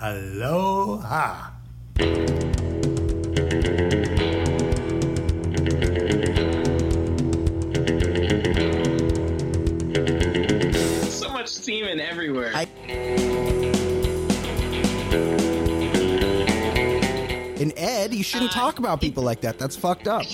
Aloha. 0.00 1.52
So 11.08 11.30
much 11.32 11.48
semen 11.48 12.00
everywhere. 12.00 12.52
I- 12.54 12.66
And 17.58 17.72
Ed, 17.78 18.12
you 18.12 18.22
shouldn't 18.22 18.50
uh, 18.50 18.60
talk 18.60 18.78
about 18.78 19.00
people 19.00 19.22
like 19.22 19.40
that. 19.40 19.58
That's 19.58 19.76
fucked 19.76 20.08
up. 20.08 20.24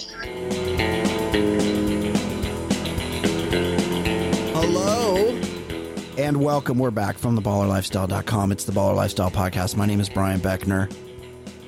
And 6.33 6.43
welcome. 6.43 6.79
We're 6.79 6.91
back 6.91 7.19
from 7.19 7.39
theballerlifestyle.com. 7.39 8.53
It's 8.53 8.65
the 8.65 8.73
Baller 8.73 8.97
Lifestyle 8.97 9.31
Podcast. 9.31 9.77
My 9.77 9.85
name 9.85 10.01
is 10.01 10.09
Brian 10.09 10.41
Beckner. 10.41 10.91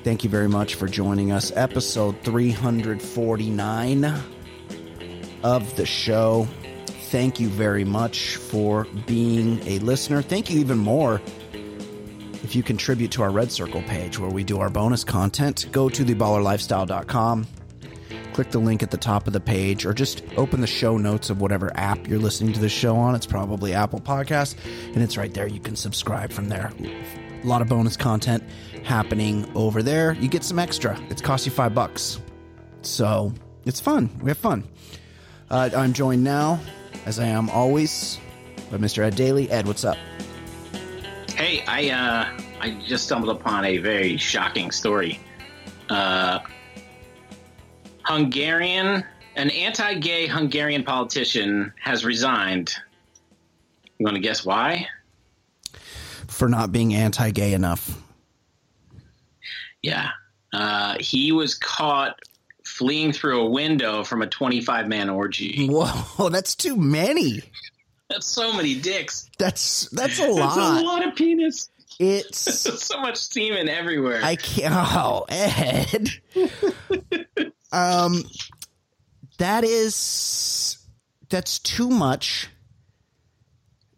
Thank 0.03 0.23
you 0.23 0.29
very 0.31 0.49
much 0.49 0.73
for 0.73 0.87
joining 0.87 1.31
us. 1.31 1.51
Episode 1.55 2.19
349 2.21 4.05
of 5.43 5.75
the 5.75 5.85
show. 5.85 6.47
Thank 7.11 7.39
you 7.39 7.47
very 7.47 7.83
much 7.83 8.37
for 8.37 8.87
being 9.05 9.59
a 9.67 9.77
listener. 9.79 10.23
Thank 10.23 10.49
you 10.49 10.59
even 10.59 10.79
more 10.79 11.21
if 12.43 12.55
you 12.55 12.63
contribute 12.63 13.11
to 13.11 13.21
our 13.21 13.29
Red 13.29 13.51
Circle 13.51 13.83
page 13.83 14.17
where 14.17 14.31
we 14.31 14.43
do 14.43 14.59
our 14.59 14.71
bonus 14.71 15.03
content, 15.03 15.67
go 15.71 15.89
to 15.89 16.03
theballerlifestyle.com, 16.03 17.45
click 18.35 18.51
the 18.51 18.59
link 18.59 18.83
at 18.83 18.91
the 18.91 18.97
top 18.97 19.27
of 19.27 19.33
the 19.33 19.39
page, 19.39 19.85
or 19.85 19.93
just 19.93 20.21
open 20.35 20.59
the 20.59 20.67
show 20.67 20.97
notes 20.97 21.29
of 21.29 21.39
whatever 21.39 21.71
app 21.75 22.05
you're 22.05 22.19
listening 22.19 22.51
to 22.51 22.59
the 22.59 22.67
show 22.67 22.97
on. 22.97 23.15
It's 23.15 23.25
probably 23.25 23.73
Apple 23.73 24.01
Podcasts, 24.01 24.57
and 24.93 25.01
it's 25.01 25.15
right 25.15 25.33
there. 25.33 25.47
You 25.47 25.61
can 25.61 25.77
subscribe 25.77 26.33
from 26.33 26.49
there. 26.49 26.69
A 27.41 27.47
lot 27.47 27.61
of 27.61 27.69
bonus 27.69 27.95
content 27.95 28.43
happening 28.83 29.49
over 29.55 29.81
there. 29.81 30.15
You 30.15 30.27
get 30.27 30.43
some 30.43 30.59
extra. 30.59 30.99
It's 31.09 31.21
cost 31.21 31.45
you 31.45 31.51
five 31.53 31.73
bucks. 31.73 32.19
So 32.81 33.31
it's 33.63 33.79
fun. 33.79 34.09
We 34.21 34.31
have 34.31 34.37
fun. 34.37 34.65
Uh, 35.49 35.69
I'm 35.73 35.93
joined 35.93 36.25
now, 36.25 36.59
as 37.05 37.19
I 37.19 37.27
am 37.27 37.49
always, 37.49 38.19
by 38.69 38.75
Mr. 38.75 39.01
Ed 39.01 39.15
Daly. 39.15 39.49
Ed, 39.49 39.65
what's 39.65 39.85
up? 39.85 39.95
Hey, 41.29 41.63
I 41.69 41.89
uh, 41.89 42.37
I 42.59 42.71
just 42.85 43.05
stumbled 43.05 43.33
upon 43.33 43.63
a 43.63 43.77
very 43.77 44.17
shocking 44.17 44.71
story. 44.71 45.21
Uh, 45.87 46.39
Hungarian, 48.05 49.03
an 49.35 49.49
anti-gay 49.49 50.27
Hungarian 50.27 50.83
politician 50.83 51.73
has 51.81 52.05
resigned. 52.05 52.73
You 53.97 54.05
want 54.05 54.15
to 54.15 54.21
guess 54.21 54.45
why? 54.45 54.87
For 56.27 56.47
not 56.49 56.71
being 56.71 56.93
anti 56.93 57.31
gay 57.31 57.53
enough. 57.53 58.01
Yeah, 59.81 60.09
uh, 60.53 60.95
he 60.99 61.31
was 61.31 61.55
caught 61.55 62.17
fleeing 62.63 63.11
through 63.11 63.41
a 63.41 63.49
window 63.49 64.03
from 64.03 64.21
a 64.23 64.27
25-man 64.27 65.09
orgy. 65.09 65.67
Whoa, 65.67 66.29
that's 66.29 66.55
too 66.55 66.75
many. 66.75 67.43
That's 68.09 68.25
so 68.27 68.53
many 68.53 68.79
dicks. 68.79 69.29
That's 69.37 69.89
that's 69.89 70.19
a 70.19 70.23
That's 70.23 70.31
a 70.31 70.59
lot. 70.59 70.83
lot 70.83 71.07
of 71.07 71.15
penis. 71.15 71.69
It's 71.99 72.37
so 72.83 72.99
much 73.01 73.17
semen 73.17 73.69
everywhere. 73.69 74.19
I 74.23 74.35
can't. 74.35 74.73
Oh, 74.75 75.25
Ed. 75.29 76.09
um, 77.75 78.23
that 79.37 79.63
is 79.63 80.77
that's 81.29 81.59
too 81.59 81.89
much. 81.89 82.49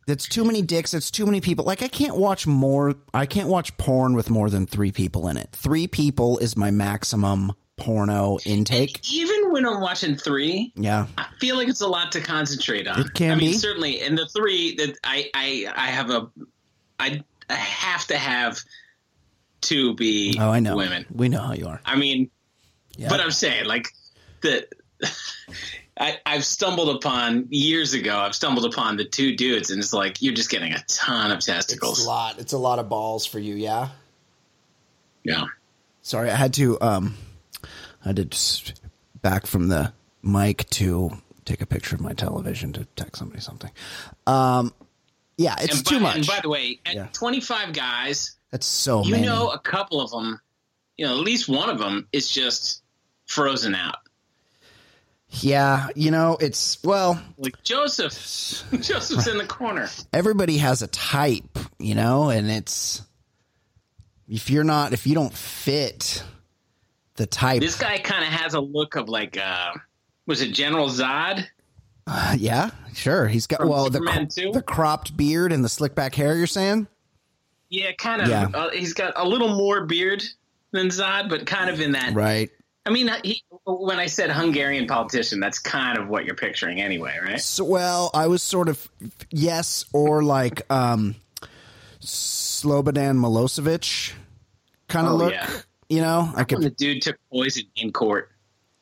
That's 0.08 0.28
too 0.28 0.46
many 0.46 0.62
dicks. 0.62 0.92
That's 0.92 1.12
too 1.12 1.26
many 1.26 1.42
people. 1.42 1.66
Like 1.66 1.82
I 1.84 1.90
can't 1.90 2.16
watch 2.16 2.48
more. 2.48 2.96
I 3.14 3.26
can't 3.26 3.50
watch 3.50 3.76
porn 3.78 4.14
with 4.14 4.30
more 4.30 4.50
than 4.50 4.66
three 4.66 4.92
people 4.92 5.28
in 5.28 5.36
it. 5.38 5.50
Three 5.52 5.86
people 5.88 6.38
is 6.40 6.56
my 6.56 6.72
maximum 6.72 7.52
porno 7.76 8.40
intake. 8.46 9.02
Even 9.14 9.52
when 9.52 9.66
I'm 9.68 9.82
watching 9.82 10.16
three, 10.16 10.72
Yeah, 10.76 11.08
I 11.18 11.28
feel 11.40 11.58
like 11.58 11.68
it's 11.68 11.82
a 11.82 11.88
lot 11.88 12.12
to 12.14 12.22
concentrate 12.22 12.88
on. 12.88 13.02
It 13.02 13.14
can 13.14 13.32
I 13.32 13.36
mean, 13.36 13.52
be. 13.52 13.58
certainly 13.58 14.02
in 14.02 14.16
the 14.16 14.28
three 14.28 14.76
that 14.78 14.98
I 15.04 15.30
I 15.34 15.72
I 15.76 15.88
have 15.88 16.10
a 16.10 16.30
I, 17.00 17.22
I 17.50 17.54
have 17.54 18.08
to 18.08 18.18
have 18.18 18.60
to 19.62 19.94
be 19.96 20.38
Oh, 20.40 20.50
I 20.50 20.60
know. 20.62 20.78
women. 20.78 21.06
We 21.12 21.28
know 21.30 21.42
how 21.42 21.54
you 21.54 21.68
are. 21.68 21.82
I 21.86 21.98
mean, 21.98 22.32
Yeah. 22.98 23.10
but 23.10 23.20
I'm 23.22 23.32
saying 23.32 23.66
like 23.66 23.94
the. 24.42 24.68
I, 26.00 26.20
I've 26.28 26.46
stumbled 26.46 26.96
upon 26.96 27.48
years 27.50 27.96
ago. 27.96 28.16
I've 28.20 28.36
stumbled 28.36 28.72
upon 28.72 28.98
the 28.98 29.06
two 29.06 29.36
dudes, 29.36 29.72
and 29.72 29.80
it's 29.82 29.94
like 29.94 30.22
you're 30.22 30.36
just 30.36 30.52
getting 30.52 30.72
a 30.74 30.84
ton 30.88 31.32
of 31.32 31.40
testicles. 31.40 31.98
it's 31.98 32.06
a 32.06 32.10
lot. 32.10 32.40
It's 32.40 32.54
a 32.54 32.58
lot 32.60 32.78
of 32.78 32.88
balls 32.88 33.26
for 33.26 33.40
you. 33.40 33.56
Yeah. 33.56 33.90
Yeah, 35.24 35.46
Sorry, 36.04 36.30
I 36.30 36.36
had 36.36 36.54
to 36.54 36.80
um 36.80 37.16
I 38.06 38.10
had 38.10 38.32
to 38.32 38.74
back 39.22 39.46
from 39.46 39.68
the 39.68 39.92
mic 40.24 40.70
to 40.70 41.12
take 41.44 41.60
a 41.62 41.66
picture 41.66 41.96
of 41.96 42.02
my 42.02 42.14
television 42.14 42.72
to 42.74 42.86
text 42.96 43.18
somebody 43.18 43.42
something. 43.42 43.72
Um 44.26 44.74
yeah, 45.38 45.56
it's 45.60 45.78
and 45.80 45.86
too 45.86 45.96
by, 45.98 46.02
much. 46.02 46.16
And 46.18 46.28
by 46.28 46.40
the 46.42 46.48
way, 46.50 46.80
at 46.86 46.94
Yeah. 46.96 47.08
25 47.12 47.74
guys, 47.74 48.38
That's 48.52 48.66
so 48.66 49.04
you 49.04 49.12
many. 49.12 49.26
know 49.26 49.50
a 49.50 49.60
couple 49.60 50.00
of 50.00 50.12
them, 50.12 50.40
you 50.96 51.06
know, 51.06 51.12
at 51.18 51.20
least 51.24 51.50
one 51.50 51.70
of 51.70 51.78
them 51.78 52.08
is 52.14 52.30
just 52.32 52.82
frozen 53.28 53.76
out. 53.76 53.98
yeah, 55.30 55.88
you 55.96 56.10
know, 56.12 56.38
it's 56.40 56.82
well, 56.84 57.22
Like 57.38 57.62
Joseph, 57.64 58.14
Joseph's 58.82 59.28
in 59.28 59.38
the 59.38 59.46
corner. 59.46 59.90
everybody 60.14 60.58
has 60.58 60.82
a 60.82 60.88
type, 60.88 61.60
you 61.80 61.96
know, 61.96 62.30
and 62.30 62.50
it's 62.50 63.02
if 64.28 64.50
you're 64.50 64.64
not 64.64 64.94
if 64.94 65.06
you 65.06 65.14
don't 65.16 65.34
fit 65.34 66.24
the 67.16 67.26
type. 67.26 67.62
This 67.62 67.78
guy 67.78 67.98
kind 68.00 68.24
of 68.24 68.30
has 68.32 68.54
a 68.54 68.60
look 68.62 68.96
of 68.96 69.10
like, 69.10 69.38
uh, 69.38 69.74
was 70.26 70.42
it 70.42 70.54
General 70.54 70.88
Zod? 70.88 71.46
Uh, 72.06 72.36
yeah, 72.38 72.70
sure. 72.94 73.28
He's 73.28 73.48
got 73.48 73.60
From 73.60 73.70
well 73.70 73.90
the 73.90 74.00
Superman 74.00 74.28
2? 74.30 74.52
the 74.54 74.62
cropped 74.62 75.18
beard 75.18 75.52
and 75.52 75.64
the 75.64 75.70
slick 75.70 75.94
back 75.96 76.16
hair, 76.16 76.36
you're 76.36 76.48
saying? 76.48 76.88
Yeah, 77.70 77.92
kind 77.94 78.22
of. 78.22 78.30
Yeah. 78.30 78.48
Uh, 78.54 78.70
he's 78.70 78.94
got 78.94 79.12
a 79.18 79.28
little 79.28 79.50
more 79.56 79.86
beard 79.86 80.24
than 80.72 80.88
Zod, 80.88 81.28
but 81.30 81.46
kind 81.46 81.70
of 81.70 81.82
in 81.82 81.92
that. 81.94 82.14
Right. 82.14 82.50
I 82.88 82.90
mean, 82.90 83.10
he, 83.24 83.44
when 83.66 84.00
I 84.00 84.06
said 84.06 84.32
Hungarian 84.32 84.88
politician, 84.88 85.42
that's 85.42 85.60
kind 85.60 85.98
of 85.98 86.08
what 86.08 86.24
you're 86.26 86.36
picturing 86.36 86.80
anyway, 86.82 87.18
right? 87.22 87.42
So, 87.42 87.66
well, 87.66 88.10
I 88.14 88.28
was 88.28 88.42
sort 88.42 88.70
of 88.70 88.90
yes, 89.30 89.84
or 89.92 90.24
like 90.24 90.62
um, 90.72 91.16
Slobodan 92.00 93.18
Milosevic 93.20 94.14
kind 94.88 95.06
of 95.06 95.14
Oh, 95.14 95.18
look. 95.18 95.34
yeah. 95.34 95.50
You 95.90 96.02
know, 96.02 96.32
I 96.36 96.46
When 96.50 96.62
the 96.62 96.70
dude 96.70 97.02
took 97.02 97.18
poison 97.32 97.64
in 97.76 97.92
court, 97.92 98.30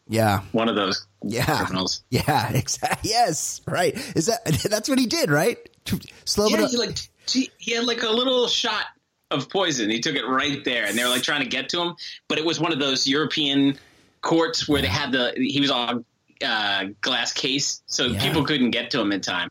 Yeah, 0.08 0.42
one 0.52 0.70
of 0.70 0.76
those 0.76 1.06
yeah, 1.24 1.46
criminals. 1.66 2.04
yeah. 2.10 2.52
Exactly. 2.54 3.10
Yes, 3.10 3.62
right. 3.68 3.96
Is 4.16 4.28
that 4.28 4.46
that's 4.70 4.88
what 4.88 5.00
he 5.00 5.08
did, 5.08 5.30
right? 5.32 5.58
Slobodan. 5.86 6.62
Yeah, 6.62 6.68
he 6.68 6.78
like 6.78 6.98
he 7.28 7.74
had 7.74 7.86
like 7.86 8.04
a 8.04 8.10
little 8.10 8.48
shot 8.48 8.86
of 9.32 9.50
poison. 9.50 9.90
He 9.90 10.00
took 10.00 10.16
it 10.16 10.26
right 10.26 10.64
there, 10.64 10.86
and 10.86 10.96
they 10.98 11.04
were 11.04 11.10
like 11.10 11.24
trying 11.24 11.42
to 11.42 11.50
get 11.50 11.70
to 11.70 11.82
him, 11.82 11.96
but 12.28 12.38
it 12.38 12.46
was 12.46 12.60
one 12.60 12.72
of 12.72 12.80
those 12.80 13.08
European 13.08 13.78
courts 14.26 14.68
where 14.68 14.82
they 14.82 14.88
had 14.90 15.12
the 15.14 15.34
he 15.38 15.62
was 15.62 15.72
on 15.72 16.04
uh, 16.46 16.86
glass 17.00 17.32
case, 17.32 17.82
so 17.86 18.08
Yeah. 18.08 18.22
people 18.22 18.44
couldn't 18.44 18.72
get 18.72 18.92
to 18.92 19.00
him 19.00 19.14
in 19.14 19.22
time. 19.22 19.50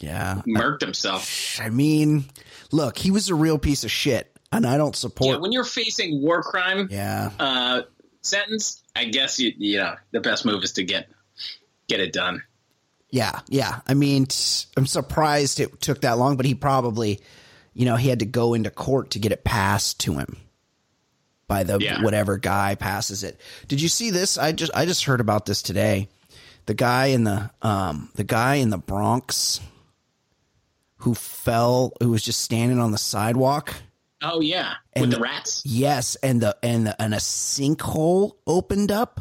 yeah. 0.00 0.42
Murked 0.46 0.80
himself. 0.80 1.60
I 1.60 1.68
mean, 1.70 2.24
look, 2.72 2.98
he 2.98 3.10
was 3.12 3.28
a 3.28 3.34
real 3.34 3.58
piece 3.58 3.84
of 3.84 3.90
shit, 3.92 4.34
and 4.50 4.66
I 4.66 4.76
don't 4.76 4.96
support. 4.96 5.36
Yeah, 5.36 5.40
when 5.40 5.52
you're 5.52 5.62
facing 5.64 6.20
war 6.22 6.42
crime 6.42 6.88
Yeah, 6.90 7.30
uh, 7.38 7.82
sentence, 8.22 8.82
I 8.96 9.04
guess 9.04 9.38
you 9.38 9.52
you 9.56 9.78
know 9.78 9.94
the 10.10 10.20
best 10.20 10.44
move 10.44 10.64
is 10.64 10.72
to 10.72 10.82
get 10.84 11.08
get 11.88 12.00
it 12.00 12.12
done. 12.12 12.42
Yeah, 13.10 13.40
yeah. 13.48 13.80
I 13.86 13.94
mean, 13.94 14.26
t- 14.26 14.66
I'm 14.76 14.86
surprised 14.86 15.60
it 15.60 15.80
took 15.80 16.00
that 16.00 16.18
long, 16.18 16.36
but 16.36 16.44
he 16.44 16.54
probably, 16.56 17.20
you 17.72 17.84
know, 17.84 17.94
he 17.94 18.08
had 18.08 18.18
to 18.18 18.26
go 18.26 18.52
into 18.54 18.68
court 18.70 19.10
to 19.10 19.20
get 19.20 19.30
it 19.30 19.44
passed 19.44 20.00
to 20.00 20.14
him 20.14 20.36
by 21.48 21.62
the 21.62 21.78
Yeah. 21.78 22.02
whatever 22.02 22.38
guy 22.38 22.74
passes 22.74 23.22
it. 23.22 23.40
Did 23.68 23.80
you 23.80 23.88
see 23.88 24.10
this? 24.10 24.38
I 24.38 24.52
just 24.52 24.72
I 24.74 24.84
just 24.86 25.04
heard 25.04 25.20
about 25.20 25.46
this 25.46 25.62
today. 25.62 26.08
The 26.66 26.74
guy 26.74 27.06
in 27.06 27.24
the 27.24 27.50
um 27.62 28.10
the 28.14 28.24
guy 28.24 28.56
in 28.56 28.70
the 28.70 28.78
Bronx 28.78 29.60
who 30.98 31.14
fell 31.14 31.92
who 32.02 32.10
was 32.10 32.22
just 32.22 32.40
standing 32.40 32.78
on 32.80 32.90
the 32.90 32.98
sidewalk. 32.98 33.74
Oh 34.22 34.40
yeah, 34.40 34.74
And 34.94 35.02
with 35.02 35.10
the 35.10 35.16
the- 35.16 35.22
rats. 35.22 35.62
Yes, 35.64 36.16
and 36.16 36.40
the 36.40 36.56
and 36.62 36.86
the, 36.86 37.00
and 37.00 37.14
a 37.14 37.18
sinkhole 37.18 38.32
opened 38.46 38.90
up. 38.90 39.20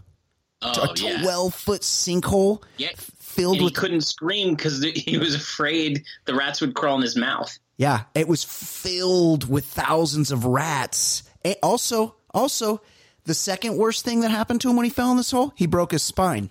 Oh 0.62 0.72
a 0.89 0.94
yeah, 1.00 1.22
12 1.22 1.54
foot 1.54 1.81
sinkhole 1.81 2.63
yeah. 2.77 2.89
filled 2.95 3.56
And 3.56 3.62
he 3.62 3.66
with 3.66 3.75
couldn't 3.75 4.01
scream 4.01 4.56
because 4.56 4.81
he 4.83 5.18
was 5.18 5.36
afraid 5.36 6.04
the 6.24 6.33
rats 6.33 6.62
would 6.62 6.74
crawl 6.74 6.95
in 6.95 7.01
his 7.04 7.16
mouth. 7.16 7.56
Yeah, 7.77 8.04
it 8.16 8.27
was 8.27 8.44
filled 8.44 9.48
with 9.50 9.66
thousands 9.66 10.31
of 10.31 10.45
rats. 10.45 11.24
And 11.45 11.56
also, 11.62 12.15
also, 12.33 12.81
the 13.25 13.36
second 13.36 13.77
worst 13.77 14.03
thing 14.03 14.21
that 14.21 14.31
happened 14.31 14.62
to 14.62 14.69
him 14.69 14.75
when 14.75 14.83
he 14.83 14.89
fell 14.89 15.12
in 15.12 15.18
this 15.18 15.31
hole, 15.31 15.53
he 15.56 15.68
broke 15.68 15.92
his 15.92 16.01
spine. 16.03 16.50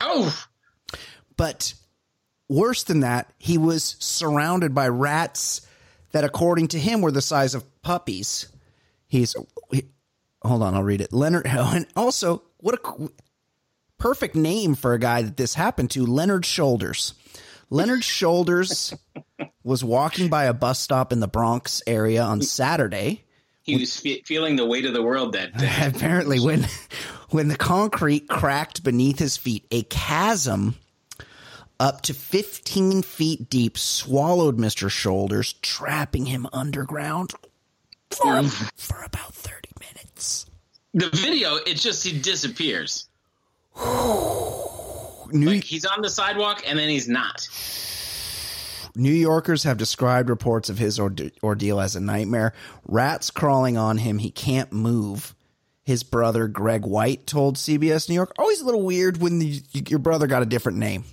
Oh, 0.00 0.38
But 1.36 1.74
worse 2.48 2.84
than 2.84 3.00
that, 3.00 3.32
he 3.38 3.56
was 3.58 3.96
surrounded 3.98 4.74
by 4.74 4.88
rats 4.88 5.62
that, 6.12 6.24
according 6.24 6.68
to 6.68 6.78
him, 6.78 7.00
were 7.00 7.10
the 7.10 7.22
size 7.22 7.54
of 7.54 7.82
puppies. 7.82 8.46
He's 9.08 9.34
he, 9.72 9.84
hold 10.42 10.62
on, 10.62 10.74
I'll 10.74 10.82
read 10.82 11.00
it. 11.00 11.12
Leonard, 11.12 11.46
Oh, 11.50 11.72
and 11.74 11.86
also 11.96 12.42
what 12.58 12.74
a 12.74 13.08
perfect 13.98 14.34
name 14.34 14.74
for 14.74 14.92
a 14.92 14.98
guy 14.98 15.22
that 15.22 15.36
this 15.38 15.54
happened 15.54 15.90
to. 15.92 16.04
Leonard 16.04 16.44
Shoulders. 16.44 17.14
Leonard 17.70 18.04
Shoulders 18.04 18.92
was 19.64 19.82
walking 19.82 20.28
by 20.28 20.44
a 20.44 20.52
bus 20.52 20.80
stop 20.80 21.12
in 21.12 21.20
the 21.20 21.28
Bronx 21.28 21.82
area 21.86 22.22
on 22.22 22.42
Saturday. 22.42 23.24
He 23.70 23.80
was 23.80 23.98
fe- 23.98 24.22
feeling 24.22 24.56
the 24.56 24.66
weight 24.66 24.84
of 24.84 24.92
the 24.92 25.02
world 25.02 25.32
that 25.32 25.56
day. 25.56 25.70
Apparently, 25.86 26.40
when 26.40 26.66
when 27.30 27.48
the 27.48 27.56
concrete 27.56 28.28
cracked 28.28 28.82
beneath 28.82 29.18
his 29.18 29.36
feet, 29.36 29.66
a 29.70 29.82
chasm 29.82 30.76
up 31.78 32.02
to 32.02 32.14
15 32.14 33.02
feet 33.02 33.48
deep 33.48 33.78
swallowed 33.78 34.58
Mr. 34.58 34.90
Shoulders, 34.90 35.54
trapping 35.54 36.26
him 36.26 36.46
underground 36.52 37.32
for, 38.10 38.26
mm. 38.26 38.70
for 38.76 39.02
about 39.02 39.34
30 39.34 39.70
minutes. 39.80 40.46
The 40.92 41.08
video, 41.10 41.56
it 41.56 41.76
just 41.76 42.04
he 42.04 42.20
disappears. 42.20 43.08
New, 45.32 45.46
Like 45.46 45.64
he's 45.64 45.86
on 45.86 46.02
the 46.02 46.10
sidewalk 46.10 46.62
and 46.66 46.78
then 46.78 46.88
he's 46.88 47.08
not. 47.08 47.48
New 48.96 49.12
Yorkers 49.12 49.62
have 49.64 49.76
described 49.78 50.28
reports 50.28 50.68
of 50.68 50.78
his 50.78 50.98
orde- 50.98 51.32
ordeal 51.42 51.80
as 51.80 51.96
a 51.96 52.00
nightmare. 52.00 52.52
Rats 52.86 53.30
crawling 53.30 53.76
on 53.76 53.98
him, 53.98 54.18
he 54.18 54.30
can't 54.30 54.72
move. 54.72 55.34
His 55.84 56.02
brother 56.02 56.46
Greg 56.48 56.84
White 56.84 57.26
told 57.26 57.56
CBS 57.56 58.08
New 58.08 58.14
York, 58.14 58.32
"Always 58.38 58.60
a 58.60 58.64
little 58.64 58.82
weird 58.82 59.16
when 59.20 59.38
the, 59.38 59.62
your 59.88 59.98
brother 59.98 60.26
got 60.26 60.42
a 60.42 60.46
different 60.46 60.78
name." 60.78 61.04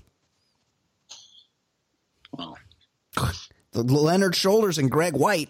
Well, 2.31 2.57
The 3.71 3.83
Leonard 3.83 4.35
Shoulders 4.35 4.77
and 4.77 4.89
Greg 4.89 5.13
White. 5.13 5.49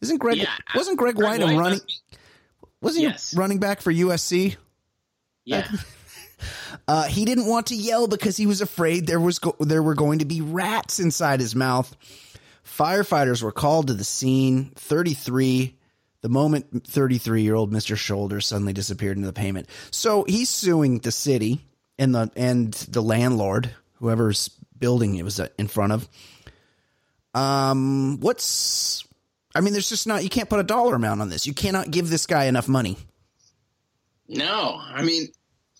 Isn't 0.00 0.18
Greg 0.18 0.38
yeah, 0.38 0.54
wasn't 0.74 0.96
Greg, 0.98 1.16
White 1.16 1.42
a 1.42 1.46
running 1.58 1.80
wasn't 2.80 3.02
Yes. 3.04 3.32
he 3.32 3.36
running 3.38 3.58
back 3.58 3.80
for 3.80 3.92
USC? 3.92 4.56
Yeah. 5.44 5.66
Uh, 6.86 7.04
he 7.04 7.24
didn't 7.24 7.46
want 7.46 7.66
to 7.66 7.76
yell 7.76 8.06
because 8.06 8.36
he 8.36 8.46
was 8.46 8.60
afraid 8.60 9.06
there 9.06 9.20
was 9.20 9.38
go- 9.38 9.56
there 9.60 9.82
were 9.82 9.94
going 9.94 10.20
to 10.20 10.24
be 10.24 10.40
rats 10.40 11.00
inside 11.00 11.40
his 11.40 11.54
mouth. 11.54 11.94
Firefighters 12.64 13.42
were 13.42 13.52
called 13.52 13.88
to 13.88 13.94
the 13.94 14.04
scene. 14.04 14.72
33 14.76 15.74
the 16.20 16.28
moment 16.28 16.86
33 16.86 17.42
year 17.42 17.54
old 17.54 17.72
Mr. 17.72 17.96
Shoulders 17.96 18.46
suddenly 18.46 18.72
disappeared 18.72 19.16
into 19.16 19.26
the 19.26 19.32
payment. 19.32 19.68
So 19.90 20.24
he's 20.24 20.48
suing 20.48 20.98
the 20.98 21.12
city 21.12 21.60
and 21.98 22.14
the 22.14 22.30
and 22.36 22.72
the 22.72 23.02
landlord, 23.02 23.70
whoever's 23.94 24.48
building 24.78 25.16
it 25.16 25.24
was 25.24 25.40
uh, 25.40 25.48
in 25.58 25.68
front 25.68 25.92
of. 25.92 26.08
Um, 27.34 28.18
what's 28.20 29.04
I 29.54 29.60
mean, 29.60 29.72
there's 29.72 29.88
just 29.88 30.06
not 30.06 30.22
you 30.22 30.28
can't 30.28 30.48
put 30.48 30.60
a 30.60 30.64
dollar 30.64 30.94
amount 30.94 31.20
on 31.20 31.28
this. 31.28 31.46
You 31.46 31.54
cannot 31.54 31.90
give 31.90 32.10
this 32.10 32.26
guy 32.26 32.44
enough 32.44 32.68
money. 32.68 32.96
No, 34.28 34.80
I 34.84 35.02
mean, 35.02 35.28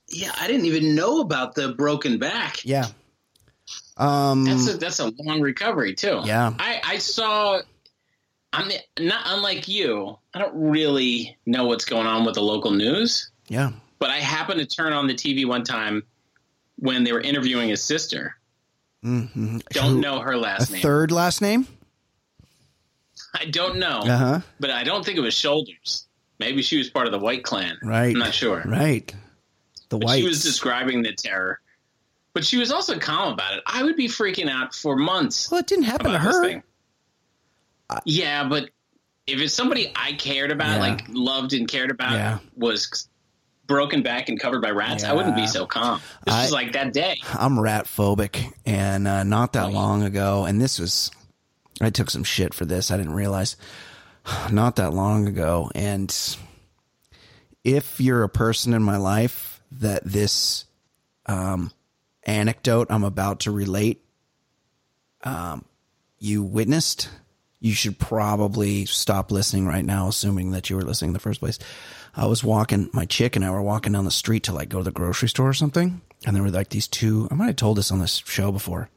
yeah, 0.08 0.32
I 0.40 0.46
didn't 0.46 0.66
even 0.66 0.94
know 0.94 1.20
about 1.20 1.54
the 1.54 1.68
broken 1.72 2.18
back. 2.18 2.64
Yeah. 2.64 2.86
Um, 3.96 4.44
That's 4.44 4.68
a 4.68 4.76
that's 4.76 5.00
a 5.00 5.10
long 5.18 5.40
recovery 5.40 5.94
too. 5.94 6.20
Yeah. 6.24 6.52
I 6.58 6.80
I 6.84 6.98
saw. 6.98 7.60
I'm 8.52 8.68
not 8.98 9.22
unlike 9.26 9.68
you. 9.68 10.16
I 10.32 10.38
don't 10.38 10.70
really 10.70 11.36
know 11.44 11.66
what's 11.66 11.84
going 11.84 12.06
on 12.06 12.24
with 12.24 12.36
the 12.36 12.40
local 12.42 12.70
news, 12.70 13.30
yeah. 13.48 13.72
but 13.98 14.08
I 14.08 14.16
happened 14.20 14.60
to 14.60 14.66
turn 14.66 14.94
on 14.94 15.06
the 15.06 15.12
TV 15.14 15.46
one 15.46 15.64
time 15.64 16.02
when 16.76 17.04
they 17.04 17.12
were 17.12 17.20
interviewing 17.20 17.68
his 17.68 17.84
sister. 17.84 18.36
Mm-hmm. 19.04 19.58
Don't 19.70 20.00
know 20.00 20.20
her 20.20 20.36
last 20.38 20.70
name. 20.72 20.80
third 20.80 21.10
last 21.12 21.42
name? 21.42 21.66
I 23.38 23.44
don't 23.46 23.76
know, 23.78 23.98
Uh 23.98 24.16
huh. 24.16 24.40
but 24.58 24.70
I 24.70 24.82
don't 24.84 25.04
think 25.04 25.18
it 25.18 25.22
was 25.22 25.34
Shoulders. 25.34 26.06
Maybe 26.38 26.62
she 26.62 26.78
was 26.78 26.88
part 26.88 27.06
of 27.06 27.12
the 27.12 27.18
White 27.18 27.42
Clan. 27.44 27.76
Right. 27.82 28.14
I'm 28.14 28.18
not 28.18 28.32
sure. 28.32 28.62
Right. 28.64 29.12
The 29.90 29.98
white. 29.98 30.20
She 30.20 30.26
was 30.28 30.42
describing 30.42 31.02
the 31.02 31.12
terror, 31.14 31.60
but 32.34 32.44
she 32.44 32.56
was 32.58 32.70
also 32.70 32.98
calm 32.98 33.32
about 33.32 33.54
it. 33.56 33.62
I 33.66 33.82
would 33.82 33.96
be 33.96 34.06
freaking 34.08 34.50
out 34.50 34.74
for 34.74 34.96
months. 34.96 35.50
well, 35.50 35.60
it 35.60 35.66
didn't 35.66 35.84
happen 35.84 36.12
to 36.12 36.18
her. 36.18 36.44
thing. 36.44 36.62
yeah, 38.04 38.44
but 38.48 38.70
if 39.26 39.40
it's 39.40 39.54
somebody 39.54 39.92
I 39.96 40.12
cared 40.12 40.50
about, 40.50 40.74
Yeah. 40.76 40.80
like 40.80 41.04
loved 41.08 41.52
and 41.52 41.66
cared 41.68 41.90
about, 41.90 42.12
Yeah. 42.12 42.38
was 42.56 43.08
broken 43.66 44.02
back 44.02 44.28
and 44.28 44.38
covered 44.40 44.62
by 44.62 44.70
rats, 44.70 45.04
I 45.04 45.12
wouldn't 45.12 45.36
be 45.36 45.46
so 45.46 45.66
calm. 45.66 46.00
This 46.24 46.34
I- 46.34 46.42
was 46.42 46.52
like 46.52 46.72
that 46.72 46.92
day. 46.92 47.18
I'm 47.34 47.58
rat 47.60 47.86
phobic, 47.86 48.52
and 48.66 49.06
uh, 49.08 49.24
not 49.24 49.52
that 49.54 49.72
long 49.72 50.02
ago, 50.02 50.44
and 50.46 50.60
this 50.60 50.78
was, 50.78 51.10
I 51.80 51.90
took 51.90 52.10
some 52.10 52.24
shit 52.24 52.52
for 52.54 52.64
this. 52.64 52.90
I 52.90 52.96
didn't 52.96 53.12
realize. 53.14 53.56
Not 54.50 54.76
that 54.76 54.92
long 54.92 55.26
ago, 55.26 55.70
and 55.74 56.14
if 57.64 58.00
you're 58.00 58.22
a 58.24 58.28
person 58.28 58.74
in 58.74 58.82
my 58.82 58.96
life 58.98 59.47
that 59.72 60.04
this 60.04 60.64
um, 61.26 61.70
anecdote 62.24 62.88
I'm 62.90 63.04
about 63.04 63.40
to 63.40 63.50
relate, 63.50 64.02
um, 65.24 65.64
you 66.18 66.42
witnessed, 66.42 67.08
you 67.60 67.72
should 67.72 67.98
probably 67.98 68.86
stop 68.86 69.30
listening 69.30 69.66
right 69.66 69.84
now, 69.84 70.08
assuming 70.08 70.52
that 70.52 70.70
you 70.70 70.76
were 70.76 70.82
listening 70.82 71.10
in 71.10 71.14
the 71.14 71.20
first 71.20 71.40
place. 71.40 71.58
I 72.14 72.26
was 72.26 72.42
walking, 72.42 72.90
my 72.92 73.04
chick 73.04 73.36
and 73.36 73.44
I 73.44 73.50
were 73.50 73.62
walking 73.62 73.92
down 73.92 74.04
the 74.04 74.10
street 74.10 74.44
to 74.44 74.52
like 74.52 74.68
go 74.68 74.78
to 74.78 74.84
the 74.84 74.90
grocery 74.90 75.28
store 75.28 75.48
or 75.48 75.54
something. 75.54 76.00
And 76.26 76.34
there 76.34 76.42
were 76.42 76.50
like 76.50 76.70
these 76.70 76.88
two, 76.88 77.28
I 77.30 77.34
might 77.34 77.46
have 77.46 77.56
told 77.56 77.78
this 77.78 77.92
on 77.92 78.00
this 78.00 78.22
show 78.26 78.50
before. 78.50 78.88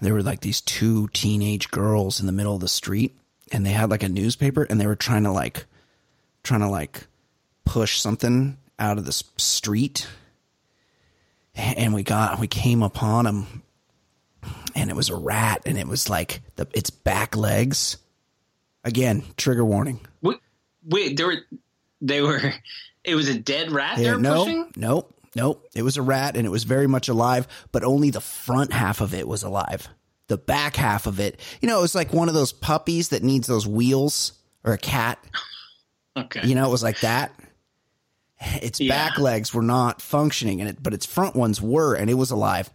There 0.00 0.14
were 0.14 0.22
like 0.22 0.40
these 0.40 0.60
two 0.60 1.08
teenage 1.08 1.70
girls 1.70 2.18
in 2.18 2.26
the 2.26 2.32
middle 2.32 2.56
of 2.56 2.60
the 2.60 2.68
street 2.68 3.16
and 3.52 3.64
they 3.64 3.70
had 3.70 3.90
like 3.90 4.02
a 4.02 4.08
newspaper 4.08 4.64
and 4.64 4.80
they 4.80 4.86
were 4.86 4.96
trying 4.96 5.22
to 5.24 5.30
like, 5.30 5.66
trying 6.42 6.60
to 6.60 6.68
like 6.68 7.06
push 7.64 8.00
something 8.00 8.58
out 8.82 8.98
of 8.98 9.04
the 9.06 9.12
street. 9.12 10.06
And 11.54 11.94
we 11.94 12.02
got, 12.02 12.40
we 12.40 12.48
came 12.48 12.82
upon 12.82 13.24
them 13.24 13.62
and 14.74 14.90
it 14.90 14.96
was 14.96 15.08
a 15.08 15.14
rat 15.14 15.62
and 15.66 15.78
it 15.78 15.86
was 15.86 16.10
like 16.10 16.42
the, 16.56 16.66
its 16.74 16.90
back 16.90 17.36
legs. 17.36 17.98
Again, 18.84 19.22
trigger 19.36 19.64
warning. 19.64 20.00
Wait, 20.22 20.38
wait, 20.84 21.16
they 21.16 21.24
were, 21.24 21.36
they 22.00 22.20
were, 22.20 22.52
it 23.04 23.14
was 23.14 23.28
a 23.28 23.38
dead 23.38 23.70
rat 23.70 23.98
they 23.98 24.10
were 24.10 24.18
no, 24.18 24.44
pushing. 24.44 24.72
no, 24.76 25.06
no. 25.36 25.58
It 25.74 25.82
was 25.82 25.96
a 25.96 26.02
rat 26.02 26.36
and 26.36 26.44
it 26.44 26.50
was 26.50 26.64
very 26.64 26.88
much 26.88 27.08
alive, 27.08 27.46
but 27.70 27.84
only 27.84 28.10
the 28.10 28.20
front 28.20 28.72
half 28.72 29.00
of 29.00 29.14
it 29.14 29.28
was 29.28 29.44
alive. 29.44 29.88
The 30.26 30.38
back 30.38 30.74
half 30.74 31.06
of 31.06 31.20
it, 31.20 31.38
you 31.60 31.68
know, 31.68 31.78
it 31.78 31.82
was 31.82 31.94
like 31.94 32.12
one 32.12 32.28
of 32.28 32.34
those 32.34 32.52
puppies 32.52 33.10
that 33.10 33.22
needs 33.22 33.46
those 33.46 33.66
wheels 33.66 34.32
or 34.64 34.72
a 34.72 34.78
cat. 34.78 35.18
Okay, 36.14 36.46
You 36.46 36.54
know, 36.54 36.66
it 36.66 36.70
was 36.70 36.82
like 36.82 37.00
that. 37.00 37.32
Its 38.62 38.80
Yeah. 38.80 39.08
back 39.08 39.18
legs 39.18 39.52
were 39.54 39.62
not 39.62 40.02
functioning, 40.02 40.60
and 40.60 40.70
it, 40.70 40.82
but 40.82 40.94
its 40.94 41.06
front 41.06 41.34
ones 41.36 41.60
were, 41.60 41.94
and 41.94 42.10
it 42.10 42.14
was 42.14 42.30
alive. 42.30 42.70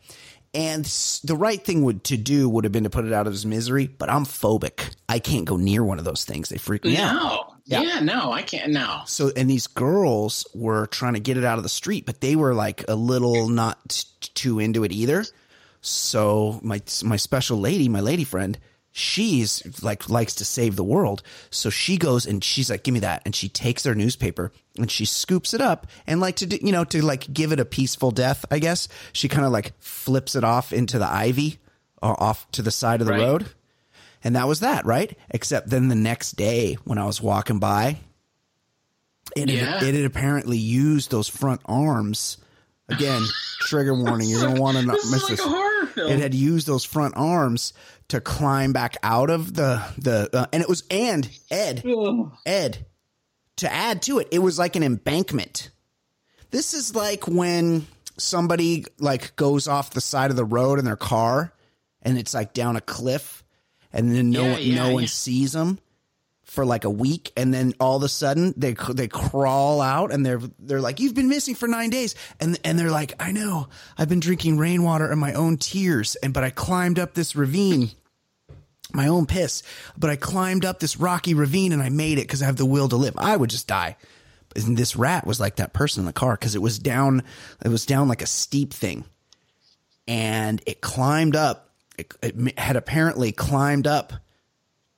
And 0.53 0.85
the 1.25 1.35
right 1.35 1.63
thing 1.63 1.83
would 1.83 2.03
to 2.05 2.17
do 2.17 2.47
would 2.49 2.63
have 2.63 2.71
been 2.71 2.85
to 2.85 2.89
put 2.89 3.05
it 3.05 3.13
out 3.13 3.27
of 3.27 3.33
its 3.33 3.45
misery. 3.45 3.85
But 3.87 4.09
I'm 4.09 4.23
phobic. 4.25 4.95
I 5.07 5.19
can't 5.19 5.45
go 5.45 5.57
near 5.57 5.83
one 5.83 5.99
of 5.99 6.05
those 6.05 6.23
things. 6.25 6.49
They 6.49 6.57
freak 6.57 6.85
me 6.85 6.97
out. 6.97 7.53
Yeah. 7.65 7.81
yeah. 7.81 7.99
no, 7.99 8.31
I 8.31 8.41
can't. 8.43 8.71
No, 8.71 9.01
So, 9.05 9.29
and 9.35 9.49
these 9.49 9.67
girls 9.67 10.47
were 10.55 10.87
trying 10.87 11.13
to 11.15 11.19
get 11.19 11.37
it 11.37 11.43
out 11.43 11.57
of 11.57 11.63
the 11.63 11.69
street, 11.69 12.05
but 12.05 12.21
they 12.21 12.35
were 12.37 12.53
like 12.55 12.85
a 12.87 12.95
little 12.95 13.49
not 13.49 14.05
too 14.33 14.57
into 14.59 14.83
it 14.85 14.91
either. 14.93 15.25
So 15.81 16.59
my 16.63 16.81
my 17.03 17.17
special 17.17 17.59
lady, 17.59 17.87
my 17.89 17.99
lady 17.99 18.23
friend, 18.23 18.57
she's 18.97 19.81
like 19.83 20.09
likes 20.09 20.35
to 20.35 20.45
save 20.45 20.75
the 20.75 20.83
world. 20.83 21.21
So 21.49 21.69
she 21.69 21.97
goes 21.97 22.25
and 22.25 22.43
she's 22.43 22.69
like, 22.69 22.83
"Give 22.83 22.93
me 22.93 22.99
that," 23.01 23.21
and 23.25 23.35
she 23.35 23.47
takes 23.49 23.83
their 23.83 23.95
newspaper 23.95 24.51
and 24.77 24.89
she 24.91 25.05
scoops 25.05 25.53
it 25.53 25.61
up 25.61 25.87
and 26.07 26.19
like 26.19 26.35
to 26.37 26.45
do, 26.45 26.57
you 26.61 26.71
know 26.71 26.83
to 26.85 27.03
like 27.03 27.31
give 27.33 27.51
it 27.51 27.59
a 27.59 27.65
peaceful 27.65 28.11
death. 28.11 28.43
I 28.51 28.59
guess 28.59 28.87
she 29.13 29.27
kind 29.27 29.45
of 29.45 29.51
like 29.51 29.73
flips 29.79 30.35
it 30.35 30.43
off 30.43 30.73
into 30.73 30.97
the 30.99 31.07
ivy 31.11 31.59
or 32.01 32.21
off 32.21 32.49
to 32.51 32.61
the 32.61 32.71
side 32.71 33.01
of 33.01 33.07
the 33.07 33.13
Right. 33.13 33.21
road. 33.21 33.47
And 34.23 34.35
that 34.35 34.47
was 34.47 34.59
that, 34.61 34.85
right? 34.85 35.15
Except 35.29 35.69
then 35.69 35.87
the 35.89 35.95
next 35.95 36.35
day 36.35 36.77
when 36.83 36.97
I 36.97 37.05
was 37.05 37.21
walking 37.21 37.59
by, 37.59 37.99
it, 39.35 39.49
Yeah. 39.49 39.65
had, 39.79 39.83
it 39.83 39.95
had 39.95 40.05
apparently 40.05 40.57
used 40.57 41.11
those 41.11 41.27
front 41.27 41.61
arms. 41.65 42.37
Again, 42.89 43.21
trigger 43.61 43.93
warning. 43.93 44.29
You're 44.29 44.41
going 44.41 44.55
to 44.55 44.61
want 44.61 44.77
to 44.77 44.83
not 44.83 44.95
miss 45.11 45.21
like 45.29 45.37
this. 45.37 45.41
It 45.95 46.19
had 46.19 46.33
used 46.33 46.67
those 46.67 46.83
front 46.85 47.15
arms 47.17 47.73
to 48.09 48.21
climb 48.21 48.73
back 48.73 48.95
out 49.03 49.29
of 49.29 49.53
the 49.53 49.83
the 49.97 50.29
uh, 50.33 50.45
and 50.53 50.61
it 50.63 50.69
was 50.69 50.83
and 50.89 51.27
Ed 51.51 51.83
Ugh. 51.85 52.31
Ed 52.45 52.85
to 53.57 53.71
add 53.71 54.01
to 54.03 54.19
it 54.19 54.27
it 54.31 54.39
was 54.39 54.57
like 54.59 54.75
an 54.75 54.83
embankment. 54.83 55.71
This 56.51 56.73
is 56.73 56.95
like 56.95 57.27
when 57.27 57.87
somebody 58.17 58.85
like 58.99 59.35
goes 59.35 59.67
off 59.67 59.91
the 59.91 60.01
side 60.01 60.31
of 60.31 60.37
the 60.37 60.45
road 60.45 60.79
in 60.79 60.85
their 60.85 60.95
car 60.95 61.53
and 62.01 62.17
it's 62.17 62.33
like 62.33 62.53
down 62.53 62.75
a 62.75 62.81
cliff 62.81 63.43
and 63.93 64.15
then 64.15 64.29
no 64.31 64.43
Yeah, 64.43 64.51
one 64.53 64.61
yeah, 64.61 64.75
no 64.75 64.93
one 64.93 65.03
yeah. 65.03 65.09
sees 65.09 65.51
them 65.53 65.79
for 66.47 66.65
like 66.65 66.85
a 66.85 66.89
week 66.89 67.31
and 67.37 67.53
then 67.53 67.73
all 67.79 67.97
of 67.97 68.03
a 68.03 68.09
sudden 68.09 68.53
they 68.57 68.73
they 68.89 69.07
crawl 69.07 69.81
out 69.81 70.11
and 70.11 70.25
they're 70.25 70.41
they're 70.59 70.81
like 70.81 70.99
you've 70.99 71.13
been 71.13 71.29
missing 71.29 71.53
for 71.53 71.67
9 71.67 71.89
days 71.89 72.15
and 72.39 72.57
and 72.63 72.79
they're 72.79 72.89
like 72.89 73.13
I 73.21 73.31
know 73.31 73.67
I've 73.97 74.09
been 74.09 74.21
drinking 74.21 74.57
rainwater 74.57 75.11
and 75.11 75.19
my 75.19 75.33
own 75.33 75.57
tears 75.57 76.15
and 76.15 76.33
but 76.33 76.43
I 76.43 76.49
climbed 76.49 76.99
up 76.99 77.13
this 77.13 77.35
ravine 77.35 77.91
my 78.93 79.07
own 79.07 79.25
piss. 79.25 79.63
But 79.97 80.09
I 80.09 80.15
climbed 80.15 80.65
up 80.65 80.79
this 80.79 80.97
rocky 80.97 81.33
ravine 81.33 81.71
and 81.71 81.81
I 81.81 81.89
made 81.89 82.17
it 82.17 82.21
because 82.21 82.41
I 82.41 82.45
have 82.45 82.57
the 82.57 82.65
will 82.65 82.89
to 82.89 82.95
live. 82.95 83.15
I 83.17 83.35
would 83.35 83.49
just 83.49 83.67
die. 83.67 83.97
And 84.55 84.77
this 84.77 84.95
rat 84.95 85.27
was 85.27 85.39
like 85.39 85.57
that 85.57 85.73
person 85.73 86.01
in 86.01 86.05
the 86.05 86.13
car 86.13 86.33
because 86.33 86.55
it 86.55 86.61
was 86.61 86.79
down, 86.79 87.23
it 87.63 87.69
was 87.69 87.85
down 87.85 88.07
like 88.07 88.21
a 88.21 88.27
steep 88.27 88.73
thing, 88.73 89.05
and 90.07 90.61
it 90.65 90.81
climbed 90.81 91.35
up. 91.35 91.75
It, 91.97 92.13
it 92.23 92.57
had 92.57 92.75
apparently 92.75 93.31
climbed 93.31 93.87
up 93.87 94.13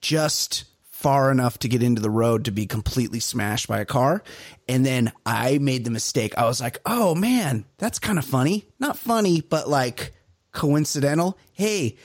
just 0.01 0.65
far 0.99 1.31
enough 1.31 1.57
to 1.57 1.69
get 1.69 1.81
into 1.81 2.01
the 2.01 2.09
road 2.09 2.43
to 2.43 2.51
be 2.51 2.65
completely 2.65 3.21
smashed 3.21 3.69
by 3.69 3.79
a 3.79 3.85
car. 3.85 4.21
And 4.67 4.85
then 4.85 5.13
I 5.25 5.57
made 5.57 5.85
the 5.85 5.91
mistake. 5.91 6.33
I 6.37 6.43
was 6.43 6.59
like, 6.59 6.77
oh 6.85 7.15
man, 7.15 7.63
that's 7.77 7.99
kind 7.99 8.19
of 8.19 8.25
funny. 8.25 8.67
Not 8.79 8.97
funny, 8.97 9.39
but 9.39 9.69
like 9.69 10.11
coincidental. 10.51 11.37
Hey, 11.53 11.95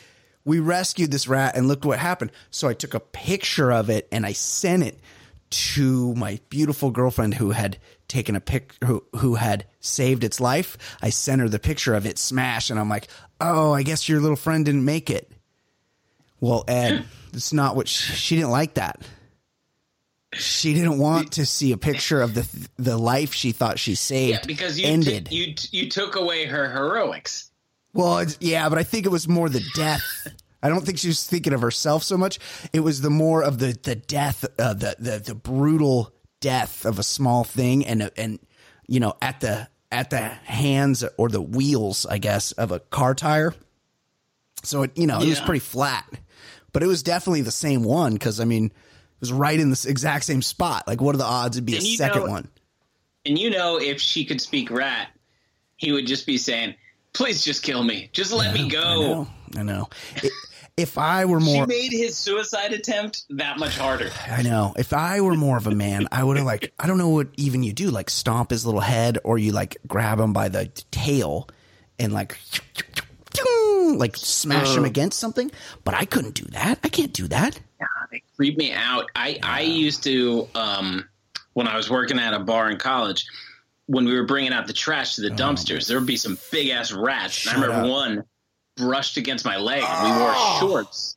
we 0.45 0.61
rescued 0.61 1.11
this 1.11 1.27
rat 1.27 1.57
and 1.57 1.67
look 1.67 1.85
what 1.85 1.99
happened. 1.99 2.31
So 2.51 2.69
I 2.69 2.75
took 2.75 2.95
a 2.95 3.01
picture 3.01 3.73
of 3.73 3.91
it 3.91 4.07
and 4.13 4.25
I 4.25 4.33
sent 4.33 4.85
it 4.85 5.01
to 5.51 6.15
my 6.15 6.39
beautiful 6.49 6.93
girlfriend 6.93 7.35
who 7.35 7.51
had 7.51 7.79
taken 8.07 8.37
a 8.37 8.41
pic 8.41 8.75
who, 8.85 9.03
who 9.17 9.35
had 9.35 9.67
saved 9.81 10.23
its 10.23 10.41
life. 10.41 10.79
I 11.03 11.11
sent 11.11 11.41
her 11.41 11.49
the 11.49 11.59
picture 11.59 11.95
of 11.95 12.07
it 12.07 12.17
smashed 12.17 12.71
and 12.71 12.79
I'm 12.79 12.89
like, 12.89 13.09
oh, 13.41 13.73
I 13.73 13.83
guess 13.83 14.09
your 14.09 14.21
little 14.21 14.37
friend 14.37 14.65
didn't 14.65 14.85
make 14.85 15.11
it. 15.11 15.33
Well, 16.45 16.65
Ed, 16.69 17.05
it's 17.33 17.53
not 17.53 17.75
what 17.75 17.89
she, 17.89 18.13
she 18.13 18.35
didn't 18.37 18.51
like 18.51 18.75
that. 18.75 19.01
She 20.35 20.75
didn't 20.75 20.99
want 20.99 21.33
to 21.33 21.47
see 21.47 21.73
a 21.73 21.77
picture 21.77 22.21
of 22.21 22.35
the 22.35 22.69
the 22.77 22.97
life 22.99 23.33
she 23.33 23.53
thought 23.53 23.79
she 23.79 23.95
saved 23.95 24.31
Yeah, 24.41 24.47
because 24.47 24.79
you 24.79 24.87
ended. 24.87 25.27
t- 25.27 25.37
you 25.37 25.55
you 25.71 25.89
took 25.89 26.17
away 26.17 26.45
her 26.47 26.69
heroics. 26.71 27.51
well, 27.93 28.19
it's, 28.19 28.37
yeah, 28.41 28.69
but 28.69 28.77
I 28.79 28.83
think 28.83 29.07
it 29.07 29.11
was 29.11 29.29
more 29.29 29.49
the 29.49 29.63
death. 29.75 30.27
I 30.61 30.69
don't 30.69 30.85
think 30.85 30.99
she 30.99 31.09
was 31.09 31.25
thinking 31.25 31.53
of 31.53 31.61
herself 31.61 32.03
so 32.03 32.17
much. 32.17 32.39
It 32.73 32.81
was 32.81 33.01
the 33.01 33.11
more 33.11 33.43
of 33.45 33.59
the 33.59 33.79
the 33.81 33.95
death, 33.95 34.45
uh, 34.59 34.75
the 34.75 34.97
the 34.99 35.19
the 35.25 35.35
brutal 35.37 36.13
death 36.41 36.85
of 36.85 36.99
a 36.99 37.05
small 37.05 37.45
thing, 37.45 37.87
and 37.87 38.11
and 38.17 38.41
you 38.89 38.99
know 38.99 39.15
at 39.23 39.41
the 39.41 39.69
at 39.93 40.11
the 40.11 40.19
hands 40.19 41.05
or 41.17 41.29
the 41.29 41.41
wheels, 41.43 42.07
I 42.07 42.19
guess, 42.19 42.51
of 42.53 42.73
a 42.73 42.81
car 42.81 43.15
tire. 43.15 43.55
So 44.65 44.83
it 44.83 44.99
you 44.99 45.07
know 45.07 45.21
it 45.21 45.29
was 45.29 45.41
pretty 45.41 45.61
flat, 45.61 46.07
but 46.75 46.83
it 46.83 46.87
was 46.87 47.03
definitely 47.03 47.41
the 47.41 47.51
same 47.51 47.83
one 47.85 48.13
because 48.13 48.39
I 48.41 48.45
mean 48.45 48.67
it 48.67 48.73
was 49.21 49.33
right 49.33 49.59
in 49.59 49.71
the 49.71 49.87
exact 49.89 50.27
same 50.27 50.43
spot. 50.43 50.87
Like, 50.87 51.01
what 51.01 51.15
are 51.15 51.19
the 51.19 51.25
odds 51.25 51.57
it'd 51.57 51.65
be 51.65 51.73
a 51.75 51.77
And 51.79 51.87
you 51.87 51.97
second 51.97 52.25
know- 52.27 52.31
one? 52.31 52.49
And 53.25 53.39
you 53.39 53.49
know, 53.49 53.81
if 53.81 53.99
she 54.03 54.27
could 54.27 54.43
speak 54.43 54.71
rat, 54.71 55.09
he 55.79 55.93
would 55.93 56.07
just 56.07 56.27
be 56.27 56.37
saying, 56.37 56.75
"Please 57.15 57.43
just 57.43 57.63
kill 57.63 57.83
me. 57.83 58.11
Just 58.13 58.33
let 58.33 58.53
me 58.53 58.67
I 58.67 58.69
go." 58.69 59.01
know, 59.01 59.29
I 59.57 59.63
know. 59.63 59.89
It- 60.23 60.31
if 60.77 60.99
I 60.99 61.25
were 61.25 61.39
more, 61.39 61.63
She 61.65 61.67
made 61.69 61.93
his 61.93 62.17
suicide 62.19 62.73
attempt 62.73 63.23
that 63.31 63.59
much 63.61 63.79
harder. 63.79 64.11
I 64.29 64.43
know. 64.43 64.75
If 64.77 64.93
I 64.93 65.21
were 65.21 65.37
more 65.37 65.57
of 65.57 65.69
a 65.69 65.71
man, 65.75 66.09
I 66.11 66.25
would 66.25 66.37
have 66.37 66.45
like 66.45 66.75
I 66.81 66.89
don't 66.89 66.99
know 66.99 67.11
what 67.11 67.29
even 67.37 67.63
you 67.63 67.73
do, 67.73 67.91
like 67.91 68.11
stomp 68.11 68.51
his 68.51 68.67
little 68.67 68.81
head, 68.81 69.19
or 69.23 69.39
you 69.39 69.53
like 69.53 69.77
grab 69.87 70.19
him 70.19 70.33
by 70.33 70.49
the 70.49 70.67
tail 70.91 71.49
and 71.99 72.13
like 72.13 72.37
like 73.93 74.17
smash 74.17 74.77
him 74.77 74.85
against 74.85 75.19
something. 75.19 75.51
But 75.85 75.95
I 75.95 76.05
couldn't 76.05 76.35
do 76.35 76.45
that. 76.47 76.79
I 76.83 76.89
can't 76.89 77.13
do 77.13 77.29
that. 77.29 77.59
Yeah, 77.81 77.87
They 78.11 78.23
creep 78.37 78.57
me 78.57 78.73
out. 78.73 79.11
I 79.15 79.39
I 79.43 79.61
used 79.63 80.03
to 80.05 80.49
um, 80.55 81.09
when 81.53 81.69
I 81.69 81.77
was 81.77 81.91
working 81.91 82.19
at 82.19 82.35
a 82.35 82.39
bar 82.41 82.71
in 82.71 82.79
college. 82.79 83.27
When 83.87 84.07
we 84.07 84.15
were 84.15 84.25
bringing 84.25 84.55
out 84.55 84.67
the 84.67 84.73
trash 84.73 85.17
to 85.17 85.21
the 85.21 85.29
dumpsters, 85.29 85.87
there 85.87 85.99
would 85.99 86.07
be 86.07 86.17
some 86.17 86.39
big 86.51 86.71
ass 86.71 86.91
rats. 86.91 87.47
And 87.47 87.57
I 87.57 87.59
Oh. 87.59 87.67
Remember 87.69 87.87
up. 87.87 87.91
one 87.91 88.25
brushed 88.79 89.19
against 89.19 89.45
my 89.45 89.59
leg, 89.59 89.83
and 89.87 90.15
we 90.17 90.21
wore 90.23 90.35
shorts. 90.59 91.17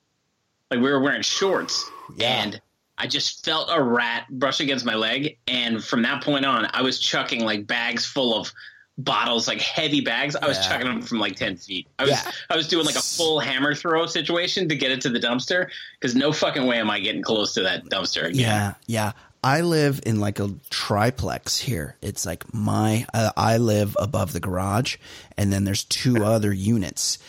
Like 0.70 0.82
we 0.82 0.92
were 0.92 1.00
wearing 1.00 1.22
shorts, 1.22 1.90
Yeah. 2.18 2.28
and 2.44 2.62
I 2.98 3.08
just 3.08 3.46
felt 3.46 3.70
a 3.72 3.82
rat 3.82 4.26
brush 4.30 4.60
against 4.60 4.84
my 4.84 4.96
leg. 4.96 5.38
And 5.48 5.82
from 5.82 6.02
that 6.02 6.24
point 6.24 6.44
on, 6.46 6.68
I 6.74 6.82
was 6.82 7.00
chucking 7.00 7.46
like 7.46 7.68
bags 7.68 8.06
full 8.06 8.38
of 8.38 8.52
bottles, 8.98 9.48
like 9.48 9.62
heavy 9.62 10.02
bags. 10.02 10.36
I 10.36 10.48
was 10.48 10.58
Yeah. 10.58 10.70
chucking 10.70 10.88
them 10.88 11.02
from 11.02 11.20
like 11.20 11.36
ten 11.36 11.56
feet. 11.58 11.88
I 12.00 12.04
was 12.04 12.12
Yeah. 12.12 12.32
I 12.50 12.56
was 12.56 12.68
doing 12.68 12.86
like 12.86 12.96
a 12.96 13.02
full 13.02 13.40
hammer 13.40 13.76
throw 13.76 14.06
situation 14.08 14.70
to 14.70 14.76
get 14.76 14.92
it 14.92 15.02
to 15.02 15.10
the 15.10 15.20
dumpster 15.20 15.68
because 16.00 16.16
no 16.16 16.32
fucking 16.32 16.66
way 16.66 16.80
am 16.80 16.90
I 16.90 17.00
getting 17.00 17.22
close 17.22 17.54
to 17.56 17.64
that 17.64 17.86
dumpster 17.86 18.24
again. 18.26 18.40
Yeah, 18.40 18.74
yeah. 18.88 19.12
I 19.44 19.62
live 19.62 20.02
in 20.06 20.20
like 20.20 20.40
a 20.40 20.50
triplex 20.72 21.58
here. 21.60 21.96
It's 22.02 22.26
like 22.26 22.52
my 22.54 23.06
uh, 23.14 23.32
I 23.38 23.58
live 23.58 23.96
above 24.00 24.34
the 24.34 24.40
garage, 24.40 24.98
and 25.38 25.54
then 25.54 25.64
there's 25.64 25.84
two 25.84 26.24
other 26.26 26.52
units, 26.52 27.20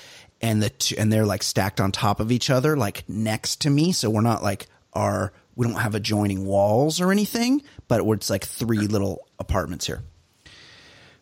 and 0.41 0.63
the 0.63 0.71
two, 0.71 0.95
and 0.99 1.13
they're 1.13 1.27
like 1.27 1.43
stacked 1.43 1.81
on 1.81 1.93
top 1.93 2.19
of 2.19 2.33
each 2.33 2.49
other, 2.49 2.77
like 2.79 3.05
next 3.09 3.61
to 3.63 3.71
me. 3.71 3.93
So 3.93 4.09
we're 4.09 4.23
not 4.23 4.43
like 4.43 4.67
our 4.95 5.33
we 5.55 5.67
don't 5.67 5.77
have 5.77 5.95
adjoining 5.95 6.47
walls 6.47 6.99
or 7.01 7.13
anything, 7.13 7.63
but 7.89 8.01
it's 8.15 8.31
like 8.31 8.45
three 8.45 8.87
little 8.87 9.29
apartments 9.39 9.87
here. 9.87 10.03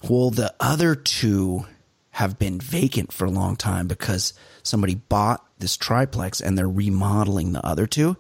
Well, 0.08 0.30
the 0.30 0.54
other 0.60 0.94
two 0.94 1.66
have 2.10 2.38
been 2.38 2.58
vacant 2.58 3.12
for 3.12 3.26
a 3.26 3.30
long 3.30 3.56
time 3.56 3.86
because 3.86 4.32
somebody 4.62 4.94
bought 4.94 5.44
this 5.58 5.76
triplex 5.76 6.40
and 6.40 6.56
they're 6.56 6.68
remodeling 6.68 7.52
the 7.52 7.64
other 7.64 7.86
two. 7.86 8.16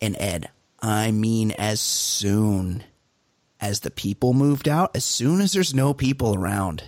And 0.00 0.16
Ed, 0.18 0.50
I 0.80 1.10
mean, 1.10 1.52
as 1.52 1.80
soon 1.80 2.84
as 3.60 3.80
the 3.80 3.90
people 3.90 4.34
moved 4.34 4.68
out, 4.68 4.94
as 4.94 5.04
soon 5.04 5.40
as 5.40 5.52
there's 5.52 5.74
no 5.74 5.94
people 5.94 6.34
around, 6.34 6.84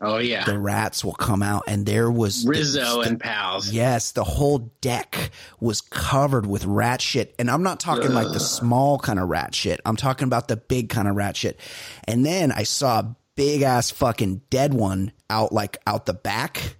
Oh 0.00 0.18
yeah, 0.18 0.44
the 0.44 0.58
rats 0.58 1.04
will 1.04 1.14
come 1.14 1.42
out. 1.42 1.64
And 1.66 1.86
there 1.86 2.10
was 2.10 2.46
Rizzo 2.46 3.02
the- 3.02 3.08
and 3.08 3.20
pals. 3.20 3.70
Yes, 3.70 4.12
the 4.12 4.24
whole 4.24 4.70
deck 4.80 5.30
was 5.58 5.80
covered 5.80 6.46
with 6.46 6.64
rat 6.66 7.00
shit. 7.00 7.34
And 7.38 7.50
I'm 7.50 7.62
not 7.62 7.80
talking 7.80 8.12
like 8.12 8.30
the 8.32 8.40
small 8.40 8.98
kind 8.98 9.18
of 9.18 9.28
rat 9.28 9.54
shit. 9.54 9.80
I'm 9.86 9.96
talking 9.96 10.26
about 10.26 10.48
the 10.48 10.56
big 10.56 10.90
kind 10.90 11.08
of 11.08 11.16
rat 11.16 11.36
shit. 11.36 11.58
And 12.04 12.26
then 12.26 12.52
I 12.52 12.64
saw 12.64 12.98
a 13.00 13.16
big 13.36 13.62
ass 13.62 13.90
fucking 13.90 14.42
dead 14.50 14.74
one 14.74 15.12
out 15.30 15.52
like 15.52 15.78
out 15.86 16.04
the 16.06 16.14
back. 16.14 16.76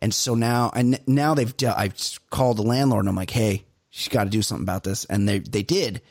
And 0.00 0.14
so 0.14 0.34
now, 0.34 0.70
and 0.74 1.00
now 1.08 1.34
they've, 1.34 1.56
d- 1.56 1.66
I've 1.66 1.94
called 2.30 2.58
the 2.58 2.62
landlord 2.62 3.00
and 3.02 3.08
I'm 3.08 3.16
like, 3.16 3.30
hey, 3.30 3.64
she's 3.90 4.08
got 4.08 4.24
to 4.24 4.30
do 4.30 4.42
something 4.42 4.62
about 4.62 4.84
this. 4.84 5.04
And 5.06 5.28
they, 5.28 5.40
they 5.40 5.62
did. 5.62 6.02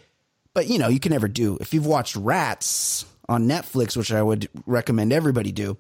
But 0.54 0.68
you 0.68 0.78
know, 0.80 0.88
you 0.90 1.00
can 1.00 1.12
never 1.14 1.28
do. 1.28 1.58
If 1.62 1.74
you've 1.74 1.86
watched 1.86 2.16
Rats 2.16 3.06
on 3.30 3.48
Netflix, 3.48 3.96
which 3.96 4.12
I 4.12 4.22
would 4.22 4.50
recommend 4.66 5.14
everybody 5.14 5.52
do, 5.52 5.78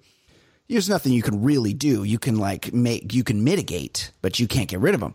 there's 0.69 0.89
nothing 0.89 1.13
you 1.13 1.21
can 1.21 1.43
really 1.43 1.73
do. 1.73 2.03
You 2.03 2.19
can 2.19 2.37
like 2.37 2.73
make, 2.73 3.13
you 3.13 3.23
can 3.23 3.43
mitigate, 3.43 4.11
but 4.21 4.39
you 4.39 4.47
can't 4.47 4.67
get 4.69 4.79
rid 4.79 4.93
of 4.93 4.99
them. 5.01 5.13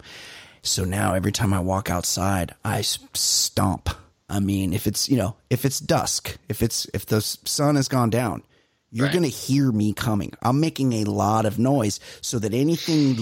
So 0.62 0.84
now 0.84 1.14
every 1.14 1.32
time 1.32 1.52
I 1.52 1.60
walk 1.60 1.90
outside, 1.90 2.54
I 2.64 2.82
stomp. 2.82 3.90
I 4.28 4.40
mean, 4.40 4.72
if 4.72 4.86
it's, 4.86 5.08
you 5.08 5.16
know, 5.16 5.36
if 5.50 5.64
it's 5.64 5.78
dusk, 5.80 6.36
if 6.48 6.62
it's, 6.62 6.86
if 6.94 7.04
the 7.06 7.20
sun 7.20 7.76
has 7.76 7.88
gone 7.88 8.10
down, 8.10 8.42
you're 8.90 9.06
Right. 9.06 9.12
going 9.12 9.24
to 9.24 9.28
hear 9.28 9.72
me 9.72 9.92
coming. 9.92 10.32
I'm 10.42 10.60
making 10.60 10.92
a 10.94 11.04
lot 11.04 11.46
of 11.46 11.58
noise 11.58 11.98
so 12.20 12.38
that 12.38 12.54
anything 12.54 13.16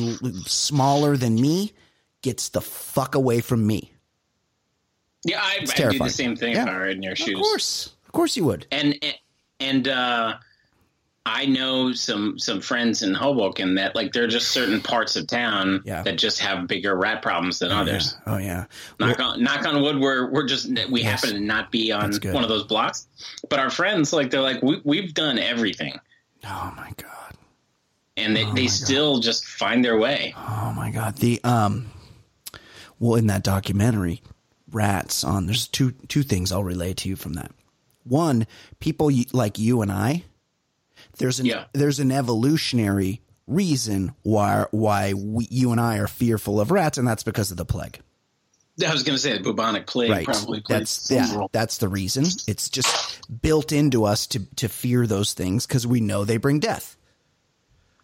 smaller 0.46 1.16
than 1.16 1.34
me 1.40 1.72
gets 2.22 2.48
the 2.50 2.60
fuck 2.60 3.14
away 3.14 3.40
from 3.40 3.66
me. 3.66 3.92
Yeah, 5.24 5.40
I, 5.42 5.58
I'd 5.62 5.90
do 5.90 5.98
the 5.98 6.08
same 6.10 6.36
thing 6.36 6.52
Yeah. 6.54 6.62
if 6.64 6.68
I 6.68 6.72
were 6.74 6.88
in 6.88 7.02
your 7.02 7.14
shoes. 7.16 7.30
Of 7.36 7.40
course. 7.42 7.90
Of 8.06 8.12
course 8.12 8.36
you 8.36 8.44
would. 8.44 8.66
and 8.72 8.98
and 9.60 9.86
uh 9.88 10.34
I 11.26 11.44
know 11.44 11.92
some 11.92 12.38
some 12.38 12.60
friends 12.62 13.02
in 13.02 13.12
Hoboken 13.14 13.74
that 13.74 13.94
like 13.94 14.12
there 14.12 14.24
are 14.24 14.28
just 14.28 14.48
certain 14.52 14.80
parts 14.80 15.16
of 15.16 15.26
town 15.26 15.82
Yeah. 15.84 16.02
that 16.02 16.16
just 16.16 16.40
have 16.40 16.66
bigger 16.66 16.96
rat 16.96 17.20
problems 17.20 17.58
than 17.58 17.70
others. 17.70 18.16
Yeah. 18.26 18.32
Oh, 18.34 18.38
yeah. 18.38 18.64
Knock 18.98 19.20
on 19.20 19.42
knock 19.42 19.66
on 19.66 19.82
wood, 19.82 19.98
we're 20.00 20.30
we're 20.30 20.46
just 20.46 20.68
we 20.90 21.02
Yes. 21.02 21.22
happen 21.22 21.36
to 21.38 21.40
not 21.44 21.70
be 21.70 21.92
on 21.92 22.12
one 22.32 22.42
of 22.42 22.48
those 22.48 22.64
blocks. 22.64 23.06
But 23.50 23.58
our 23.58 23.68
friends 23.70 24.12
like 24.14 24.30
they're 24.30 24.40
like 24.40 24.62
we 24.62 24.80
we've 24.84 25.12
done 25.12 25.38
everything, 25.38 26.00
Oh, 26.44 26.72
my 26.76 26.90
God. 26.96 27.34
and 28.16 28.34
they, 28.34 28.50
they 28.52 28.66
still 28.66 29.20
just 29.20 29.44
find 29.44 29.84
their 29.84 29.98
way. 29.98 30.34
Oh 30.38 30.72
my 30.74 30.90
god. 30.90 31.16
The 31.16 31.38
um 31.44 31.90
well 32.98 33.16
in 33.16 33.26
that 33.26 33.42
documentary 33.44 34.22
rats 34.72 35.22
on 35.22 35.44
there's 35.46 35.68
two 35.68 35.90
two 36.08 36.22
things 36.22 36.50
I'll 36.50 36.64
relay 36.64 36.94
to 36.94 37.08
you 37.10 37.16
from 37.16 37.34
that. 37.34 37.50
One, 38.04 38.46
people 38.80 39.10
like 39.32 39.58
you 39.58 39.82
and 39.82 39.92
I 39.92 40.24
there's 41.20 41.38
an 41.38 41.46
Yeah. 41.46 41.64
there's 41.72 42.00
an 42.00 42.10
evolutionary 42.10 43.20
reason 43.46 44.12
why 44.22 44.66
why 44.72 45.12
we, 45.12 45.46
you 45.50 45.70
and 45.72 45.80
I 45.80 45.98
are 45.98 46.08
fearful 46.08 46.60
of 46.60 46.70
rats 46.72 46.98
and 46.98 47.06
that's 47.06 47.22
because 47.22 47.50
of 47.52 47.56
the 47.56 47.64
plague. 47.64 48.00
I 48.86 48.92
was 48.92 49.02
going 49.02 49.14
to 49.16 49.20
say 49.20 49.36
the 49.36 49.42
bubonic 49.44 49.86
plague 49.86 50.10
Right. 50.10 50.24
probably 50.24 50.62
That's 50.66 51.10
yeah, 51.10 51.34
role. 51.36 51.50
that's 51.52 51.78
the 51.78 51.88
reason. 51.88 52.24
It's 52.48 52.68
just 52.70 53.20
built 53.42 53.72
into 53.72 54.04
us 54.04 54.26
to 54.28 54.40
to 54.56 54.68
fear 54.68 55.06
those 55.06 55.34
things 55.34 55.66
cuz 55.66 55.86
we 55.86 56.00
know 56.00 56.24
they 56.24 56.38
bring 56.38 56.60
death. 56.60 56.96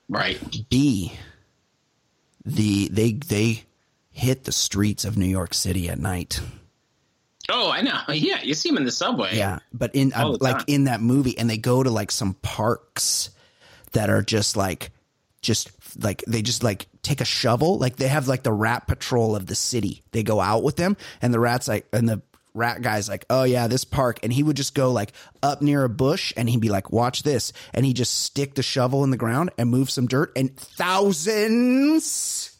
right. 0.09 0.39
B 0.71 1.13
the 2.45 2.89
they 2.93 3.13
they 3.13 3.65
hit 4.11 4.45
the 4.45 4.53
streets 4.53 5.05
of 5.05 5.17
New 5.17 5.27
York 5.27 5.53
City 5.55 5.89
at 5.89 5.99
night. 5.99 6.41
Oh, 7.49 7.71
I 7.71 7.83
know. 7.83 8.01
Yeah, 8.09 8.43
you 8.43 8.55
see 8.55 8.71
them 8.71 8.79
in 8.79 8.85
the 8.85 8.91
subway. 8.91 9.37
Yeah, 9.37 9.61
but 9.73 9.95
in 9.95 10.13
uh, 10.13 10.37
like 10.41 10.65
in 10.67 10.85
that 10.85 11.01
movie, 11.01 11.39
and 11.39 11.49
they 11.49 11.59
go 11.59 11.83
to 11.83 11.91
like 11.91 12.11
some 12.11 12.35
parks 12.35 13.31
that 13.93 14.11
are 14.11 14.23
just 14.23 14.57
like 14.57 14.91
just 15.43 15.71
like 16.03 16.25
they 16.27 16.43
just 16.43 16.65
like 16.65 16.87
take 17.03 17.21
a 17.21 17.25
shovel 17.25 17.79
like 17.79 17.97
they 17.97 18.09
have 18.09 18.29
like 18.29 18.43
the 18.43 18.53
rat 18.53 18.87
patrol 18.87 19.37
of 19.37 19.47
the 19.47 19.55
city 19.55 20.03
they 20.13 20.23
go 20.23 20.41
out 20.41 20.63
with 20.63 20.77
them 20.77 20.97
and 21.23 21.33
the 21.33 21.41
rats 21.41 21.69
like 21.69 21.87
and 21.93 22.09
the 22.09 22.21
rat 22.53 22.83
guy's 22.83 23.09
like 23.09 23.25
oh 23.31 23.45
yeah 23.45 23.69
this 23.69 23.85
park 23.85 24.19
and 24.23 24.33
he 24.33 24.43
would 24.43 24.57
just 24.57 24.75
go 24.75 24.91
like 24.91 25.13
up 25.43 25.63
near 25.63 25.85
a 25.85 25.89
bush 25.89 26.33
and 26.37 26.51
he'd 26.51 26.61
be 26.61 26.69
like 26.69 26.91
watch 26.91 27.23
this 27.23 27.53
and 27.73 27.87
he 27.87 27.93
just 27.93 28.25
stick 28.25 28.55
the 28.55 28.63
shovel 28.63 29.05
in 29.05 29.11
the 29.11 29.17
ground 29.17 29.51
and 29.57 29.71
move 29.71 29.89
some 29.89 30.07
dirt 30.07 30.33
and 30.37 30.55
thousands 30.57 32.59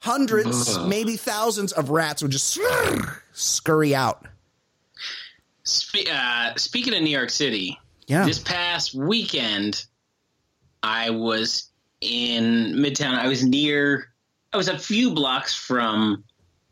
hundreds 0.00 0.78
maybe 0.78 1.16
thousands 1.16 1.72
of 1.72 1.90
rats 1.90 2.22
would 2.22 2.32
just 2.32 2.58
scurry 3.36 3.94
out 3.94 4.26
Spe- 5.64 6.08
uh, 6.10 6.54
speaking 6.56 6.94
of 6.94 7.02
New 7.02 7.10
York 7.10 7.30
City, 7.30 7.78
yeah 8.06 8.24
this 8.24 8.38
past 8.38 8.94
weekend, 8.94 9.84
I 10.82 11.10
was 11.10 11.70
in 12.00 12.74
Midtown. 12.74 13.18
I 13.18 13.26
was 13.26 13.44
near. 13.44 14.12
I 14.52 14.56
was 14.56 14.68
a 14.68 14.78
few 14.78 15.12
blocks 15.12 15.54
from 15.54 16.22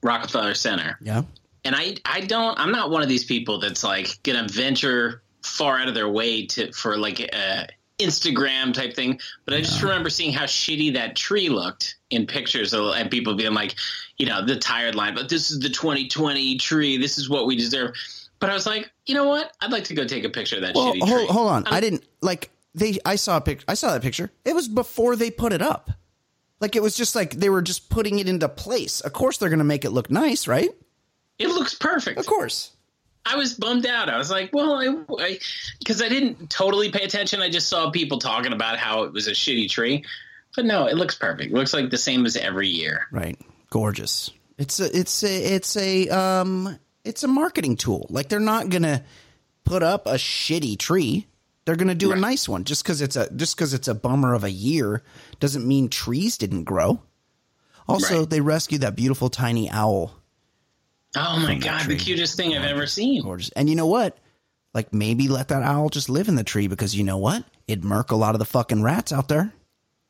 Rockefeller 0.02 0.54
Center, 0.54 0.97
yeah 1.00 1.23
and 1.64 1.75
I 1.75 1.97
I 2.04 2.21
don't. 2.21 2.59
I'm 2.59 2.71
not 2.71 2.90
one 2.90 3.02
of 3.02 3.09
these 3.09 3.25
people 3.25 3.59
that's 3.59 3.83
like 3.83 4.23
gonna 4.23 4.47
venture 4.47 5.23
far 5.42 5.78
out 5.78 5.88
of 5.88 5.94
their 5.94 6.09
way 6.09 6.47
to 6.47 6.73
for 6.73 6.97
like 6.97 7.21
a 7.21 7.66
Instagram 7.99 8.73
type 8.75 8.95
thing. 8.95 9.21
But 9.45 9.55
I 9.55 9.59
just 9.61 9.83
remember 9.83 10.11
seeing 10.11 10.33
how 10.33 10.45
shitty 10.45 10.95
that 10.95 11.17
tree 11.17 11.49
looked 11.49 11.97
in 12.11 12.27
pictures, 12.27 12.73
and 12.75 13.11
people 13.11 13.35
being 13.35 13.55
like, 13.55 13.75
you 14.19 14.27
know, 14.27 14.45
the 14.45 14.57
tired 14.57 14.95
line. 14.95 15.15
But 15.15 15.29
this 15.29 15.51
is 15.51 15.61
the 15.61 15.69
2020 15.69 16.59
tree. 16.59 16.97
This 16.97 17.19
is 17.19 17.29
what 17.29 17.47
we 17.47 17.57
deserve. 17.57 17.95
But 18.41 18.51
I 18.51 18.55
was 18.55 18.67
like, 18.67 18.91
you 19.07 19.15
know 19.15 19.27
what? 19.29 19.53
I'd 19.61 19.73
like 19.73 19.85
to 19.85 19.95
go 19.95 20.05
take 20.05 20.25
a 20.25 20.29
picture 20.29 20.57
of 20.57 20.63
that 20.63 20.75
well 20.75 20.93
shitty 20.93 21.01
tree. 21.01 21.09
hold, 21.09 21.31
hold 21.31 21.49
on 21.49 21.67
i 21.69 21.81
didn't 21.81 22.05
like 22.21 22.51
they 22.75 22.99
i 23.07 23.17
saw 23.17 23.37
a 23.37 23.41
pic 23.41 23.63
i 23.69 23.75
saw 23.75 23.93
that 23.93 24.03
picture 24.03 24.31
it 24.45 24.55
was 24.55 24.69
before 24.69 25.15
they 25.17 25.31
put 25.31 25.53
it 25.53 25.63
up 25.63 25.91
like 26.61 26.75
it 26.77 26.83
was 26.83 26.97
just 26.97 27.15
like 27.15 27.33
they 27.35 27.49
were 27.49 27.63
just 27.63 27.89
putting 27.89 28.19
it 28.19 28.29
into 28.29 28.49
place 28.49 29.01
of 29.01 29.13
course 29.13 29.39
they're 29.39 29.49
gonna 29.49 29.63
make 29.65 29.85
it 29.85 29.91
look 29.91 30.11
nice 30.11 30.47
right 30.49 30.71
It 31.39 31.49
looks 31.49 31.75
perfect. 31.75 32.19
of 32.19 32.27
course 32.27 32.73
I 33.26 33.37
was 33.37 33.54
bummed 33.54 33.87
out. 33.87 34.09
I 34.11 34.19
was 34.19 34.31
like, 34.31 34.50
well, 34.52 34.75
I 35.19 35.38
because 35.78 36.02
I, 36.02 36.09
didn't 36.09 36.50
totally 36.50 36.90
pay 36.90 37.04
attention. 37.04 37.40
I 37.40 37.49
just 37.49 37.69
saw 37.69 37.90
people 37.90 38.19
talking 38.19 38.52
about 38.52 38.78
how 38.78 39.04
it 39.04 39.12
was 39.12 39.28
a 39.28 39.33
shitty 39.33 39.71
tree. 39.71 40.04
But 40.54 40.66
no, 40.66 40.87
it 40.87 40.97
looks 40.97 41.14
perfect. 41.16 41.50
It 41.52 41.54
looks 41.57 41.73
like 41.75 41.90
the 41.90 41.99
same 41.99 42.26
as 42.26 42.37
every 42.37 42.69
year. 42.69 43.07
right 43.11 43.38
gorgeous 43.71 44.31
it's 44.57 44.78
a 44.78 44.97
it's 44.97 45.25
a 45.25 45.54
it's 45.54 45.76
a 45.76 46.09
um 46.11 46.78
it's 47.04 47.25
a 47.25 47.28
marketing 47.28 47.76
tool 47.76 48.07
like 48.09 48.28
they're 48.28 48.38
not 48.38 48.69
gonna 48.69 49.02
put 49.64 49.83
up 49.83 50.07
a 50.07 50.14
shitty 50.14 50.78
tree 50.78 51.26
they're 51.64 51.75
gonna 51.75 51.93
do 51.93 52.12
a 52.12 52.16
nice 52.16 52.49
one 52.49 52.62
just 52.62 52.85
because 52.85 53.00
it's 53.00 53.16
a 53.16 53.28
just 53.35 53.57
because 53.57 53.75
it's 53.75 53.88
a 53.88 53.95
bummer 53.95 54.33
of 54.33 54.45
a 54.45 54.50
year 54.50 55.02
doesn't 55.40 55.66
mean 55.66 55.88
trees 55.88 56.38
didn't 56.38 56.62
grow 56.62 57.00
also 57.88 58.21
Right. 58.21 58.31
they 58.31 58.40
rescued 58.40 58.83
that 58.83 58.95
beautiful 58.95 59.28
tiny 59.28 59.69
owl 59.71 60.14
Oh 61.16 61.38
my 61.38 61.54
god, 61.56 61.87
the 61.87 61.97
cutest 61.97 62.37
thing 62.37 62.56
I've 62.56 62.64
ever 62.64 62.87
seen. 62.87 63.23
gorgeous. 63.23 63.50
And 63.50 63.68
you 63.68 63.76
know 63.76 63.87
what? 63.87 64.18
Like 64.73 64.92
maybe 64.92 65.28
let 65.28 65.49
that 65.49 65.62
owl 65.62 65.88
just 65.88 66.09
live 66.09 66.28
in 66.28 66.35
the 66.35 66.44
tree 66.44 66.66
because 66.66 66.94
you 66.94 67.04
know 67.04 67.18
what? 67.18 67.44
It'd 67.68 67.85
murk 67.85 68.11
a 68.11 68.16
lot 68.16 68.35
of 68.35 68.40
the 68.40 68.44
fucking 68.44 68.83
rats 68.83 69.12
out 69.12 69.28
there. 69.28 69.52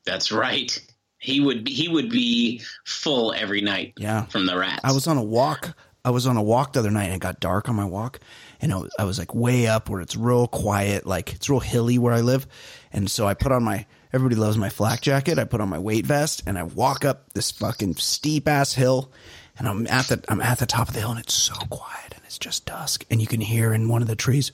That's 0.05 0.31
right. 0.31 0.77
He 1.19 1.39
would 1.39 1.63
be, 1.63 1.73
he 1.73 1.87
would 1.87 2.09
be 2.09 2.61
full 2.85 3.33
every 3.33 3.61
night. 3.61 3.93
Yeah. 3.97 4.25
from 4.25 4.45
the 4.45 4.57
rats. 4.57 4.81
I 4.83 4.91
was 4.91 5.07
on 5.07 5.17
a 5.17 5.23
walk. 5.23 5.75
I 6.03 6.11
was 6.11 6.27
on 6.27 6.37
a 6.37 6.43
walk 6.43 6.73
the 6.73 6.79
other 6.79 6.91
night 6.91 7.05
and 7.05 7.15
it 7.15 7.19
got 7.19 7.39
dark 7.39 7.67
on 7.67 7.75
my 7.75 7.85
walk. 7.85 8.19
And 8.61 8.71
I 8.71 8.77
was, 8.77 8.91
I 8.99 9.03
was 9.05 9.17
like 9.17 9.33
way 9.33 9.65
up 9.67 9.89
where 9.89 10.01
it's 10.01 10.15
real 10.15 10.47
quiet, 10.47 11.07
like 11.07 11.33
it's 11.33 11.49
real 11.49 11.59
hilly 11.59 11.97
where 11.97 12.13
I 12.13 12.21
live. 12.21 12.45
And 12.93 13.09
so 13.09 13.27
I 13.27 13.33
put 13.33 13.51
on 13.51 13.63
my, 13.63 13.87
everybody 14.13 14.35
loves 14.39 14.57
my 14.57 14.69
flak 14.69 15.01
jacket. 15.01 15.39
I 15.39 15.45
put 15.45 15.61
on 15.61 15.69
my 15.69 15.79
weight 15.79 16.05
vest 16.05 16.43
and 16.45 16.59
I 16.59 16.63
walk 16.63 17.05
up 17.05 17.33
this 17.33 17.49
fucking 17.51 17.95
steep 17.95 18.47
ass 18.47 18.73
hill. 18.73 19.11
And 19.57 19.67
I'm 19.67 19.87
at 19.87 20.07
the, 20.07 20.23
I'm 20.27 20.41
at 20.41 20.59
the 20.59 20.65
top 20.65 20.89
of 20.89 20.93
the 20.93 20.99
hill 20.99 21.11
and 21.11 21.19
it's 21.19 21.33
so 21.33 21.55
quiet 21.69 22.13
and 22.13 22.21
it's 22.25 22.37
just 22.37 22.65
dusk. 22.65 23.05
And 23.09 23.21
you 23.21 23.27
can 23.27 23.41
hear 23.41 23.73
in 23.73 23.87
one 23.87 24.01
of 24.01 24.07
the 24.07 24.15
trees, 24.15 24.51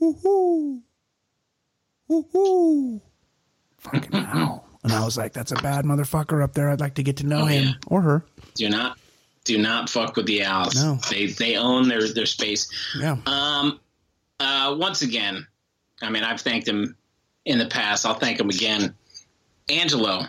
woohoo, 0.00 0.82
woohoo, 2.10 3.00
fucking 3.78 4.14
owl. 4.14 4.68
And 4.84 4.92
I 4.92 5.04
was 5.04 5.16
like, 5.16 5.32
that's 5.32 5.52
a 5.52 5.56
bad 5.56 5.84
motherfucker 5.84 6.42
up 6.42 6.54
there. 6.54 6.70
I'd 6.70 6.80
like 6.80 6.94
to 6.94 7.02
get 7.02 7.18
to 7.18 7.26
know 7.26 7.46
him 7.46 7.64
yeah. 7.64 7.72
or 7.86 8.02
her. 8.02 8.24
do 8.54 8.68
not 8.68 8.98
do 9.44 9.58
not 9.58 9.88
fuck 9.88 10.14
with 10.16 10.26
the 10.26 10.44
owls. 10.44 10.74
No. 10.76 10.98
They 11.10 11.26
they 11.26 11.56
own 11.56 11.88
their 11.88 12.06
their 12.12 12.26
space. 12.26 12.70
Yeah. 12.98 13.16
Um, 13.26 13.80
uh, 14.38 14.76
once 14.78 15.02
again, 15.02 15.46
I 16.02 16.10
mean, 16.10 16.22
I've 16.22 16.40
thanked 16.40 16.68
him 16.68 16.96
in 17.44 17.58
the 17.58 17.66
past. 17.66 18.06
I'll 18.06 18.14
thank 18.14 18.38
him 18.38 18.50
again. 18.50 18.94
Angelo, 19.68 20.22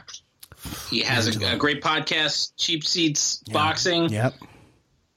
he 0.89 1.01
has 1.01 1.35
a, 1.35 1.53
a 1.53 1.57
great 1.57 1.81
podcast, 1.81 2.53
Cheap 2.57 2.83
Seats 2.85 3.43
Boxing, 3.51 4.09
Yep. 4.09 4.33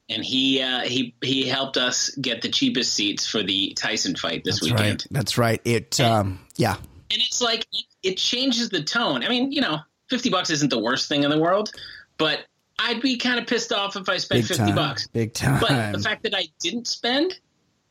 and 0.08 0.24
he 0.24 0.60
uh, 0.62 0.80
he 0.80 1.14
he 1.22 1.46
helped 1.48 1.76
us 1.76 2.10
get 2.16 2.42
the 2.42 2.48
cheapest 2.48 2.92
seats 2.94 3.26
for 3.26 3.42
the 3.42 3.72
Tyson 3.74 4.16
fight 4.16 4.44
this 4.44 4.60
That's 4.60 4.62
weekend. 4.72 4.88
right. 4.88 5.06
That's 5.10 5.38
right. 5.38 5.60
It 5.64 6.00
um 6.00 6.40
yeah. 6.56 6.74
And 7.10 7.20
it's 7.20 7.40
like 7.42 7.66
it, 7.72 7.84
it 8.02 8.16
changes 8.16 8.70
the 8.70 8.82
tone. 8.82 9.22
I 9.22 9.28
mean, 9.28 9.52
you 9.52 9.60
know, 9.60 9.78
fifty 10.08 10.30
bucks 10.30 10.50
isn't 10.50 10.70
the 10.70 10.78
worst 10.78 11.08
thing 11.08 11.24
in 11.24 11.30
the 11.30 11.38
world, 11.38 11.70
but 12.18 12.40
I'd 12.78 13.00
be 13.02 13.16
kind 13.18 13.38
of 13.38 13.46
pissed 13.46 13.72
off 13.72 13.96
if 13.96 14.08
I 14.08 14.16
spent 14.16 14.40
Big 14.42 14.48
fifty 14.48 14.64
time. 14.64 14.74
bucks. 14.74 15.06
Big 15.08 15.34
time. 15.34 15.60
But 15.60 15.92
the 15.92 15.98
fact 15.98 16.22
that 16.24 16.34
I 16.34 16.46
didn't 16.60 16.86
spend, 16.88 17.38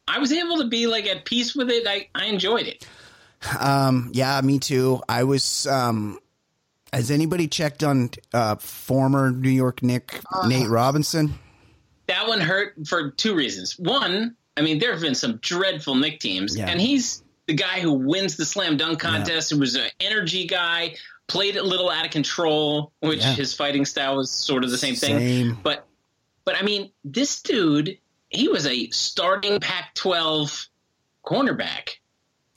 I 0.07 0.17
was 0.19 0.31
able 0.31 0.57
to 0.57 0.67
be 0.67 0.87
like 0.87 1.05
at 1.07 1.23
peace 1.25 1.55
with 1.55 1.69
it. 1.69 1.85
I, 1.87 2.07
I 2.15 2.25
enjoyed 2.25 2.67
it. 2.67 2.85
um 3.59 4.09
yeah, 4.13 4.39
me 4.41 4.59
too. 4.59 5.01
I 5.07 5.23
was 5.23 5.65
um 5.67 6.19
has 6.93 7.09
anybody 7.11 7.47
checked 7.47 7.83
on 7.83 8.09
uh 8.33 8.55
former 8.55 9.31
New 9.31 9.49
York 9.49 9.81
Knick 9.83 10.19
Uh, 10.31 10.47
Nate 10.47 10.69
Robinson? 10.69 11.33
That 12.07 12.27
one 12.27 12.41
hurt 12.41 12.75
for 12.87 13.11
two 13.11 13.35
reasons. 13.35 13.77
One, 13.79 14.35
I 14.57 14.61
mean, 14.61 14.79
there 14.79 14.91
have 14.91 15.01
been 15.01 15.15
some 15.15 15.37
dreadful 15.37 15.95
Knick 15.95 16.19
teams, 16.19 16.57
Yeah. 16.57 16.67
and 16.69 16.79
he's 16.81 17.23
the 17.47 17.53
guy 17.53 17.79
who 17.79 17.93
wins 17.93 18.35
the 18.35 18.45
slam 18.45 18.75
dunk 18.77 18.99
contest. 18.99 19.51
Who 19.51 19.59
was 19.59 19.75
an 19.75 19.89
energy 20.01 20.45
guy, 20.45 20.95
played 21.27 21.55
a 21.55 21.63
little 21.63 21.89
out 21.89 22.05
of 22.05 22.11
control, 22.11 22.91
which 22.99 23.19
Yeah. 23.19 23.33
his 23.33 23.53
fighting 23.53 23.85
style 23.85 24.17
was 24.17 24.29
sort 24.29 24.63
of 24.65 24.71
the 24.71 24.77
same 24.77 24.95
thing. 24.95 25.57
But, 25.63 25.87
but 26.43 26.55
I 26.57 26.63
mean, 26.63 26.91
this 27.05 27.41
dude, 27.41 27.97
he 28.29 28.49
was 28.49 28.65
a 28.67 28.89
starting 28.89 29.59
Pac-12 29.61 30.67
cornerback. 31.25 31.89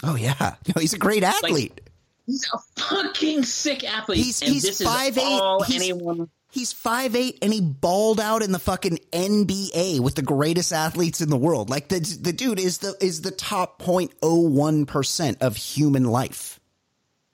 Oh 0.03 0.17
yeah. 0.17 0.57
No, 0.75 0.81
he's 0.81 0.93
a 0.95 0.99
great 0.99 1.23
athlete. 1.23 1.81
He's 2.27 2.49
a 2.53 2.59
fucking 2.81 3.45
sick 3.45 3.85
athlete. 3.85 4.19
He's- 4.25 4.41
and 4.43 4.53
he's 4.53 4.63
this 4.63 4.81
5'8". 4.83 5.17
is 5.35 5.41
all 5.41 5.63
He's- 5.63 5.83
anyone. 5.83 6.31
He's 6.51 6.73
5'8 6.73 7.39
and 7.43 7.53
he 7.53 7.61
balled 7.61 8.21
out 8.21 8.41
in 8.43 8.53
the 8.53 8.61
fucking 8.61 9.01
NBA 9.13 9.99
with 9.99 10.15
the 10.15 10.23
greatest 10.23 10.73
athletes 10.73 11.21
in 11.21 11.29
the 11.29 11.37
world. 11.37 11.69
Like 11.69 11.89
the 11.89 11.99
the 11.99 12.33
dude 12.33 12.61
is 12.61 12.79
the 12.79 12.97
is 13.01 13.23
the 13.23 13.33
top 13.33 13.83
0.01% 13.83 15.37
of 15.43 15.57
human 15.57 16.05
life. 16.05 16.61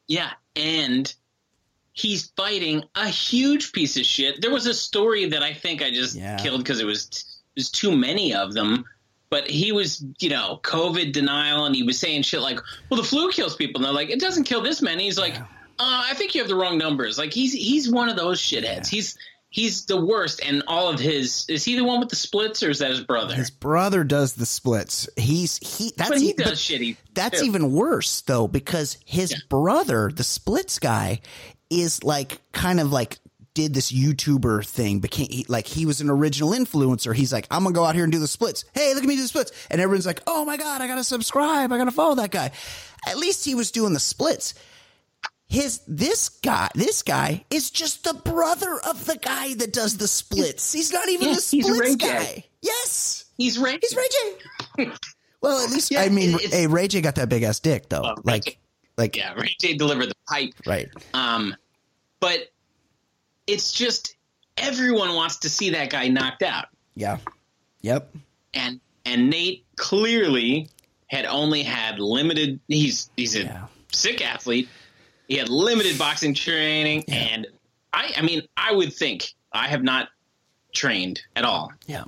Yeah, 0.09 0.31
and 0.57 1.13
he's 1.93 2.33
fighting 2.37 2.85
a 2.95 3.09
huge 3.09 3.73
piece 3.73 3.97
of 3.99 4.07
shit. 4.07 4.41
There 4.41 4.51
was 4.51 4.67
a 4.67 4.75
story 4.75 5.27
that 5.27 5.43
I 5.43 5.53
think 5.53 5.83
I 5.83 5.91
just 5.91 6.17
Yeah. 6.17 6.39
killed 6.39 6.63
because 6.63 6.81
it 6.81 6.87
was 6.87 7.07
it 7.57 7.61
was 7.61 7.71
too 7.71 7.95
many 7.95 8.35
of 8.35 8.55
them. 8.55 8.85
But 9.31 9.49
he 9.49 9.71
was, 9.73 10.05
you 10.19 10.29
know, 10.29 10.59
COVID 10.63 11.13
denial, 11.13 11.65
and 11.65 11.75
he 11.75 11.83
was 11.85 11.99
saying 11.99 12.23
shit 12.23 12.41
like, 12.41 12.59
"Well, 12.89 13.01
the 13.01 13.07
flu 13.07 13.31
kills 13.31 13.55
people." 13.57 13.79
And 13.79 13.85
they're 13.87 13.93
like, 13.93 14.11
"It 14.11 14.21
doesn't 14.21 14.45
kill 14.45 14.61
this 14.63 14.83
many." 14.83 15.05
He's 15.05 15.19
like, 15.19 15.37
uh, 15.39 15.45
"I 15.79 16.15
think 16.15 16.35
you 16.35 16.41
have 16.41 16.49
the 16.49 16.57
wrong 16.57 16.79
numbers." 16.79 17.17
Like 17.19 17.33
he's 17.33 17.53
he's 17.53 17.89
one 17.91 18.09
of 18.09 18.17
those 18.17 18.41
shitheads. 18.41 18.89
He's 18.89 19.17
he's 19.49 19.85
the 19.87 20.01
worst. 20.05 20.41
And 20.45 20.63
all 20.67 20.89
of 20.89 20.99
his 20.99 21.45
is 21.49 21.65
he 21.65 21.77
the 21.77 21.85
one 21.85 22.01
with 22.01 22.09
the 22.09 22.17
splits, 22.17 22.63
or 22.65 22.71
is 22.71 22.81
that 22.81 22.91
his 22.91 23.01
brother? 23.03 23.35
His 23.35 23.51
brother 23.51 24.03
does 24.03 24.35
the 24.35 24.47
splits. 24.47 25.09
He's 25.17 25.59
he 25.59 25.93
that's 25.97 26.11
but 26.11 26.21
he 26.21 26.33
does 26.33 26.59
shitty. 26.61 26.97
That's 27.15 27.41
too. 27.41 27.47
even 27.47 27.73
worse 27.73 28.23
though, 28.23 28.49
because 28.49 28.97
his 29.05 29.31
Yeah. 29.31 29.39
brother, 29.49 30.11
the 30.13 30.25
splits 30.25 30.79
guy, 30.81 31.21
is 31.71 32.03
like 32.03 32.41
kind 32.53 32.81
of 32.81 32.91
like 32.91 33.19
did 33.63 33.75
this 33.75 33.93
YouTuber 33.93 34.67
thing, 34.67 35.01
became 35.01 35.29
he, 35.31 35.45
like 35.49 35.67
he 35.67 35.87
was 35.87 36.01
an 36.01 36.09
original 36.11 36.51
influencer. 36.51 37.15
He's 37.15 37.33
like, 37.33 37.47
I'm 37.51 37.63
gonna 37.63 37.75
go 37.75 37.85
out 37.85 37.95
here 37.95 38.05
and 38.05 38.13
do 38.13 38.19
the 38.19 38.27
splits. 38.27 38.65
Hey, 38.75 38.95
look 38.95 39.03
at 39.03 39.09
me 39.09 39.17
do 39.17 39.23
the 39.23 39.29
splits, 39.29 39.53
and 39.71 39.81
everyone's 39.81 40.07
like, 40.07 40.23
Oh 40.27 40.45
my 40.45 40.57
god, 40.57 40.81
I 40.81 40.87
gotta 40.87 41.05
subscribe, 41.05 41.73
I 41.73 41.79
gotta 41.79 41.91
follow 41.91 42.15
that 42.17 42.31
guy. 42.31 42.51
At 43.07 43.17
least 43.19 43.45
he 43.45 43.55
was 43.55 43.71
doing 43.71 43.93
the 43.93 44.01
splits. 44.01 44.55
His 45.49 45.81
this 45.89 46.29
guy, 46.29 46.69
this 46.75 47.03
guy 47.03 47.45
is 47.51 47.71
just 47.71 48.05
the 48.05 48.15
brother 48.15 48.79
of 48.89 49.05
the 49.07 49.17
guy 49.17 49.55
that 49.55 49.73
does 49.73 49.97
the 49.97 50.07
splits. 50.07 50.73
He's 50.73 50.93
not 50.93 51.09
even 51.09 51.29
Yeah, 51.29 51.35
the 51.35 51.47
he's 51.51 51.65
splits 51.67 51.81
Ray 51.81 51.97
J. 51.97 52.07
guy. 52.07 52.45
Yes, 52.63 53.25
he's 53.37 53.59
right. 53.59 53.79
he's 53.81 53.97
Ray 53.97 54.09
J. 54.79 54.93
Well, 55.43 55.65
at 55.65 55.71
least 55.71 55.91
Yeah, 55.91 56.03
I 56.03 56.11
mean, 56.11 56.39
hey, 56.39 56.67
Ray 56.67 56.87
J 56.87 57.01
got 57.01 57.15
that 57.15 57.31
big 57.31 57.43
ass 57.43 57.61
dick 57.61 57.89
though. 57.89 58.03
Oh, 58.05 58.15
Ray 58.25 58.33
like, 58.35 58.45
J. 58.45 58.59
like, 58.99 59.17
Yeah, 59.17 59.33
Ray 59.35 59.57
J 59.59 59.75
delivered 59.75 60.11
the 60.11 60.15
pipe. 60.29 60.53
right? 60.67 60.89
Um, 61.15 61.57
but 62.21 62.41
it's 63.53 63.73
just 63.73 64.17
everyone 64.57 65.15
wants 65.15 65.39
to 65.39 65.49
see 65.51 65.71
that 65.71 65.91
guy 65.91 66.09
knocked 66.09 66.43
out, 66.43 66.67
Yeah. 66.95 67.19
Yep. 67.83 68.15
and 68.55 68.81
and 69.05 69.31
Nate 69.31 69.65
clearly 69.77 70.69
had 71.07 71.25
only 71.25 71.63
had 71.63 71.99
limited. 71.99 72.61
He's 72.69 73.11
he's 73.17 73.35
a 73.37 73.45
Yeah. 73.45 73.67
sick 73.93 74.25
athlete. 74.25 74.69
He 75.29 75.37
had 75.37 75.49
limited 75.49 75.99
boxing 75.99 76.35
training, 76.35 77.05
Yeah. 77.09 77.15
and 77.15 77.47
I, 77.93 78.13
I 78.17 78.23
mean, 78.23 78.43
I 78.57 78.73
would 78.73 78.93
think 78.93 79.33
I 79.53 79.69
have 79.69 79.83
not 79.83 80.09
trained 80.73 81.23
at 81.35 81.45
all. 81.45 81.73
Yeah. 81.87 82.05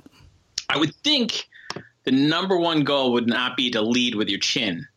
I 0.69 0.77
would 0.77 0.95
think 1.03 1.47
the 2.03 2.11
number 2.11 2.57
one 2.57 2.83
goal 2.83 3.13
would 3.13 3.27
not 3.27 3.57
be 3.57 3.71
to 3.71 3.81
lead 3.81 4.15
with 4.15 4.29
your 4.29 4.39
chin. 4.39 4.87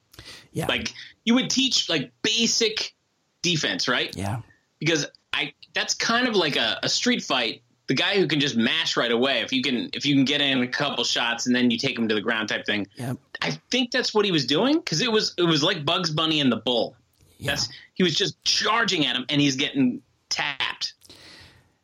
Yeah. 0.52 0.66
Like 0.66 0.92
you 1.24 1.34
would 1.34 1.50
teach 1.50 1.88
like 1.88 2.12
basic 2.22 2.94
defense, 3.42 3.88
right? 3.88 4.14
yeah. 4.16 4.42
Because 4.78 5.06
I 5.32 5.52
that's 5.74 5.94
kind 5.94 6.28
of 6.28 6.34
like 6.34 6.56
a, 6.56 6.78
a 6.82 6.88
street 6.88 7.22
fight. 7.22 7.62
The 7.88 7.94
guy 7.94 8.18
who 8.18 8.26
can 8.26 8.40
just 8.40 8.56
mash 8.56 8.96
right 8.96 9.12
away, 9.12 9.40
if 9.40 9.52
you 9.52 9.62
can 9.62 9.90
if 9.92 10.04
you 10.04 10.14
can 10.14 10.24
get 10.24 10.40
in 10.40 10.62
a 10.62 10.68
couple 10.68 11.04
shots 11.04 11.46
and 11.46 11.54
then 11.54 11.70
you 11.70 11.78
take 11.78 11.98
him 11.98 12.08
to 12.08 12.14
the 12.14 12.20
ground 12.20 12.48
type 12.48 12.66
thing. 12.66 12.86
Yeah. 12.96 13.14
I 13.40 13.52
think 13.70 13.90
that's 13.90 14.12
what 14.12 14.24
he 14.24 14.32
was 14.32 14.46
doing 14.46 14.74
because 14.74 15.00
it 15.00 15.12
was 15.12 15.34
it 15.38 15.44
was 15.44 15.62
like 15.62 15.84
Bugs 15.84 16.10
Bunny 16.10 16.40
and 16.40 16.50
the 16.50 16.56
Bull. 16.56 16.96
Yeah. 17.38 17.52
That's 17.52 17.68
he 17.94 18.02
was 18.02 18.14
just 18.14 18.42
charging 18.44 19.06
at 19.06 19.14
him 19.14 19.24
and 19.28 19.40
he's 19.40 19.56
getting 19.56 20.02
tapped. 20.28 20.94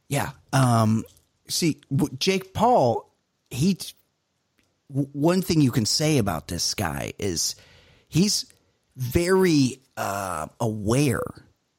Yeah. 0.09 0.33
Um, 0.53 1.05
see, 1.49 1.81
Jake 2.19 2.53
Paul, 2.53 3.11
he, 3.51 3.79
one 4.89 5.41
thing 5.41 5.61
you 5.61 5.71
can 5.71 5.87
say 5.87 6.19
about 6.19 6.49
this 6.49 6.75
guy 6.75 7.13
is 7.19 7.57
he's 8.09 8.47
very 8.97 9.81
uh, 9.97 10.49
aware 10.61 11.23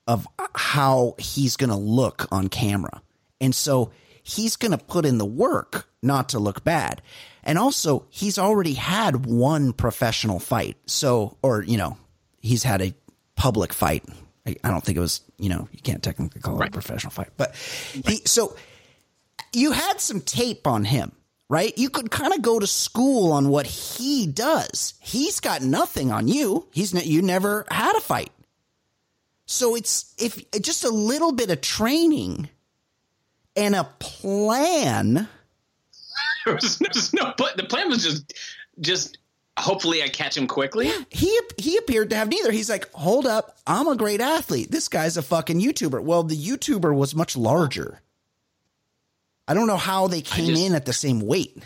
of 0.08 0.28
uh, 0.39 0.48
how 0.56 1.16
he's 1.18 1.58
going 1.58 1.70
to 1.70 1.76
look 1.76 2.28
on 2.32 2.50
camera. 2.50 3.02
And 3.39 3.54
so 3.54 3.92
he's 4.24 4.56
going 4.56 4.72
to 4.72 4.78
put 4.78 5.06
in 5.06 5.18
the 5.18 5.26
work 5.26 5.88
not 6.02 6.30
to 6.30 6.39
look 6.39 6.63
bad. 6.63 7.02
And 7.44 7.58
also, 7.58 8.06
he's 8.10 8.38
already 8.38 8.74
had 8.74 9.26
one 9.26 9.74
professional 9.74 10.39
fight. 10.39 10.78
So, 10.86 11.38
or, 11.42 11.62
you 11.63 11.78
know, 11.78 11.98
he's 12.39 12.63
had 12.63 12.82
a 12.82 12.94
public 13.36 13.74
fight. 13.74 14.04
I, 14.46 14.56
I 14.63 14.70
don't 14.70 14.84
think 14.84 14.98
it 14.98 15.02
was, 15.02 15.22
you 15.38 15.50
know, 15.50 15.68
you 15.72 15.80
can't 15.80 16.04
technically 16.04 16.42
call 16.42 16.62
it 16.62 16.68
a 16.68 16.72
professional 16.72 17.12
fight, 17.12 17.30
but 17.38 17.56
he, 17.56 18.22
so 18.26 18.56
you 19.54 19.72
had 19.72 20.00
some 20.00 20.22
tape 20.22 20.68
on 20.68 20.86
him, 20.86 21.12
right? 21.50 21.78
You 21.78 21.89
could 21.89 22.12
kind 22.12 22.34
of 22.34 22.42
go 22.42 22.60
to 22.60 22.68
school 22.68 23.32
on 23.32 23.50
what 23.50 23.66
he 23.66 24.28
does. 24.28 24.94
He's 25.00 25.39
got 25.39 25.62
nothing 25.62 26.12
on 26.12 26.28
you. 26.28 26.68
He's 26.72 26.94
ne- 26.94 27.06
you 27.06 27.22
never 27.22 27.66
had 27.70 27.96
a 27.96 28.02
fight. 28.02 28.32
So 29.46 29.76
it's 29.76 30.14
if 30.18 30.50
just 30.62 30.84
a 30.84 30.90
little 30.90 31.32
bit 31.32 31.50
of 31.52 31.62
training 31.62 32.50
and 33.56 33.76
a 33.76 33.84
plan. 34.00 35.28
There 36.46 36.56
was, 36.56 36.78
there 36.80 36.90
was 36.94 37.14
no 37.14 37.34
but 37.38 37.56
the 37.56 37.64
plan 37.64 37.88
was 37.88 38.04
just 38.04 38.34
just 38.82 39.18
hopefully 39.58 40.04
I 40.04 40.10
catch 40.10 40.36
him 40.36 40.46
quickly. 40.46 40.88
Yeah, 40.90 41.04
He 41.10 41.40
he 41.58 41.78
appeared 41.78 42.10
to 42.10 42.18
have 42.18 42.28
neither. 42.28 42.52
He's 42.52 42.70
like, 42.70 42.92
"Hold 42.92 43.26
up, 43.26 43.58
I'm 43.66 43.88
a 43.88 43.96
great 43.96 44.20
athlete. 44.20 44.70
This 44.70 44.90
guy's 44.90 45.16
a 45.16 45.22
fucking 45.22 45.62
YouTuber." 45.62 46.04
Well, 46.04 46.24
the 46.24 46.36
YouTuber 46.36 46.94
was 46.94 47.16
much 47.16 47.38
larger. 47.38 48.02
I 49.48 49.54
don't 49.54 49.68
know 49.68 49.78
how 49.78 50.08
they 50.10 50.20
came 50.22 50.48
just- 50.48 50.62
in 50.64 50.76
at 50.76 50.84
the 50.86 50.92
same 50.92 51.22
weight. 51.22 51.64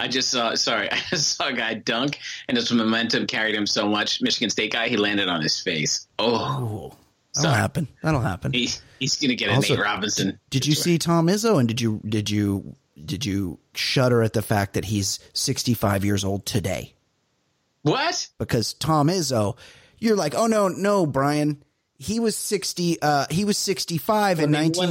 I 0.00 0.08
just 0.08 0.30
saw 0.30 0.54
sorry, 0.54 0.88
I 0.92 0.96
just 1.10 1.36
saw 1.36 1.48
a 1.48 1.52
guy 1.52 1.74
dunk 1.74 2.18
and 2.48 2.56
his 2.56 2.72
momentum 2.72 3.26
carried 3.26 3.54
him 3.54 3.66
so 3.66 3.88
much. 3.88 4.20
Michigan 4.22 4.50
State 4.50 4.72
guy, 4.72 4.88
he 4.88 4.96
landed 4.96 5.28
on 5.28 5.40
his 5.42 5.60
face. 5.60 6.06
Oh, 6.18 6.34
Oh, 6.34 6.96
that'll 7.34 7.50
Sorry. 7.50 7.56
happen. 7.56 7.88
That'll 8.02 8.20
happen. 8.20 8.52
he, 8.52 8.70
he's 8.98 9.16
gonna 9.16 9.34
get 9.36 9.50
a 9.50 9.60
Nate 9.60 9.78
Robinson. 9.78 10.40
Did 10.50 10.66
you 10.66 10.74
see 10.74 10.98
Tom 10.98 11.26
Izzo? 11.28 11.58
And 11.60 11.68
did 11.68 11.80
you 11.80 12.00
did 12.08 12.28
you 12.30 12.74
did 13.04 13.24
you 13.24 13.58
shudder 13.74 14.22
at 14.22 14.32
the 14.32 14.42
fact 14.42 14.74
that 14.74 14.84
he's 14.86 15.20
65 15.34 16.04
years 16.04 16.24
old 16.24 16.44
today? 16.46 16.94
what? 17.82 18.28
Because 18.38 18.74
Tom 18.74 19.08
Izzo, 19.08 19.56
you're 19.98 20.16
like, 20.16 20.34
oh 20.34 20.46
no, 20.46 20.68
no, 20.68 21.06
Brian, 21.06 21.62
he 21.98 22.20
was 22.20 22.36
60. 22.36 23.00
Uh, 23.00 23.26
he 23.30 23.44
was 23.44 23.56
65 23.58 24.38
in 24.40 24.52
When 24.52 24.52
they 24.52 24.78
won 24.78 24.90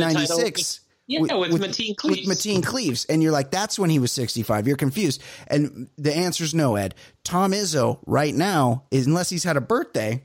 the 1.09 1.27
title 1.27 1.39
1996. 1.39 1.49
Yeah, 1.49 1.57
with, 1.57 1.61
Mateen 1.61 1.95
Cleaves. 1.97 2.27
With 2.27 2.37
Mateen 2.37 2.63
Cleaves. 2.63 3.05
And 3.05 3.23
you're 3.23 3.31
like, 3.31 3.51
that's 3.51 3.77
when 3.77 3.89
he 3.89 3.99
was 3.99 4.11
65. 4.11 4.67
You're 4.67 4.77
confused. 4.77 5.21
And 5.47 5.89
the 5.97 6.15
answer's 6.15 6.53
no, 6.53 6.75
Ed. 6.75 6.95
Tom 7.23 7.51
Izzo, 7.51 7.99
right 8.05 8.33
now, 8.33 8.83
is, 8.91 9.07
unless 9.07 9.29
he's 9.29 9.43
had 9.43 9.57
a 9.57 9.61
birthday, 9.61 10.23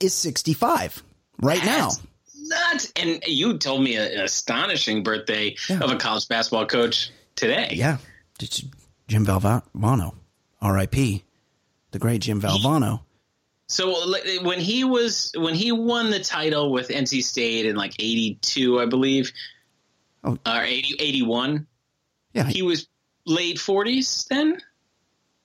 is 0.00 0.14
65 0.14 1.02
right 1.40 1.64
now. 1.64 1.88
That's 1.88 2.02
nuts. 2.36 2.92
And 2.96 3.22
you 3.26 3.58
told 3.58 3.82
me 3.82 3.96
an 3.96 4.20
astonishing 4.20 5.02
birthday 5.02 5.56
of 5.70 5.90
a 5.90 5.96
college 5.96 6.28
basketball 6.28 6.66
coach 6.66 7.10
today. 7.34 7.70
Yeah. 7.72 7.98
Jim 9.08 9.24
Valvano, 9.24 10.14
R.I.P. 10.60 11.24
The 11.92 11.98
great 11.98 12.20
Jim 12.20 12.40
Valvano. 12.40 13.00
So 13.68 14.12
when 14.42 14.60
he 14.60 14.84
was 14.84 15.32
when 15.34 15.54
he 15.54 15.72
won 15.72 16.10
the 16.10 16.20
title 16.20 16.70
with 16.70 16.88
NC 16.88 17.22
State 17.24 17.66
in 17.66 17.74
like 17.74 17.94
'82, 17.98 18.78
I 18.80 18.86
believe, 18.86 19.32
Oh. 20.26 20.38
or 20.46 20.62
80, 20.62 20.96
81, 20.98 21.66
Yeah. 22.34 22.44
he 22.48 22.62
was 22.62 22.88
late 23.24 23.56
40s 23.58 24.26
then. 24.28 24.58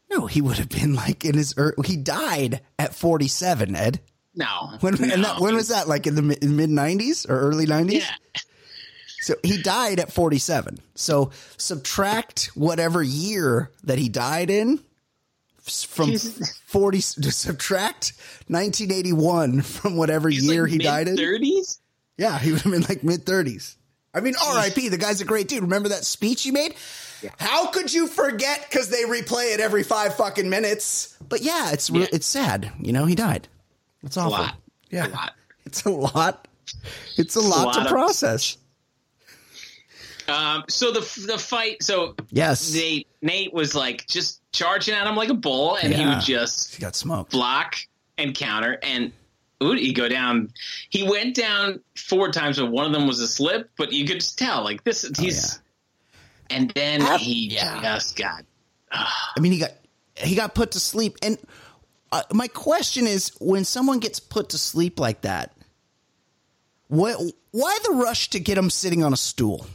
no, 0.10 0.26
he 0.26 0.42
would 0.42 0.58
have 0.58 0.70
been 0.70 0.94
like 0.96 1.24
in 1.24 1.36
his. 1.36 1.54
Er, 1.58 1.74
he 1.86 1.96
died 1.98 2.62
at 2.80 2.94
47. 2.96 3.76
Ed. 3.76 4.02
No, 4.34 4.78
When 4.80 4.96
no. 4.96 5.14
and 5.14 5.24
that, 5.26 5.40
when 5.40 5.56
was 5.56 5.68
that? 5.70 5.88
Like 5.88 6.08
in 6.08 6.16
the 6.16 6.22
mid 6.22 6.40
90s 6.42 7.30
or 7.30 7.38
early 7.40 7.66
90s? 7.66 7.92
Yeah, 8.00 8.42
So 9.20 9.36
he 9.44 9.62
died 9.62 10.00
at 10.00 10.12
47. 10.12 10.80
So 10.96 11.32
subtract 11.58 12.46
whatever 12.56 13.04
year 13.04 13.72
that 13.84 14.00
he 14.00 14.10
died 14.10 14.50
in 14.50 14.80
from. 15.62 16.16
40 16.18 16.98
to 17.22 17.32
subtract 17.32 18.14
1981 18.48 19.62
from 19.62 19.98
whatever 19.98 20.30
He's 20.30 20.46
year 20.46 20.64
like 20.64 20.72
he 20.72 20.78
died 20.78 21.08
in. 21.10 21.18
30s. 21.18 21.80
Yeah, 22.18 22.40
he 22.40 22.52
would 22.54 22.62
have 22.62 22.72
been 22.72 22.84
like 22.84 23.04
mid 23.04 23.26
30s. 23.26 23.76
I 24.14 24.20
mean, 24.20 24.34
RIP, 24.56 24.92
the 24.92 24.98
guy's 24.98 25.22
a 25.22 25.26
great 25.26 25.48
dude. 25.48 25.62
Remember 25.64 25.90
that 25.90 26.06
speech 26.06 26.44
he 26.44 26.52
made? 26.52 26.76
How 27.38 27.68
could 27.68 27.94
you 27.94 28.08
forget 28.08 28.66
because 28.70 28.90
they 28.90 29.04
replay 29.04 29.54
it 29.54 29.60
every 29.60 29.84
5 29.84 30.16
fucking 30.16 30.50
minutes? 30.50 31.16
But 31.30 31.42
yeah, 31.42 31.72
it's 31.72 31.90
Yeah. 31.90 32.08
it's 32.12 32.26
sad, 32.26 32.72
you 32.80 32.92
know, 32.94 33.06
he 33.06 33.14
died. 33.16 33.48
It's 34.04 34.18
awful. 34.18 34.32
lot. 34.32 34.56
Yeah. 34.90 35.08
A 35.08 35.10
lot. 35.10 35.34
It's 35.66 35.84
a 35.86 35.90
lot. 35.92 36.48
It's 37.18 37.36
a 37.36 37.40
lot, 37.42 37.66
lot 37.68 37.74
to 37.76 37.82
of- 37.82 37.88
process. 37.88 38.58
Um, 40.28 40.64
so 40.70 40.92
the 40.92 41.02
the 41.28 41.38
fight. 41.38 41.84
So 41.84 42.16
Yes. 42.32 42.74
Nate 42.74 43.08
Nate 43.22 43.54
was 43.54 43.76
like 43.76 44.08
just 44.08 44.40
charging 44.54 44.94
at 44.96 45.06
him 45.08 45.16
like 45.16 45.30
a 45.30 45.34
bull, 45.34 45.76
and 45.76 45.94
he 45.94 46.02
Yeah. 46.02 46.16
would 46.16 46.24
just 46.24 46.76
He 46.76 46.82
got 46.82 46.96
smoked. 46.96 47.32
block 47.32 47.76
and 48.18 48.34
counter 48.36 48.80
and 48.82 49.12
he 49.62 49.94
go 49.94 50.10
down 50.10 50.52
he 50.90 51.08
went 51.08 51.36
down 51.36 51.80
four 51.96 52.32
times 52.32 52.60
but 52.60 52.72
one 52.72 52.86
of 52.86 52.92
them 52.92 53.08
was 53.08 53.20
a 53.20 53.28
slip 53.28 53.70
but 53.78 53.92
you 53.92 54.06
could 54.06 54.20
just 54.20 54.38
tell 54.38 54.64
like 54.64 54.84
this 54.84 55.10
he's 55.18 55.60
and 56.50 56.70
then 56.72 57.02
he 57.20 57.50
yeah. 57.50 57.82
just 57.82 58.18
got 58.18 58.44
I 58.92 59.40
mean, 59.40 59.52
he 59.52 59.60
got 59.60 59.72
he 60.16 60.36
got 60.36 60.54
put 60.54 60.72
to 60.72 60.80
sleep. 60.80 61.18
And 61.22 61.38
uh, 62.12 62.24
my 62.34 62.48
question 62.48 63.08
is, 63.08 63.32
when 63.40 63.64
someone 63.64 64.00
gets 64.00 64.20
put 64.20 64.50
to 64.50 64.58
sleep 64.58 65.00
like 65.00 65.22
that, 65.22 65.56
what? 66.88 67.20
Why 67.52 67.78
the 67.84 67.96
rush 67.96 68.30
to 68.32 68.40
get 68.40 68.58
him 68.58 68.70
sitting 68.70 69.04
on 69.04 69.14
a 69.14 69.18
stool? 69.18 69.66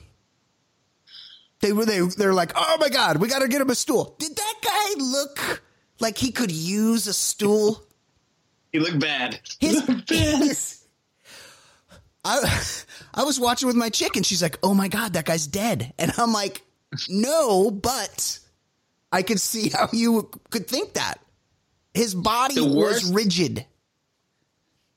They 1.61 1.72
were 1.72 1.87
they 1.87 2.01
they're 2.01 2.35
like, 2.35 2.53
oh 2.55 2.77
my 2.81 2.88
god, 2.88 3.18
we 3.18 3.29
got 3.29 3.40
to 3.40 3.49
get 3.49 3.61
him 3.61 3.70
a 3.70 3.75
stool. 3.75 4.14
Did 4.18 4.37
that 4.37 4.55
guy 4.62 5.03
look 5.03 5.62
like 6.01 6.18
he 6.18 6.31
could 6.31 6.51
use 6.51 7.07
a 7.07 7.14
stool? 7.14 7.83
He 8.77 8.81
looked 8.85 9.01
bad 9.01 9.41
His, 9.61 9.83
his 10.09 10.83
I 12.25 12.61
I 13.15 13.25
was 13.25 13.39
watching 13.41 13.67
with 13.69 13.77
my 13.77 13.89
chick 13.89 14.17
and 14.17 14.27
she's 14.27 14.43
like, 14.43 14.59
"Oh 14.62 14.75
my 14.75 14.89
god, 14.89 15.12
that 15.15 15.25
guy's 15.25 15.47
dead." 15.47 15.93
And 15.99 16.12
I'm 16.19 16.33
like, 16.33 16.62
"No, 17.09 17.71
but 17.71 18.39
I 19.12 19.23
could 19.23 19.41
see 19.41 19.71
how 19.71 19.89
you 19.93 20.29
could 20.51 20.67
think 20.69 20.95
that." 20.95 21.21
His 21.95 22.15
body 22.15 22.57
The 22.57 22.65
was 22.65 23.11
rigid. 23.11 23.65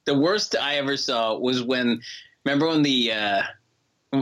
the 0.05 0.17
worst 0.17 0.55
i 0.59 0.75
ever 0.77 0.97
saw 0.97 1.37
was 1.37 1.61
when 1.61 2.01
remember 2.43 2.67
when 2.67 2.81
the 2.81 3.11
uh 3.13 3.43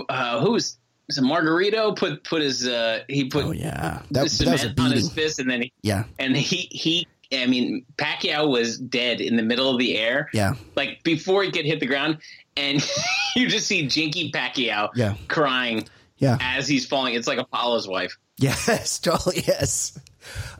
uh 0.09 0.41
who 0.41 0.51
was 0.51 0.77
was 1.07 1.17
it 1.17 1.23
Margarito 1.23 1.95
put 1.95 2.23
put 2.25 2.41
his 2.41 2.67
uh 2.67 2.99
he 3.07 3.29
put 3.29 3.45
Oh 3.45 3.51
yeah, 3.51 4.01
the 4.11 4.23
that, 4.25 4.29
that 4.29 4.51
was 4.51 4.63
a 4.65 4.81
on 4.81 4.91
his 4.91 5.09
fist 5.11 5.39
and 5.39 5.49
then 5.49 5.61
he 5.61 5.71
Yeah, 5.81 6.03
and 6.19 6.35
he 6.35 6.67
he 6.71 7.07
I 7.31 7.45
mean 7.47 7.85
Pacquiao 7.97 8.49
was 8.49 8.77
dead 8.77 9.21
in 9.21 9.35
the 9.35 9.43
middle 9.43 9.69
of 9.69 9.77
the 9.77 9.97
air 9.97 10.29
yeah, 10.33 10.53
like 10.75 11.03
before 11.03 11.43
he 11.43 11.51
could 11.51 11.65
hit 11.65 11.79
the 11.79 11.85
ground, 11.85 12.19
and 12.55 12.85
you 13.35 13.47
just 13.47 13.67
see 13.67 13.87
Jinky 13.87 14.31
Pacquiao 14.31 14.89
Yeah. 14.95 15.15
crying 15.27 15.87
yeah. 16.17 16.37
as 16.39 16.67
he's 16.67 16.85
falling. 16.85 17.13
It's 17.15 17.27
like 17.27 17.39
Apollo's 17.39 17.87
wife. 17.87 18.17
Yes, 18.37 18.99
totally. 19.01 19.43
Yes. 19.47 19.97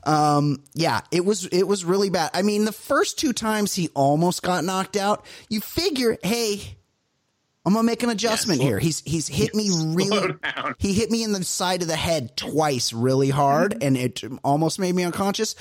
Um, 0.03 0.63
yeah, 0.73 1.01
it 1.11 1.25
was 1.25 1.45
it 1.47 1.63
was 1.67 1.83
really 1.83 2.09
bad. 2.09 2.31
I 2.33 2.41
mean, 2.41 2.65
the 2.65 2.71
first 2.71 3.19
two 3.19 3.33
times 3.33 3.73
he 3.75 3.89
almost 3.93 4.41
got 4.41 4.63
knocked 4.63 4.95
out, 4.95 5.25
you 5.49 5.59
figure, 5.59 6.17
hey, 6.23 6.77
I'm 7.67 7.73
gonna 7.73 7.83
make 7.83 8.01
an 8.01 8.09
adjustment 8.09 8.61
here. 8.61 8.79
He's 8.79 9.01
he's 9.01 9.27
hit 9.27 9.53
me 9.53 9.69
really. 9.93 10.35
down. 10.41 10.75
He 10.77 10.93
hit 10.93 11.11
me 11.11 11.21
in 11.21 11.33
the 11.33 11.43
side 11.43 11.81
of 11.81 11.89
the 11.89 11.97
head 11.97 12.37
twice, 12.37 12.93
really 12.93 13.29
hard, 13.29 13.83
and 13.83 13.97
it 13.97 14.23
almost 14.41 14.79
made 14.79 14.95
me 14.95 15.03
unconscious. 15.03 15.53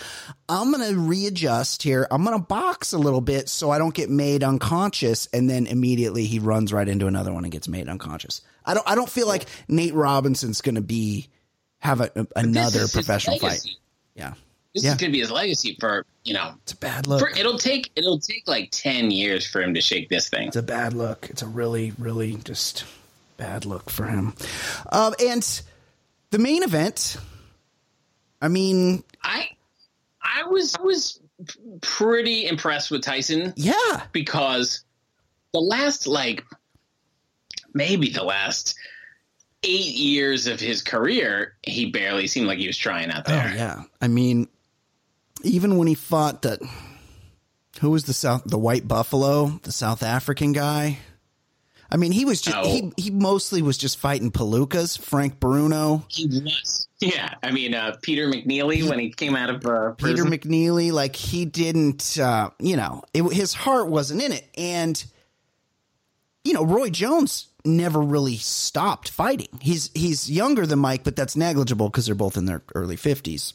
I'm 0.48 0.70
gonna 0.70 0.96
readjust 0.96 1.82
here. 1.82 2.06
I'm 2.08 2.22
gonna 2.22 2.38
box 2.38 2.92
a 2.92 2.98
little 2.98 3.20
bit 3.20 3.48
so 3.48 3.72
I 3.72 3.78
don't 3.78 3.92
get 3.92 4.08
made 4.08 4.44
unconscious, 4.44 5.26
and 5.32 5.50
then 5.50 5.66
immediately 5.66 6.26
he 6.26 6.38
runs 6.38 6.72
right 6.72 6.86
into 6.88 7.08
another 7.08 7.32
one 7.32 7.42
and 7.42 7.50
gets 7.50 7.66
made 7.66 7.88
unconscious. 7.88 8.40
I 8.64 8.74
don't. 8.74 8.88
I 8.88 8.94
don't 8.94 9.10
feel 9.10 9.26
like 9.26 9.46
Nate 9.66 9.94
Robinson's 9.94 10.60
gonna 10.60 10.82
be 10.82 11.28
have 11.78 12.00
a, 12.00 12.12
This 12.14 12.26
another 12.36 12.86
professional 12.86 13.40
fight. 13.40 13.66
Yeah, 14.14 14.34
This 14.76 14.84
Yeah. 14.84 14.90
is 14.92 14.96
going 14.98 15.10
to 15.10 15.16
be 15.16 15.20
his 15.20 15.30
legacy 15.30 15.74
for 15.80 16.04
you 16.22 16.34
know. 16.34 16.52
it's 16.62 16.72
a 16.72 16.76
bad 16.76 17.06
look. 17.06 17.20
For, 17.20 17.30
it'll 17.30 17.56
take 17.58 17.90
it'll 17.96 18.18
take 18.20 18.46
like 18.46 18.68
ten 18.72 19.10
years 19.10 19.46
for 19.46 19.62
him 19.62 19.72
to 19.72 19.80
shake 19.80 20.10
this 20.10 20.28
thing. 20.28 20.48
It's 20.48 20.56
a 20.56 20.62
bad 20.62 20.92
look. 20.92 21.28
It's 21.30 21.40
a 21.40 21.46
really, 21.46 21.94
really 21.98 22.34
just 22.44 22.84
bad 23.38 23.64
look 23.64 23.88
for 23.88 24.04
him. 24.04 24.34
Um, 24.92 25.14
and 25.24 25.62
the 26.30 26.38
main 26.38 26.62
event, 26.62 27.16
I 28.42 28.48
mean, 28.48 29.02
I 29.22 29.48
I 30.22 30.42
was 30.50 30.76
I 30.76 30.82
was 30.82 31.20
pretty 31.80 32.46
impressed 32.46 32.90
with 32.90 33.00
Tyson 33.02 33.54
yeah, 33.56 34.02
because 34.12 34.84
the 35.54 35.60
last 35.60 36.06
like 36.06 36.44
maybe 37.72 38.10
the 38.10 38.24
last 38.24 38.74
eight 39.62 39.94
years 39.94 40.46
of 40.46 40.60
his 40.60 40.82
career, 40.82 41.54
he 41.62 41.90
barely 41.90 42.26
seemed 42.26 42.46
like 42.46 42.58
he 42.58 42.66
was 42.66 42.76
trying 42.76 43.10
out 43.10 43.24
there. 43.24 43.50
oh 43.52 43.56
yeah. 43.56 43.82
I 44.02 44.08
mean, 44.08 44.48
even 45.46 45.78
when 45.78 45.88
he 45.88 45.94
fought 45.94 46.42
that, 46.42 46.60
who 47.80 47.90
was 47.90 48.04
the 48.04 48.12
South, 48.12 48.42
the 48.44 48.58
white 48.58 48.86
buffalo, 48.88 49.60
the 49.62 49.72
South 49.72 50.02
African 50.02 50.52
guy? 50.52 50.98
I 51.90 51.96
mean, 51.98 52.10
he 52.10 52.24
was 52.24 52.40
just, 52.40 52.56
oh. 52.56 52.64
he, 52.64 52.92
he 52.96 53.10
mostly 53.10 53.62
was 53.62 53.78
just 53.78 53.98
fighting 53.98 54.32
Palookas, 54.32 54.98
Frank 54.98 55.38
Bruno. 55.38 56.04
He 56.08 56.26
was. 56.26 56.88
Yeah. 57.00 57.34
I 57.42 57.52
mean, 57.52 57.74
uh, 57.74 57.96
Peter 58.02 58.28
McNeeley 58.28 58.88
when 58.88 58.98
he 58.98 59.10
came 59.10 59.36
out 59.36 59.50
of 59.50 59.64
uh, 59.64 59.92
Peter 59.92 60.24
McNeeley, 60.24 60.90
like 60.90 61.14
he 61.14 61.44
didn't, 61.44 62.18
uh, 62.18 62.50
you 62.58 62.76
know, 62.76 63.02
it, 63.14 63.22
his 63.32 63.54
heart 63.54 63.86
wasn't 63.88 64.22
in 64.22 64.32
it. 64.32 64.48
And, 64.58 65.02
you 66.42 66.54
know, 66.54 66.64
Roy 66.64 66.90
Jones 66.90 67.48
never 67.64 68.00
really 68.00 68.36
stopped 68.36 69.10
fighting. 69.10 69.48
He's, 69.60 69.90
he's 69.94 70.28
younger 70.28 70.66
than 70.66 70.80
Mike, 70.80 71.04
but 71.04 71.14
that's 71.14 71.36
negligible 71.36 71.88
because 71.88 72.06
they're 72.06 72.16
both 72.16 72.36
in 72.36 72.46
their 72.46 72.62
early 72.74 72.96
50s 72.96 73.52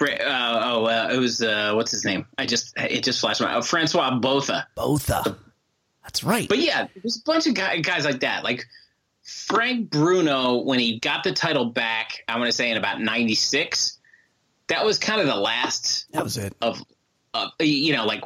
uh, 0.00 0.60
oh, 0.64 0.86
uh, 0.86 1.10
it 1.12 1.18
was 1.18 1.42
uh, 1.42 1.72
what's 1.74 1.90
his 1.90 2.04
name? 2.04 2.26
I 2.36 2.46
just 2.46 2.72
it 2.76 3.02
just 3.02 3.20
flashed 3.20 3.40
my 3.40 3.54
uh, 3.54 3.62
Francois 3.62 4.18
Botha. 4.18 4.66
Both, 4.74 5.10
uh, 5.10 5.24
that's 6.02 6.24
right. 6.24 6.48
But 6.48 6.58
yeah, 6.58 6.86
there's 7.02 7.18
a 7.18 7.22
bunch 7.24 7.46
of 7.46 7.54
guy, 7.54 7.78
guys 7.80 8.04
like 8.04 8.20
that. 8.20 8.44
Like 8.44 8.64
Frank 9.22 9.90
Bruno, 9.90 10.58
when 10.62 10.78
he 10.78 10.98
got 11.00 11.24
the 11.24 11.32
title 11.32 11.66
back, 11.66 12.24
I 12.28 12.38
want 12.38 12.46
to 12.46 12.52
say 12.52 12.70
in 12.70 12.76
about 12.76 13.00
'96. 13.00 13.98
That 14.68 14.84
was 14.84 14.98
kind 14.98 15.20
of 15.20 15.26
the 15.26 15.36
last 15.36 16.06
that 16.12 16.22
was 16.22 16.36
it. 16.36 16.54
of, 16.60 16.82
uh, 17.44 17.50
you 17.64 17.92
know, 17.94 18.04
like 18.04 18.22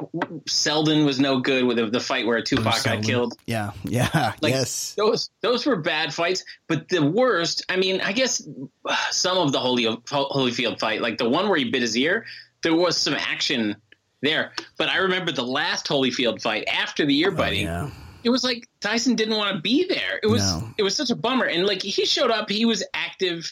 Seldon 0.47 1.05
was 1.05 1.19
no 1.19 1.39
good 1.39 1.63
with 1.65 1.77
the, 1.77 1.87
the 1.87 1.99
fight 1.99 2.25
where 2.25 2.41
Tupac 2.41 2.83
got 2.83 3.03
killed. 3.03 3.33
Yeah, 3.45 3.71
yeah, 3.83 4.33
Like 4.41 4.53
yes. 4.53 4.93
those 4.95 5.29
those 5.41 5.65
were 5.65 5.75
bad 5.77 6.13
fights, 6.13 6.43
but 6.67 6.89
the 6.89 7.03
worst. 7.05 7.65
I 7.69 7.77
mean, 7.77 8.01
I 8.01 8.11
guess 8.11 8.41
some 9.11 9.37
of 9.37 9.51
the 9.51 9.59
Holy 9.59 9.83
Holyfield 9.85 10.79
fight, 10.79 11.01
like 11.01 11.17
the 11.17 11.29
one 11.29 11.47
where 11.49 11.57
he 11.57 11.69
bit 11.71 11.81
his 11.81 11.95
ear, 11.97 12.25
there 12.61 12.75
was 12.75 12.97
some 12.97 13.13
action 13.13 13.75
there. 14.21 14.51
But 14.77 14.89
I 14.89 14.97
remember 14.97 15.31
the 15.31 15.43
last 15.45 15.87
Holyfield 15.87 16.41
fight 16.41 16.67
after 16.67 17.05
the 17.05 17.17
ear 17.19 17.31
biting. 17.31 17.67
Oh, 17.67 17.85
yeah. 17.85 17.89
It 18.23 18.29
was 18.29 18.43
like 18.43 18.69
Tyson 18.79 19.15
didn't 19.15 19.35
want 19.35 19.53
to 19.55 19.61
be 19.61 19.85
there. 19.85 20.19
It 20.23 20.27
was 20.27 20.41
No. 20.41 20.69
it 20.77 20.83
was 20.83 20.95
such 20.95 21.09
a 21.09 21.15
bummer. 21.15 21.45
And 21.45 21.65
like 21.65 21.81
he 21.81 22.05
showed 22.05 22.31
up, 22.31 22.49
he 22.49 22.63
was 22.65 22.81
active. 22.93 23.51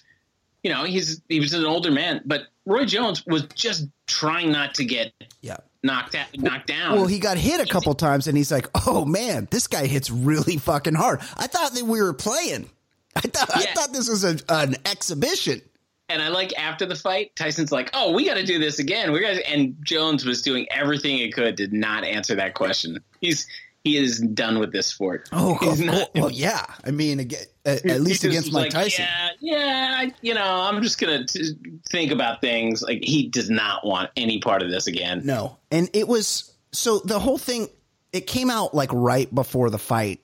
You 0.64 0.72
know, 0.72 0.84
he's 0.84 1.22
he 1.30 1.40
was 1.40 1.54
an 1.54 1.66
older 1.66 1.92
man, 1.92 2.22
but 2.26 2.44
Roy 2.66 2.86
Jones 2.86 3.26
was 3.26 3.44
just 3.56 3.88
trying 4.08 4.52
not 4.52 4.76
to 4.76 4.86
get 4.86 5.12
Yeah. 5.42 5.58
knocked 5.84 6.14
out, 6.16 6.28
knocked 6.38 6.68
down. 6.68 6.96
Well, 6.96 7.08
he 7.08 7.18
got 7.20 7.38
hit 7.38 7.60
a 7.60 7.66
couple 7.66 7.94
times, 7.96 8.28
and 8.28 8.38
he's 8.38 8.52
like, 8.52 8.68
"Oh 8.88 9.04
man, 9.06 9.48
this 9.50 9.66
guy 9.68 9.88
hits 9.88 10.12
really 10.12 10.58
fucking 10.58 10.94
hard." 10.96 11.22
I 11.38 11.48
thought 11.48 11.74
that 11.74 11.84
we 11.84 12.02
were 12.02 12.14
playing. 12.14 12.70
I 13.16 13.22
thought 13.22 13.50
I 13.56 13.64
thought 13.74 13.92
this 13.92 14.08
was 14.10 14.24
a, 14.24 14.38
an 14.50 14.76
exhibition. 14.86 15.62
And 16.10 16.22
I 16.22 16.28
like 16.28 16.54
after 16.60 16.86
the 16.86 16.96
fight, 16.96 17.36
Tyson's 17.36 17.72
like, 17.72 17.90
"Oh, 17.94 18.12
we 18.12 18.26
got 18.26 18.36
to 18.36 18.46
do 18.46 18.60
this 18.60 18.80
again. 18.80 19.12
We 19.14 19.22
got." 19.22 19.38
And 19.48 19.76
Jones 19.84 20.26
was 20.26 20.42
doing 20.42 20.68
everything 20.70 21.18
he 21.18 21.32
could 21.32 21.58
to 21.58 21.68
not 21.76 22.04
answer 22.04 22.36
that 22.36 22.54
question. 22.54 23.00
He's 23.22 23.48
he 23.84 23.98
is 23.98 24.20
done 24.20 24.60
with 24.60 24.72
this 24.72 24.88
sport. 24.88 25.30
Oh, 25.32 25.58
not- 25.80 26.10
well, 26.16 26.32
yeah. 26.32 26.66
I 26.86 26.92
mean, 26.92 27.20
again, 27.20 27.44
at, 27.66 27.86
at 27.86 28.02
least 28.02 28.24
against 28.24 28.52
Mike 28.54 28.66
like, 28.66 28.72
Tyson. 28.72 29.06
Yeah, 29.40 29.56
yeah. 29.56 29.96
I, 29.98 30.14
you 30.22 30.34
know, 30.34 30.44
I'm 30.44 30.82
just 30.82 31.00
gonna 31.00 31.26
t- 31.26 31.54
think 31.90 32.12
about 32.12 32.42
things. 32.42 32.82
Like 32.82 33.04
he 33.04 33.28
does 33.28 33.50
not 33.50 33.86
want 33.86 34.12
any 34.16 34.40
part 34.40 34.62
of 34.62 34.70
this 34.70 34.88
again. 34.88 35.22
No, 35.26 35.58
and 35.72 35.90
it 35.94 36.08
was 36.08 36.52
so 36.72 37.00
the 37.00 37.20
whole 37.20 37.38
thing. 37.38 37.68
It 38.14 38.28
came 38.28 38.50
out 38.50 38.74
like 38.76 38.90
right 38.92 39.34
before 39.34 39.70
the 39.70 39.80
fight. 39.80 40.20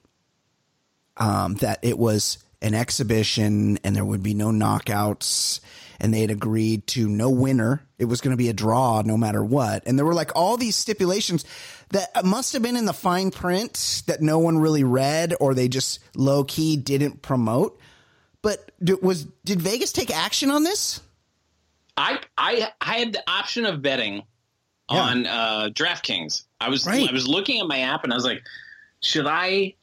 Um, 1.20 1.56
that 1.56 1.80
it 1.82 1.98
was 1.98 2.38
an 2.62 2.76
exhibition 2.76 3.80
and 3.84 3.96
there 3.96 4.06
would 4.06 4.22
be 4.22 4.36
no 4.36 4.50
knockouts, 4.50 5.62
and 6.00 6.14
they 6.14 6.22
had 6.22 6.32
agreed 6.32 6.88
to 6.88 7.08
no 7.08 7.30
winner. 7.30 7.82
It 7.98 8.06
was 8.06 8.22
going 8.22 8.32
to 8.32 8.38
be 8.38 8.50
a 8.50 8.54
draw 8.54 9.02
no 9.06 9.18
matter 9.18 9.44
what, 9.44 9.84
and 9.86 9.98
there 9.98 10.06
were 10.06 10.14
like 10.14 10.32
all 10.36 10.58
these 10.58 10.76
stipulations 10.76 11.46
that 11.90 12.26
must 12.26 12.54
have 12.54 12.62
been 12.62 12.76
in 12.76 12.86
the 12.86 12.94
fine 12.94 13.32
print 13.32 14.04
that 14.08 14.22
no 14.22 14.40
one 14.40 14.58
really 14.58 14.84
read, 14.84 15.34
or 15.40 15.54
they 15.54 15.68
just 15.68 16.00
low 16.16 16.44
key 16.44 16.76
didn't 16.78 17.22
promote. 17.22 17.80
But 18.42 18.72
was 19.02 19.24
did 19.46 19.62
Vegas 19.62 19.92
take 19.92 20.16
action 20.16 20.52
on 20.52 20.64
this? 20.64 21.02
I 21.98 22.20
I 22.38 22.70
I 22.80 22.98
had 23.00 23.14
the 23.14 23.24
option 23.30 23.66
of 23.66 23.82
betting 23.82 24.24
Yeah. 24.92 25.02
on 25.02 25.26
uh, 25.26 25.70
DraftKings. 25.74 26.44
I 26.62 26.70
was 26.70 26.86
Right. 26.86 27.10
I 27.10 27.12
was 27.12 27.28
looking 27.28 27.60
at 27.60 27.68
my 27.68 27.80
app 27.80 28.04
and 28.04 28.14
I 28.14 28.16
was 28.16 28.24
like, 28.26 28.44
should 29.02 29.26
I 29.28 29.74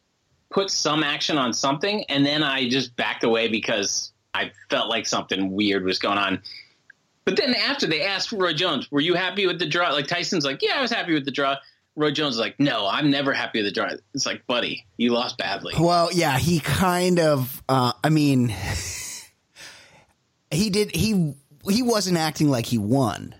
put 0.50 0.70
some 0.70 1.02
action 1.02 1.36
on 1.36 1.52
something? 1.52 2.04
And 2.08 2.24
then 2.24 2.42
I 2.44 2.68
just 2.68 2.94
backed 2.96 3.24
away 3.24 3.48
because 3.48 4.12
I 4.34 4.50
felt 4.70 4.88
like 4.88 5.06
something 5.06 5.52
weird 5.52 5.84
was 5.84 5.98
going 5.98 6.18
on. 6.18 6.42
But 7.24 7.36
then 7.36 7.54
after 7.54 7.86
they 7.86 8.02
asked 8.02 8.32
Roy 8.32 8.52
Jones, 8.52 8.90
"Were 8.90 9.00
you 9.00 9.14
happy 9.14 9.46
with 9.46 9.58
the 9.58 9.66
draw?" 9.66 9.90
Like 9.92 10.08
Tyson's 10.08 10.44
like, 10.44 10.60
"Yeah, 10.60 10.72
I 10.76 10.82
was 10.82 10.90
happy 10.90 11.14
with 11.14 11.24
the 11.24 11.30
draw." 11.30 11.56
Roy 11.96 12.10
Jones 12.10 12.34
is 12.34 12.40
like, 12.40 12.58
"No, 12.58 12.86
I'm 12.86 13.10
never 13.10 13.32
happy 13.32 13.62
with 13.62 13.72
the 13.72 13.80
draw." 13.80 13.90
It's 14.14 14.26
like, 14.26 14.46
buddy, 14.46 14.84
you 14.98 15.12
lost 15.12 15.38
badly. 15.38 15.74
Well, 15.78 16.10
yeah, 16.12 16.38
he 16.38 16.60
kind 16.60 17.18
of. 17.20 17.62
Uh, 17.68 17.92
I 18.02 18.10
mean, 18.10 18.48
he 20.50 20.70
did. 20.70 20.94
He 20.94 21.34
he 21.68 21.82
wasn't 21.82 22.18
acting 22.18 22.50
like 22.50 22.66
he 22.66 22.78
won. 22.78 23.34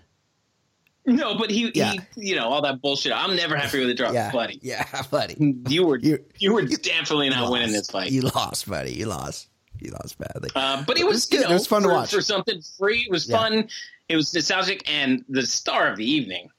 No, 1.07 1.37
but 1.37 1.51
he, 1.51 1.71
Yeah. 1.75 1.91
he, 2.15 2.29
you 2.29 2.35
know, 2.35 2.47
all 2.47 2.63
that 2.63 2.81
bullshit. 2.81 3.11
I'm 3.11 3.35
never 3.35 3.55
happy 3.55 3.77
with 3.77 3.89
the 3.89 3.93
draw, 3.93 4.11
Yeah, 4.11 4.31
buddy. 4.31 4.59
Yeah, 4.63 4.83
buddy. 5.11 5.35
You 5.69 5.85
were 5.85 5.99
You- 5.99 6.25
you, 6.39 6.51
were 6.51 6.63
definitely 6.63 7.29
not 7.29 7.51
winning 7.51 7.71
this 7.73 7.91
fight. 7.91 8.09
You 8.09 8.21
lost, 8.21 8.67
buddy. 8.67 8.91
You 8.93 9.05
lost. 9.05 9.47
You 9.85 9.91
lost 9.91 10.17
badly. 10.17 10.49
Uh, 10.55 10.83
but 10.85 10.97
it 10.99 11.05
was, 11.05 11.15
was 11.15 11.25
good. 11.27 11.37
you 11.41 11.43
know, 11.45 11.49
It 11.51 11.53
was 11.53 11.67
fun 11.67 11.81
to 11.83 11.87
for, 11.89 11.93
watch. 11.93 12.13
for 12.13 12.21
something 12.21 12.61
free. 12.77 13.01
It 13.01 13.11
was 13.11 13.27
Yeah. 13.29 13.37
fun. 13.37 13.69
It 14.09 14.15
was 14.15 14.33
nostalgic, 14.33 14.89
and 14.89 15.23
the 15.29 15.45
star 15.45 15.87
of 15.87 15.97
the 15.97 16.09
evening 16.09 16.49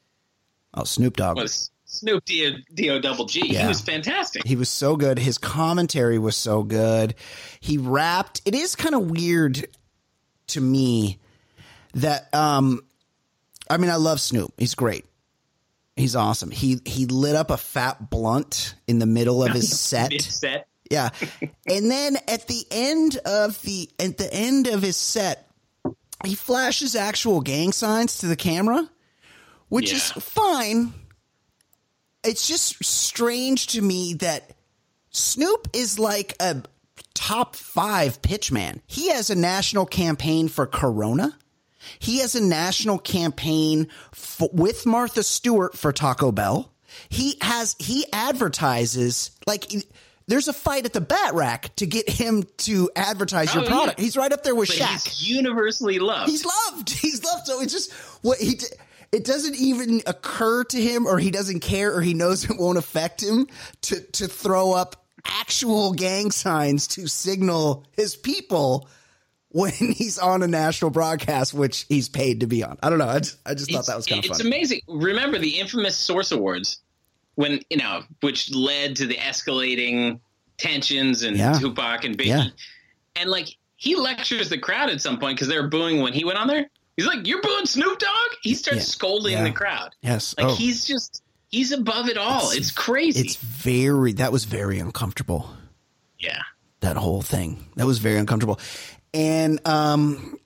oh, 0.75 0.85
Snoop 0.85 1.17
Dogg. 1.17 1.37
was 1.37 1.71
Snoop 1.85 2.25
D- 2.25 2.65
D-O 2.75 2.99
double 3.01 3.25
G. 3.27 3.43
Yeah. 3.47 3.63
He 3.63 3.69
was 3.69 3.81
fantastic. 3.81 4.45
He 4.47 4.57
was 4.57 4.69
so 4.69 4.97
good. 4.97 5.19
His 5.19 5.39
commentary 5.39 6.19
was 6.19 6.37
so 6.37 6.63
good. 6.65 7.15
He 7.61 7.79
rapped. 7.79 8.43
It 8.45 8.55
is 8.55 8.75
kind 8.75 8.95
of 8.95 9.11
weird 9.11 9.67
to 10.49 10.61
me 10.61 11.19
that 11.95 12.33
um 12.35 12.83
I 13.71 13.77
mean 13.79 13.91
I 13.91 13.97
love 13.97 14.21
Snoop. 14.21 14.53
He's 14.59 14.75
great. 14.75 15.05
He's 15.95 16.15
awesome. 16.17 16.51
He 16.51 16.81
he 16.85 17.07
lit 17.07 17.37
up 17.37 17.51
a 17.51 17.57
fat 17.57 18.11
blunt 18.11 18.75
in 18.87 18.99
the 18.99 19.07
middle 19.07 19.43
of 19.45 19.53
his 19.55 19.79
set. 19.81 20.11
Mid 20.11 20.21
set. 20.23 20.67
Yeah. 20.91 21.11
And 21.67 21.91
then 21.91 22.17
at 22.29 22.47
the 22.47 22.65
end 22.71 23.17
of 23.25 23.61
the 23.63 23.89
at 23.99 24.19
the 24.19 24.33
end 24.33 24.67
of 24.67 24.83
his 24.83 24.97
set, 24.97 25.51
he 26.25 26.35
flashes 26.35 26.95
actual 26.95 27.41
gang 27.41 27.73
signs 27.73 28.19
to 28.19 28.27
the 28.27 28.37
camera, 28.37 28.89
which 29.69 29.93
is 29.93 30.11
fine. 30.13 30.93
It's 32.25 32.49
just 32.49 32.85
strange 32.85 33.69
to 33.69 33.83
me 33.83 34.15
that 34.15 34.53
Snoop 35.11 35.69
is 35.73 35.99
like 35.99 36.35
a 36.41 36.63
top 37.15 37.57
5 37.57 38.21
pitchman. 38.23 38.81
He 38.87 39.11
has 39.11 39.31
a 39.31 39.35
national 39.35 39.87
campaign 39.87 40.49
for 40.49 40.67
Corona. 40.67 41.37
He 41.99 42.19
has 42.19 42.35
a 42.35 42.43
national 42.43 42.99
campaign 42.99 43.89
f 44.13 44.43
with 44.53 44.87
Martha 44.87 45.23
Stewart 45.23 45.77
for 45.77 45.93
Taco 45.93 46.33
Bell. 46.33 46.73
He 47.09 47.37
has 47.41 47.77
he 47.79 48.07
advertises 48.13 49.31
like 49.47 49.67
there's 50.29 50.49
a 50.49 50.53
fight 50.53 50.85
at 50.87 50.93
the 50.93 51.01
Bat 51.01 51.35
Rack 51.35 51.77
to 51.77 51.87
get 51.87 52.09
him 52.09 52.45
to 52.59 52.91
advertise 52.97 53.55
your 53.55 53.65
Oh, 53.65 53.67
product. 53.67 53.99
yeah. 53.99 54.05
He's 54.05 54.17
right 54.17 54.33
up 54.33 54.43
there 54.43 54.55
with 54.55 54.69
But 54.69 54.77
Shaq. 54.79 55.05
he's 55.05 55.29
universally 55.29 55.99
loved. 55.99 56.31
He's 56.31 56.45
loved. 56.45 56.91
He's 57.01 57.23
loved. 57.25 57.47
So 57.47 57.61
it's 57.61 57.73
just 57.73 57.93
what 58.23 58.39
he. 58.39 58.59
It 59.13 59.25
doesn't 59.25 59.55
even 59.55 60.03
occur 60.07 60.65
to 60.65 60.81
him, 60.83 61.07
or 61.07 61.19
he 61.19 61.31
doesn't 61.31 61.61
care, 61.61 61.95
or 61.95 62.01
he 62.03 62.13
knows 62.13 62.45
it 62.45 62.59
won't 62.59 62.77
affect 62.77 63.23
him 63.23 63.47
to 63.83 64.01
to 64.01 64.27
throw 64.27 64.73
up 64.73 65.05
actual 65.25 65.93
gang 65.93 66.31
signs 66.33 66.87
to 66.89 67.07
signal 67.07 67.85
his 67.93 68.17
people 68.17 68.89
when 69.51 69.73
he's 69.97 70.19
on 70.19 70.43
a 70.43 70.49
national 70.49 70.91
broadcast, 70.91 71.55
which 71.55 71.87
he's 71.89 72.09
paid 72.09 72.41
to 72.41 72.47
be 72.47 72.65
on. 72.65 72.79
I 72.83 72.91
don't 72.91 72.99
know. 72.99 73.07
I 73.09 73.21
just, 73.21 73.39
I 73.47 73.55
just 73.55 73.71
thought 73.71 73.75
It's- 73.81 73.87
that 73.87 73.97
was 73.97 74.07
kind 74.07 74.25
of 74.25 74.31
It's 74.33 74.41
amazing. 74.41 74.81
Remember 74.89 75.39
the 75.39 75.59
infamous 75.61 75.97
Source 75.97 76.33
Awards 76.33 76.79
when 77.37 77.61
you 77.71 77.77
know, 77.79 78.03
which 78.21 78.53
led 78.53 78.97
to 78.97 79.07
the 79.07 79.17
escalating 79.17 80.21
tensions 80.59 81.23
and 81.23 81.37
Yeah. 81.37 81.59
Tupac 81.59 82.05
and 82.05 82.17
Biggie, 82.19 82.27
Yeah. 82.27 82.45
and 83.15 83.31
like 83.31 83.57
he 83.77 83.95
lectures 83.95 84.49
the 84.49 84.59
crowd 84.59 84.91
at 84.91 85.01
some 85.01 85.19
point 85.19 85.37
because 85.37 85.49
they 85.49 85.59
were 85.61 85.69
booing 85.69 86.01
when 86.03 86.13
he 86.13 86.25
went 86.25 86.39
on 86.39 86.49
there. 86.49 86.69
He's 86.97 87.07
like, 87.07 87.27
"You're 87.27 87.43
booing 87.43 87.67
Snoop 87.67 87.99
Dogg." 87.99 88.31
He 88.43 88.55
starts 88.55 88.79
Yeah. 88.79 88.85
scolding 88.85 89.45
the 89.45 89.53
crowd. 89.53 89.95
Yes. 90.03 90.35
Like 90.39 90.47
oh, 90.49 90.55
he's 90.55 90.85
just 90.87 91.23
he's 91.51 91.73
above 91.73 92.09
it 92.09 92.17
all. 92.17 92.51
It's- 92.51 92.57
It's, 92.57 92.71
crazy. 92.73 93.21
it's 93.21 93.37
very, 93.37 94.13
that 94.15 94.33
was 94.33 94.45
very 94.45 94.79
uncomfortable. 94.79 95.55
yeah. 96.19 96.43
that 96.81 96.97
whole 96.97 97.23
thing. 97.23 97.67
That 97.77 97.87
was 97.87 97.99
very 97.99 98.17
uncomfortable. 98.19 98.61
And 99.15 99.61
um 99.67 100.39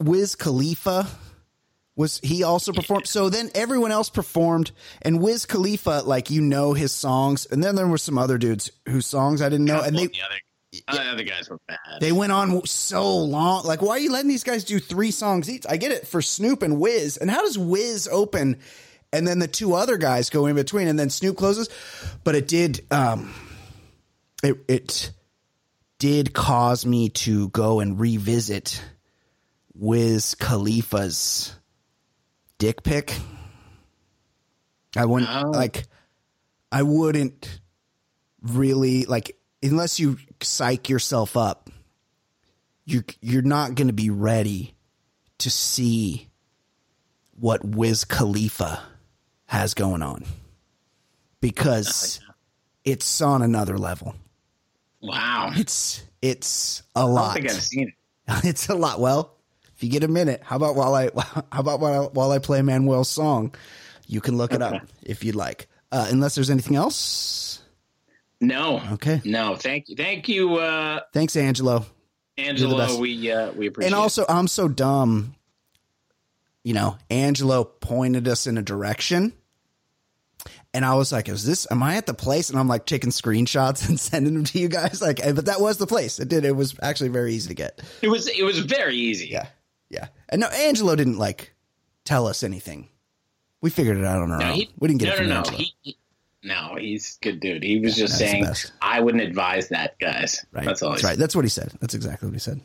Wiz 0.00 0.34
Khalifa 0.34 1.06
was 1.96 2.20
he 2.22 2.42
also 2.42 2.72
performed 2.72 3.06
so 3.06 3.28
then 3.28 3.50
everyone 3.54 3.92
else 3.92 4.10
performed 4.10 4.72
and 5.02 5.20
Wiz 5.20 5.46
Khalifa 5.46 6.02
like 6.04 6.30
you 6.30 6.40
know 6.40 6.72
his 6.72 6.92
songs 6.92 7.46
and 7.46 7.62
then 7.62 7.76
there 7.76 7.86
were 7.86 7.98
some 7.98 8.18
other 8.18 8.38
dudes 8.38 8.70
whose 8.88 9.06
songs 9.06 9.40
I 9.40 9.48
didn't 9.48 9.66
know 9.66 9.80
and 9.80 9.96
they 9.96 10.08
the 10.08 10.20
other, 10.24 10.40
the 10.72 11.10
other 11.12 11.22
guys 11.22 11.48
were 11.48 11.60
bad. 11.68 11.78
they 12.00 12.12
went 12.12 12.32
on 12.32 12.66
so 12.66 13.16
long 13.16 13.64
like 13.64 13.80
why 13.80 13.90
are 13.90 13.98
you 13.98 14.10
letting 14.10 14.28
these 14.28 14.44
guys 14.44 14.64
do 14.64 14.78
three 14.80 15.10
songs 15.10 15.48
each? 15.48 15.64
I 15.68 15.76
get 15.76 15.92
it 15.92 16.06
for 16.06 16.20
Snoop 16.20 16.62
and 16.62 16.80
Wiz 16.80 17.16
and 17.16 17.30
how 17.30 17.42
does 17.42 17.56
Wiz 17.56 18.08
open 18.10 18.58
and 19.12 19.26
then 19.26 19.38
the 19.38 19.48
two 19.48 19.74
other 19.74 19.96
guys 19.96 20.30
go 20.30 20.46
in 20.46 20.56
between 20.56 20.88
and 20.88 20.98
then 20.98 21.10
Snoop 21.10 21.36
closes? 21.36 21.68
But 22.24 22.34
it 22.34 22.48
did 22.48 22.84
um 22.90 23.32
it 24.42 24.58
it 24.66 25.12
did 26.00 26.32
cause 26.32 26.84
me 26.84 27.08
to 27.08 27.48
go 27.50 27.78
and 27.78 28.00
revisit 28.00 28.82
Wiz 29.74 30.34
Khalifa's 30.34 31.54
dick 32.64 32.82
pic. 32.82 33.14
I 34.96 35.04
wouldn't 35.04 35.30
Oh. 35.30 35.50
like 35.50 35.84
I 36.72 36.82
wouldn't 36.82 37.60
really 38.40 39.04
like 39.04 39.36
unless 39.62 40.00
you 40.00 40.16
psych 40.40 40.88
yourself 40.88 41.36
up 41.36 41.68
you 42.86 43.04
you're 43.20 43.42
not 43.42 43.74
going 43.74 43.88
to 43.88 43.92
be 43.94 44.08
ready 44.08 44.74
to 45.38 45.50
see 45.50 46.30
what 47.38 47.62
Wiz 47.64 48.04
Khalifa 48.06 48.82
has 49.46 49.74
going 49.74 50.00
on 50.02 50.24
because 51.42 52.18
oh, 52.26 52.32
it's 52.84 53.20
on 53.20 53.42
another 53.42 53.76
level. 53.76 54.14
wow. 55.02 55.50
It's 55.54 56.02
it's 56.22 56.82
a 56.96 57.00
I 57.00 57.02
lot. 57.02 57.34
think 57.34 57.50
I've 57.50 57.60
seen 57.62 57.88
it. 57.88 57.94
It's 58.48 58.68
a 58.70 58.74
lot. 58.74 59.00
Well, 59.00 59.33
you 59.84 59.90
get 59.90 60.04
a 60.04 60.08
minute, 60.08 60.42
how 60.44 60.56
about 60.56 60.74
while 60.74 60.94
I 60.94 61.10
how 61.52 61.60
about 61.60 61.80
while 61.80 62.04
I, 62.04 62.06
while 62.06 62.30
I 62.30 62.38
play 62.38 62.62
Manuel's 62.62 63.08
song, 63.08 63.54
you 64.06 64.20
can 64.20 64.36
look 64.36 64.52
it 64.52 64.62
up 64.62 64.82
if 65.02 65.24
you'd 65.24 65.34
like. 65.34 65.68
Uh, 65.92 66.08
unless 66.10 66.34
there's 66.34 66.50
anything 66.50 66.74
else. 66.74 67.62
No. 68.40 68.82
Okay. 68.92 69.20
No. 69.24 69.54
Thank 69.54 69.88
you. 69.88 69.96
Thank 69.96 70.28
you, 70.28 70.56
uh, 70.56 71.00
Thanks, 71.12 71.36
Angelo. 71.36 71.86
Angelo. 72.36 72.98
We 72.98 73.30
uh, 73.30 73.52
we 73.52 73.68
appreciate. 73.68 73.92
And 73.92 73.94
also, 73.94 74.24
I'm 74.28 74.48
so 74.48 74.68
dumb. 74.68 75.36
You 76.64 76.74
know, 76.74 76.96
Angelo 77.10 77.64
pointed 77.64 78.26
us 78.26 78.46
in 78.46 78.58
a 78.58 78.62
direction. 78.62 79.34
And 80.72 80.84
I 80.84 80.96
was 80.96 81.12
like, 81.12 81.28
is 81.28 81.46
this, 81.46 81.68
am 81.70 81.84
I 81.84 81.96
at 81.96 82.06
the 82.06 82.14
place? 82.14 82.50
And 82.50 82.58
I'm 82.58 82.66
like 82.66 82.84
taking 82.84 83.10
screenshots 83.10 83.88
and 83.88 83.98
sending 84.00 84.34
them 84.34 84.44
to 84.44 84.58
you 84.58 84.68
guys. 84.68 85.00
Like, 85.00 85.20
but 85.22 85.46
that 85.46 85.60
was 85.60 85.78
the 85.78 85.86
place. 85.86 86.18
It 86.18 86.28
did. 86.28 86.44
It 86.44 86.56
was 86.56 86.74
actually 86.82 87.10
very 87.10 87.34
easy 87.34 87.48
to 87.48 87.54
get. 87.54 87.78
it. 87.78 87.84
it 88.02 88.08
was 88.08 88.26
it 88.26 88.42
was 88.42 88.58
very 88.58 88.96
easy. 88.96 89.28
Yeah. 89.28 89.46
Yeah. 90.38 90.46
And 90.46 90.52
no, 90.52 90.66
Angelo 90.66 90.96
didn't 90.96 91.18
like 91.18 91.54
tell 92.04 92.26
us 92.26 92.42
anything. 92.42 92.88
We 93.60 93.70
figured 93.70 93.96
it 93.96 94.04
out 94.04 94.20
on 94.22 94.30
our 94.30 94.38
No, 94.38 94.46
own. 94.50 94.54
he, 94.54 94.68
we 94.78 94.88
didn't 94.88 95.00
get 95.00 95.06
no, 95.08 95.14
it 95.14 95.16
from 95.18 95.28
no, 95.28 95.32
no. 95.34 95.38
Angelo. 95.38 95.56
He, 95.58 95.74
he- 95.82 95.96
no, 96.46 96.76
he's 96.78 97.16
good 97.22 97.40
dude. 97.40 97.62
He 97.62 97.78
was 97.80 97.96
just 97.96 98.18
saying. 98.18 98.44
I 98.82 99.00
wouldn't 99.00 99.22
advise 99.22 99.70
that, 99.70 99.98
guys. 99.98 100.44
right. 100.52 100.66
That's 100.66 100.82
all. 100.82 100.90
That's 100.90 101.00
he 101.00 101.06
right. 101.08 101.18
That's 101.18 101.34
what 101.34 101.42
he 101.46 101.48
said. 101.48 101.72
That's 101.80 101.94
exactly 101.94 102.28
what 102.28 102.34
he 102.34 102.38
said. 102.38 102.60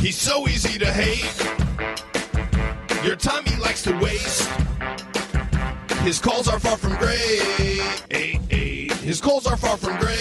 He's 0.00 0.16
so 0.16 0.48
easy 0.48 0.78
to 0.78 0.86
hate. 0.90 1.24
Your 3.04 3.16
time 3.16 3.44
he 3.44 3.56
likes 3.60 3.82
to 3.82 3.92
waste. 3.98 4.48
His 6.00 6.18
calls 6.18 6.48
are 6.48 6.58
far 6.58 6.76
from 6.78 6.96
great. 6.96 7.40
His 9.10 9.20
calls 9.20 9.44
are 9.44 9.56
far 9.56 9.76
from 9.76 9.98
great. 9.98 10.16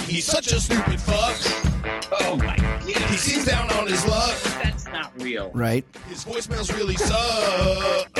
He's 0.00 0.26
such 0.26 0.52
a 0.52 0.60
stupid 0.60 1.00
fuck. 1.00 1.34
Oh 2.20 2.36
my 2.36 2.54
god, 2.58 2.82
He 2.82 3.16
seems 3.16 3.46
down 3.46 3.70
on 3.72 3.86
his 3.86 4.06
luck. 4.06 4.36
that's 4.62 4.84
not 4.88 5.18
real. 5.22 5.50
Right. 5.54 5.82
His 6.10 6.26
voicemails 6.26 6.76
really 6.76 6.96
suck. 6.96 8.12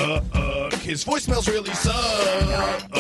His 0.81 1.05
voicemails 1.05 1.47
really 1.47 1.75
suck. 1.75 2.91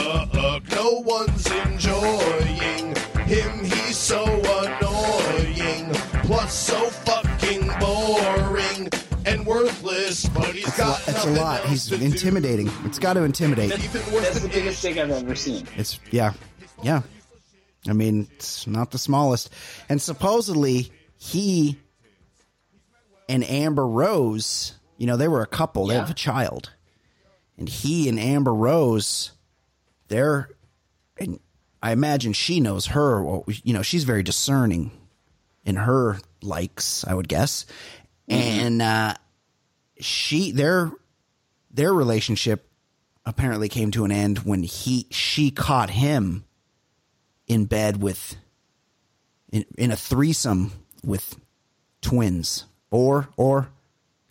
No 0.70 1.00
one's 1.00 1.46
enjoying 1.64 2.94
him. 3.24 3.64
He's 3.64 3.96
so 3.96 4.22
annoying. 4.26 5.94
Plus, 6.24 6.52
so 6.52 6.90
fucking 6.90 7.68
boring 7.80 8.90
and 9.27 9.45
worthless. 9.45 10.27
But 10.29 10.55
he's 10.55 10.77
got 10.77 11.01
That's 11.05 11.25
a 11.25 11.31
lot. 11.31 11.65
He's 11.67 11.89
to 11.89 11.99
do. 11.99 12.05
intimidating. 12.05 12.71
It's 12.85 12.99
got 12.99 13.15
to 13.15 13.23
intimidate. 13.23 13.73
Even 13.73 14.12
worse 14.12 14.25
That's 14.25 14.41
the 14.41 14.49
biggest 14.49 14.81
thing 14.81 14.99
I've 14.99 15.11
ever 15.11 15.35
seen. 15.35 15.67
It's 15.77 16.01
yeah, 16.11 16.33
yeah. 16.83 17.03
I 17.89 17.93
mean, 17.93 18.29
it's 18.35 18.67
not 18.67 18.91
the 18.91 18.99
smallest. 18.99 19.51
And 19.89 20.01
supposedly 20.01 20.91
he 21.19 21.79
and 23.29 23.45
Amber 23.49 23.87
Rose, 23.87 24.75
you 24.99 25.07
know, 25.07 25.17
they 25.17 25.29
were 25.29 25.43
a 25.43 25.47
couple. 25.47 25.87
They 25.87 25.95
have 25.95 26.11
a 26.11 26.15
child, 26.15 26.71
and 27.59 27.69
he 27.69 28.09
and 28.09 28.19
Amber 28.19 28.55
Rose, 28.55 29.33
they're, 30.09 30.49
and 31.19 31.41
I 31.83 31.93
imagine 31.93 32.33
she 32.33 32.61
knows 32.61 32.87
her. 32.87 33.23
Well, 33.23 33.45
you 33.62 33.73
know, 33.73 33.83
she's 33.83 34.05
very 34.05 34.23
discerning 34.23 34.91
in 35.65 35.77
her 35.77 36.19
likes. 36.43 37.05
I 37.07 37.15
would 37.15 37.29
guess, 37.29 37.67
and 38.29 38.83
uh, 38.83 39.15
she 40.01 40.51
their 40.53 40.93
their 41.71 41.93
relationship 41.93 42.69
apparently 43.25 43.69
came 43.69 43.91
to 43.93 44.05
an 44.05 44.12
end 44.12 44.39
when 44.41 44.62
he 44.62 45.07
she 45.11 45.51
caught 45.51 45.91
him 45.91 46.45
in 47.47 47.65
bed 47.67 48.03
with 48.03 48.37
in, 49.53 49.65
in 49.79 49.91
a 49.91 49.97
threesome 49.97 50.73
with 51.05 51.37
twins 52.01 52.65
or 52.91 53.29
or 53.37 53.69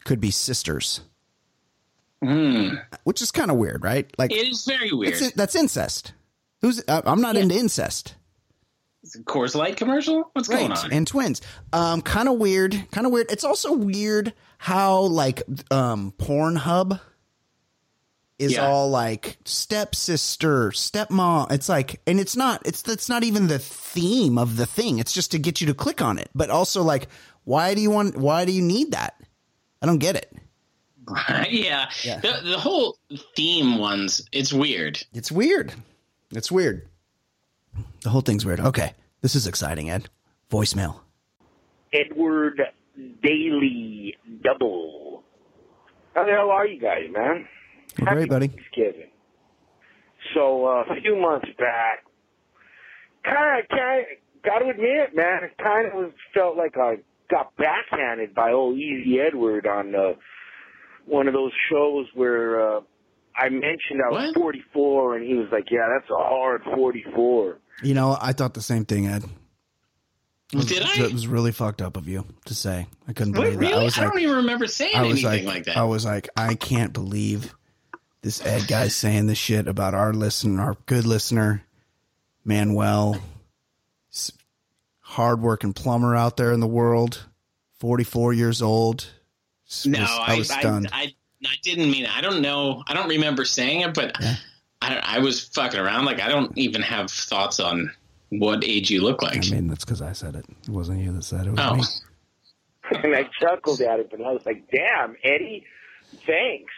could 0.04 0.20
be 0.20 0.32
sisters. 0.32 1.02
Which 3.04 3.22
is 3.22 3.32
kind 3.32 3.52
of 3.52 3.58
weird 3.58 3.84
right? 3.84 4.12
Like 4.18 4.32
It 4.32 4.48
is 4.48 4.66
very 4.66 4.92
weird. 4.92 5.14
that's 5.36 5.56
incest. 5.56 6.14
Who's 6.62 6.84
i'm 6.88 7.22
not 7.22 7.36
into 7.36 7.56
incest 7.56 8.16
Coors 9.26 9.56
Light 9.56 9.78
commercial. 9.78 10.30
What's 10.34 10.48
going 10.48 10.72
on? 10.72 10.92
and 10.92 11.08
twins 11.08 11.42
um 11.74 12.02
kind 12.02 12.28
of 12.30 12.38
weird 12.38 12.74
kind 12.92 13.06
of 13.08 13.14
weird 13.14 13.32
it's 13.32 13.44
also 13.44 13.74
weird 13.74 14.34
how 14.58 15.02
like 15.02 15.44
um 15.72 16.14
pornhub 16.18 17.00
is 18.38 18.54
Yeah. 18.54 18.68
all 18.68 18.90
like 18.90 19.38
stepsister 19.46 20.72
stepmom 20.72 21.52
it's 21.52 21.70
like 21.70 22.02
and 22.06 22.20
it's 22.20 22.36
not 22.36 22.66
it's 22.66 22.82
that's 22.82 23.08
not 23.08 23.24
even 23.24 23.48
the 23.48 23.60
theme 23.60 24.38
of 24.38 24.58
the 24.58 24.66
thing 24.66 25.00
it's 25.00 25.14
just 25.14 25.32
to 25.32 25.40
get 25.40 25.62
you 25.62 25.68
to 25.68 25.74
click 25.74 26.02
on 26.02 26.18
it 26.18 26.30
but 26.36 26.50
also 26.50 26.82
like 26.84 27.08
why 27.46 27.74
do 27.76 27.82
you 27.82 27.90
want 27.92 28.18
why 28.18 28.44
do 28.46 28.52
you 28.52 28.62
need 28.62 28.92
that 28.92 29.16
i 29.82 29.86
don't 29.86 30.00
get 30.00 30.16
it 30.16 30.32
yeah. 31.52 31.88
Yeah. 32.04 32.20
The, 32.20 32.42
the 32.44 32.58
whole 32.58 32.98
theme 33.36 33.78
ones, 33.78 34.28
it's 34.32 34.52
weird. 34.52 35.00
it's 35.14 35.32
weird 35.32 35.72
it's 36.32 36.52
weird 36.52 36.88
the 38.02 38.10
whole 38.10 38.22
thing's 38.22 38.46
weird 38.46 38.60
okay 38.60 38.94
this 39.22 39.36
is 39.36 39.48
exciting 39.48 39.90
ed 39.90 40.10
voicemail 40.52 41.02
Edward 41.94 42.62
Daily 43.24 44.16
Double. 44.44 45.24
How 46.14 46.26
the 46.26 46.32
hell 46.32 46.50
are 46.50 46.66
you 46.66 46.80
guys, 46.80 47.04
man? 47.12 47.48
Well, 48.00 48.14
great, 48.14 48.30
buddy. 48.30 48.48
Thanksgiving. 48.48 49.10
So 50.34 50.66
uh, 50.66 50.84
a 50.92 51.02
few 51.02 51.16
months 51.20 51.48
back, 51.58 52.06
kind 53.24 53.62
of, 53.62 53.70
kind 53.70 54.02
of, 54.02 54.44
got 54.44 54.60
to 54.60 54.70
admit, 54.70 55.16
man, 55.16 55.44
it 55.44 55.58
kind 55.62 55.88
of 55.88 56.14
felt 56.34 56.58
like 56.58 56.78
I 56.78 56.98
got 57.30 57.56
backhanded 57.58 58.34
by 58.34 58.52
old 58.52 58.78
Easy 58.78 59.20
Edward 59.20 59.68
on 59.68 59.94
uh, 59.94 60.14
one 61.06 61.28
of 61.28 61.34
those 61.34 61.52
shows 61.70 62.08
where 62.16 62.78
uh, 62.78 62.82
I 63.38 63.50
mentioned 63.50 64.02
I 64.06 64.10
was 64.12 64.28
What? 64.28 64.36
44, 64.36 65.18
and 65.18 65.26
he 65.28 65.36
was 65.36 65.48
like, 65.52 65.70
"Yeah, 65.72 65.88
that's 65.94 66.10
a 66.10 66.16
hard 66.16 66.64
44." 66.64 67.58
you 67.84 67.94
know 67.94 68.18
i 68.22 68.32
thought 68.32 68.54
the 68.54 68.62
same 68.62 68.86
thing 68.86 69.06
ed 69.08 69.24
Did 70.52 70.84
I? 70.84 71.04
It 71.04 71.12
was 71.12 71.28
really 71.28 71.52
fucked 71.52 71.82
up 71.82 71.98
of 71.98 72.08
you 72.08 72.24
to 72.46 72.54
say. 72.56 72.88
I 73.08 73.12
couldn't 73.14 73.34
Wait, 73.34 73.56
believe 73.56 73.60
really? 73.60 73.72
that. 73.90 73.98
I 73.98 74.02
I, 74.02 74.06
like, 74.06 74.14
don't 74.14 74.22
even 74.22 74.36
remember 74.38 74.68
saying 74.68 74.96
I 74.96 75.02
was 75.02 75.24
anything 75.26 75.46
like, 75.46 75.56
like, 75.56 75.64
that. 75.66 75.76
I 75.78 75.84
was 75.84 76.06
like, 76.06 76.30
I 76.38 76.56
can't 76.56 76.94
believe 76.94 77.54
this 78.22 78.46
Ed 78.46 78.66
guy 78.68 78.88
saying 78.88 79.26
this 79.28 79.38
shit 79.38 79.68
about 79.68 79.94
our 79.94 80.14
listener, 80.14 80.62
our 80.62 80.78
good 80.86 81.06
listener, 81.06 81.64
Manuel, 82.46 83.20
hardworking 85.00 85.74
plumber 85.74 86.16
out 86.16 86.38
there 86.38 86.52
in 86.52 86.60
the 86.60 86.68
world, 86.68 87.26
44 87.80 88.34
years 88.34 88.62
old. 88.62 89.08
No, 89.86 90.00
was- 90.00 90.10
I, 90.10 90.38
was 90.38 90.52
I, 90.52 90.60
stunned. 90.60 90.90
I, 90.94 91.15
I, 91.46 91.56
didn't 91.64 91.90
mean 91.92 92.06
it. 92.06 92.16
I 92.18 92.22
don't 92.22 92.42
know. 92.42 92.84
I 92.88 92.94
don't 92.94 93.10
remember 93.10 93.46
saying 93.46 93.82
it, 93.82 93.94
but 93.94 94.18
Yeah. 94.22 94.36
I, 94.82 94.90
don't- 94.94 95.04
I 95.16 95.20
was 95.20 95.46
fucking 95.46 95.80
around. 95.80 96.06
Like 96.06 96.20
I 96.22 96.28
don't 96.30 96.56
even 96.58 96.82
have 96.82 97.10
thoughts 97.10 97.60
on 97.60 97.92
what 98.30 98.64
age 98.64 98.90
you 98.92 99.02
look 99.02 99.22
like. 99.22 99.46
I 99.48 99.50
mean, 99.52 99.68
that's 99.68 99.86
because 99.86 100.02
I 100.02 100.14
said 100.14 100.36
it. 100.36 100.46
It 100.64 100.70
wasn't 100.70 101.00
you 101.02 101.12
that 101.14 101.24
said 101.24 101.42
it. 101.48 101.50
It 101.50 101.52
was 101.52 101.60
oh, 101.62 101.76
me. 101.76 103.00
and 103.04 103.16
I 103.16 103.30
chuckled 103.40 103.82
at 103.82 104.00
it, 104.00 104.10
but 104.12 104.22
I 104.22 104.32
was 104.32 104.46
like, 104.46 104.70
"Damn, 104.72 105.16
Eddie, 105.24 105.64
thanks." 106.28 106.72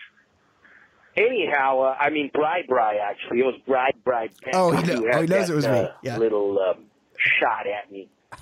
Anyhow, 1.16 1.82
uh, 1.82 1.96
I 2.00 2.12
mean, 2.12 2.30
Bri 2.34 2.64
Bri 2.68 2.80
actually, 2.80 3.40
it 3.40 3.46
was 3.46 3.56
Bri 3.66 3.90
Bri. 4.04 4.30
Beck 4.46 4.54
Oh, 4.54 4.72
he 4.72 4.86
who 4.86 5.02
know- 5.02 5.10
oh, 5.14 5.22
he 5.22 5.28
knows 5.28 5.48
that, 5.48 5.50
it 5.50 5.56
was 5.56 5.66
me. 5.68 5.72
uh, 5.72 5.88
Yeah. 6.04 6.18
Little 6.18 6.60
um, 6.60 6.84
shot 7.18 7.66
at 7.68 7.92
me. 7.92 8.10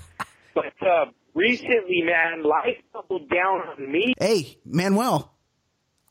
But 0.53 0.73
uh, 0.87 1.05
recently, 1.33 2.01
man, 2.03 2.41
life 2.43 2.77
doubled 2.93 3.29
down 3.29 3.59
on 3.67 3.91
me. 3.91 4.13
Hey, 4.17 4.57
Manuel, 4.65 5.34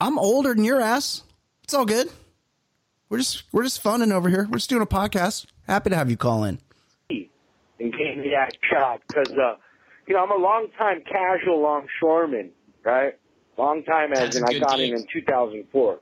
I'm 0.05 0.19
older 0.19 0.53
than 0.53 0.65
your 0.65 0.83
ass. 0.83 1.23
It's 1.63 1.73
all 1.73 1.87
good. 1.87 2.11
We're 3.09 3.17
just 3.17 3.45
we're 3.53 3.63
just 3.63 3.81
funning 3.81 4.13
over 4.13 4.29
here. 4.29 4.47
We're 4.51 4.59
just 4.59 4.69
doing 4.69 4.83
a 4.83 4.87
podcast. 4.87 5.47
Happy 5.67 5.89
to 5.89 5.97
have 5.97 6.11
you 6.11 6.19
call 6.19 6.45
in. 6.45 6.59
and 7.09 7.91
gave 7.91 8.19
me 8.19 8.31
that 8.37 8.53
shot 8.71 9.01
because, 9.09 9.33
uh, 9.33 9.55
you 10.07 10.15
know, 10.15 10.23
I'm 10.23 10.31
a 10.31 10.37
long 10.37 10.67
time 10.77 11.03
casual 11.11 11.63
longshoreman, 11.63 12.51
right? 12.85 13.15
Long 13.57 13.83
time 13.85 14.13
as 14.13 14.19
That's 14.19 14.37
in 14.37 14.43
a 14.43 14.47
I 14.47 14.53
good 14.53 14.63
got 14.63 14.77
gig. 14.77 14.91
in 14.91 14.97
in 14.99 15.07
2004. 15.11 16.01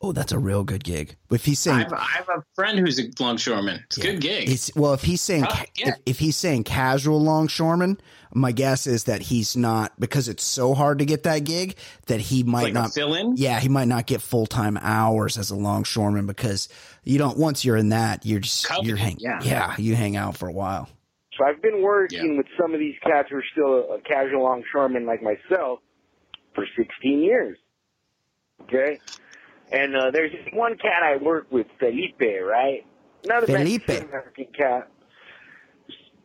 Oh, 0.00 0.12
that's 0.12 0.30
a 0.30 0.38
real 0.38 0.62
good 0.62 0.84
gig. 0.84 1.16
If 1.30 1.44
he's 1.44 1.58
saying 1.58 1.76
I 1.78 1.82
have, 1.82 1.92
I 1.92 2.04
have 2.18 2.28
a 2.28 2.44
friend 2.54 2.78
who's 2.78 3.00
a 3.00 3.10
longshoreman. 3.18 3.82
It's 3.86 3.98
a 3.98 4.00
good 4.00 4.20
gig. 4.20 4.48
It's 4.48 4.72
well, 4.76 4.92
if 4.94 5.02
he's 5.02 5.20
saying 5.20 5.44
Oh, 5.48 5.62
yeah. 5.76 5.88
if, 5.88 5.94
if 6.06 6.18
he's 6.20 6.36
saying 6.36 6.64
casual 6.64 7.20
longshoreman, 7.20 8.00
my 8.32 8.52
guess 8.52 8.86
is 8.86 9.04
that 9.04 9.22
he's 9.22 9.56
not 9.56 9.98
because 9.98 10.28
it's 10.28 10.44
so 10.44 10.72
hard 10.74 11.00
to 11.00 11.04
get 11.04 11.24
that 11.24 11.40
gig 11.40 11.76
that 12.06 12.20
he 12.20 12.44
might 12.44 12.64
like 12.64 12.74
not 12.74 12.94
fill-in? 12.94 13.34
Yeah, 13.36 13.58
he 13.58 13.68
might 13.68 13.88
not 13.88 14.06
get 14.06 14.22
full 14.22 14.46
time 14.46 14.78
hours 14.80 15.36
as 15.36 15.50
a 15.50 15.56
longshoreman 15.56 16.26
because 16.26 16.68
you 17.02 17.18
don't. 17.18 17.36
Once 17.36 17.64
you're 17.64 17.76
in 17.76 17.88
that, 17.88 18.24
you're 18.24 18.38
just 18.40 18.66
Coveted, 18.68 18.86
you're 18.86 18.96
hang 18.96 19.16
yeah. 19.18 19.74
you 19.78 19.96
hang 19.96 20.14
out 20.16 20.36
for 20.36 20.48
a 20.48 20.52
while. 20.52 20.88
So 21.36 21.44
I've 21.44 21.60
been 21.60 21.82
working 21.82 22.32
Yeah. 22.32 22.36
with 22.38 22.46
some 22.60 22.72
of 22.72 22.78
these 22.78 22.94
cats 23.02 23.30
who 23.30 23.36
are 23.38 23.44
still 23.50 23.72
a, 23.74 23.96
a 23.96 24.00
casual 24.02 24.44
longshoreman 24.44 25.06
like 25.06 25.22
myself 25.22 25.80
for 26.54 26.64
16 26.76 27.20
years. 27.20 27.58
Okay? 28.62 28.98
And 29.70 29.94
uh, 29.94 30.10
there's 30.10 30.32
this 30.32 30.46
one 30.52 30.76
cat 30.78 31.02
I 31.02 31.16
work 31.16 31.46
with, 31.50 31.66
Felipe, 31.78 32.20
right? 32.20 32.86
Another 33.24 33.46
Felipe. 33.46 33.88
American 33.88 34.46
cat. 34.56 34.90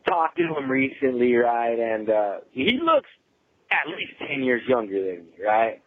Talked 0.07 0.37
to 0.37 0.43
him 0.55 0.69
recently, 0.69 1.33
right? 1.35 1.79
And 1.79 2.09
uh, 2.09 2.37
he 2.51 2.79
looks 2.83 3.09
at 3.71 3.87
least 3.87 4.13
10 4.29 4.43
years 4.43 4.61
younger 4.67 4.99
than 4.99 5.25
me, 5.25 5.45
right? 5.45 5.81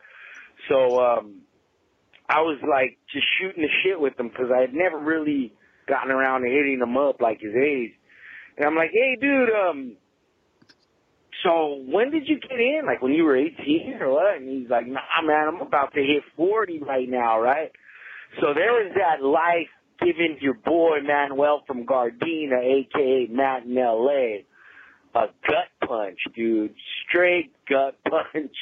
So 0.69 0.99
um, 0.99 1.43
I 2.29 2.41
was 2.41 2.59
like 2.69 2.99
just 3.13 3.27
shooting 3.39 3.63
the 3.63 3.69
shit 3.83 4.01
with 4.01 4.19
him 4.19 4.29
because 4.29 4.51
I 4.55 4.61
had 4.61 4.75
never 4.75 4.99
really 4.99 5.53
gotten 5.87 6.11
around 6.11 6.43
to 6.43 6.49
hitting 6.49 6.81
him 6.81 6.97
up 6.97 7.21
like 7.21 7.41
his 7.41 7.55
age. 7.55 7.93
And 8.57 8.67
I'm 8.67 8.75
like, 8.75 8.91
hey, 8.93 9.17
dude, 9.21 9.51
um, 9.51 9.97
so 11.47 11.81
when 11.87 12.11
did 12.11 12.29
you 12.29 12.41
get 12.41 12.59
in? 12.59 12.83
Like 12.87 13.01
when 13.01 13.13
you 13.13 13.25
were 13.25 13.37
18 13.37 13.99
or 14.01 14.13
what? 14.13 14.37
And 14.37 14.49
he's 14.49 14.69
like, 14.69 14.87
nah, 14.87 15.01
man, 15.23 15.49
I'm 15.49 15.61
about 15.61 15.95
to 15.95 16.01
hit 16.01 16.25
40 16.37 16.81
right 16.81 17.09
now, 17.09 17.41
right? 17.41 17.71
So 18.41 18.53
there 18.53 18.73
was 18.73 18.93
that 18.97 19.25
life 19.25 19.69
giving 20.01 20.39
your 20.41 20.55
boy 20.55 20.99
Manuel 21.07 21.63
from 21.67 21.87
Gardena, 21.87 22.59
aka 22.63 23.29
Matt 23.31 23.65
in 23.65 23.77
LA, 23.77 24.43
a 25.15 25.29
gut 25.47 25.89
punch, 25.89 26.19
dude. 26.35 26.75
Straight 27.09 27.53
gut 27.69 27.97
punch. 28.05 28.57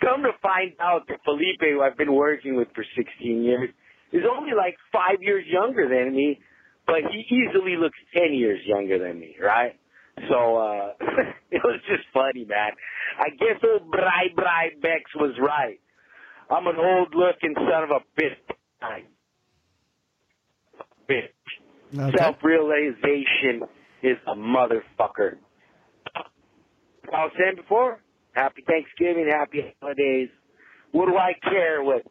Come 0.00 0.22
to 0.22 0.32
find 0.42 0.72
out 0.80 1.06
that 1.08 1.20
Felipe, 1.24 1.60
who 1.60 1.82
I've 1.82 1.96
been 1.96 2.14
working 2.14 2.56
with 2.56 2.68
for 2.74 2.84
16 2.96 3.44
years, 3.44 3.70
is 4.12 4.22
only 4.30 4.52
like 4.56 4.76
five 4.92 5.22
years 5.22 5.44
younger 5.46 5.88
than 5.88 6.14
me, 6.14 6.40
but 6.86 7.02
he 7.10 7.24
easily 7.34 7.76
looks 7.76 7.98
10 8.16 8.34
years 8.34 8.60
younger 8.64 8.98
than 8.98 9.18
me, 9.18 9.36
right? 9.40 9.78
So, 10.28 10.56
uh, 10.56 10.92
it 11.50 11.62
was 11.64 11.80
just 11.86 12.04
funny, 12.12 12.44
man. 12.44 12.72
I 13.18 13.30
guess 13.30 13.62
old 13.64 13.90
Bri 13.90 14.32
Bri 14.34 14.80
Bex 14.80 15.10
was 15.16 15.34
right. 15.40 15.80
I'm 16.50 16.66
an 16.66 16.76
old 16.76 17.14
looking 17.14 17.54
son 17.54 17.84
of 17.84 17.90
a 17.90 18.20
bitch. 18.20 19.04
Bitch. 21.08 21.98
Okay. 21.98 22.16
Self 22.18 22.36
realization 22.42 23.66
is 24.02 24.16
a 24.26 24.34
motherfucker. 24.34 25.36
I 26.14 27.24
was 27.24 27.32
saying 27.38 27.56
before, 27.56 28.00
happy 28.32 28.62
Thanksgiving, 28.66 29.28
happy 29.30 29.74
holidays. 29.80 30.28
What 30.92 31.06
do 31.06 31.16
I 31.16 31.32
care 31.42 31.82
what 31.82 32.02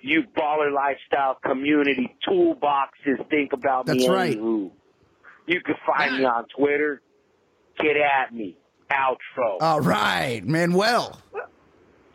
you 0.00 0.22
baller 0.36 0.72
lifestyle 0.72 1.38
community 1.44 2.16
toolboxes 2.28 3.28
think 3.30 3.52
about 3.52 3.86
That's 3.86 3.98
me? 3.98 4.08
right. 4.08 4.36
anywho? 4.36 4.70
You 5.46 5.60
can 5.60 5.74
find 5.86 6.18
me 6.18 6.24
on 6.24 6.44
Twitter. 6.56 7.02
Get 7.78 7.96
at 7.96 8.34
me. 8.34 8.56
Outro. 8.90 9.56
All 9.60 9.80
right, 9.80 10.44
Manuel. 10.44 11.20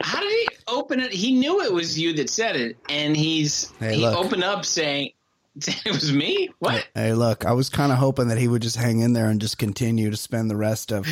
How 0.02 0.20
did 0.20 0.32
he 0.32 0.48
open 0.68 1.00
it? 1.00 1.12
He 1.14 1.34
knew 1.34 1.62
it 1.62 1.72
was 1.72 2.00
you 2.00 2.14
that 2.14 2.30
said 2.30 2.56
it, 2.56 2.78
and 2.90 3.16
he's 3.16 3.72
Hey, 3.80 3.96
he 3.96 4.02
look. 4.02 4.18
opened 4.18 4.44
up 4.44 4.66
saying 4.66 5.12
it 5.56 5.92
was 5.92 6.12
me. 6.12 6.50
What? 6.60 6.88
Hey, 6.96 7.14
look, 7.14 7.46
I 7.46 7.52
was 7.52 7.70
kind 7.70 7.92
of 7.92 7.98
hoping 8.00 8.30
that 8.30 8.38
he 8.38 8.48
would 8.48 8.62
just 8.62 8.78
hang 8.78 9.02
in 9.02 9.14
there 9.14 9.28
and 9.30 9.40
just 9.40 9.58
continue 9.58 10.10
to 10.10 10.18
spend 10.18 10.50
the 10.50 10.56
rest 10.56 10.92
of 10.92 11.06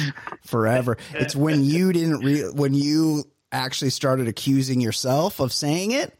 forever. 0.45 0.97
It's 1.13 1.35
when 1.35 1.63
you 1.63 1.93
didn't 1.93 2.23
re- 2.23 2.49
when 2.51 2.73
you 2.73 3.25
actually 3.51 3.89
started 3.91 4.27
accusing 4.27 4.79
yourself 4.81 5.39
of 5.39 5.51
saying 5.51 5.91
it 5.91 6.15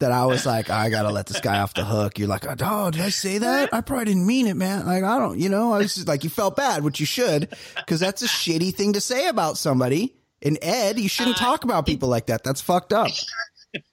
that 0.00 0.12
I 0.12 0.26
was 0.26 0.46
like, 0.46 0.70
I 0.70 0.90
gotta 0.90 1.10
let 1.10 1.26
this 1.26 1.40
guy 1.40 1.58
off 1.60 1.74
the 1.74 1.84
hook. 1.84 2.18
You're 2.18 2.28
like, 2.28 2.44
oh, 2.46 2.90
did 2.90 3.00
I 3.00 3.08
say 3.08 3.38
that? 3.38 3.72
I 3.74 3.80
probably 3.80 4.06
didn't 4.06 4.26
mean 4.26 4.46
it, 4.46 4.54
man. 4.54 4.86
Like, 4.86 5.02
I 5.02 5.18
don't, 5.18 5.38
you 5.38 5.48
know, 5.48 5.72
I 5.72 5.78
was 5.78 5.94
just 5.94 6.06
like, 6.08 6.22
you 6.24 6.30
felt 6.30 6.56
bad, 6.56 6.84
which 6.84 7.00
you 7.00 7.06
should, 7.06 7.48
because 7.76 8.00
that's 8.00 8.22
a 8.22 8.26
shitty 8.28 8.74
thing 8.74 8.92
to 8.92 9.00
say 9.00 9.26
about 9.28 9.56
somebody. 9.58 10.14
And 10.40 10.56
Ed, 10.62 11.00
you 11.00 11.08
shouldn't 11.08 11.36
uh, 11.42 11.44
talk 11.44 11.64
about 11.64 11.84
people 11.84 12.08
like 12.08 12.26
that. 12.26 12.44
That's 12.44 12.60
fucked 12.60 12.92
up. 12.92 13.10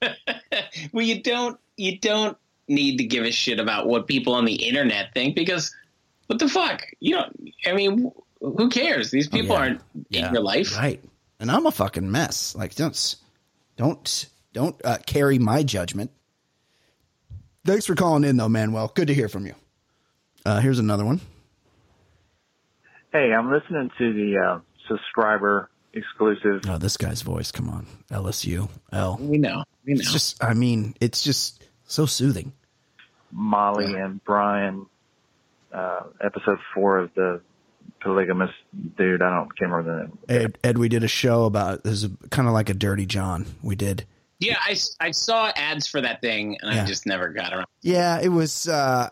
well, 0.92 1.04
you 1.04 1.22
don't 1.22 1.58
you 1.76 1.98
don't 1.98 2.36
need 2.68 2.98
to 2.98 3.04
give 3.04 3.24
a 3.24 3.30
shit 3.32 3.58
about 3.60 3.86
what 3.86 4.06
people 4.06 4.34
on 4.34 4.44
the 4.44 4.54
internet 4.54 5.12
think 5.12 5.34
because 5.34 5.74
what 6.28 6.38
the 6.38 6.48
fuck? 6.48 6.82
You 7.00 7.16
don't. 7.16 7.50
I 7.66 7.72
mean, 7.72 8.10
who 8.40 8.68
cares? 8.70 9.10
These 9.10 9.28
oh, 9.28 9.30
people 9.30 9.56
Oh, 9.56 9.58
yeah. 9.58 9.60
aren't 9.64 9.80
Yeah. 10.08 10.28
in 10.28 10.34
your 10.34 10.42
life. 10.42 10.76
Right. 10.76 11.02
And 11.40 11.50
I'm 11.50 11.66
a 11.66 11.72
fucking 11.72 12.10
mess. 12.10 12.54
Like 12.54 12.74
don't 12.76 13.16
don't 13.76 14.26
don't 14.56 14.80
uh, 14.84 14.96
carry 15.06 15.38
my 15.38 15.62
judgment. 15.62 16.10
Thanks 17.66 17.84
for 17.84 17.94
calling 17.94 18.24
in 18.24 18.38
though, 18.38 18.48
Manuel. 18.48 18.90
Good 18.94 19.08
to 19.08 19.14
hear 19.14 19.28
from 19.28 19.46
you. 19.46 19.54
Uh, 20.46 20.60
here's 20.60 20.78
another 20.78 21.04
one. 21.04 21.20
Hey, 23.12 23.34
I'm 23.34 23.50
listening 23.52 23.90
to 23.98 24.12
the 24.14 24.38
uh, 24.38 24.58
subscriber 24.88 25.68
exclusive. 25.92 26.62
Oh, 26.68 26.78
this 26.78 26.96
guy's 26.96 27.20
voice. 27.20 27.50
Come 27.52 27.68
on. 27.68 27.86
LSU. 28.10 28.70
L. 28.92 29.18
We 29.20 29.36
know. 29.36 29.64
We 29.84 29.92
know. 29.92 30.00
It's 30.00 30.10
just 30.10 30.42
I 30.42 30.54
mean, 30.54 30.94
it's 31.00 31.22
just 31.22 31.62
so 31.84 32.06
soothing. 32.06 32.52
Molly 33.32 33.92
and 33.92 34.24
Brian, 34.24 34.86
uh, 35.70 36.00
episode 36.24 36.58
four 36.72 36.98
of 36.98 37.12
the 37.14 37.42
polygamous 38.00 38.50
dude. 38.96 39.20
I 39.20 39.36
don't 39.36 39.58
can't 39.58 39.70
remember 39.70 40.08
the 40.28 40.32
name. 40.32 40.44
Ed, 40.44 40.58
Ed 40.64 40.78
we 40.78 40.88
did 40.88 41.04
a 41.04 41.08
show 41.08 41.44
about 41.44 41.84
this 41.84 42.04
is 42.04 42.10
kind 42.30 42.48
of 42.48 42.54
like 42.54 42.70
a 42.70 42.74
dirty 42.74 43.04
John. 43.04 43.44
We 43.60 43.76
did. 43.76 44.06
Yeah, 44.38 44.56
I, 44.60 44.76
I 45.00 45.10
saw 45.12 45.50
ads 45.56 45.86
for 45.86 46.00
that 46.00 46.20
thing, 46.20 46.58
and 46.60 46.74
Yeah. 46.74 46.82
I 46.82 46.86
just 46.86 47.06
never 47.06 47.28
got 47.28 47.52
around. 47.52 47.66
Yeah, 47.82 48.20
it 48.20 48.28
was 48.28 48.68
uh 48.68 49.08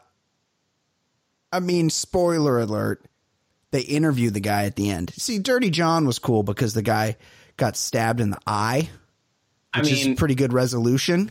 I 1.52 1.60
mean, 1.60 1.88
spoiler 1.90 2.58
alert. 2.60 3.04
They 3.70 3.80
interview 3.80 4.30
the 4.30 4.40
guy 4.40 4.64
at 4.64 4.76
the 4.76 4.90
end. 4.90 5.10
See, 5.16 5.38
Dirty 5.38 5.70
John 5.70 6.06
was 6.06 6.18
cool 6.18 6.42
because 6.42 6.74
the 6.74 6.82
guy 6.82 7.16
got 7.56 7.76
stabbed 7.76 8.20
in 8.20 8.30
the 8.30 8.38
eye, 8.46 8.88
I 9.72 9.80
which 9.80 9.92
mean, 9.92 10.12
is 10.12 10.18
pretty 10.18 10.34
good 10.34 10.52
resolution. 10.52 11.30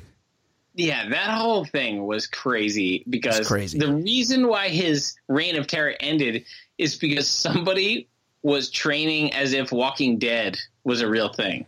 Yeah, 0.75 1.07
that 1.09 1.29
whole 1.37 1.65
thing 1.65 2.05
was 2.05 2.25
crazy 2.27 3.03
because 3.09 3.39
It's 3.39 3.47
crazy. 3.47 3.77
the 3.79 3.93
reason 3.93 4.47
why 4.47 4.69
his 4.69 5.15
reign 5.27 5.55
of 5.55 5.67
terror 5.67 5.93
ended 5.99 6.45
is 6.77 6.95
because 6.95 7.27
somebody 7.29 8.07
was 8.41 8.69
training 8.71 9.33
as 9.33 9.53
if 9.53 9.71
Walking 9.71 10.17
Dead 10.19 10.57
was 10.83 11.01
a 11.01 11.07
real 11.07 11.31
thing. 11.31 11.65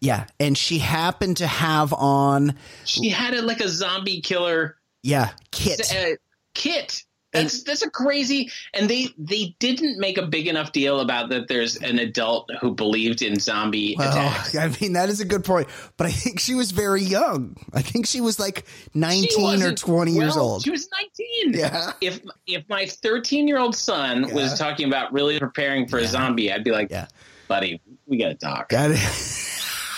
Yeah, 0.00 0.16
yeah. 0.18 0.26
And 0.40 0.56
she 0.56 0.78
happened 0.78 1.38
to 1.38 1.46
have 1.46 1.92
on 1.92 2.54
She 2.84 3.08
had 3.08 3.34
it 3.34 3.44
like 3.44 3.60
a 3.60 3.68
zombie 3.68 4.20
killer 4.20 4.76
yeah, 5.02 5.30
Kit. 5.52 5.80
uh, 5.94 6.16
kit, 6.54 7.04
That's 7.32 7.62
that's 7.62 7.82
a 7.82 7.90
crazy, 7.90 8.50
and 8.74 8.90
they 8.90 9.08
they 9.16 9.54
didn't 9.60 9.98
make 10.00 10.18
a 10.18 10.26
big 10.26 10.48
enough 10.48 10.72
deal 10.72 10.98
about 11.00 11.28
that. 11.30 11.46
There's 11.46 11.76
an 11.76 11.98
adult 12.00 12.50
who 12.60 12.74
believed 12.74 13.22
in 13.22 13.38
zombie 13.38 13.94
Well, 13.96 14.10
attacks. 14.10 14.56
I 14.56 14.68
mean 14.80 14.94
that 14.94 15.08
is 15.08 15.20
a 15.20 15.24
good 15.24 15.44
point, 15.44 15.68
but 15.96 16.06
I 16.08 16.10
think 16.10 16.40
she 16.40 16.54
was 16.56 16.72
very 16.72 17.02
young. 17.02 17.56
I 17.72 17.80
think 17.80 18.06
she 18.06 18.20
was 18.20 18.40
like 18.40 18.66
nineteen 18.92 19.62
or 19.62 19.72
twenty 19.74 20.12
years 20.12 20.36
old. 20.36 20.64
She 20.64 20.70
was 20.70 20.88
19. 20.90 21.60
Yeah. 21.60 21.92
If 22.00 22.20
if 22.46 22.64
my 22.68 22.86
13 22.86 23.46
year 23.46 23.58
old 23.58 23.76
son 23.76 24.26
Yeah. 24.28 24.34
was 24.34 24.58
talking 24.58 24.88
about 24.88 25.12
really 25.12 25.38
preparing 25.38 25.86
for 25.86 25.98
a 25.98 26.06
zombie, 26.06 26.52
I'd 26.52 26.64
be 26.64 26.72
like, 26.72 26.90
Yeah. 26.90 27.06
buddy, 27.46 27.80
we 28.06 28.16
got 28.18 28.28
to 28.30 28.34
talk. 28.34 28.70
That 28.70 28.90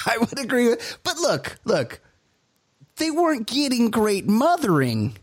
I 0.07 0.19
would 0.19 0.39
agree 0.39 0.69
with. 0.69 0.99
But 1.03 1.19
look, 1.19 1.59
look, 1.65 2.01
they 2.97 3.11
weren't 3.11 3.47
getting 3.47 3.91
great 3.91 4.27
mothering. 4.27 5.17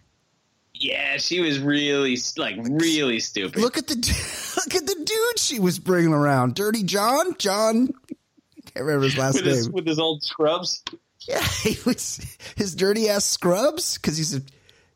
Yeah, 0.73 1.17
she 1.17 1.39
was 1.39 1.59
really 1.59 2.17
like 2.37 2.55
really 2.59 3.19
stupid. 3.19 3.61
Look 3.61 3.77
at 3.77 3.87
the 3.87 3.95
look 4.57 4.75
at 4.75 4.85
the 4.85 4.95
dude 4.95 5.39
she 5.39 5.59
was 5.59 5.79
bringing 5.79 6.13
around. 6.13 6.55
Dirty 6.55 6.83
John, 6.83 7.35
John. 7.37 7.89
I 8.11 8.69
can't 8.71 8.85
remember 8.85 9.05
his 9.05 9.17
last 9.17 9.35
with 9.35 9.45
name. 9.45 9.55
his 9.55 9.69
with 9.69 9.87
his 9.87 9.99
old 9.99 10.23
scrubs. 10.23 10.83
Yeah, 11.21 11.41
he 11.61 11.77
was 11.85 12.19
his 12.55 12.75
dirty 12.75 13.09
ass 13.09 13.25
scrubs 13.25 13.97
because 13.97 14.17
he's 14.17 14.35
a 14.35 14.41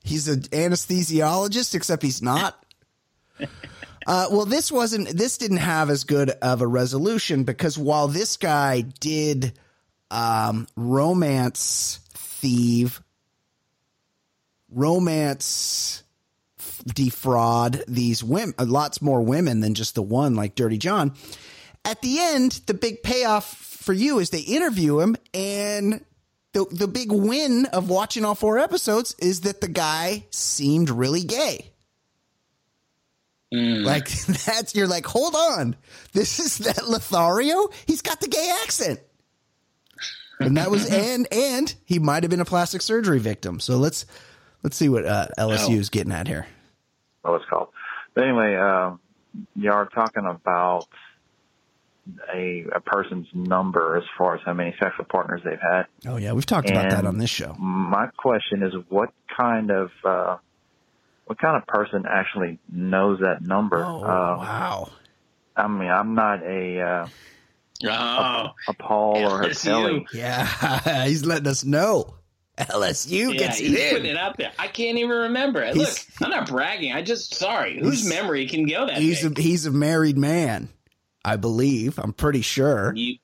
he's 0.03 0.27
an 0.27 0.41
anesthesiologist, 0.41 1.73
except 1.75 2.03
he's 2.03 2.21
not. 2.21 2.63
Uh, 4.07 4.27
well, 4.31 4.45
this 4.45 4.71
wasn't. 4.71 5.07
This 5.09 5.37
didn't 5.37 5.57
have 5.57 5.89
as 5.89 6.03
good 6.03 6.29
of 6.41 6.61
a 6.61 6.67
resolution 6.67 7.43
because 7.43 7.77
while 7.77 8.07
this 8.07 8.37
guy 8.37 8.81
did 8.81 9.53
um, 10.11 10.67
romance 10.75 11.99
thieve, 12.13 13.01
romance 14.69 16.03
defraud 16.85 17.83
these 17.87 18.23
women, 18.23 18.53
lots 18.59 19.01
more 19.01 19.21
women 19.21 19.61
than 19.61 19.73
just 19.73 19.95
the 19.95 20.01
one, 20.01 20.35
like 20.35 20.55
Dirty 20.55 20.77
John. 20.77 21.13
At 21.83 22.01
the 22.01 22.19
end, 22.19 22.61
the 22.67 22.73
big 22.73 23.01
payoff 23.01 23.55
for 23.55 23.93
you 23.93 24.19
is 24.19 24.29
they 24.29 24.41
interview 24.41 24.99
him, 24.99 25.15
and 25.33 26.05
the 26.53 26.65
the 26.71 26.87
big 26.87 27.11
win 27.11 27.65
of 27.67 27.89
watching 27.89 28.25
all 28.25 28.35
four 28.35 28.59
episodes 28.59 29.15
is 29.19 29.41
that 29.41 29.61
the 29.61 29.67
guy 29.67 30.25
seemed 30.29 30.89
really 30.89 31.23
gay. 31.23 31.71
Like 33.83 34.09
that's 34.45 34.75
you're 34.75 34.87
like, 34.87 35.05
hold 35.05 35.35
on, 35.35 35.75
this 36.13 36.39
is 36.39 36.59
that 36.59 36.87
Lothario. 36.87 37.69
He's 37.85 38.01
got 38.01 38.19
the 38.21 38.27
gay 38.27 38.51
accent, 38.63 38.99
and 40.41 40.57
that 40.57 40.71
was 40.71 40.89
and 40.89 41.27
and 41.31 41.73
he 41.85 41.99
might 41.99 42.23
have 42.23 42.29
been 42.29 42.41
a 42.41 42.45
plastic 42.45 42.81
surgery 42.81 43.19
victim. 43.19 43.59
So 43.59 43.77
let's 43.77 44.05
let's 44.63 44.75
see 44.75 44.89
what 44.89 45.05
uh, 45.05 45.27
LSU 45.37 45.77
is 45.77 45.89
getting 45.89 46.11
at 46.11 46.27
here. 46.27 46.47
what 47.21 47.35
it's 47.35 47.49
called. 47.49 47.69
But 48.13 48.25
anyway, 48.25 48.55
um, 48.55 48.99
you 49.55 49.71
are 49.71 49.87
talking 49.87 50.25
about 50.25 50.87
a 52.33 52.65
a 52.73 52.79
person's 52.81 53.27
number 53.33 53.97
as 53.97 54.03
far 54.17 54.35
as 54.35 54.41
how 54.45 54.53
many 54.53 54.75
sexual 54.81 55.05
partners 55.05 55.41
they've 55.43 55.59
had. 55.59 55.83
Oh 56.07 56.17
yeah, 56.17 56.33
we've 56.33 56.45
talked 56.45 56.69
about 56.69 56.89
that 56.89 57.05
on 57.05 57.17
this 57.17 57.29
show. 57.29 57.53
My 57.59 58.07
question 58.17 58.63
is, 58.63 58.73
what 58.89 59.13
kind 59.37 59.71
of 59.71 59.91
uh, 60.03 60.37
what 61.25 61.39
kind 61.39 61.55
of 61.55 61.67
person 61.67 62.05
actually 62.09 62.59
knows 62.71 63.19
that 63.19 63.41
number? 63.41 63.83
Oh 63.83 64.03
uh, 64.03 64.37
wow. 64.37 64.89
I 65.55 65.67
mean, 65.67 65.89
I'm 65.89 66.15
not 66.15 66.43
a 66.43 66.81
uh, 66.81 67.07
Oh, 67.83 68.49
a 68.67 68.73
Paul 68.77 69.17
or 69.17 69.41
a 69.43 69.53
Kelly. 69.53 70.05
Yeah, 70.13 71.03
he's 71.07 71.25
letting 71.25 71.47
us 71.47 71.63
know. 71.63 72.15
LSU 72.57 73.33
yeah, 73.33 73.39
gets 73.39 73.57
he's 73.57 73.73
it 73.73 73.93
putting 73.93 74.11
it 74.11 74.17
out 74.17 74.37
there. 74.37 74.51
I 74.59 74.67
can't 74.67 74.97
even 74.97 75.09
remember 75.09 75.61
it. 75.63 75.75
Look, 75.75 75.89
I'm 76.21 76.29
not 76.29 76.47
bragging. 76.47 76.91
I 76.91 77.01
just 77.01 77.33
sorry. 77.33 77.79
Whose 77.79 78.07
memory 78.07 78.45
can 78.47 78.67
go 78.67 78.85
that 78.85 78.97
He's 78.97 79.25
a 79.25 79.29
he's 79.35 79.65
a 79.65 79.71
married 79.71 80.17
man, 80.17 80.69
I 81.25 81.37
believe. 81.37 81.97
I'm 81.97 82.13
pretty 82.13 82.41
sure. 82.41 82.93
you, 82.95 83.15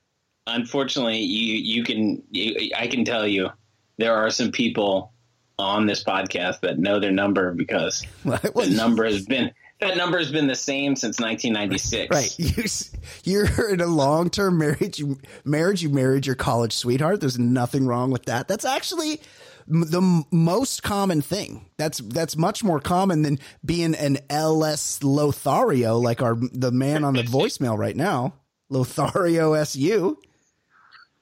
unfortunately, 0.47 1.19
you 1.19 1.55
you 1.55 1.83
can. 1.83 2.23
You, 2.31 2.71
I 2.75 2.87
can 2.87 3.05
tell 3.05 3.27
you, 3.27 3.49
there 3.97 4.15
are 4.15 4.29
some 4.29 4.51
people 4.51 5.13
on 5.59 5.85
this 5.85 6.03
podcast 6.03 6.61
that 6.61 6.79
know 6.79 6.99
their 6.99 7.11
number 7.11 7.53
because 7.53 8.03
What- 8.23 8.41
the 8.53 8.69
number 8.75 9.05
has 9.05 9.25
been 9.25 9.51
that 9.79 9.95
number 9.97 10.17
has 10.17 10.31
been 10.31 10.47
the 10.47 10.55
same 10.55 10.95
since 10.95 11.19
1996. 11.19 12.09
Right. 12.15 12.35
You, 12.57 12.63
s- 12.63 12.91
you're 13.23 13.69
in 13.73 13.81
a 13.81 13.85
long 13.87 14.29
term 14.29 14.57
marriage. 14.57 14.99
You 14.99 15.17
marriage. 15.45 15.81
You 15.83 15.89
married 15.89 16.25
your 16.25 16.35
college 16.35 16.73
sweetheart. 16.73 17.19
There's 17.21 17.37
nothing 17.39 17.85
wrong 17.87 18.09
with 18.11 18.25
that. 18.25 18.47
That's 18.47 18.65
actually 18.65 19.21
the 19.67 20.23
most 20.31 20.81
common 20.81 21.21
thing. 21.21 21.65
That's 21.77 21.97
that's 21.99 22.37
much 22.37 22.63
more 22.63 22.79
common 22.79 23.21
than 23.21 23.37
being 23.65 23.95
an 23.95 24.17
LS 24.29 25.03
Lothario, 25.03 25.97
like 25.97 26.21
our 26.21 26.35
the 26.35 26.71
man 26.71 27.03
on 27.03 27.13
the 27.13 27.23
voicemail 27.23 27.77
right 27.77 27.95
now, 27.95 28.33
Lothario 28.69 29.53
SU. 29.53 30.17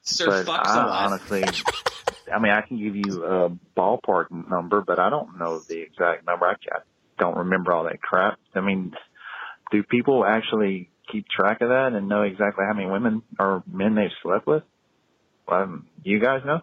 Sir 0.04 0.28
But 0.28 0.46
fucks 0.46 0.68
a 0.68 0.80
I, 0.80 0.86
lot. 0.86 1.06
honestly, 1.12 1.44
I 2.34 2.38
mean, 2.40 2.52
I 2.52 2.62
can 2.62 2.78
give 2.78 2.96
you 2.96 3.24
a 3.26 3.50
ballpark 3.76 4.28
number, 4.50 4.82
but 4.82 5.00
I 5.00 5.10
don't 5.10 5.40
know 5.40 5.60
the 5.60 5.80
exact 5.82 6.26
number. 6.28 6.46
I, 6.46 6.52
I 6.52 6.80
don't 7.20 7.38
remember 7.38 7.74
all 7.74 7.84
that 7.86 8.02
crap. 8.02 8.40
I 8.54 8.62
mean, 8.62 8.94
do 9.72 9.84
people 9.84 10.26
actually 10.26 10.90
keep 11.12 11.28
track 11.28 11.62
of 11.62 11.70
that 11.70 11.94
and 11.94 12.08
know 12.10 12.24
exactly 12.24 12.66
how 12.68 12.74
many 12.74 12.90
women 12.90 13.22
or 13.40 13.64
men 13.72 13.96
they've 13.96 14.10
slept 14.24 14.48
with? 14.48 14.64
Um, 15.48 15.88
you 16.04 16.20
guys 16.20 16.42
know? 16.46 16.62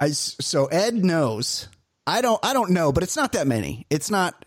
I 0.00 0.10
so 0.10 0.66
Ed 0.66 0.94
knows. 0.94 1.68
I 2.06 2.20
don't. 2.20 2.40
I 2.44 2.52
don't 2.52 2.70
know, 2.70 2.92
but 2.92 3.02
it's 3.02 3.16
not 3.16 3.32
that 3.32 3.46
many. 3.46 3.86
It's 3.90 4.10
not. 4.10 4.44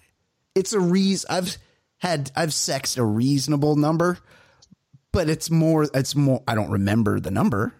It's 0.56 0.74
a 0.74 0.80
reason. 0.80 1.28
I've 1.30 1.58
had. 1.98 2.32
I've 2.36 2.54
sexed 2.54 2.98
a 2.98 3.04
reasonable 3.04 3.76
number, 3.76 4.18
but 5.12 5.30
it's 5.30 5.50
more. 5.50 5.88
It's 5.94 6.16
more. 6.16 6.42
I 6.48 6.56
don't 6.56 6.72
remember 6.72 7.20
the 7.20 7.32
number. 7.32 7.74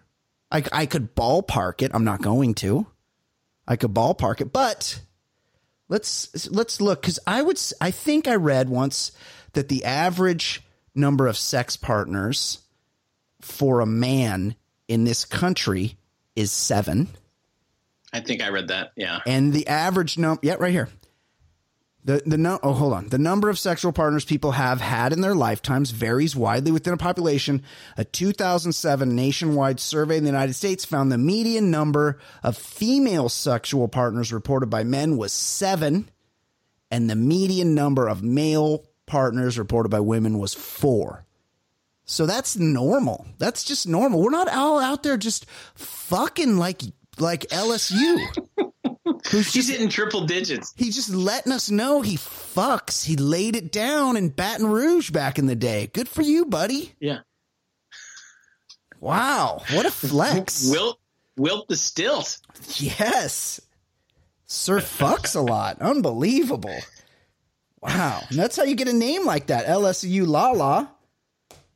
I 0.50 0.62
I 0.72 0.86
could 0.86 1.14
ballpark 1.14 1.82
it. 1.82 1.90
I'm 1.94 2.04
not 2.04 2.22
going 2.22 2.54
to. 2.56 2.86
I 3.66 3.76
could 3.76 3.94
ballpark 3.94 4.40
it, 4.40 4.52
but 4.52 5.00
let's 5.92 6.50
let's 6.50 6.80
look 6.80 7.02
because 7.02 7.20
I 7.26 7.42
would. 7.42 7.60
I 7.80 7.90
think 7.90 8.26
I 8.26 8.34
read 8.34 8.68
once 8.68 9.12
that 9.52 9.68
the 9.68 9.84
average 9.84 10.62
number 10.94 11.26
of 11.26 11.36
sex 11.36 11.76
partners 11.76 12.58
for 13.40 13.80
a 13.80 13.86
man 13.86 14.56
in 14.88 15.04
this 15.04 15.24
country 15.24 15.96
is 16.34 16.50
seven. 16.50 17.08
I 18.12 18.20
think 18.20 18.42
I 18.42 18.48
read 18.48 18.68
that. 18.68 18.92
Yeah. 18.96 19.20
and 19.26 19.52
the 19.52 19.68
average 19.68 20.18
number 20.18 20.40
yeah 20.42 20.56
right 20.58 20.72
here 20.72 20.88
the 22.04 22.22
the 22.26 22.36
no 22.36 22.58
oh 22.62 22.72
hold 22.72 22.92
on. 22.92 23.08
The 23.08 23.18
number 23.18 23.48
of 23.48 23.58
sexual 23.58 23.92
partners 23.92 24.24
people 24.24 24.52
have 24.52 24.80
had 24.80 25.12
in 25.12 25.20
their 25.20 25.34
lifetimes 25.34 25.90
varies 25.90 26.34
widely 26.34 26.72
within 26.72 26.94
a 26.94 26.96
population. 26.96 27.62
A 27.96 28.04
2007 28.04 29.14
nationwide 29.14 29.78
survey 29.78 30.16
in 30.16 30.24
the 30.24 30.30
united 30.30 30.54
states 30.54 30.84
found 30.84 31.12
the 31.12 31.18
median 31.18 31.70
number 31.70 32.18
of 32.42 32.56
female 32.56 33.28
sexual 33.28 33.88
partners 33.88 34.32
reported 34.32 34.68
by 34.68 34.82
men 34.82 35.16
was 35.16 35.32
seven 35.32 36.10
and 36.90 37.08
the 37.08 37.16
median 37.16 37.74
number 37.74 38.08
of 38.08 38.22
male 38.22 38.84
partners 39.06 39.58
reported 39.58 39.88
by 39.88 40.00
women 40.00 40.38
was 40.38 40.54
four. 40.54 41.24
So 42.04 42.26
that's 42.26 42.56
normal. 42.56 43.26
That's 43.38 43.64
just 43.64 43.86
normal. 43.86 44.20
We're 44.20 44.30
not 44.30 44.48
all 44.48 44.80
out 44.80 45.02
there 45.02 45.16
just 45.16 45.46
fucking 45.74 46.56
like 46.58 46.82
like 47.18 47.42
lsu 47.48 48.26
who's 49.32 49.46
He's 49.46 49.66
just 49.66 49.70
hitting 49.70 49.88
triple 49.88 50.26
digits. 50.26 50.72
He's 50.76 50.94
just 50.94 51.10
letting 51.10 51.52
us 51.52 51.70
know 51.70 52.00
he 52.02 52.16
fucks. 52.16 53.04
He 53.04 53.16
laid 53.16 53.56
it 53.56 53.72
down 53.72 54.16
in 54.16 54.28
Baton 54.28 54.66
Rouge 54.66 55.10
back 55.10 55.38
in 55.38 55.46
the 55.46 55.56
day. 55.56 55.88
Good 55.92 56.08
for 56.08 56.22
you, 56.22 56.44
buddy. 56.44 56.92
Yeah. 57.00 57.20
Wow. 59.00 59.62
What 59.72 59.86
a 59.86 59.90
flex. 59.90 60.70
Wilt 60.70 60.98
Wilt 61.36 61.66
the 61.68 61.76
stilt. 61.76 62.38
yes. 62.76 63.60
Sir 64.46 64.80
fucks 64.80 65.34
a 65.34 65.40
lot. 65.40 65.80
Unbelievable. 65.80 66.78
Wow. 67.80 68.22
And 68.28 68.38
that's 68.38 68.56
how 68.56 68.64
you 68.64 68.74
get 68.76 68.86
a 68.88 68.92
name 68.92 69.24
like 69.24 69.46
that. 69.46 69.66
LSU 69.66 70.26
Lala. 70.26 70.90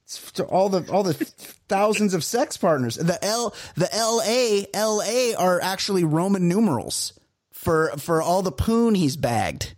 It's 0.04 0.30
to 0.32 0.44
all 0.44 0.68
the 0.68 0.88
all 0.92 1.02
the 1.02 1.14
thousands 1.14 2.14
of 2.14 2.22
sex 2.22 2.56
partners. 2.56 2.94
The 2.96 3.18
L 3.24 3.54
the 3.74 3.88
LA 3.92 4.68
LA 4.78 5.36
are 5.36 5.60
actually 5.60 6.04
Roman 6.04 6.46
numerals 6.48 7.12
for 7.66 7.88
for 7.98 8.22
all 8.22 8.42
the 8.42 8.52
poon 8.52 8.94
he's 8.94 9.16
bagged. 9.16 9.74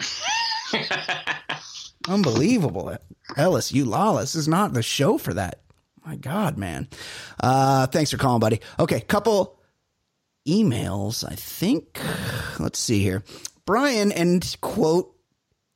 Unbelievable. 2.08 2.96
LSU 3.36 3.86
Lawless 3.86 4.34
is 4.34 4.48
not 4.48 4.72
the 4.72 4.82
show 4.82 5.18
for 5.18 5.32
that. 5.34 5.60
My 6.04 6.16
God, 6.16 6.58
man. 6.58 6.88
Uh, 7.38 7.86
thanks 7.86 8.10
for 8.10 8.16
calling, 8.16 8.40
buddy. 8.40 8.60
Okay, 8.76 9.00
couple 9.02 9.60
emails, 10.48 11.24
I 11.24 11.36
think. 11.36 12.00
Let's 12.58 12.80
see 12.80 13.00
here. 13.00 13.22
Brian 13.66 14.10
and 14.10 14.44
quote 14.60 15.14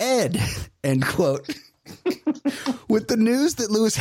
Ed 0.01 0.43
end 0.85 1.07
quote 1.07 1.49
with 2.89 3.07
the 3.07 3.17
news 3.17 3.55
that 3.55 3.71
Lewis 3.71 3.97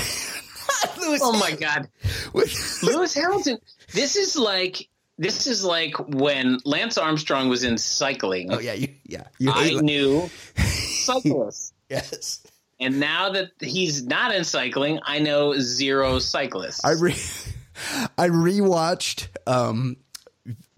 Lewis 1.00 1.22
Oh 1.24 1.40
my 1.40 1.52
god. 1.52 1.90
with, 2.34 2.82
Lewis 2.82 3.14
Hamilton. 3.14 3.60
This 3.94 4.16
is 4.16 4.36
like 4.36 4.90
this 5.18 5.48
is 5.48 5.64
like 5.64 5.96
when 6.10 6.58
Lance 6.66 6.98
Armstrong 6.98 7.50
was 7.50 7.64
in 7.64 7.78
cycling. 7.78 8.52
Oh 8.54 8.60
yeah, 8.60 8.74
you, 8.74 8.90
yeah. 9.06 9.24
You 9.40 9.52
I 9.52 9.64
hate- 9.66 9.82
knew 9.82 10.30
cyclists. 10.58 11.74
yes. 11.90 12.46
And 12.80 13.00
now 13.00 13.30
that 13.32 13.52
he's 13.62 14.04
not 14.06 14.36
in 14.36 14.44
cycling, 14.44 15.00
I 15.04 15.20
know 15.20 15.54
zero 15.58 16.20
cyclists. 16.20 16.84
I 16.84 16.92
re 16.92 17.12
I 18.18 18.28
rewatched 18.30 19.28
um 19.48 19.98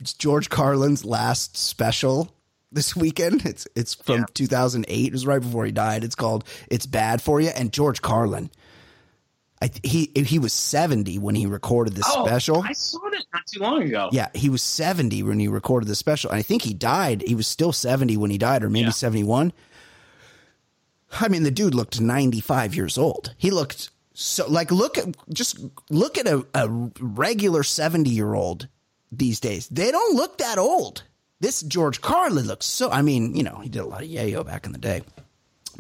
George 0.04 0.50
Carlin's 0.50 1.04
last 1.04 1.58
special 1.58 2.32
this 2.72 2.96
weekend. 2.96 3.46
It's 3.46 3.68
it's 3.76 3.96
from 3.96 4.20
Yeah. 4.20 4.26
2008. 4.34 5.08
It 5.08 5.12
was 5.12 5.26
right 5.26 5.42
before 5.42 5.66
he 5.66 5.72
died. 5.72 6.04
It's 6.04 6.16
called 6.16 6.44
"It's 6.70 6.86
Bad 6.86 7.22
for 7.22 7.42
You." 7.42 7.50
And 7.50 7.74
George 7.74 8.02
Carlin, 8.04 8.52
I 9.62 9.72
he 9.84 10.12
he 10.16 10.38
was 10.40 10.54
70 10.54 11.18
when 11.20 11.36
he 11.36 11.46
recorded 11.46 11.94
this 11.94 12.06
oh, 12.10 12.26
special. 12.26 12.62
I 12.62 12.74
saw 12.74 13.00
that 13.10 13.24
not 13.34 13.48
too 13.48 13.60
long 13.60 13.82
ago. 13.84 14.10
Yeah, 14.12 14.30
he 14.34 14.50
was 14.50 14.62
70 14.62 15.24
when 15.24 15.40
he 15.40 15.48
recorded 15.48 15.88
the 15.88 15.96
special. 15.96 16.30
And 16.30 16.38
I 16.38 16.44
think 16.44 16.62
he 16.62 16.74
died. 16.74 17.24
He 17.26 17.34
was 17.36 17.48
still 17.48 17.74
70 17.74 18.18
when 18.18 18.30
he 18.30 18.38
died, 18.38 18.64
or 18.64 18.70
maybe 18.70 18.86
Yeah. 18.86 18.92
71. 18.92 19.52
I 21.20 21.28
mean, 21.30 21.44
the 21.44 21.52
dude 21.52 21.74
looked 21.74 22.00
95 22.02 22.76
years 22.76 22.98
old. 22.98 23.34
He 23.38 23.50
looked 23.50 23.90
so 24.14 24.48
like 24.48 24.72
look 24.72 24.98
at 24.98 25.16
just 25.30 25.60
look 25.90 26.18
at 26.18 26.28
a, 26.28 26.46
a 26.54 26.68
regular 27.00 27.64
70 27.64 28.10
year 28.10 28.34
old 28.34 28.68
these 29.12 29.40
days. 29.40 29.68
They 29.70 29.92
don't 29.92 30.16
look 30.16 30.38
that 30.40 30.58
old. 30.58 31.04
This 31.40 31.62
George 31.62 32.02
Carlin 32.02 32.46
looks 32.46 32.66
so 32.66 32.92
I 32.92 33.02
mean, 33.02 33.36
you 33.36 33.44
know, 33.44 33.60
he 33.60 33.70
did 33.70 33.80
a 33.80 33.86
lot 33.86 34.04
of 34.04 34.10
yayo 34.10 34.46
back 34.46 34.66
in 34.66 34.72
the 34.72 34.80
day. 34.80 35.02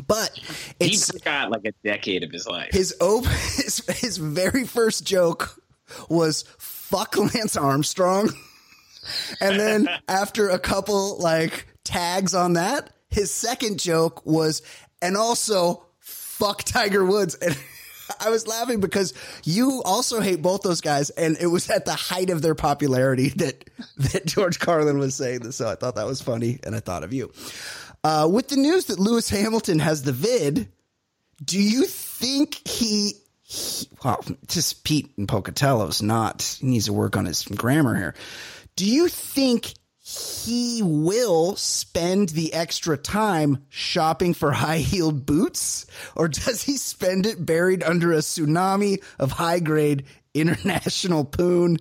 But 0.05 0.31
He 0.79 0.85
it's 0.93 1.09
got 1.11 1.49
like 1.51 1.65
a 1.65 1.71
decade 1.83 2.23
of 2.23 2.31
his 2.31 2.47
life. 2.47 2.71
his 2.73 2.95
op- 3.01 3.25
his, 3.55 3.83
his 3.99 4.17
very 4.17 4.65
first 4.65 5.05
joke 5.05 5.61
was 6.09 6.43
fuck 6.59 7.17
Lance 7.17 7.55
Armstrong. 7.57 8.29
And 9.39 9.57
then 9.57 9.87
after 10.09 10.49
a 10.49 10.59
couple 10.59 11.17
like 11.19 11.65
tags 11.85 12.35
on 12.35 12.53
that, 12.53 12.89
his 13.09 13.31
second 13.31 13.79
joke 13.79 14.25
was 14.25 14.61
and 15.01 15.15
also 15.15 15.85
fuck 15.99 16.63
Tiger 16.63 17.05
Woods. 17.05 17.35
And 17.35 17.57
I 18.19 18.29
was 18.29 18.47
laughing 18.47 18.81
because 18.81 19.13
you 19.45 19.81
also 19.85 20.19
hate 20.19 20.41
both 20.41 20.61
those 20.61 20.81
guys 20.81 21.09
and 21.11 21.37
it 21.39 21.47
was 21.47 21.69
at 21.69 21.85
the 21.85 21.93
height 21.93 22.29
of 22.29 22.41
their 22.41 22.53
popularity 22.55 23.29
that 23.37 23.69
that 23.97 24.25
George 24.25 24.59
Carlin 24.59 24.97
was 24.99 25.15
saying 25.15 25.39
this. 25.39 25.55
So 25.55 25.69
I 25.69 25.75
thought 25.75 25.95
that 25.95 26.05
was 26.05 26.21
funny 26.21 26.59
and 26.65 26.75
I 26.75 26.81
thought 26.81 27.05
of 27.05 27.13
you. 27.13 27.31
Uh, 28.03 28.27
with 28.31 28.47
the 28.49 28.55
news 28.55 28.85
that 28.85 28.99
Lewis 28.99 29.29
Hamilton 29.29 29.79
has 29.79 30.03
the 30.03 30.11
vid, 30.11 30.69
do 31.43 31.61
you 31.61 31.85
think 31.85 32.67
he, 32.67 33.13
he 33.43 33.87
well, 34.03 34.23
just 34.47 34.83
Pete 34.83 35.11
and 35.17 35.27
Pocatello's 35.27 36.01
not, 36.01 36.57
he 36.59 36.67
needs 36.67 36.85
to 36.85 36.93
work 36.93 37.17
on 37.17 37.25
his 37.25 37.43
grammar 37.43 37.95
here. 37.95 38.15
Do 38.75 38.85
you 38.85 39.07
think 39.07 39.73
he 40.07 40.81
will 40.81 41.57
spend 41.57 42.29
the 42.29 42.53
extra 42.53 42.95
time 42.97 43.65
shopping 43.67 44.33
for 44.33 44.51
high 44.53 44.77
heeled 44.77 45.25
boots? 45.25 45.85
Or 46.15 46.27
does 46.29 46.63
he 46.63 46.77
spend 46.77 47.25
it 47.25 47.45
buried 47.45 47.83
under 47.83 48.13
a 48.13 48.17
tsunami 48.17 49.03
of 49.19 49.33
high 49.33 49.59
grade 49.59 50.05
international 50.33 51.25
poon? 51.25 51.77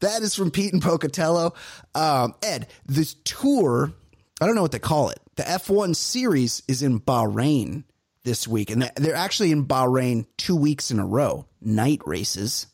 That 0.00 0.22
is 0.22 0.34
from 0.34 0.50
Pete 0.50 0.74
and 0.74 0.82
Pocatello. 0.82 1.54
Um, 1.94 2.34
Ed, 2.42 2.66
this 2.84 3.14
tour, 3.24 3.92
I 4.40 4.46
don't 4.46 4.54
know 4.54 4.62
what 4.62 4.72
they 4.72 4.78
call 4.78 5.10
it. 5.10 5.20
The 5.36 5.42
F1 5.42 5.94
series 5.94 6.62
is 6.66 6.82
in 6.82 7.00
Bahrain 7.00 7.84
this 8.24 8.48
week, 8.48 8.70
and 8.70 8.90
they're 8.96 9.14
actually 9.14 9.52
in 9.52 9.66
Bahrain 9.66 10.26
two 10.36 10.56
weeks 10.56 10.90
in 10.90 10.98
a 10.98 11.06
row, 11.06 11.46
night 11.60 12.00
races. 12.06 12.66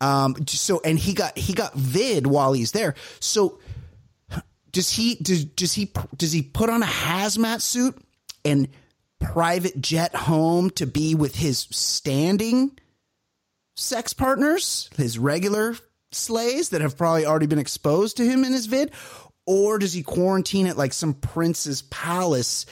Um, 0.00 0.36
so 0.46 0.80
and 0.84 0.98
he 0.98 1.12
got 1.12 1.36
he 1.36 1.52
got 1.52 1.74
vid 1.74 2.26
while 2.26 2.52
he's 2.52 2.72
there. 2.72 2.94
So 3.18 3.58
does 4.70 4.90
he 4.90 5.16
does 5.16 5.44
does 5.44 5.72
he 5.72 5.92
does 6.16 6.30
he 6.30 6.42
put 6.42 6.70
on 6.70 6.82
a 6.82 6.86
hazmat 6.86 7.60
suit 7.62 7.96
and 8.44 8.68
private 9.18 9.80
jet 9.80 10.14
home 10.14 10.70
to 10.70 10.86
be 10.86 11.16
with 11.16 11.34
his 11.34 11.66
standing 11.70 12.78
sex 13.74 14.12
partners, 14.12 14.88
his 14.96 15.18
regular 15.18 15.74
slays 16.12 16.70
that 16.70 16.80
have 16.80 16.96
probably 16.96 17.26
already 17.26 17.46
been 17.46 17.58
exposed 17.58 18.16
to 18.18 18.24
him 18.24 18.44
in 18.44 18.52
his 18.52 18.66
vid? 18.66 18.92
Or 19.50 19.78
does 19.78 19.94
he 19.94 20.02
quarantine 20.02 20.66
at 20.66 20.76
like 20.76 20.92
some 20.92 21.14
prince's 21.14 21.80
palace 21.80 22.66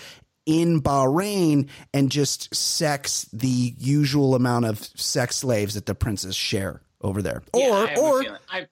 in 0.45 0.83
Bahrain 0.83 1.71
and 1.95 2.11
just 2.11 2.55
sex 2.55 3.25
the 3.33 3.75
usual 3.79 4.35
amount 4.35 4.67
of 4.67 4.79
sex 4.79 5.37
slaves 5.37 5.73
that 5.73 5.87
the 5.87 5.95
princes 5.95 6.37
share 6.37 6.83
over 7.01 7.23
there? 7.23 7.43
Yeah, 7.55 7.95
or 7.99 8.19
or. 8.19 8.39
I, 8.51 8.67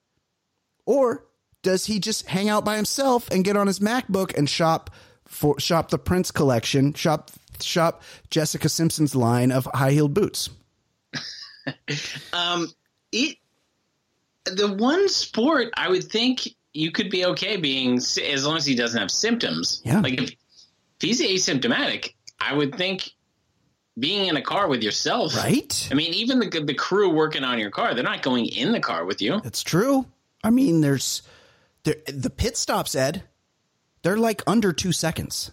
or 0.85 1.25
does 1.63 1.87
he 1.87 1.99
just 1.99 2.27
hang 2.27 2.47
out 2.47 2.63
by 2.63 2.75
himself 2.75 3.27
and 3.31 3.43
get 3.43 3.57
on 3.57 3.65
his 3.65 3.79
MacBook 3.79 4.37
and 4.37 4.47
shop 4.47 4.91
for 5.25 5.59
shop 5.59 5.89
the 5.89 5.97
Prince 5.97 6.29
collection, 6.29 6.93
shop 6.93 7.31
shop 7.59 8.03
Jessica 8.29 8.69
Simpson's 8.69 9.15
line 9.15 9.51
of 9.51 9.67
high 9.73 9.93
heeled 9.93 10.13
boots? 10.13 10.51
um, 12.33 12.67
it 13.11 13.37
the 14.45 14.71
one 14.71 15.09
sport 15.09 15.69
I 15.75 15.89
would 15.89 16.03
think 16.03 16.49
you 16.75 16.91
could 16.91 17.09
be 17.09 17.25
okay 17.25 17.57
being 17.57 17.97
as 17.97 18.45
long 18.45 18.57
as 18.57 18.65
he 18.65 18.75
doesn't 18.75 18.99
have 18.99 19.09
symptoms. 19.09 19.81
Yeah. 19.85 20.01
Like 20.01 20.21
if, 20.21 20.31
if 20.31 20.37
he's 20.99 21.21
asymptomatic, 21.21 22.13
I 22.39 22.53
would 22.53 22.75
think 22.75 23.11
being 23.97 24.27
in 24.27 24.35
a 24.35 24.41
car 24.41 24.67
with 24.67 24.83
yourself. 24.83 25.35
Right? 25.35 25.87
I 25.89 25.95
mean, 25.95 26.13
even 26.13 26.39
the 26.39 26.63
the 26.65 26.73
crew 26.73 27.09
working 27.09 27.43
on 27.43 27.59
your 27.59 27.71
car, 27.71 27.93
they're 27.93 28.03
not 28.03 28.21
going 28.21 28.47
in 28.47 28.73
the 28.73 28.79
car 28.79 29.05
with 29.05 29.21
you. 29.21 29.39
That's 29.41 29.63
true. 29.63 30.05
I 30.43 30.49
mean, 30.49 30.81
there's 30.81 31.23
there, 31.83 31.95
the 32.07 32.29
pit 32.29 32.57
stops, 32.57 32.95
Ed. 32.95 33.23
They're 34.03 34.17
like 34.17 34.43
under 34.45 34.73
two 34.73 34.91
seconds, 34.91 35.51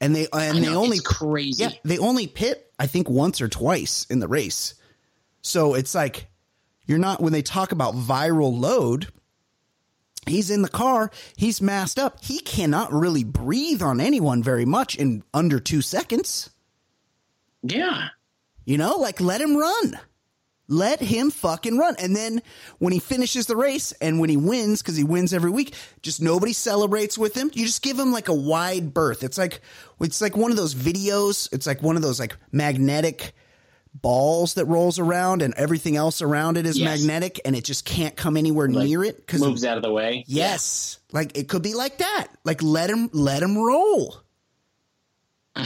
and 0.00 0.14
they 0.14 0.26
and 0.32 0.58
I 0.58 0.60
they 0.60 0.68
only 0.68 1.00
crazy. 1.00 1.64
Yeah, 1.64 1.70
they 1.84 1.98
only 1.98 2.26
pit 2.26 2.72
I 2.78 2.86
think 2.86 3.10
once 3.10 3.40
or 3.40 3.48
twice 3.48 4.06
in 4.08 4.20
the 4.20 4.28
race. 4.28 4.74
So 5.42 5.74
it's 5.74 5.94
like 5.94 6.28
you're 6.86 6.98
not 6.98 7.20
when 7.20 7.32
they 7.32 7.42
talk 7.42 7.72
about 7.72 7.94
viral 7.94 8.58
load. 8.58 9.08
He's 10.26 10.50
in 10.50 10.62
the 10.62 10.68
car. 10.68 11.10
He's 11.36 11.60
masked 11.60 11.98
up. 11.98 12.22
He 12.22 12.38
cannot 12.38 12.92
really 12.92 13.24
breathe 13.24 13.82
on 13.82 14.00
anyone 14.00 14.42
very 14.42 14.64
much 14.64 14.94
in 14.96 15.24
under 15.34 15.58
two 15.58 15.82
seconds. 15.82 16.50
Yeah. 17.62 18.08
You 18.64 18.78
know, 18.78 18.96
like 18.96 19.20
let 19.20 19.40
him 19.40 19.56
run. 19.56 19.98
Let 20.68 21.00
him 21.00 21.30
fucking 21.30 21.76
run. 21.76 21.96
And 21.98 22.14
then 22.14 22.40
when 22.78 22.92
he 22.92 23.00
finishes 23.00 23.46
the 23.46 23.56
race 23.56 23.92
and 24.00 24.20
when 24.20 24.30
he 24.30 24.36
wins, 24.36 24.80
because 24.80 24.96
he 24.96 25.04
wins 25.04 25.34
every 25.34 25.50
week, 25.50 25.74
just 26.02 26.22
nobody 26.22 26.52
celebrates 26.52 27.18
with 27.18 27.36
him. 27.36 27.50
You 27.52 27.66
just 27.66 27.82
give 27.82 27.98
him 27.98 28.12
like 28.12 28.28
a 28.28 28.34
wide 28.34 28.94
berth. 28.94 29.24
It's 29.24 29.36
like 29.36 29.60
it's 30.00 30.20
like 30.20 30.36
one 30.36 30.50
of 30.50 30.56
those 30.56 30.74
videos. 30.74 31.52
It's 31.52 31.66
like 31.66 31.82
one 31.82 31.96
of 31.96 32.02
those 32.02 32.20
like 32.20 32.36
magnetic 32.52 33.34
balls 33.94 34.54
that 34.54 34.64
rolls 34.66 34.98
around 34.98 35.42
and 35.42 35.52
everything 35.54 35.96
else 35.96 36.22
around 36.22 36.56
it 36.56 36.64
is 36.66 36.78
Yes. 36.78 37.00
magnetic 37.02 37.40
and 37.44 37.54
it 37.54 37.62
just 37.64 37.84
can't 37.84 38.16
come 38.16 38.36
anywhere 38.36 38.68
Like, 38.68 38.86
near 38.88 39.04
it 39.04 39.16
because 39.18 39.40
Moves 39.40 39.64
out 39.64 39.76
of 39.76 39.82
the 39.82 39.92
way. 39.92 40.24
Yes. 40.26 40.98
Like 41.12 41.36
it 41.36 41.48
could 41.48 41.62
be 41.62 41.74
like 41.74 41.98
that. 41.98 42.28
Like 42.44 42.62
let 42.62 42.88
him 42.90 43.10
let 43.12 43.42
him 43.42 43.56
roll. 43.58 44.16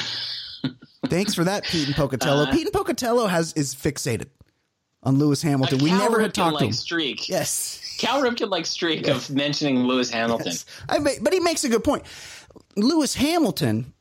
Thanks 1.07 1.35
for 1.35 1.45
that, 1.45 1.65
Pete 1.65 1.87
and 1.87 1.95
Pocatello. 1.97 2.45
Uh, 2.45 2.51
Pete 2.53 2.65
and 2.67 2.73
Pocatello 2.73 3.27
has 3.27 3.53
is 3.53 3.75
fixated 3.75 4.27
on 5.05 5.19
Lewis 5.19 5.41
Hamilton. 5.43 5.79
we 5.79 5.93
never 5.93 6.21
had 6.21 6.35
talked 6.35 6.51
to 6.59 6.65
like 6.65 6.67
him. 6.67 6.73
streak. 6.73 7.29
Yes. 7.29 7.81
Cal 7.99 8.21
Ripken 8.21 8.51
like 8.51 8.67
streak 8.67 9.07
of 9.07 9.31
mentioning 9.35 9.85
Lewis 9.85 10.11
Hamilton. 10.11 10.47
Yes. 10.49 10.65
I 10.89 10.99
but 10.99 11.33
he 11.33 11.39
makes 11.41 11.63
a 11.65 11.69
good 11.69 11.85
point. 11.85 12.03
Lewis 12.77 13.15
Hamilton, 13.15 13.93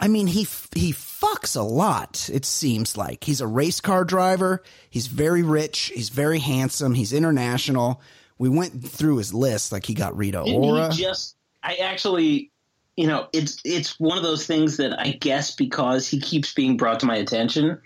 I 0.00 0.08
mean, 0.08 0.26
he 0.26 0.46
he 0.74 0.92
fucks 0.92 1.56
a 1.56 1.62
lot. 1.62 2.28
It 2.32 2.44
seems 2.44 2.96
like 2.96 3.24
he's 3.24 3.40
a 3.40 3.46
race 3.46 3.80
car 3.80 4.04
driver. 4.04 4.62
He's 4.90 5.06
very 5.06 5.42
rich. 5.42 5.92
He's 5.94 6.08
very 6.08 6.38
handsome. 6.38 6.94
He's 6.94 7.12
international. 7.12 8.00
We 8.38 8.48
went 8.48 8.86
through 8.86 9.16
his 9.16 9.32
list. 9.32 9.72
Like 9.72 9.86
he 9.86 9.94
got 9.94 10.16
Rita 10.16 10.42
Didn't 10.44 10.62
Ora. 10.62 10.92
he 10.92 11.02
just 11.02 11.36
I 11.62 11.76
actually 11.76 12.50
you 12.96 13.06
know, 13.06 13.28
it's 13.32 13.60
it's 13.64 14.00
one 14.00 14.16
of 14.16 14.24
those 14.24 14.46
things 14.46 14.78
that 14.78 14.98
I 14.98 15.12
guess 15.12 15.54
because 15.54 16.08
he 16.08 16.18
keeps 16.18 16.54
being 16.54 16.76
brought 16.76 17.00
to 17.00 17.06
my 17.06 17.16
attention, 17.16 17.78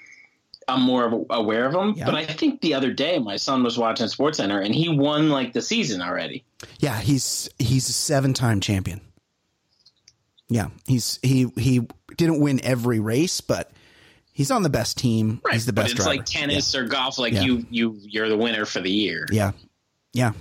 I'm 0.68 0.82
more 0.82 1.26
aware 1.30 1.66
of 1.66 1.74
him. 1.74 1.94
Yeah. 1.96 2.06
But 2.06 2.14
I 2.14 2.26
think 2.26 2.60
the 2.60 2.74
other 2.74 2.92
day 2.92 3.18
my 3.18 3.36
son 3.36 3.64
was 3.64 3.76
watching 3.76 4.06
Sports 4.08 4.38
Center 4.38 4.60
and 4.60 4.74
he 4.74 4.88
won 4.88 5.28
like 5.28 5.52
the 5.52 5.62
season 5.62 6.00
already. 6.00 6.44
Yeah, 6.78 6.98
he's 7.00 7.50
he's 7.58 7.88
a 7.88 7.92
seven 7.92 8.34
time 8.34 8.60
champion. 8.60 9.00
Yeah, 10.50 10.68
he's 10.86 11.18
he 11.22 11.46
he 11.56 11.86
didn't 12.16 12.40
win 12.40 12.60
every 12.62 13.00
race, 13.00 13.40
but 13.40 13.70
he's 14.32 14.50
on 14.50 14.62
the 14.62 14.68
best 14.68 14.98
team. 14.98 15.40
He's 15.50 15.64
the 15.64 15.72
best. 15.72 15.86
but 15.86 15.90
it's 15.92 16.04
driver. 16.04 16.16
like 16.18 16.26
tennis 16.26 16.74
or 16.74 16.84
golf, 16.84 17.18
like 17.18 17.32
Yeah. 17.32 17.42
you 17.42 17.66
you 17.70 17.96
you're 18.02 18.28
the 18.28 18.36
winner 18.36 18.64
for 18.66 18.80
the 18.80 18.90
year. 18.90 19.26
Yeah. 19.30 19.52
Yeah. 20.12 20.32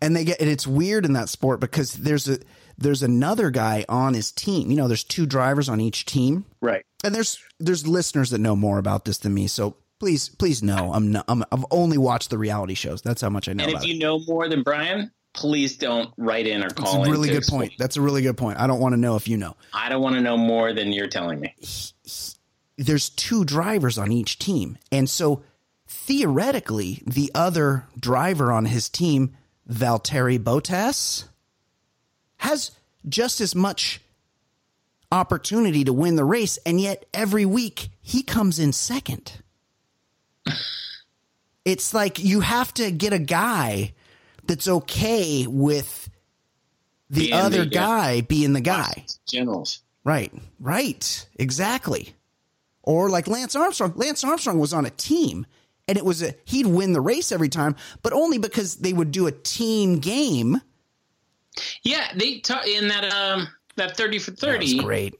And 0.00 0.14
they 0.14 0.24
get 0.24 0.40
and 0.40 0.48
it's 0.48 0.66
weird 0.66 1.04
in 1.04 1.14
that 1.14 1.28
sport 1.28 1.58
because 1.60 1.94
there's 1.94 2.28
a 2.28 2.38
there's 2.78 3.02
another 3.02 3.50
guy 3.50 3.84
on 3.88 4.14
his 4.14 4.30
team. 4.32 4.70
You 4.70 4.76
know, 4.76 4.88
there's 4.88 5.04
two 5.04 5.26
drivers 5.26 5.68
on 5.68 5.80
each 5.80 6.04
team. 6.06 6.44
Right. 6.60 6.84
And 7.02 7.14
there's 7.14 7.38
there's 7.58 7.86
listeners 7.88 8.30
that 8.30 8.38
know 8.38 8.54
more 8.56 8.78
about 8.78 9.04
this 9.06 9.18
than 9.18 9.34
me, 9.34 9.46
so 9.46 9.76
Please, 9.98 10.30
please 10.30 10.62
no. 10.62 10.94
I'm 10.94 11.12
not. 11.12 11.26
I'm, 11.28 11.44
I've 11.52 11.66
only 11.70 11.98
watched 11.98 12.30
the 12.30 12.38
reality 12.38 12.72
shows. 12.72 13.02
That's 13.02 13.20
how 13.20 13.28
much 13.28 13.50
I 13.50 13.52
know 13.52 13.64
And 13.64 13.72
if 13.74 13.82
it. 13.82 13.86
you 13.86 13.98
know 13.98 14.18
more 14.20 14.48
than 14.48 14.62
Brian, 14.62 15.10
please 15.32 15.76
don't 15.76 16.12
write 16.16 16.46
in 16.46 16.64
or 16.64 16.70
call. 16.70 16.98
That's 16.98 17.08
a 17.08 17.10
really 17.10 17.28
good 17.28 17.38
explain. 17.38 17.60
point. 17.60 17.72
That's 17.78 17.96
a 17.96 18.00
really 18.00 18.22
good 18.22 18.36
point. 18.36 18.58
I 18.58 18.66
don't 18.66 18.80
want 18.80 18.94
to 18.94 19.00
know 19.00 19.16
if 19.16 19.28
you 19.28 19.36
know. 19.36 19.56
I 19.72 19.88
don't 19.88 20.02
want 20.02 20.16
to 20.16 20.20
know 20.20 20.36
more 20.36 20.72
than 20.72 20.92
you're 20.92 21.08
telling 21.08 21.40
me. 21.40 21.54
There's 22.76 23.10
two 23.10 23.44
drivers 23.44 23.98
on 23.98 24.10
each 24.10 24.38
team, 24.38 24.78
and 24.90 25.08
so 25.08 25.42
theoretically, 25.86 27.02
the 27.06 27.30
other 27.34 27.86
driver 27.98 28.52
on 28.52 28.64
his 28.64 28.88
team, 28.88 29.36
Valtteri 29.70 30.38
Bottas, 30.38 31.24
has 32.38 32.72
just 33.08 33.40
as 33.40 33.54
much 33.54 34.00
opportunity 35.12 35.84
to 35.84 35.92
win 35.92 36.16
the 36.16 36.24
race, 36.24 36.58
and 36.64 36.80
yet 36.80 37.04
every 37.12 37.44
week 37.44 37.90
he 38.00 38.22
comes 38.22 38.58
in 38.58 38.72
second. 38.72 39.32
It's 41.64 41.92
like 41.92 42.18
you 42.18 42.40
have 42.40 42.72
to 42.74 42.90
get 42.90 43.12
a 43.12 43.18
guy 43.18 43.92
that's 44.50 44.66
okay 44.68 45.46
with 45.48 46.10
the 47.08 47.20
Being 47.26 47.32
other 47.34 47.64
the, 47.64 47.70
guy 47.70 48.20
being 48.20 48.52
the 48.52 48.60
guy. 48.60 49.04
Generals. 49.28 49.80
Right, 50.04 50.32
right, 50.58 51.26
exactly. 51.36 52.14
Or 52.82 53.08
like 53.10 53.28
Lance 53.28 53.54
Armstrong. 53.54 53.92
Lance 53.94 54.24
Armstrong 54.24 54.58
was 54.58 54.72
on 54.72 54.86
a 54.86 54.90
team, 54.90 55.46
and 55.86 55.96
it 55.96 56.04
was 56.04 56.20
a 56.22 56.34
he'd 56.46 56.66
win 56.66 56.92
the 56.92 57.00
race 57.00 57.30
every 57.30 57.48
time, 57.48 57.76
but 58.02 58.12
only 58.12 58.38
because 58.38 58.76
they 58.76 58.92
would 58.92 59.12
do 59.12 59.26
a 59.28 59.32
team 59.32 59.98
game. 59.98 60.60
Yeah, 61.82 62.08
they 62.16 62.40
ta- 62.40 62.62
in 62.66 62.88
that 62.88 63.04
um 63.12 63.46
that 63.76 63.96
thirty 63.96 64.18
for 64.18 64.32
thirty. 64.32 64.78
great. 64.80 65.14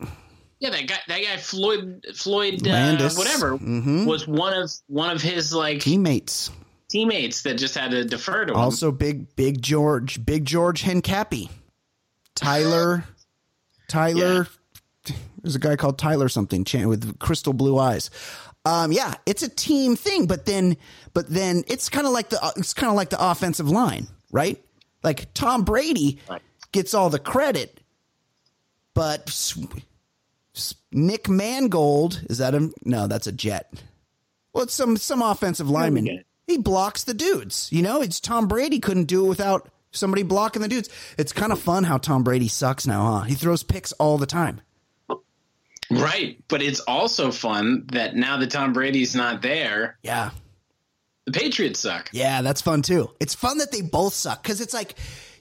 Yeah, 0.58 0.70
that 0.70 0.86
guy, 0.88 0.98
that 1.08 1.22
guy 1.22 1.36
Floyd 1.36 2.04
Floyd 2.14 2.66
uh, 2.66 3.10
whatever 3.16 3.56
Mhm. 3.58 4.06
was 4.06 4.26
one 4.26 4.54
of 4.54 4.70
one 4.88 5.10
of 5.10 5.22
his 5.22 5.52
like 5.54 5.80
Teammates. 5.80 6.50
Teammates 6.90 7.42
that 7.42 7.54
just 7.54 7.76
had 7.76 7.92
to 7.92 8.04
defer 8.04 8.44
to 8.44 8.52
him. 8.52 8.58
Also, 8.58 8.90
big 8.90 9.34
big 9.36 9.62
George, 9.62 10.24
big 10.26 10.44
George 10.44 10.82
Hincapie, 10.82 11.48
Tyler, 12.34 13.04
Tyler. 13.88 14.48
There's 15.42 15.54
a 15.56 15.60
guy 15.60 15.76
called 15.76 15.98
Tyler 15.98 16.28
something 16.28 16.66
with 16.88 17.18
crystal 17.18 17.52
blue 17.52 17.78
eyes. 17.78 18.10
Um, 18.66 18.92
yeah, 18.92 19.14
it's 19.24 19.42
a 19.42 19.48
team 19.48 19.96
thing, 19.96 20.26
but 20.26 20.44
then, 20.44 20.76
but 21.14 21.28
then 21.30 21.64
it's 21.66 21.88
kind 21.88 22.06
of 22.06 22.12
like 22.12 22.28
the 22.28 22.38
it's 22.56 22.74
kind 22.74 22.90
of 22.90 22.96
like 22.96 23.08
the 23.10 23.30
offensive 23.30 23.70
line, 23.70 24.06
right? 24.30 24.62
Like 25.02 25.32
Tom 25.32 25.62
Brady 25.64 26.18
Right. 26.28 26.42
gets 26.72 26.92
all 26.92 27.08
the 27.08 27.18
credit, 27.18 27.80
but 28.92 29.30
Nick 30.92 31.28
Mangold 31.28 32.22
is 32.28 32.38
that 32.38 32.52
him? 32.54 32.74
No, 32.84 33.06
that's 33.06 33.26
a 33.26 33.32
Jet. 33.32 33.72
Well, 34.52 34.64
it's 34.64 34.74
some 34.74 34.96
some 34.98 35.22
offensive 35.22 35.70
lineman. 35.70 36.24
He 36.50 36.58
blocks 36.58 37.04
the 37.04 37.14
dudes. 37.14 37.68
You 37.72 37.82
know, 37.82 38.02
it's 38.02 38.20
Tom 38.20 38.48
Brady 38.48 38.78
couldn't 38.80 39.04
do 39.04 39.24
it 39.26 39.28
without 39.28 39.68
somebody 39.92 40.22
blocking 40.22 40.62
the 40.62 40.68
dudes. 40.68 40.88
It's 41.18 41.32
kind 41.32 41.52
of 41.52 41.60
fun 41.60 41.84
how 41.84 41.98
Tom 41.98 42.22
Brady 42.24 42.48
sucks 42.48 42.86
now, 42.86 43.18
huh? 43.18 43.20
He 43.22 43.34
throws 43.34 43.62
picks 43.62 43.92
all 43.92 44.18
the 44.18 44.26
time. 44.26 44.60
right, 45.90 46.42
but 46.48 46.62
it's 46.62 46.80
also 46.80 47.30
fun 47.32 47.86
that 47.92 48.14
now 48.14 48.36
that 48.38 48.50
Tom 48.50 48.72
Brady's 48.72 49.14
not 49.14 49.42
there, 49.42 49.98
Yeah. 50.02 50.30
the 51.26 51.32
Patriots 51.32 51.80
suck. 51.80 52.08
Yeah, 52.12 52.42
that's 52.42 52.60
fun 52.60 52.82
too. 52.82 53.10
It's 53.20 53.34
fun 53.34 53.58
that 53.58 53.72
they 53.72 53.80
both 53.82 54.14
suck 54.14 54.42
because 54.42 54.60
it's 54.60 54.74
like 54.74 54.94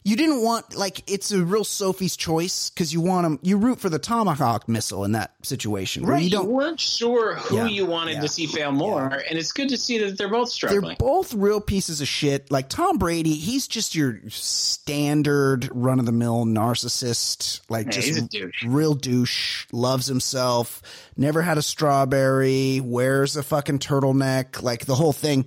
you 0.04 0.16
didn't 0.16 0.42
want 0.42 0.76
like 0.76 1.10
it's 1.12 1.32
a 1.32 1.44
real 1.44 1.64
Sophie's 1.64 2.16
choice 2.16 2.70
because 2.70 2.94
you 2.94 3.02
want 3.02 3.24
them. 3.26 3.40
You 3.42 3.58
root 3.58 3.80
for 3.80 3.90
the 3.90 4.00
tomahawk 4.00 4.68
missile 4.70 5.04
in 5.04 5.12
that 5.12 5.34
situation 5.44 6.06
Right, 6.06 6.20
you 6.20 6.26
you, 6.26 6.30
don't. 6.32 6.48
weren't 6.48 6.80
sure 6.80 7.36
who 7.36 7.58
Yeah, 7.58 7.68
you 7.68 7.86
wanted 7.86 8.16
yeah, 8.16 8.22
to 8.22 8.28
see 8.28 8.46
fail 8.48 8.72
more, 8.72 9.08
and 9.08 9.38
it's 9.38 9.52
good 9.52 9.70
to 9.70 9.78
see 9.78 9.98
that 10.00 10.18
they're 10.18 10.30
both 10.30 10.50
struggling. 10.50 10.82
They're 10.82 10.96
both 10.98 11.34
real 11.34 11.60
pieces 11.62 12.02
of 12.02 12.08
shit. 12.08 12.50
Like 12.50 12.70
Tom 12.70 12.98
Brady, 12.98 13.34
he's 13.34 13.68
just 13.68 13.94
your 13.94 14.20
standard 14.30 15.70
run 15.74 16.00
of 16.00 16.06
the 16.06 16.12
mill 16.12 16.46
narcissist. 16.46 17.62
Like 17.70 17.88
Yeah, 17.88 17.92
just 17.92 18.08
he's 18.08 18.18
a 18.18 18.28
douche. 18.28 18.64
real 18.64 18.94
douche. 18.94 19.66
Loves 19.72 20.08
himself. 20.08 20.82
Never 21.18 21.42
had 21.42 21.58
a 21.58 21.62
strawberry. 21.62 22.80
Wears 22.84 23.36
a 23.36 23.44
fucking 23.44 23.80
turtleneck. 23.80 24.62
Like 24.64 24.86
the 24.86 24.96
whole 24.96 25.14
thing. 25.14 25.46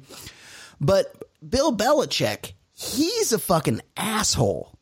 But 0.80 1.14
Bill 1.46 1.76
Belichick, 1.76 2.53
he's 2.82 3.32
a 3.32 3.38
fucking 3.38 3.80
asshole. 3.96 4.76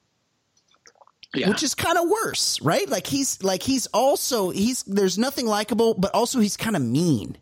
yeah. 1.34 1.48
which 1.48 1.62
is 1.62 1.74
kind 1.74 1.96
of 1.98 2.09
worse, 2.09 2.61
right? 2.62 2.88
Like 2.88 3.07
he's 3.07 3.42
like 3.42 3.62
he's 3.62 3.86
also 3.88 4.51
he's 4.51 4.82
there's 4.84 5.18
nothing 5.18 5.46
likable, 5.46 5.94
but 5.94 6.12
also 6.14 6.40
he's 6.40 6.57
kind 6.57 6.76
of 6.76 6.82
mean. 6.82 7.36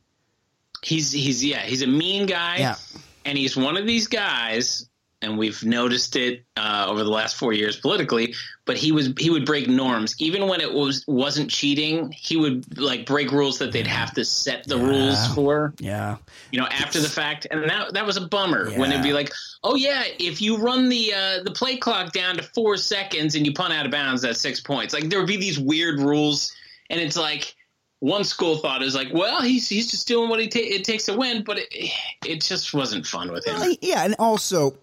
he's 0.84 1.10
he's 1.12 1.44
yeah 1.44 1.60
he's 1.62 1.82
a 1.82 1.86
mean 1.86 2.26
guy 2.26 2.58
Yeah. 2.58 2.76
and 3.24 3.36
he's 3.38 3.56
one 3.56 3.76
of 3.76 3.86
these 3.86 4.06
guys 4.06 4.88
and 5.20 5.36
we've 5.38 5.64
noticed 5.64 6.16
it 6.16 6.44
uh, 6.56 6.86
over 6.88 7.02
the 7.02 7.10
last 7.10 7.36
four 7.36 7.52
years 7.52 7.76
politically 7.76 8.34
but 8.68 8.76
he 8.76 8.92
was 8.92 9.14
he 9.18 9.30
would 9.30 9.46
break 9.46 9.66
norms. 9.66 10.14
Even 10.18 10.46
when 10.46 10.60
it 10.60 10.70
was 10.70 11.02
wasn't 11.08 11.50
cheating 11.50 12.12
he 12.14 12.36
would 12.36 12.78
like 12.78 13.06
break 13.06 13.32
rules 13.32 13.58
that 13.58 13.72
they'd 13.72 13.86
have 13.86 14.12
to 14.12 14.26
set 14.26 14.64
the 14.68 14.76
rules 14.76 15.26
for. 15.34 15.72
Yeah, 15.80 16.18
you 16.52 16.60
know 16.60 16.66
after 16.66 17.00
the 17.00 17.08
fact 17.08 17.46
and 17.50 17.64
that 17.64 17.94
that 17.94 18.04
was 18.04 18.18
a 18.18 18.20
bummer 18.20 18.70
when 18.72 18.92
it'd 18.92 19.02
be 19.02 19.14
like 19.14 19.32
oh 19.64 19.74
yeah 19.74 20.02
if 20.20 20.42
you 20.42 20.58
run 20.58 20.90
the 20.90 21.14
uh, 21.14 21.42
the 21.44 21.50
play 21.50 21.78
clock 21.78 22.12
down 22.12 22.36
to 22.36 22.42
four 22.42 22.76
seconds 22.76 23.34
and 23.34 23.46
you 23.46 23.54
punt 23.54 23.72
out 23.72 23.86
of 23.86 23.90
bounds 23.90 24.20
that's 24.20 24.38
six 24.38 24.60
points. 24.60 24.92
Like 24.92 25.08
there 25.08 25.18
would 25.18 25.28
be 25.28 25.38
these 25.38 25.58
weird 25.58 25.98
rules 25.98 26.52
and 26.90 27.00
it's 27.00 27.16
like 27.16 27.54
one 28.00 28.22
school 28.22 28.58
thought 28.58 28.82
is 28.82 28.94
like 28.94 29.08
well 29.14 29.40
he's 29.40 29.66
he's 29.66 29.90
just 29.90 30.06
doing 30.06 30.28
what 30.28 30.40
he 30.40 30.46
ta- 30.46 30.58
it 30.62 30.84
takes 30.84 31.06
to 31.06 31.16
win 31.16 31.42
but 31.42 31.58
it, 31.58 31.90
it 32.26 32.42
just 32.42 32.74
wasn't 32.74 33.06
fun 33.06 33.32
with 33.32 33.46
him. 33.46 33.58
Well, 33.58 33.74
yeah, 33.80 34.04
and 34.04 34.14
also 34.18 34.76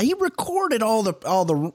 he 0.00 0.14
recorded 0.14 0.82
all 0.82 1.02
the 1.02 1.14
all 1.26 1.44
the 1.44 1.72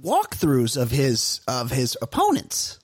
walkthroughs 0.00 0.80
of 0.80 0.90
his 0.90 1.40
of 1.48 1.70
his 1.70 1.96
opponents. 2.02 2.78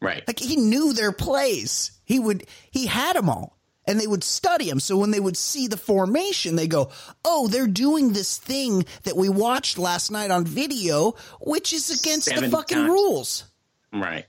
right 0.00 0.22
Like 0.26 0.38
he 0.38 0.56
knew 0.56 0.92
their 0.92 1.12
plays. 1.12 1.92
He 2.04 2.18
would 2.18 2.44
he 2.70 2.86
had 2.86 3.16
them 3.16 3.28
all. 3.28 3.54
And 3.88 4.00
they 4.00 4.08
would 4.08 4.24
study 4.24 4.68
them. 4.68 4.80
So 4.80 4.96
when 4.96 5.12
they 5.12 5.20
would 5.20 5.36
see 5.36 5.68
the 5.68 5.76
formation, 5.76 6.56
they 6.56 6.66
go, 6.66 6.90
"Oh, 7.24 7.46
they're 7.46 7.68
doing 7.68 8.12
this 8.12 8.36
thing 8.36 8.84
that 9.04 9.16
we 9.16 9.28
watched 9.28 9.78
last 9.78 10.10
night 10.10 10.32
on 10.32 10.44
video, 10.44 11.14
which 11.40 11.72
is 11.72 11.88
against 11.90 12.26
the 12.34 12.48
fucking 12.48 12.78
times. 12.78 12.88
rules." 12.90 13.44
right 13.92 14.26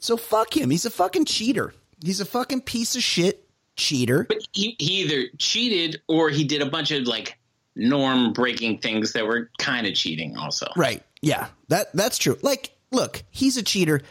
So 0.00 0.16
fuck 0.16 0.56
him. 0.56 0.70
He's 0.70 0.84
a 0.84 0.90
fucking 0.90 1.26
cheater. 1.26 1.72
He's 2.04 2.20
a 2.20 2.24
fucking 2.24 2.62
piece 2.62 2.96
of 2.96 3.02
shit 3.04 3.48
cheater. 3.76 4.24
but 4.28 4.38
he, 4.52 4.74
he 4.80 5.02
either 5.02 5.28
cheated 5.38 6.02
or 6.08 6.28
he 6.28 6.42
did 6.42 6.60
a 6.60 6.66
bunch 6.66 6.90
of 6.90 7.06
like 7.06 7.37
norm 7.78 8.32
breaking 8.32 8.78
things 8.78 9.12
that 9.14 9.26
were 9.26 9.50
kind 9.58 9.86
of 9.86 9.94
cheating 9.94 10.36
also 10.36 10.66
Right. 10.76 11.02
Yeah. 11.22 11.46
That 11.68 11.92
that's 11.94 12.18
true. 12.18 12.36
Like, 12.42 12.70
look, 12.90 13.22
he's 13.30 13.56
a 13.56 13.62
cheater. 13.62 14.02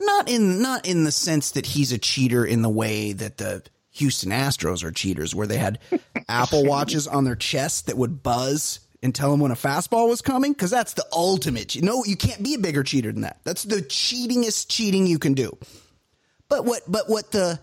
Not 0.00 0.28
in 0.28 0.62
not 0.62 0.86
in 0.88 1.04
the 1.04 1.12
sense 1.12 1.52
that 1.52 1.66
he's 1.66 1.92
a 1.92 1.98
cheater 1.98 2.44
in 2.44 2.62
the 2.62 2.68
way 2.68 3.12
that 3.12 3.36
the 3.38 3.62
Houston 3.90 4.30
Astros 4.30 4.82
are 4.84 4.90
cheaters, 4.90 5.34
where 5.34 5.46
they 5.46 5.58
had 5.58 5.78
Apple 6.28 6.64
watches 6.64 7.06
on 7.06 7.24
their 7.24 7.36
chest 7.36 7.86
that 7.86 7.96
would 7.96 8.22
buzz 8.22 8.80
and 9.02 9.14
tell 9.14 9.30
them 9.30 9.38
when 9.40 9.50
a 9.52 9.54
fastball 9.56 10.08
was 10.08 10.22
coming. 10.22 10.52
Because 10.52 10.70
that's 10.70 10.94
the 10.94 11.04
ultimate. 11.12 11.68
che- 11.68 11.80
No, 11.82 12.02
you 12.04 12.16
can't 12.16 12.42
be 12.42 12.54
a 12.54 12.58
bigger 12.58 12.82
cheater 12.82 13.12
than 13.12 13.22
that. 13.22 13.38
That's 13.44 13.62
the 13.64 13.82
cheatingest 13.82 14.68
cheating 14.70 15.06
you 15.06 15.18
can 15.18 15.34
do. 15.34 15.56
But 16.48 16.64
what? 16.64 16.82
But 16.88 17.08
what 17.08 17.30
the 17.30 17.60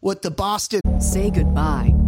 what 0.00 0.22
the 0.22 0.30
Boston 0.30 0.80
Say 1.00 1.30
goodbye 1.30 1.92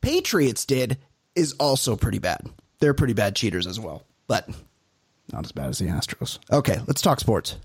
Patriots 0.00 0.64
did 0.64 0.98
is 1.34 1.54
also 1.58 1.96
pretty 1.96 2.18
bad. 2.18 2.40
They're 2.80 2.94
pretty 2.94 3.14
bad 3.14 3.34
cheaters 3.36 3.66
as 3.66 3.80
well, 3.80 4.04
but 4.26 4.48
not 5.32 5.44
as 5.44 5.52
bad 5.52 5.68
as 5.68 5.78
the 5.78 5.86
Astros. 5.86 6.38
Okay, 6.50 6.78
let's 6.86 7.02
talk 7.02 7.20
sports. 7.20 7.56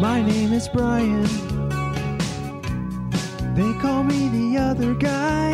My 0.00 0.22
name 0.22 0.52
is 0.52 0.68
Brian. 0.68 1.24
They 3.54 3.72
call 3.80 4.02
me 4.02 4.28
the 4.28 4.58
other 4.58 4.94
guy. 4.94 5.50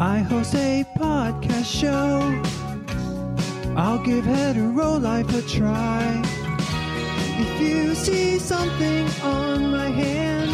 I 0.00 0.18
host 0.18 0.54
a 0.54 0.84
podcast 0.96 1.66
show. 1.66 2.63
I'll 3.76 3.98
give 3.98 4.24
hetero 4.24 4.98
life 4.98 5.34
a 5.34 5.42
try. 5.42 6.22
If 7.36 7.60
you 7.60 7.94
see 7.96 8.38
something 8.38 9.08
on 9.22 9.72
my 9.72 9.88
hand 9.88 10.50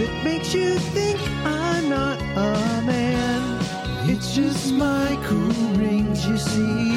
that 0.00 0.24
makes 0.24 0.52
you 0.52 0.76
think 0.76 1.20
I'm 1.44 1.88
not 1.88 2.20
a 2.20 2.82
man, 2.84 3.60
it's 4.10 4.34
just 4.34 4.72
my 4.72 5.16
cool 5.26 5.68
rings, 5.78 6.26
you 6.26 6.36
see. 6.36 6.96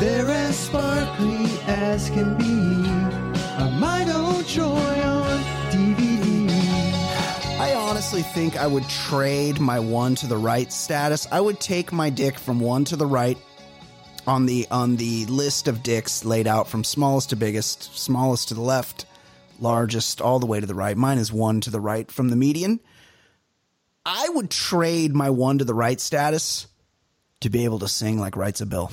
They're 0.00 0.30
as 0.30 0.58
sparkly 0.58 1.46
as 1.66 2.08
can 2.08 2.38
be. 2.38 2.88
Are 3.62 3.70
my 3.78 4.10
old 4.10 4.48
Troy 4.48 5.02
on 5.04 5.38
DVD. 5.70 6.50
I 7.60 7.74
honestly 7.74 8.22
think 8.22 8.56
I 8.56 8.66
would 8.66 8.88
trade 8.88 9.60
my 9.60 9.78
one 9.78 10.14
to 10.16 10.26
the 10.26 10.38
right 10.38 10.72
status. 10.72 11.28
I 11.30 11.42
would 11.42 11.60
take 11.60 11.92
my 11.92 12.08
dick 12.08 12.38
from 12.38 12.58
one 12.58 12.84
to 12.86 12.96
the 12.96 13.06
right 13.06 13.36
on 14.26 14.46
the 14.46 14.66
on 14.70 14.96
the 14.96 15.26
list 15.26 15.68
of 15.68 15.82
dicks 15.82 16.24
laid 16.24 16.46
out 16.46 16.68
from 16.68 16.84
smallest 16.84 17.30
to 17.30 17.36
biggest, 17.36 17.96
smallest 17.98 18.48
to 18.48 18.54
the 18.54 18.60
left, 18.60 19.06
largest 19.60 20.20
all 20.20 20.38
the 20.38 20.46
way 20.46 20.60
to 20.60 20.66
the 20.66 20.74
right. 20.74 20.96
Mine 20.96 21.18
is 21.18 21.32
one 21.32 21.60
to 21.62 21.70
the 21.70 21.80
right 21.80 22.10
from 22.10 22.28
the 22.28 22.36
median. 22.36 22.80
I 24.04 24.28
would 24.30 24.50
trade 24.50 25.14
my 25.14 25.30
one 25.30 25.58
to 25.58 25.64
the 25.64 25.74
right 25.74 26.00
status 26.00 26.66
to 27.40 27.50
be 27.50 27.64
able 27.64 27.78
to 27.80 27.88
sing 27.88 28.18
like 28.18 28.36
writes 28.36 28.60
a 28.60 28.66
bill. 28.66 28.90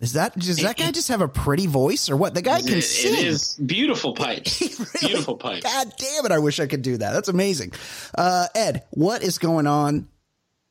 Is 0.00 0.12
that 0.12 0.38
does 0.38 0.58
that 0.58 0.76
guy 0.76 0.92
just 0.92 1.08
have 1.08 1.20
a 1.22 1.28
pretty 1.28 1.66
voice 1.66 2.08
or 2.08 2.16
what? 2.16 2.32
The 2.34 2.42
guy 2.42 2.60
can 2.62 2.78
It- 2.78 2.82
sing. 2.82 3.14
it 3.14 3.26
is 3.26 3.54
beautiful 3.54 4.14
pipes. 4.14 4.60
Really- 4.78 4.88
Beautiful 5.00 5.36
pipes. 5.36 5.64
God 5.64 5.92
damn 5.98 6.24
it! 6.26 6.30
I 6.32 6.38
wish 6.38 6.60
I 6.60 6.66
could 6.68 6.82
do 6.82 6.96
that. 6.98 7.12
That's 7.12 7.28
amazing. 7.28 7.72
Uh, 8.16 8.46
Ed, 8.54 8.84
what 8.90 9.24
is 9.24 9.38
going 9.38 9.66
on 9.66 10.06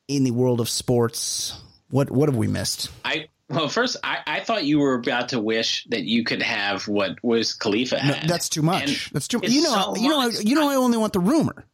in 0.06 0.24
the 0.24 0.30
world 0.30 0.60
of 0.60 0.68
sports? 0.70 1.60
What 1.90 2.10
what 2.10 2.28
have 2.30 2.36
we 2.36 2.46
missed? 2.46 2.90
I 3.04 3.28
well, 3.48 3.68
first 3.68 3.96
I, 4.04 4.18
I 4.26 4.40
thought 4.40 4.64
you 4.64 4.78
were 4.78 4.94
about 4.94 5.30
to 5.30 5.40
wish 5.40 5.84
that 5.90 6.02
you 6.04 6.24
could 6.24 6.42
have 6.42 6.86
what 6.88 7.16
Wiz 7.22 7.52
Khalifa 7.54 7.96
No, 7.96 8.00
had. 8.14 8.28
that's 8.28 8.48
too 8.48 8.62
much. 8.62 8.82
And 9.06 9.12
That's 9.12 9.28
too. 9.28 9.40
You 9.42 9.62
know. 9.62 9.94
so 9.94 9.96
you 10.02 10.08
know. 10.08 10.18
Much. 10.18 10.40
you 10.44 10.54
know. 10.54 10.68
I 10.70 10.74
only 10.76 10.98
want 10.98 11.12
the 11.14 11.20
rumor. 11.20 11.64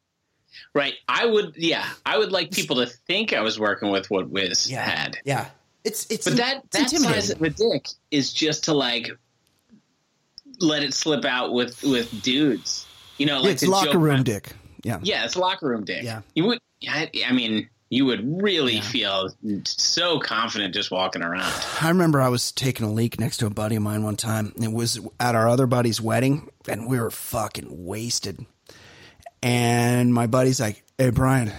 right. 0.75 0.95
I 1.09 1.27
would. 1.27 1.55
Yeah, 1.57 1.85
I 2.07 2.19
would 2.19 2.33
like 2.33 2.51
people 2.53 2.77
to 2.77 2.87
think 2.87 3.33
I 3.33 3.41
was 3.41 3.59
working 3.59 3.91
with 3.91 4.11
what 4.11 4.29
Wiz 4.31 4.69
had. 4.71 5.19
Yeah. 5.25 5.47
It's 5.85 6.07
it's. 6.11 6.25
But 6.27 6.37
that 6.37 6.63
it's 6.73 6.93
that 6.93 7.01
size 7.01 7.31
of 7.31 7.43
a 7.43 7.51
dick 7.51 7.89
is 8.11 8.33
just 8.33 8.65
to 8.65 8.75
like 8.75 9.11
let 10.61 10.83
it 10.83 10.95
slip 10.95 11.25
out 11.25 11.53
with 11.53 11.83
with 11.83 12.23
dudes. 12.23 12.87
You 13.19 13.27
know, 13.27 13.43
Yeah, 13.43 13.51
it's 13.51 13.67
locker 13.67 13.99
room 13.99 14.05
around. 14.17 14.25
dick. 14.27 14.53
Yeah. 14.83 14.99
Yeah, 15.03 15.25
it's 15.25 15.37
locker 15.37 15.67
room 15.69 15.85
dick. 15.85 16.03
Yeah. 16.05 16.23
you 16.35 16.45
would. 16.47 16.59
I, 16.89 17.11
I 17.27 17.33
mean, 17.33 17.69
you 17.95 18.07
would 18.07 18.43
really 18.43 18.81
feel 18.81 19.31
so 19.63 20.19
confident 20.19 20.75
just 20.75 20.91
walking 20.91 21.23
around. 21.23 21.53
I 21.81 21.89
remember 21.89 22.21
I 22.21 22.29
was 22.29 22.51
taking 22.51 22.85
a 22.85 22.93
leak 22.93 23.21
next 23.21 23.37
to 23.37 23.47
a 23.47 23.51
buddy 23.51 23.77
of 23.77 23.83
mine 23.83 24.03
one 24.03 24.17
time. 24.17 24.53
It 24.61 24.73
was 24.73 24.99
at 25.21 25.37
our 25.37 25.49
other 25.49 25.69
buddy's 25.69 26.01
wedding, 26.01 26.51
and 26.67 26.89
we 26.89 26.99
were 26.99 27.13
fucking 27.13 27.69
wasted. 27.71 28.45
And 29.45 30.13
my 30.13 30.27
buddy's 30.27 30.61
like, 30.61 30.83
"Hey, 30.99 31.11
Brian," 31.11 31.53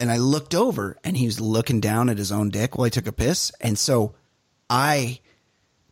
and 0.00 0.10
I 0.10 0.16
looked 0.16 0.54
over, 0.54 0.96
and 1.04 1.14
he 1.14 1.26
was 1.26 1.40
looking 1.40 1.80
down 1.80 2.08
at 2.08 2.16
his 2.16 2.32
own 2.32 2.48
dick 2.48 2.78
while 2.78 2.86
he 2.86 2.90
took 2.90 3.06
a 3.06 3.12
piss, 3.12 3.52
and 3.60 3.78
so 3.78 4.14
I 4.70 5.20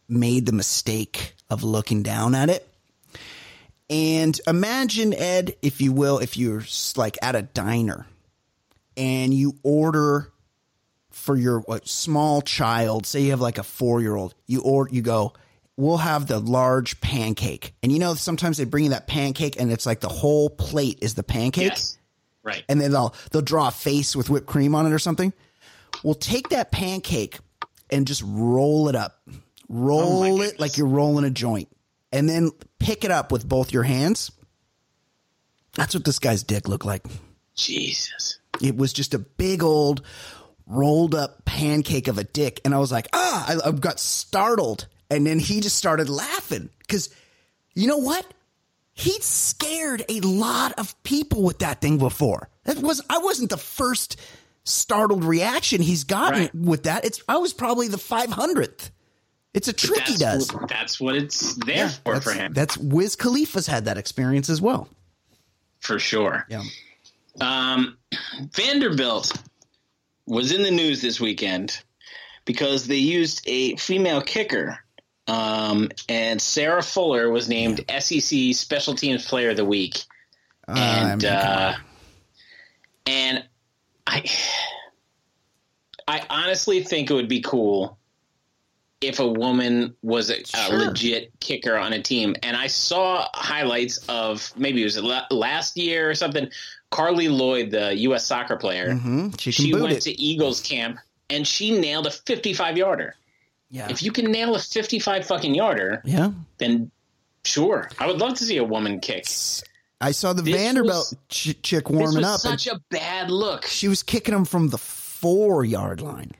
made 0.09 0.47
the 0.47 0.53
mistake 0.53 1.35
of 1.51 1.62
looking 1.62 2.03
down 2.03 2.35
at 2.35 2.49
it. 2.49 2.66
And 3.91 4.41
imagine 4.47 5.12
Ed, 5.12 5.57
if 5.61 5.82
you 5.82 5.93
will, 5.93 6.20
if 6.20 6.39
you're 6.39 6.64
like 6.97 7.18
at 7.20 7.37
a 7.37 7.43
diner 7.43 8.07
and 8.97 9.32
you 9.34 9.55
order 9.62 10.30
for 11.11 11.36
your 11.36 11.61
what, 11.61 11.86
small 11.88 12.42
child, 12.42 13.07
say 13.07 13.22
you 13.22 13.30
have 13.30 13.40
like 13.40 13.59
a 13.59 13.62
four 13.62 14.01
year 14.01 14.14
old, 14.16 14.34
you 14.47 14.61
or 14.62 14.88
you 14.90 15.01
go, 15.03 15.32
we'll 15.76 15.97
have 15.99 16.26
the 16.26 16.38
large 16.38 17.01
pancake, 17.01 17.74
and 17.82 17.92
you 17.92 17.99
know 17.99 18.14
sometimes 18.14 18.59
they 18.59 18.64
bring 18.64 18.84
you 18.84 18.90
that 18.90 19.07
pancake, 19.07 19.61
and 19.61 19.70
it's 19.72 19.86
like 19.86 20.01
the 20.01 20.09
whole 20.09 20.51
plate 20.51 20.99
is 21.03 21.14
the 21.14 21.22
pancake, 21.22 21.70
Yes, 21.70 21.99
right. 22.42 22.64
and 22.68 22.80
then 22.80 22.90
they'll 22.90 23.14
they'll 23.30 23.42
draw 23.42 23.68
a 23.68 23.72
face 23.72 24.14
with 24.16 24.28
whipped 24.30 24.47
cream 24.47 24.74
on 24.74 24.86
it 24.86 24.92
or 24.92 24.99
something. 24.99 25.32
We'll 26.03 26.14
take 26.14 26.49
that 26.51 26.70
pancake 26.72 27.38
and 27.90 28.07
just 28.07 28.22
roll 28.26 28.88
it 28.88 28.97
up, 28.97 29.20
oh 29.28 29.36
roll 29.68 30.42
it 30.42 30.59
like 30.61 30.76
you're 30.76 30.86
rolling 30.88 31.24
a 31.24 31.30
joint, 31.30 31.68
and 32.12 32.28
then 32.28 32.51
pick 32.78 33.05
it 33.05 33.11
up 33.11 33.30
with 33.32 33.49
both 33.49 33.72
your 33.72 33.84
hands. 33.84 34.30
That's 35.74 35.95
what 35.95 36.05
this 36.05 36.18
guy's 36.18 36.42
dick 36.42 36.68
looked 36.68 36.84
like. 36.84 37.05
Jesus. 37.57 38.38
It 38.62 38.76
was 38.76 38.92
just 38.92 39.14
a 39.14 39.18
big 39.18 39.62
old 39.62 40.02
rolled 40.66 41.14
up 41.14 41.44
pancake 41.44 42.09
of 42.09 42.18
a 42.18 42.24
dick. 42.24 42.61
And 42.64 42.74
I 42.74 42.78
was 42.78 42.90
like, 42.92 43.09
ah, 43.12 43.44
I, 43.64 43.68
I 43.68 43.72
got 43.72 44.00
startled. 44.00 44.86
And 45.11 45.26
then 45.26 45.38
he 45.38 45.61
just 45.61 45.76
started 45.76 46.09
laughing 46.09 46.70
because 46.80 47.11
you 47.74 47.86
know 47.88 47.98
what? 47.98 48.26
He 48.92 49.11
scared 49.20 50.05
a 50.09 50.20
lot 50.20 50.72
of 50.78 51.00
people 51.02 51.42
with 51.42 51.59
that 51.59 51.80
thing 51.80 51.98
before. 51.98 52.48
That 52.64 52.78
was 52.78 53.02
I 53.11 53.18
wasn't 53.18 53.50
the 53.50 53.57
first 53.57 54.18
startled 54.64 55.24
reaction 55.24 55.82
he's 55.82 56.05
gotten 56.05 56.40
Right. 56.42 56.55
with 56.55 56.84
that. 56.84 57.05
It's 57.05 57.20
I 57.28 57.36
was 57.38 57.52
probably 57.52 57.88
the 57.88 57.96
500th. 57.98 58.90
It's 59.52 59.68
a 59.68 59.72
trick 59.72 60.02
he 60.05 60.16
does. 60.16 60.48
that's 60.68 61.00
what 61.00 61.14
it's 61.16 61.55
there 61.66 61.76
Yeah, 61.76 61.88
for 62.05 62.20
for 62.20 62.32
him, 62.32 62.52
That's 62.55 62.76
Wiz 62.78 63.14
Khalifa's 63.14 63.66
had 63.66 63.84
that 63.84 63.98
experience 63.98 64.48
as 64.48 64.61
well. 64.61 64.88
for 65.80 65.98
sure. 65.98 66.46
Yeah. 66.48 66.62
Um, 67.41 67.99
Vanderbilt 68.53 69.32
was 70.26 70.53
in 70.53 70.62
the 70.62 70.70
news 70.70 71.03
this 71.03 71.20
weekend 71.20 71.80
because 72.45 72.87
they 72.87 72.97
used 72.97 73.43
a 73.47 73.76
female 73.76 74.20
kicker, 74.20 74.78
um, 75.26 75.91
and 76.09 76.41
Sarah 76.41 76.82
Fuller 76.82 77.30
was 77.30 77.49
named 77.49 77.85
SEC 77.99 78.55
Special 78.55 78.95
Teams 78.95 79.26
Player 79.26 79.51
of 79.51 79.57
the 79.57 79.64
Week. 79.64 80.03
Uh, 80.66 80.72
I 80.72 81.11
and 81.11 81.22
mean, 81.22 81.32
uh, 81.32 81.74
and 83.07 83.45
I, 84.07 84.24
I 86.07 86.22
honestly 86.28 86.82
think 86.82 87.11
it 87.11 87.14
would 87.14 87.28
be 87.28 87.41
cool 87.41 87.99
if 89.07 89.18
a 89.20 89.26
woman 89.26 89.94
was 90.02 90.30
a, 90.30 90.42
a 90.55 90.76
legit 90.76 91.32
kicker 91.40 91.76
on 91.76 91.92
a 91.92 92.02
team. 92.02 92.34
And 92.42 92.57
I 92.57 92.66
saw 92.66 93.28
highlights 93.34 93.98
of 94.09 94.52
maybe 94.57 94.80
it 94.82 94.84
was 94.84 95.00
last 95.30 95.76
year 95.76 96.11
or 96.11 96.14
something. 96.14 96.48
Carli 96.90 97.28
Lloyd, 97.28 97.70
the 97.70 97.94
U.S. 98.09 98.24
soccer 98.26 98.57
player, 98.57 98.90
Mhm, 98.94 99.38
she 99.40 99.50
she 99.50 99.74
went 99.74 99.92
it. 99.92 100.00
to 100.02 100.12
Eagles 100.20 100.61
camp 100.61 100.98
and 101.30 101.46
she 101.46 101.76
nailed 101.78 102.07
a 102.07 102.11
55 102.11 102.76
yarder. 102.76 103.16
yeah. 103.70 103.88
If 103.90 104.02
you 104.02 104.12
can 104.12 104.30
nail 104.30 104.55
a 104.55 104.59
55 104.61 105.26
fucking 105.26 105.55
yarder, 105.55 106.02
yeah. 106.05 106.30
then 106.59 106.90
sure, 107.44 107.90
I 107.98 108.07
would 108.07 108.18
love 108.18 108.34
to 108.34 108.44
see 108.44 108.59
a 108.59 108.64
woman 108.64 109.00
kick. 109.00 109.26
I 110.00 110.11
saw 110.12 110.32
the 110.34 110.42
This 110.42 110.55
Vanderbilt 110.55 110.94
was- 110.96 111.16
ch- 111.28 111.61
chick 111.62 111.90
warming 111.90 112.24
up. 112.24 112.38
such 112.40 112.66
a 112.68 112.80
bad 112.90 113.30
look. 113.30 113.66
she 113.66 113.88
was 113.88 114.02
kicking 114.02 114.34
them 114.34 114.44
from 114.44 114.68
the 114.68 114.78
four 114.78 115.64
yard 115.64 116.00
line, 116.00 116.32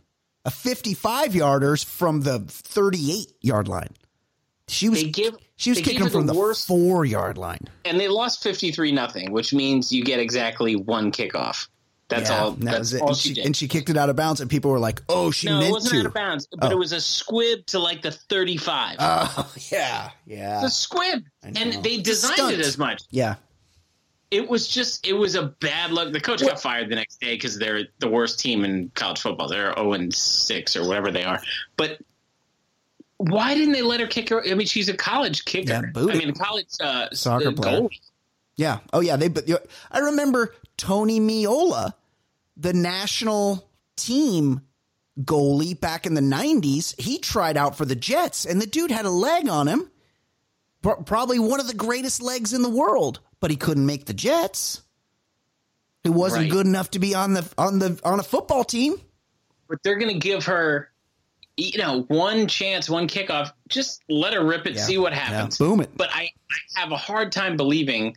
a 0.45 0.51
55 0.51 1.33
yarders 1.33 1.85
from 1.85 2.21
the 2.23 2.41
38 2.41 3.27
yard 3.41 3.69
line. 3.69 3.91
She 4.69 4.89
was 4.89 5.03
give- 5.05 5.37
she 5.57 5.71
was 5.71 5.81
kicking 5.81 6.09
from 6.09 6.27
the 6.27 6.33
the 6.33 6.39
worst- 6.39 6.67
four 6.67 7.05
yard 7.05 7.37
line. 7.39 7.69
and 7.85 8.01
they 8.01 8.09
lost 8.09 8.43
53 8.43 8.93
nothing 8.93 9.31
which 9.33 9.53
means 9.55 9.93
you 9.93 10.03
get 10.05 10.19
exactly 10.21 10.75
one 10.75 11.13
kickoff 11.13 11.69
that's 12.09 12.29
Yeah, 12.31 12.39
all 12.43 12.51
that 12.53 12.61
that's 12.65 12.79
was 12.79 12.95
it. 12.95 13.03
all 13.03 13.09
And 13.09 13.17
she, 13.17 13.29
she, 13.29 13.35
did 13.35 13.47
and 13.47 13.57
she 13.57 13.69
kicked 13.69 13.89
it 13.91 13.97
out 13.97 14.11
of 14.11 14.17
bounds, 14.17 14.41
and 14.43 14.51
people 14.51 14.71
were 14.71 14.79
like, 14.79 15.01
"Oh, 15.09 15.31
she 15.31 15.47
no 15.49 15.55
meant 15.59 15.69
it 15.69 15.73
wasn't 15.73 15.93
to." 15.95 16.01
out 16.01 16.07
of 16.07 16.15
bounds 16.15 16.47
but 16.51 16.69
Oh. 16.69 16.71
it 16.73 16.79
was 16.79 16.93
a 16.93 17.01
squib 17.01 17.65
to 17.67 17.79
like 17.79 18.03
the 18.03 18.11
35 18.13 18.97
Oh 18.99 19.53
yeah, 19.71 20.11
yeah, 20.27 20.61
the 20.63 20.69
squib 20.71 21.23
and 21.43 21.83
they 21.85 21.99
designed 21.99 22.35
stunt. 22.37 22.55
it 22.55 22.61
as 22.61 22.77
much 22.79 23.03
yeah. 23.11 23.37
It 24.35 24.49
was 24.49 24.67
just 24.67 25.07
it 25.07 25.13
was 25.13 25.35
a 25.37 25.45
bad 25.45 25.93
look 25.93 26.13
the 26.13 26.21
coach 26.21 26.41
got 26.41 26.61
fired 26.61 26.91
the 26.91 26.97
next 26.97 27.21
day 27.21 27.35
because 27.35 27.59
they're 27.59 27.85
the 28.01 28.09
worst 28.09 28.41
team 28.41 28.65
in 28.65 28.91
college 28.95 29.21
football 29.21 29.49
they're 29.49 29.73
0 29.75 29.93
and 29.93 30.13
6 30.13 30.77
or 30.77 30.87
whatever 30.89 31.13
they 31.13 31.23
are 31.23 31.41
but 31.77 32.01
why 33.17 33.55
didn't 33.55 33.73
they 33.73 33.83
let 33.83 34.01
her 34.01 34.07
kick 34.07 34.29
her? 34.31 34.45
I 34.45 34.55
mean, 34.55 34.67
she's 34.67 34.89
a 34.89 34.97
college 34.97 35.45
kicker. 35.45 35.73
Yeah, 35.95 36.03
I 36.03 36.17
mean, 36.17 36.35
college 36.35 36.67
uh, 36.81 37.09
Soccer 37.13 37.53
player. 37.53 37.83
goalie. 37.83 38.01
Yeah. 38.57 38.79
Oh, 38.93 39.01
yeah. 39.01 39.17
They. 39.17 39.29
But 39.29 39.49
I 39.91 40.01
remember 40.01 40.55
Tony 40.77 41.21
Meola, 41.21 41.95
the 42.57 42.73
national 42.73 43.69
team 43.97 44.63
goalie 45.21 45.79
back 45.81 46.07
in 46.07 46.15
the 46.15 46.21
'90s. 46.21 47.01
He 47.01 47.19
tried 47.19 47.57
out 47.57 47.77
for 47.77 47.85
the 47.85 47.95
Jets, 47.95 48.45
and 48.45 48.61
the 48.61 48.67
dude 48.67 48.91
had 48.91 49.05
a 49.05 49.11
leg 49.11 49.49
on 49.49 49.69
him 49.69 49.91
probably 51.07 51.39
one 51.39 51.61
of 51.61 51.67
the 51.67 51.75
greatest 51.75 52.21
legs 52.21 52.53
in 52.53 52.63
the 52.63 52.69
world, 52.69 53.21
but 53.45 53.51
he 53.51 53.59
couldn't 53.59 53.85
make 53.85 54.07
the 54.07 54.15
Jets. 54.15 54.81
He 56.03 56.09
wasn't 56.09 56.45
Right. 56.45 56.51
good 56.51 56.65
enough 56.67 56.91
to 56.93 56.99
be 56.99 57.15
on 57.15 57.35
the 57.35 57.47
on 57.59 57.79
the 57.79 58.01
on 58.03 58.19
a 58.19 58.23
football 58.23 58.65
team. 58.65 58.95
but 59.69 59.83
they're 59.83 59.99
going 59.99 60.13
to 60.15 60.19
give 60.19 60.47
her, 60.47 60.91
you 61.59 61.77
know, 61.79 62.03
one 62.09 62.47
chance, 62.47 62.89
one 62.89 63.07
kickoff. 63.07 63.53
Just 63.69 64.01
let 64.09 64.33
her 64.33 64.43
rip 64.43 64.67
it, 64.67 64.77
Yeah. 64.77 64.87
see 64.87 64.97
what 64.97 65.13
Yeah. 65.13 65.19
happens. 65.21 65.59
Boom 65.59 65.81
it. 65.83 65.91
But 65.95 66.09
I, 66.15 66.31
I 66.51 66.81
have 66.81 66.91
a 66.91 66.97
hard 66.97 67.33
time 67.33 67.59
believing 67.59 68.17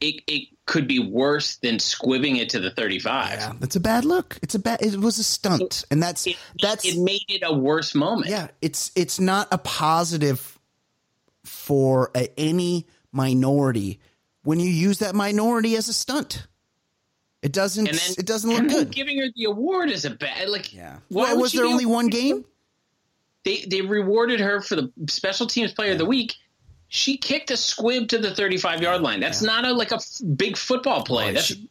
it 0.00 0.22
it 0.26 0.48
could 0.66 0.88
be 0.88 0.98
worse 0.98 1.56
than 1.58 1.76
squibbing 1.76 2.38
it 2.38 2.48
to 2.50 2.58
the 2.58 2.70
35. 2.72 3.30
Yeah, 3.38 3.52
that's 3.60 3.76
a 3.76 3.80
bad 3.80 4.04
look. 4.04 4.38
It's 4.42 4.56
a 4.56 4.58
bad. 4.58 4.82
It 4.82 4.96
was 4.98 5.18
a 5.18 5.24
stunt, 5.24 5.84
and 5.88 6.02
that's 6.02 6.26
It, 6.26 6.36
that's 6.60 6.84
it 6.84 6.98
made 6.98 7.26
it 7.28 7.42
a 7.44 7.52
worse 7.54 7.94
moment. 7.94 8.28
yeah. 8.28 8.48
It's 8.60 8.90
it's 8.96 9.20
not 9.20 9.46
a 9.52 9.58
positive 9.58 10.58
for 11.44 12.10
a, 12.14 12.28
any 12.38 12.86
minority 13.12 13.98
when 14.42 14.60
you 14.60 14.70
use 14.70 14.98
that 14.98 15.14
minority 15.14 15.76
as 15.76 15.88
a 15.88 15.92
stunt. 15.92 16.46
It 17.42 17.52
doesn't. 17.52 17.84
Then 17.84 17.94
it 18.18 18.26
doesn't 18.26 18.50
look 18.50 18.68
good. 18.68 18.90
Giving 18.90 19.18
her 19.18 19.26
the 19.34 19.44
award 19.44 19.90
is 19.90 20.04
a 20.04 20.10
bad 20.10 20.48
like. 20.48 20.74
Yeah. 20.74 20.98
why 21.08 21.32
Well, 21.32 21.40
was 21.40 21.52
there 21.52 21.64
only 21.64 21.86
one 21.86 22.08
game? 22.08 22.44
They 23.44 23.64
they 23.66 23.80
rewarded 23.80 24.40
her 24.40 24.60
for 24.60 24.76
the 24.76 24.92
special 25.08 25.46
teams 25.46 25.72
player 25.72 25.92
of 25.92 25.98
the 25.98 26.04
week. 26.04 26.34
She 26.88 27.16
kicked 27.16 27.50
a 27.50 27.56
squib 27.56 28.08
to 28.08 28.18
the 28.18 28.34
35 28.34 28.82
yard 28.82 29.00
line. 29.00 29.20
That's 29.20 29.42
not 29.42 29.64
a 29.64 29.72
like 29.72 29.92
a 29.92 29.96
f- 29.96 30.20
big 30.36 30.56
football 30.56 31.02
play. 31.04 31.32
That's, 31.32 31.46
she- 31.46 31.68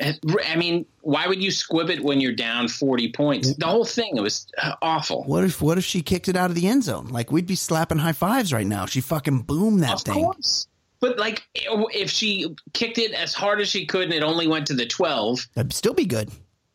I 0.00 0.56
mean, 0.56 0.86
why 1.02 1.28
would 1.28 1.40
you 1.42 1.50
squib 1.52 1.88
it 1.88 2.02
when 2.02 2.20
you're 2.20 2.32
down 2.34 2.66
40 2.68 3.12
points? 3.12 3.54
The 3.54 3.66
whole 3.66 3.84
thing 3.84 4.16
it 4.16 4.20
was 4.20 4.46
uh, 4.60 4.74
awful. 4.82 5.22
What 5.24 5.44
if 5.44 5.62
what 5.62 5.78
if 5.78 5.84
she 5.84 6.02
kicked 6.02 6.28
it 6.28 6.36
out 6.36 6.50
of 6.50 6.56
the 6.56 6.66
end 6.66 6.82
zone? 6.82 7.06
Like 7.08 7.30
we'd 7.30 7.46
be 7.46 7.54
slapping 7.54 7.98
high 7.98 8.12
fives 8.12 8.52
right 8.52 8.66
now. 8.66 8.86
She 8.86 9.00
fucking 9.00 9.42
boomed 9.42 9.82
that 9.84 9.94
Of 9.94 10.00
thing. 10.02 10.14
course. 10.24 10.66
But 11.00 11.18
like, 11.18 11.42
if 11.54 12.10
she 12.10 12.56
kicked 12.72 12.96
it 12.98 13.12
as 13.12 13.34
hard 13.34 13.60
as 13.60 13.68
she 13.68 13.84
could 13.86 14.04
and 14.04 14.14
it 14.14 14.22
only 14.22 14.46
went 14.48 14.68
to 14.68 14.74
the 14.74 14.86
12, 14.86 15.48
That'd 15.54 15.72
still 15.74 15.92
be 15.94 16.06
good. 16.06 16.30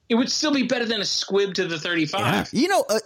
it 0.08 0.16
would 0.16 0.32
still 0.32 0.54
be 0.54 0.64
better 0.64 0.86
than 0.86 1.02
a 1.02 1.06
squib 1.06 1.56
to 1.56 1.66
the 1.66 1.80
35. 1.80 2.50
You 2.54 2.68
know, 2.68 2.86
uh, 2.90 3.00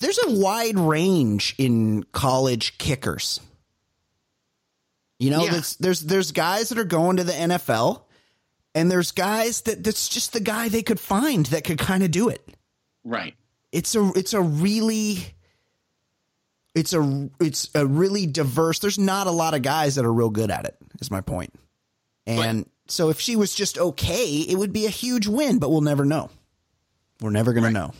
there's 0.00 0.18
a 0.24 0.30
wide 0.30 0.78
range 0.78 1.54
in 1.58 2.04
college 2.12 2.78
kickers. 2.78 3.38
You 5.18 5.30
know, 5.30 5.44
Yeah. 5.44 5.50
there's, 5.52 5.76
there's 5.76 6.00
there's 6.00 6.32
guys 6.32 6.70
that 6.70 6.78
are 6.78 6.84
going 6.84 7.18
to 7.18 7.24
the 7.24 7.32
NFL, 7.32 8.02
and 8.74 8.90
there's 8.90 9.12
guys 9.12 9.62
that 9.62 9.84
that's 9.84 10.08
just 10.08 10.32
the 10.32 10.40
guy 10.40 10.68
they 10.68 10.82
could 10.82 11.00
find 11.00 11.46
that 11.46 11.64
could 11.64 11.78
kind 11.78 12.02
of 12.02 12.10
do 12.10 12.28
it. 12.28 12.46
Right. 13.04 13.34
It's 13.72 13.94
a 13.94 14.10
it's 14.16 14.34
a 14.34 14.40
really 14.40 15.34
it's 16.74 16.92
a 16.92 17.30
it's 17.40 17.70
a 17.74 17.86
really 17.86 18.26
diverse. 18.26 18.80
There's 18.80 18.98
not 18.98 19.26
a 19.26 19.30
lot 19.30 19.54
of 19.54 19.62
guys 19.62 19.94
that 19.94 20.04
are 20.04 20.12
real 20.12 20.30
good 20.30 20.50
at 20.50 20.64
it. 20.64 20.76
Is 21.00 21.10
my 21.10 21.20
point. 21.20 21.52
And 22.26 22.66
so 22.88 23.10
if 23.10 23.20
she 23.20 23.36
was 23.36 23.54
just 23.54 23.78
okay, 23.78 24.40
it 24.40 24.56
would 24.56 24.72
be 24.72 24.86
a 24.86 24.90
huge 24.90 25.26
win. 25.26 25.58
But 25.58 25.70
we'll 25.70 25.82
never 25.82 26.04
know. 26.04 26.30
We're 27.20 27.30
never 27.30 27.52
gonna 27.52 27.70
know. 27.70 27.92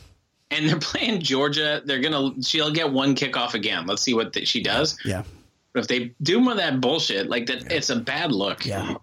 And 0.51 0.69
they're 0.69 0.79
playing 0.79 1.21
Georgia. 1.21 1.81
They're 1.85 2.01
gonna. 2.01 2.41
She'll 2.41 2.71
get 2.71 2.91
one 2.91 3.15
kickoff 3.15 3.53
again. 3.53 3.85
Let's 3.87 4.01
see 4.01 4.13
what 4.13 4.33
th- 4.33 4.47
she 4.47 4.61
does. 4.61 4.97
Yeah. 5.05 5.23
But 5.73 5.81
if 5.81 5.87
they 5.87 6.13
do 6.21 6.39
more 6.39 6.53
of 6.53 6.57
that 6.57 6.79
bullshit, 6.79 7.29
like 7.29 7.47
that, 7.47 7.71
it's 7.71 7.89
a 7.89 7.97
bad 7.97 8.31
look. 8.31 8.65
Yeah. 8.65 8.95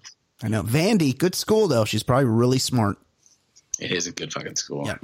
I 0.42 0.48
know. 0.48 0.62
Vandy, 0.62 1.16
good 1.16 1.34
school 1.34 1.68
though. 1.68 1.84
She's 1.84 2.02
probably 2.02 2.26
really 2.26 2.58
smart. 2.58 2.98
It 3.78 3.92
is 3.92 4.06
a 4.06 4.12
good 4.12 4.32
fucking 4.32 4.56
school. 4.56 4.86
Yeah. 4.86 4.98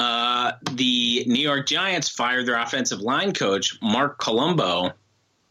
Uh, 0.00 0.52
the 0.72 1.24
New 1.26 1.42
York 1.42 1.66
Giants 1.66 2.08
fired 2.08 2.46
their 2.46 2.58
offensive 2.58 3.00
line 3.00 3.32
coach, 3.32 3.76
Marc 3.82 4.18
Colombo, 4.18 4.92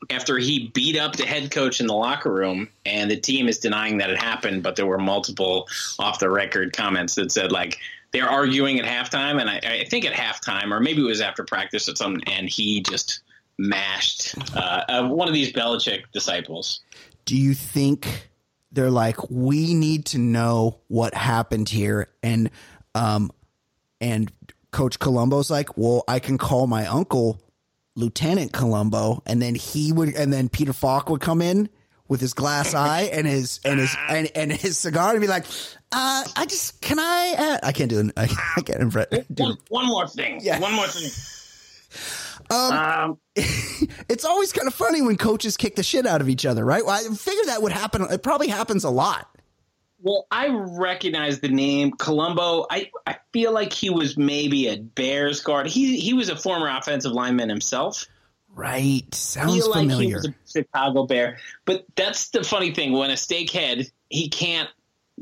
after 0.10 0.38
he 0.38 0.70
beat 0.70 0.98
up 0.98 1.18
the 1.18 1.26
head 1.26 1.52
coach 1.52 1.82
in 1.82 1.88
the 1.88 1.94
locker 1.94 2.32
room. 2.32 2.70
And 2.86 3.12
the 3.12 3.18
team 3.18 3.50
is 3.50 3.60
denying 3.60 3.98
that 3.98 4.10
it 4.10 4.18
happened, 4.18 4.64
but 4.64 4.78
there 4.78 4.86
were 4.86 4.98
multiple 4.98 5.68
off 6.00 6.20
the 6.20 6.30
record 6.30 6.76
comments 6.76 7.16
that 7.16 7.32
said, 7.32 7.52
like, 7.52 7.78
they're 8.14 8.30
arguing 8.30 8.80
at 8.80 8.86
halftime. 8.86 9.42
And 9.42 9.50
I, 9.50 9.82
I 9.82 9.86
think 9.90 10.06
at 10.06 10.14
halftime, 10.14 10.72
or 10.72 10.80
maybe 10.80 11.02
it 11.02 11.06
was 11.06 11.20
after 11.20 11.44
practice 11.44 11.90
at 11.90 11.98
some, 11.98 12.22
and 12.26 12.48
he 12.50 12.82
just 12.82 13.20
mashed 13.58 14.36
uh, 14.56 14.84
uh, 14.88 15.08
one 15.10 15.28
of 15.28 15.34
these 15.34 15.52
Belichick 15.52 16.04
disciples. 16.14 16.82
Do 17.26 17.36
you 17.36 17.54
think 17.54 18.30
they're 18.72 18.92
like, 18.92 19.30
we 19.30 19.74
need 19.74 20.06
to 20.08 20.18
know 20.18 20.80
what 20.88 21.14
happened 21.14 21.70
here? 21.70 22.10
And 22.22 22.50
um 22.96 23.32
and 24.02 24.32
Coach 24.72 25.00
Colombo's 25.00 25.50
like, 25.50 25.78
well, 25.78 26.04
I 26.08 26.20
can 26.20 26.38
call 26.38 26.68
my 26.68 26.86
uncle, 26.86 27.42
Lieutenant 27.96 28.54
Columbo, 28.54 29.24
and 29.26 29.42
then 29.42 29.56
he 29.56 29.92
would 29.92 30.16
and 30.16 30.32
then 30.32 30.50
Peter 30.50 30.74
Falk 30.74 31.10
would 31.10 31.22
come 31.22 31.42
in 31.42 31.70
with 32.08 32.22
his 32.22 32.34
glass 32.34 32.74
eye 32.74 33.10
and 33.12 33.26
his 33.28 33.60
and 33.66 33.80
his 33.80 33.96
and, 34.08 34.30
and 34.36 34.52
his 34.52 34.78
cigar 34.78 35.12
and 35.12 35.22
be 35.22 35.28
like, 35.28 35.46
uh, 35.92 36.24
I 36.36 36.46
just 36.46 36.82
can 36.82 37.00
I 37.00 37.36
uh, 37.38 37.68
I 37.68 37.72
can't 37.72 37.90
do 37.90 38.00
it. 38.00 38.12
I, 38.16 38.24
I 38.58 38.62
can't 38.62 38.82
impress. 38.82 39.08
do 39.34 39.44
One, 39.44 39.58
one 39.70 39.86
more 39.88 40.08
thing. 40.08 40.40
Yeah. 40.42 40.60
One 40.60 40.74
more 40.74 40.88
thing. 40.88 41.10
Um, 42.50 43.18
it's 43.36 44.26
always 44.26 44.54
kind 44.54 44.68
of 44.68 44.74
funny 44.74 45.02
when 45.02 45.18
coaches 45.18 45.58
kick 45.58 45.76
the 45.76 45.84
shit 45.84 46.06
out 46.06 46.22
of 46.22 46.30
each 46.30 46.46
other, 46.46 46.64
right? 46.66 46.86
Well, 46.86 46.96
I 46.96 47.16
figure 47.16 47.46
that 47.46 47.62
would 47.62 47.72
happen. 47.72 48.04
It 48.10 48.24
probably 48.24 48.48
happens 48.48 48.84
a 48.84 48.90
lot. 48.90 49.30
Well, 50.00 50.28
I 50.30 50.50
recognize 50.50 51.40
the 51.40 51.50
name 51.50 51.92
Colombo. 51.92 52.68
I, 52.70 52.92
I 53.06 53.18
feel 53.34 53.52
like 53.52 53.74
he 53.74 53.90
was 53.90 54.16
maybe 54.16 54.68
a 54.68 54.78
Bears 54.78 55.42
guard. 55.42 55.68
He 55.68 56.00
he 56.00 56.14
was 56.14 56.30
a 56.30 56.36
former 56.36 56.70
offensive 56.70 57.12
lineman 57.12 57.50
himself. 57.50 58.06
Right. 58.54 59.14
Sounds 59.14 59.68
like 59.68 59.84
he 59.84 59.90
familiar. 59.90 60.16
was 60.18 60.28
a 60.28 60.34
Chicago 60.52 61.06
Bear. 61.06 61.38
But 61.66 61.86
that's 61.96 62.30
the 62.30 62.44
funny 62.44 62.74
thing. 62.74 62.92
When 62.92 63.12
a 63.12 63.16
steakhead, 63.16 63.90
he 64.10 64.30
can't 64.30 64.70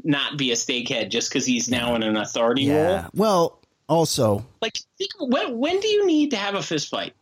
not 0.03 0.37
be 0.37 0.51
a 0.51 0.55
steakhead 0.55 1.09
just 1.09 1.29
because 1.29 1.45
he's 1.45 1.69
now 1.69 1.95
in 1.95 2.03
an 2.03 2.17
authority 2.17 2.63
yeah. 2.63 3.01
role. 3.01 3.09
Well, 3.13 3.61
also, 3.87 4.45
Like, 4.61 4.79
when 5.19 5.57
when 5.57 5.79
do 5.79 5.87
you 5.87 6.05
need 6.05 6.31
to 6.31 6.37
have 6.37 6.55
a 6.55 6.61
fist 6.63 6.89
fight? 6.89 7.13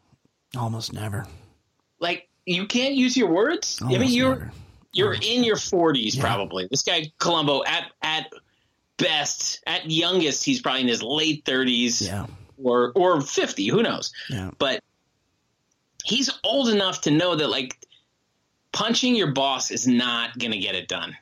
almost 0.58 0.94
never. 0.94 1.26
Like, 2.00 2.30
you 2.46 2.68
can't 2.68 2.94
use 2.94 3.18
your 3.18 3.30
words. 3.30 3.80
I 3.82 3.98
mean, 3.98 4.10
you're 4.10 4.36
never. 4.36 4.52
You're 4.96 5.14
in 5.16 5.44
your 5.44 5.56
40s, 5.56 6.16
Yeah. 6.16 6.22
probably. 6.22 6.68
This 6.70 6.84
guy 6.84 7.12
Colombo, 7.18 7.64
at 7.66 7.92
at 8.04 8.30
best, 8.98 9.64
at 9.66 9.90
youngest, 9.90 10.46
he's 10.46 10.62
probably 10.62 10.82
in 10.82 10.88
his 10.88 11.02
late 11.02 11.44
30s 11.46 12.02
Yeah. 12.02 12.28
or 12.62 12.92
or 12.96 13.20
50. 13.22 13.68
Who 13.70 13.82
knows? 13.82 14.14
Yeah. 14.30 14.52
But 14.60 14.84
he's 16.06 16.30
old 16.44 16.70
enough 16.70 17.02
to 17.02 17.12
know 17.12 17.36
that 17.36 17.48
like 17.50 17.80
punching 18.72 19.16
your 19.16 19.32
boss 19.32 19.72
is 19.72 19.88
not 19.88 20.38
going 20.38 20.52
to 20.52 20.60
get 20.60 20.76
it 20.76 20.88
done. 20.88 21.18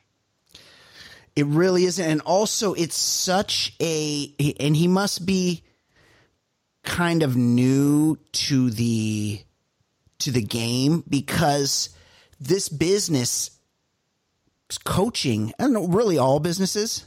It 1.34 1.46
really 1.46 1.84
isn't. 1.84 2.04
And 2.04 2.20
also, 2.22 2.74
it's 2.74 2.96
such 2.96 3.74
a, 3.80 4.34
and 4.60 4.76
he 4.76 4.88
must 4.88 5.24
be 5.24 5.62
kind 6.82 7.22
of 7.22 7.36
new 7.36 8.18
to 8.32 8.70
the, 8.70 9.40
to 10.18 10.30
the 10.30 10.42
game 10.42 11.04
because 11.08 11.90
this 12.40 12.68
business 12.68 13.50
coaching, 14.84 15.52
I 15.58 15.64
don't 15.64 15.72
know, 15.72 15.86
really 15.86 16.18
all 16.18 16.40
businesses 16.40 17.06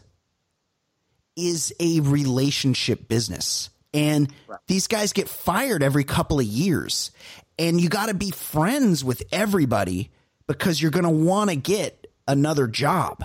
is 1.35 1.73
a 1.79 1.99
relationship 1.99 3.07
business. 3.07 3.69
And 3.93 4.33
these 4.67 4.87
guys 4.87 5.13
get 5.13 5.29
fired 5.29 5.83
every 5.83 6.03
couple 6.03 6.39
of 6.39 6.45
years. 6.45 7.11
And 7.57 7.79
you 7.79 7.89
got 7.89 8.07
to 8.07 8.13
be 8.13 8.31
friends 8.31 9.03
with 9.03 9.23
everybody 9.31 10.11
because 10.47 10.81
you're 10.81 10.91
going 10.91 11.03
to 11.03 11.09
want 11.09 11.49
to 11.49 11.55
get 11.55 12.07
another 12.27 12.67
job. 12.67 13.23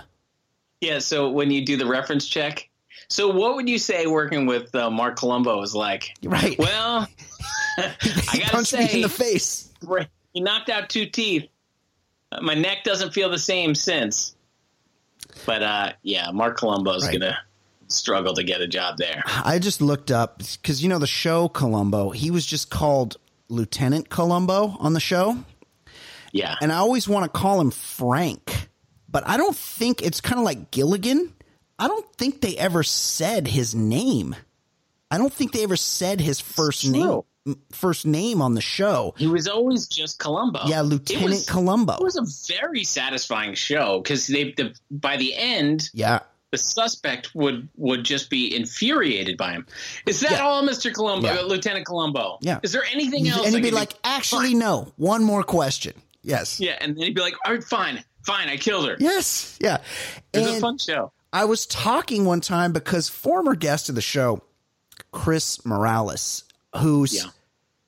Yeah. 0.80 0.98
So 0.98 1.30
when 1.30 1.50
you 1.50 1.64
do 1.64 1.76
the 1.76 1.86
reference 1.86 2.26
check, 2.26 2.68
so 3.08 3.28
what 3.28 3.56
would 3.56 3.68
you 3.68 3.78
say 3.78 4.06
working 4.06 4.46
with 4.46 4.74
uh, 4.74 4.90
Marc 4.90 5.16
Colombo 5.16 5.60
is 5.62 5.74
like? 5.74 6.14
Right. 6.22 6.58
Well, 6.58 7.08
I 7.78 7.92
gotta 8.38 8.50
punched 8.50 8.70
say, 8.70 8.86
me 8.86 8.92
in 8.94 9.00
the 9.02 9.08
face. 9.08 9.72
he 10.32 10.40
knocked 10.40 10.70
out 10.70 10.88
two 10.88 11.06
teeth. 11.06 11.48
Uh, 12.32 12.40
My 12.42 12.54
neck 12.54 12.84
doesn't 12.84 13.12
feel 13.12 13.30
the 13.30 13.38
same 13.38 13.74
since. 13.74 14.34
But 15.46 15.62
uh, 15.62 15.92
yeah, 16.02 16.30
Marc 16.32 16.58
Colombo's 16.58 17.04
Right. 17.06 17.18
gonna 17.20 17.38
struggle 17.88 18.34
to 18.34 18.42
get 18.44 18.60
a 18.60 18.68
job 18.68 18.96
there. 18.98 19.22
I 19.26 19.58
just 19.58 19.80
looked 19.80 20.10
up 20.10 20.38
because 20.38 20.82
you 20.82 20.88
know 20.88 20.98
the 20.98 21.06
show 21.06 21.48
Columbo. 21.48 22.10
He 22.10 22.30
was 22.30 22.44
just 22.46 22.70
called 22.70 23.16
Lieutenant 23.48 24.08
Columbo 24.10 24.76
on 24.78 24.92
the 24.92 25.00
show, 25.00 25.38
Yeah, 26.32 26.54
and 26.60 26.70
I 26.72 26.76
always 26.76 27.08
want 27.08 27.24
to 27.24 27.36
call 27.38 27.60
him 27.60 27.70
Frank, 27.72 28.68
but 29.10 29.26
I 29.28 29.36
don't 29.36 29.56
think 29.56 30.02
it's 30.02 30.20
kind 30.20 30.38
of 30.38 30.44
like 30.44 30.70
Gilligan. 30.70 31.32
I 31.78 31.88
don't 31.88 32.06
think 32.16 32.40
they 32.40 32.56
ever 32.56 32.82
said 32.82 33.48
his 33.48 33.74
name. 33.74 34.36
I 35.10 35.18
don't 35.18 35.32
think 35.32 35.52
they 35.52 35.62
ever 35.64 35.76
said 35.76 36.20
his 36.20 36.40
first 36.40 36.82
True. 36.82 36.92
name 36.92 37.20
first 37.72 38.06
name 38.06 38.42
on 38.42 38.52
the 38.54 38.60
show. 38.60 39.14
he 39.16 39.26
was 39.26 39.48
always 39.48 39.88
just 39.88 40.18
Columbo. 40.18 40.60
Yeah, 40.66 40.82
Lieutenant 40.82 41.10
It 41.10 41.14
Lieutenant 41.14 41.30
was- 41.30 41.46
Columbo. 41.48 41.94
It 41.94 42.02
was 42.02 42.16
a 42.16 42.52
very 42.54 42.84
satisfying 42.84 43.54
show 43.54 43.98
because 44.00 44.26
they 44.26 44.52
the, 44.52 44.74
by 44.90 45.16
the 45.16 45.34
end 45.34 45.88
yeah, 45.94 46.20
the 46.52 46.58
suspect 46.58 47.34
would 47.34 47.68
would 47.76 48.04
just 48.04 48.28
be 48.28 48.54
infuriated 48.54 49.38
by 49.38 49.52
him. 49.52 49.66
Is 50.06 50.20
that 50.20 50.32
Yeah. 50.32 50.40
all, 50.42 50.62
Mister 50.62 50.90
Columbo, 50.90 51.28
Yeah. 51.32 51.40
uh, 51.40 51.42
Lieutenant 51.44 51.86
Columbo? 51.86 52.38
Yeah. 52.42 52.60
Is 52.62 52.72
there 52.72 52.84
anything 52.92 53.26
else? 53.26 53.46
and 53.46 53.54
he'd 53.54 53.62
be 53.62 53.68
can 53.68 53.70
do? 53.70 53.76
like, 53.76 53.94
"Actually, 54.04 54.54
no. 54.54 54.92
One 54.96 55.24
more 55.24 55.42
question." 55.42 55.94
Yes. 56.22 56.60
yeah, 56.60 56.76
and 56.78 56.94
then 56.94 57.04
he'd 57.04 57.14
be 57.14 57.22
like, 57.22 57.34
"All 57.46 57.54
right, 57.54 57.64
fine, 57.64 58.04
fine, 58.24 58.48
I 58.48 58.56
killed 58.56 58.88
her." 58.88 58.96
Yes. 58.98 59.58
Yeah. 59.60 59.78
It 60.32 60.40
was 60.40 60.56
a 60.56 60.60
fun 60.60 60.78
show. 60.78 61.12
I 61.32 61.44
was 61.44 61.66
talking 61.66 62.24
one 62.24 62.40
time 62.40 62.72
because 62.72 63.08
former 63.08 63.54
guest 63.54 63.88
of 63.88 63.94
the 63.94 64.00
show, 64.00 64.42
Chris 65.12 65.64
Morales, 65.64 66.44
who's 66.76 67.14
Yeah. 67.14 67.30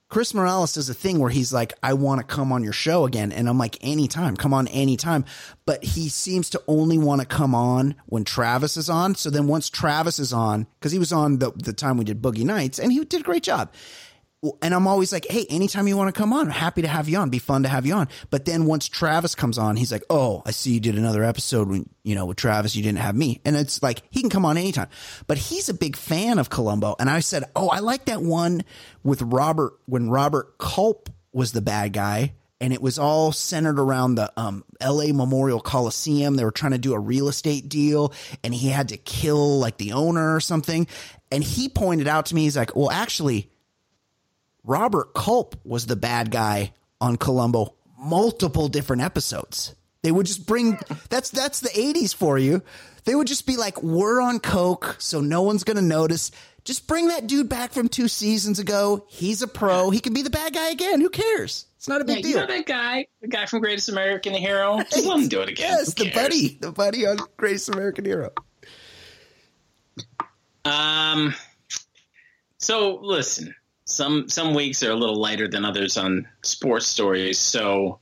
Chris 0.08 0.34
Morales 0.34 0.74
does 0.74 0.90
a 0.90 0.94
thing 0.94 1.18
where 1.18 1.30
he's 1.30 1.54
like, 1.54 1.72
I 1.82 1.94
want 1.94 2.20
to 2.20 2.26
come 2.26 2.52
on 2.52 2.62
your 2.62 2.74
show 2.74 3.06
again. 3.06 3.32
And 3.32 3.48
I'm 3.48 3.56
like, 3.56 3.78
anytime, 3.80 4.36
come 4.36 4.52
on 4.52 4.68
anytime. 4.68 5.24
But 5.64 5.82
he 5.82 6.10
seems 6.10 6.50
to 6.50 6.62
only 6.68 6.98
want 6.98 7.22
to 7.22 7.26
come 7.26 7.54
on 7.54 7.94
when 8.06 8.24
Travis 8.24 8.76
is 8.76 8.90
on. 8.90 9.14
So 9.14 9.30
then 9.30 9.46
once 9.46 9.70
Travis 9.70 10.18
is 10.18 10.30
on, 10.30 10.66
because 10.78 10.92
he 10.92 10.98
was 10.98 11.12
on 11.14 11.38
the, 11.38 11.50
the 11.56 11.72
time 11.72 11.96
we 11.96 12.04
did 12.04 12.20
Boogie 12.20 12.44
Nights 12.44 12.78
and 12.78 12.92
he 12.92 13.02
did 13.06 13.22
a 13.22 13.24
great 13.24 13.42
job. 13.42 13.72
And 14.60 14.74
I'm 14.74 14.88
always 14.88 15.12
like, 15.12 15.26
hey, 15.30 15.46
anytime 15.50 15.86
you 15.86 15.96
want 15.96 16.12
to 16.12 16.18
come 16.18 16.32
on, 16.32 16.46
I'm 16.46 16.52
happy 16.52 16.82
to 16.82 16.88
have 16.88 17.08
you 17.08 17.16
on. 17.18 17.30
Be 17.30 17.38
fun 17.38 17.62
to 17.62 17.68
have 17.68 17.86
you 17.86 17.94
on. 17.94 18.08
But 18.28 18.44
then 18.44 18.66
once 18.66 18.88
Travis 18.88 19.36
comes 19.36 19.56
on, 19.56 19.76
he's 19.76 19.92
like, 19.92 20.02
oh, 20.10 20.42
I 20.44 20.50
see 20.50 20.72
you 20.72 20.80
did 20.80 20.96
another 20.96 21.22
episode 21.22 21.68
when, 21.68 21.88
you 22.02 22.16
know, 22.16 22.26
with 22.26 22.38
Travis, 22.38 22.74
you 22.74 22.82
didn't 22.82 22.98
have 22.98 23.14
me. 23.14 23.40
And 23.44 23.54
it's 23.54 23.80
like, 23.84 24.02
he 24.10 24.20
can 24.20 24.30
come 24.30 24.44
on 24.44 24.56
anytime. 24.56 24.88
But 25.28 25.38
he's 25.38 25.68
a 25.68 25.74
big 25.74 25.96
fan 25.96 26.40
of 26.40 26.50
Columbo. 26.50 26.96
And 26.98 27.08
I 27.08 27.20
said, 27.20 27.44
oh, 27.54 27.68
I 27.68 27.78
like 27.78 28.06
that 28.06 28.20
one 28.20 28.64
with 29.04 29.22
Robert, 29.22 29.74
when 29.86 30.10
Robert 30.10 30.58
Culp 30.58 31.08
was 31.32 31.52
the 31.52 31.62
bad 31.62 31.92
guy. 31.92 32.34
And 32.60 32.72
it 32.72 32.82
was 32.82 32.98
all 32.98 33.30
centered 33.30 33.78
around 33.78 34.16
the 34.16 34.32
um, 34.36 34.64
LA 34.80 35.12
Memorial 35.12 35.60
Coliseum. 35.60 36.34
They 36.34 36.44
were 36.44 36.50
trying 36.50 36.72
to 36.72 36.78
do 36.78 36.94
a 36.94 36.98
real 36.98 37.28
estate 37.28 37.68
deal 37.68 38.12
and 38.42 38.52
he 38.54 38.68
had 38.68 38.88
to 38.88 38.96
kill 38.96 39.58
like 39.58 39.78
the 39.78 39.92
owner 39.92 40.34
or 40.34 40.40
something. 40.40 40.86
And 41.30 41.44
he 41.44 41.68
pointed 41.68 42.08
out 42.08 42.26
to 42.26 42.34
me, 42.34 42.42
he's 42.42 42.56
like, 42.56 42.76
well, 42.76 42.90
actually, 42.90 43.51
Robert 44.64 45.14
Culp 45.14 45.56
was 45.64 45.86
the 45.86 45.96
bad 45.96 46.30
guy 46.30 46.72
on 47.00 47.16
Columbo 47.16 47.74
multiple 47.98 48.68
different 48.68 49.02
episodes. 49.02 49.74
They 50.02 50.10
would 50.10 50.26
just 50.26 50.46
bring 50.46 50.78
that's 51.08 51.30
that's 51.30 51.60
the 51.60 51.68
80s 51.68 52.14
for 52.14 52.38
you. 52.38 52.62
They 53.04 53.14
would 53.14 53.26
just 53.26 53.46
be 53.46 53.56
like, 53.56 53.82
"We're 53.82 54.20
on 54.20 54.40
coke, 54.40 54.96
so 54.98 55.20
no 55.20 55.42
one's 55.42 55.64
going 55.64 55.76
to 55.76 55.82
notice. 55.82 56.30
Just 56.64 56.86
bring 56.86 57.08
that 57.08 57.26
dude 57.26 57.48
back 57.48 57.72
from 57.72 57.88
2 57.88 58.06
seasons 58.06 58.60
ago. 58.60 59.04
He's 59.08 59.42
a 59.42 59.48
pro. 59.48 59.90
He 59.90 59.98
can 59.98 60.12
be 60.14 60.22
the 60.22 60.30
bad 60.30 60.54
guy 60.54 60.70
again. 60.70 61.00
Who 61.00 61.08
cares? 61.10 61.66
It's 61.76 61.88
not 61.88 62.00
a 62.00 62.04
Yeah, 62.06 62.14
big 62.14 62.24
you 62.24 62.32
deal." 62.32 62.40
know 62.42 62.46
that 62.46 62.66
guy, 62.66 63.06
the 63.20 63.28
guy 63.28 63.46
from 63.46 63.60
Greatest 63.60 63.88
American 63.88 64.34
Hero. 64.34 64.78
Just 64.90 65.04
let 65.04 65.18
him 65.18 65.28
do 65.28 65.40
it 65.40 65.48
again. 65.48 65.70
Yes, 65.70 65.94
the 65.94 66.10
buddy, 66.10 66.58
the 66.60 66.70
buddy 66.72 67.06
on 67.06 67.18
Greatest 67.36 67.68
American 67.68 68.04
Hero. 68.04 68.30
Um. 70.64 71.34
So 72.58 72.98
listen, 73.02 73.54
some 73.92 74.28
some 74.28 74.54
weeks 74.54 74.82
are 74.82 74.90
a 74.90 74.96
little 74.96 75.16
lighter 75.16 75.48
than 75.48 75.64
others 75.64 75.96
on 75.96 76.26
sports 76.42 76.86
stories. 76.86 77.38
So 77.38 78.00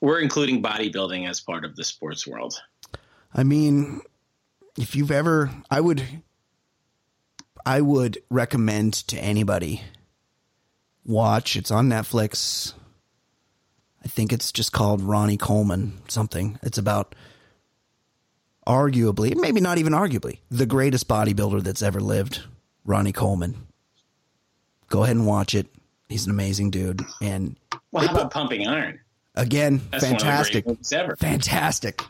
we're 0.00 0.20
including 0.20 0.62
bodybuilding 0.62 1.28
as 1.28 1.40
part 1.40 1.64
of 1.64 1.76
the 1.76 1.84
sports 1.84 2.26
world. 2.26 2.60
I 3.32 3.42
mean, 3.42 4.00
if 4.78 4.94
you've 4.94 5.10
ever, 5.10 5.50
I 5.70 5.80
would, 5.80 6.02
I 7.64 7.80
would 7.80 8.18
recommend 8.30 8.94
to 9.08 9.18
anybody 9.18 9.82
watch. 11.04 11.56
It's 11.56 11.70
on 11.70 11.88
Netflix. 11.88 12.74
I 14.04 14.08
think 14.08 14.32
it's 14.32 14.52
just 14.52 14.72
called 14.72 15.00
Ronnie 15.00 15.38
Coleman 15.38 16.02
something. 16.08 16.58
It's 16.62 16.78
about 16.78 17.14
arguably, 18.66 19.34
maybe 19.34 19.60
not 19.60 19.78
even 19.78 19.92
arguably, 19.92 20.38
the 20.50 20.66
greatest 20.66 21.08
bodybuilder 21.08 21.62
that's 21.62 21.82
ever 21.82 22.00
lived, 22.00 22.42
Ronnie 22.84 23.12
Coleman. 23.12 23.66
Go 24.88 25.02
ahead 25.04 25.16
and 25.16 25.26
watch 25.26 25.54
it. 25.54 25.66
He's 26.08 26.26
an 26.26 26.30
amazing 26.30 26.70
dude. 26.70 27.02
And 27.20 27.56
Well, 27.92 28.06
how 28.06 28.14
about 28.14 28.30
pumping 28.32 28.66
iron? 28.66 29.00
again, 29.34 29.80
That's 29.90 30.04
fantastic. 30.04 30.66
one 30.66 30.76
of 30.76 30.88
the 30.88 30.96
ever. 30.98 31.16
Fantastic. 31.16 32.02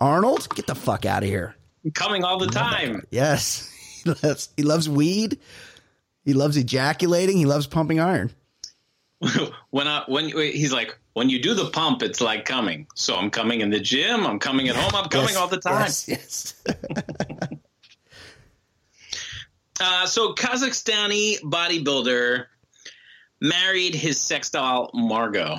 Arnold, 0.00 0.48
get 0.54 0.66
the 0.66 0.74
fuck 0.74 1.04
out 1.04 1.22
of 1.22 1.28
here. 1.28 1.56
Coming 1.94 2.22
all 2.24 2.38
the 2.38 2.46
time. 2.48 3.02
Yes. 3.10 3.74
He 4.04 4.10
loves, 4.22 4.48
he 4.56 4.62
loves 4.62 4.88
weed. 4.88 5.38
He 6.24 6.32
loves 6.32 6.56
ejaculating. 6.56 7.36
He 7.36 7.46
loves 7.46 7.66
pumping 7.66 7.98
iron. 7.98 8.30
when 9.70 9.88
I 9.88 10.04
when 10.06 10.28
he's 10.28 10.72
like 10.72 10.96
when 11.14 11.28
you 11.28 11.42
do 11.42 11.52
the 11.52 11.68
pump, 11.70 12.02
it's 12.04 12.20
like 12.20 12.44
coming. 12.44 12.86
So 12.94 13.16
I'm 13.16 13.28
coming 13.28 13.60
in 13.60 13.70
the 13.70 13.80
gym. 13.80 14.24
I'm 14.24 14.38
coming 14.38 14.68
at 14.68 14.76
home. 14.76 14.92
I'm 14.94 15.08
coming 15.10 15.30
Yes, 15.30 15.36
all 15.36 15.48
the 15.48 15.58
time. 15.58 15.80
Yes. 15.82 16.08
yes. 16.08 16.54
Uh, 19.80 20.06
so 20.06 20.34
Kazakhstani 20.34 21.40
bodybuilder 21.40 22.46
married 23.40 23.94
his 23.94 24.20
sex 24.20 24.50
doll 24.50 24.90
Margot. 24.92 25.56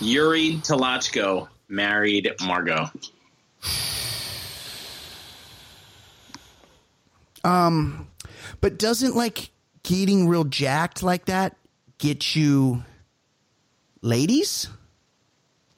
Yuri 0.00 0.54
Tolochko 0.62 1.48
married 1.68 2.32
Margot. 2.42 2.90
Um, 7.44 8.08
but 8.60 8.78
doesn't 8.78 9.16
like 9.16 9.50
getting 9.82 10.28
real 10.28 10.44
jacked 10.44 11.02
like 11.02 11.26
that 11.26 11.56
get 11.98 12.34
you 12.34 12.82
ladies? 14.02 14.68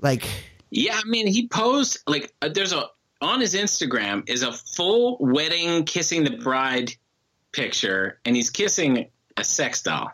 Like, 0.00 0.26
Yeah, 0.70 0.98
I 0.98 1.06
mean, 1.08 1.26
he 1.26 1.48
posed 1.48 1.98
like 2.06 2.32
uh, 2.40 2.48
there's 2.48 2.72
a 2.72 2.86
on 3.22 3.40
his 3.40 3.54
Instagram 3.54 4.28
is 4.28 4.42
a 4.42 4.52
full 4.52 5.16
wedding 5.20 5.84
kissing 5.84 6.24
the 6.24 6.36
bride 6.36 6.92
picture, 7.52 8.18
and 8.24 8.34
he's 8.36 8.50
kissing 8.50 9.10
a 9.36 9.44
sex 9.44 9.82
doll 9.82 10.10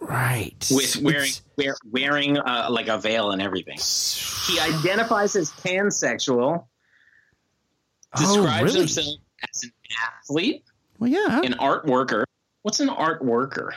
right. 0.00 0.68
with 0.70 0.96
wearing 0.96 1.30
wear, 1.56 1.74
wearing 1.90 2.38
uh, 2.38 2.68
like 2.70 2.88
a 2.88 2.98
veil 2.98 3.30
and 3.30 3.40
everything. 3.42 3.78
He 4.46 4.60
identifies 4.60 5.34
as 5.36 5.50
pansexual. 5.50 6.66
Describes 8.16 8.36
Oh, 8.36 8.64
really? 8.64 8.78
himself 8.80 9.16
as 9.52 9.62
an 9.64 9.72
athlete, 10.20 10.64
Well, 10.98 11.10
yeah. 11.10 11.40
an 11.42 11.54
art 11.54 11.86
worker. 11.86 12.24
What's 12.62 12.80
an 12.80 12.90
art 12.90 13.24
worker? 13.24 13.74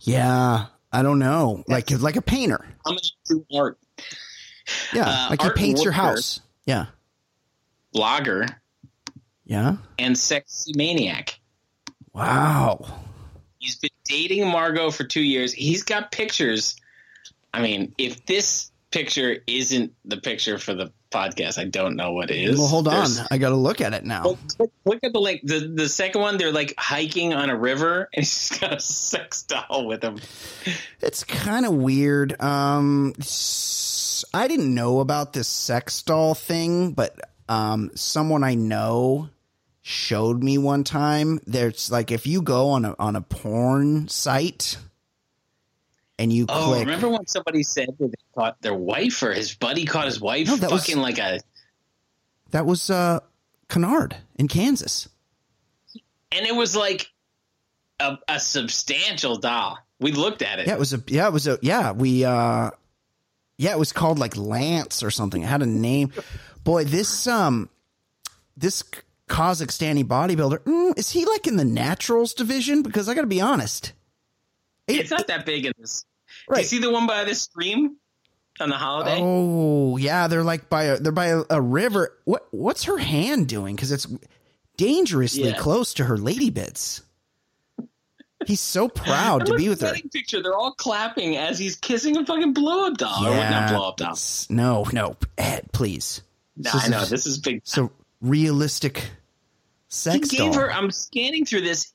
Yeah. 0.00 0.66
I 0.92 1.02
don't 1.02 1.18
know. 1.18 1.64
Like, 1.66 1.90
like 1.90 2.16
a 2.16 2.22
painter. 2.22 2.64
I'm 2.86 2.94
gonna 2.94 3.00
do 3.26 3.46
art. 3.54 3.78
Yeah. 4.92 5.04
Uh, 5.06 5.26
like 5.30 5.42
he 5.42 5.50
paints 5.50 5.82
your 5.82 5.92
house. 5.92 6.40
Yeah. 6.66 6.86
Blogger 7.94 8.48
Yeah. 9.44 9.76
and 9.98 10.16
sexy 10.16 10.72
maniac. 10.76 11.38
Wow. 12.12 13.00
He's 13.58 13.76
been 13.76 13.90
dating 14.04 14.46
Margot 14.48 14.90
for 14.90 15.04
two 15.04 15.22
years. 15.22 15.52
He's 15.52 15.82
got 15.84 16.10
pictures. 16.12 16.76
I 17.54 17.62
mean, 17.62 17.94
if 17.98 18.26
this 18.26 18.70
picture 18.90 19.38
isn't 19.46 19.92
the 20.04 20.16
picture 20.18 20.58
for 20.58 20.74
the 20.74 20.92
podcast, 21.10 21.58
I 21.58 21.64
don't 21.64 21.96
know 21.96 22.12
what 22.12 22.30
is. 22.30 22.58
Well, 22.58 22.66
hold 22.66 22.88
on. 22.88 22.94
There's- 22.94 23.26
I 23.30 23.38
got 23.38 23.50
to 23.50 23.56
look 23.56 23.80
at 23.80 23.92
it 23.94 24.04
now. 24.04 24.24
Well, 24.24 24.38
click, 24.56 24.70
look 24.84 24.98
at 25.02 25.12
the 25.12 25.20
link. 25.20 25.40
The 25.44 25.60
the 25.74 25.88
second 25.88 26.20
one, 26.22 26.38
they're 26.38 26.52
like 26.52 26.74
hiking 26.78 27.34
on 27.34 27.50
a 27.50 27.56
river, 27.56 28.08
and 28.14 28.24
he's 28.24 28.50
got 28.58 28.74
a 28.74 28.80
sex 28.80 29.42
doll 29.44 29.86
with 29.86 30.02
him. 30.02 30.18
It's 31.00 31.24
kind 31.24 31.66
of 31.66 31.74
weird. 31.74 32.40
Um, 32.42 33.14
I 34.34 34.48
didn't 34.48 34.74
know 34.74 35.00
about 35.00 35.32
this 35.32 35.48
sex 35.48 36.02
doll 36.02 36.34
thing, 36.34 36.92
but 36.92 37.18
um, 37.48 37.90
someone 37.94 38.44
I 38.44 38.54
know 38.54 39.28
showed 39.82 40.42
me 40.42 40.58
one 40.58 40.84
time. 40.84 41.40
There's 41.46 41.90
like 41.90 42.10
if 42.10 42.26
you 42.26 42.42
go 42.42 42.70
on 42.70 42.84
a 42.84 42.94
on 42.98 43.16
a 43.16 43.20
porn 43.20 44.08
site 44.08 44.78
and 46.18 46.32
you 46.32 46.46
Oh, 46.48 46.68
click, 46.68 46.80
remember 46.86 47.08
when 47.08 47.26
somebody 47.26 47.62
said 47.62 47.88
that 47.98 48.08
they 48.10 48.14
caught 48.34 48.60
their 48.62 48.74
wife 48.74 49.22
or 49.22 49.32
his 49.32 49.54
buddy 49.54 49.84
caught 49.84 50.06
his 50.06 50.20
wife 50.20 50.46
No, 50.46 50.56
that 50.56 50.70
was- 50.70 50.82
fucking 50.86 51.00
like 51.00 51.18
a, 51.18 51.40
that 52.50 52.66
was 52.66 52.90
uh, 52.90 53.20
Kennard 53.68 54.16
in 54.36 54.46
Kansas. 54.48 55.08
and 56.30 56.46
it 56.46 56.54
was 56.54 56.76
like 56.76 57.10
a, 57.98 58.18
a 58.28 58.38
substantial 58.38 59.36
doll. 59.36 59.78
We 60.00 60.12
looked 60.12 60.42
at 60.42 60.58
it. 60.58 60.66
Yeah, 60.66 60.74
it 60.74 60.78
was 60.78 60.92
a 60.92 61.02
yeah, 61.06 61.26
it 61.28 61.32
was 61.32 61.46
a 61.46 61.58
yeah. 61.62 61.92
We 61.92 62.24
uh, 62.24 62.70
yeah, 63.62 63.70
it 63.70 63.78
was 63.78 63.92
called 63.92 64.18
like 64.18 64.36
Lance 64.36 65.04
or 65.04 65.10
something. 65.10 65.42
It 65.42 65.46
had 65.46 65.62
a 65.62 65.66
name. 65.66 66.12
Boy, 66.64 66.84
this 66.84 67.28
um, 67.28 67.70
this 68.56 68.82
Kazakhstani 69.28 70.02
bodybuilder 70.04 70.58
mm, 70.58 70.98
is 70.98 71.10
he 71.10 71.24
like 71.24 71.46
in 71.46 71.56
the 71.56 71.64
naturals 71.64 72.34
division? 72.34 72.82
Because 72.82 73.08
I 73.08 73.14
got 73.14 73.20
to 73.20 73.26
be 73.28 73.40
honest, 73.40 73.92
It's 74.88 75.10
not 75.10 75.28
that 75.28 75.46
big 75.46 75.64
in 75.64 75.72
this. 75.78 76.04
Do 76.52 76.58
you 76.58 76.64
see 76.66 76.78
the 76.80 76.90
one 76.90 77.06
by 77.06 77.22
the 77.24 77.34
stream 77.36 77.96
on 78.58 78.68
the 78.68 78.76
holiday? 78.76 79.18
Oh 79.20 79.96
yeah, 79.96 80.26
they're 80.26 80.42
like 80.42 80.68
by 80.68 80.84
a 80.84 80.98
they're 80.98 81.12
by 81.12 81.26
a, 81.26 81.42
a 81.48 81.60
river. 81.60 82.18
What 82.24 82.48
what's 82.50 82.82
her 82.84 82.98
hand 82.98 83.48
doing? 83.48 83.76
Because 83.76 83.92
it's 83.92 84.08
dangerously 84.76 85.50
Yeah. 85.50 85.54
close 85.56 85.94
to 85.94 86.04
her 86.04 86.18
lady 86.18 86.50
bits. 86.50 87.02
He's 88.46 88.60
so 88.60 88.88
proud 88.88 89.46
to 89.46 89.54
be 89.54 89.68
with 89.68 89.80
her. 89.82 89.94
Picture. 90.12 90.42
They're 90.42 90.54
all 90.56 90.72
clapping 90.72 91.36
as 91.36 91.58
he's 91.58 91.76
kissing 91.76 92.16
a 92.16 92.24
fucking 92.26 92.52
blow 92.52 92.86
up 92.88 92.98
doll. 92.98 93.26
Or 93.26 93.34
not 93.36 93.70
blow 93.70 93.88
up 93.88 93.96
doll. 93.96 94.16
no, 94.50 94.86
no, 94.92 95.16
Ed, 95.38 95.68
please. 95.72 96.22
No, 96.56 96.70
This 96.72 96.84
I 96.84 96.88
know 96.88 97.04
this 97.04 97.26
is 97.26 97.38
big. 97.38 97.62
So 97.64 97.90
realistic 98.20 98.98
He 98.98 99.04
sex 99.88 100.28
gave 100.28 100.52
doll. 100.52 100.54
her. 100.54 100.72
I'm 100.72 100.90
scanning 100.90 101.44
through 101.44 101.62
this. 101.62 101.92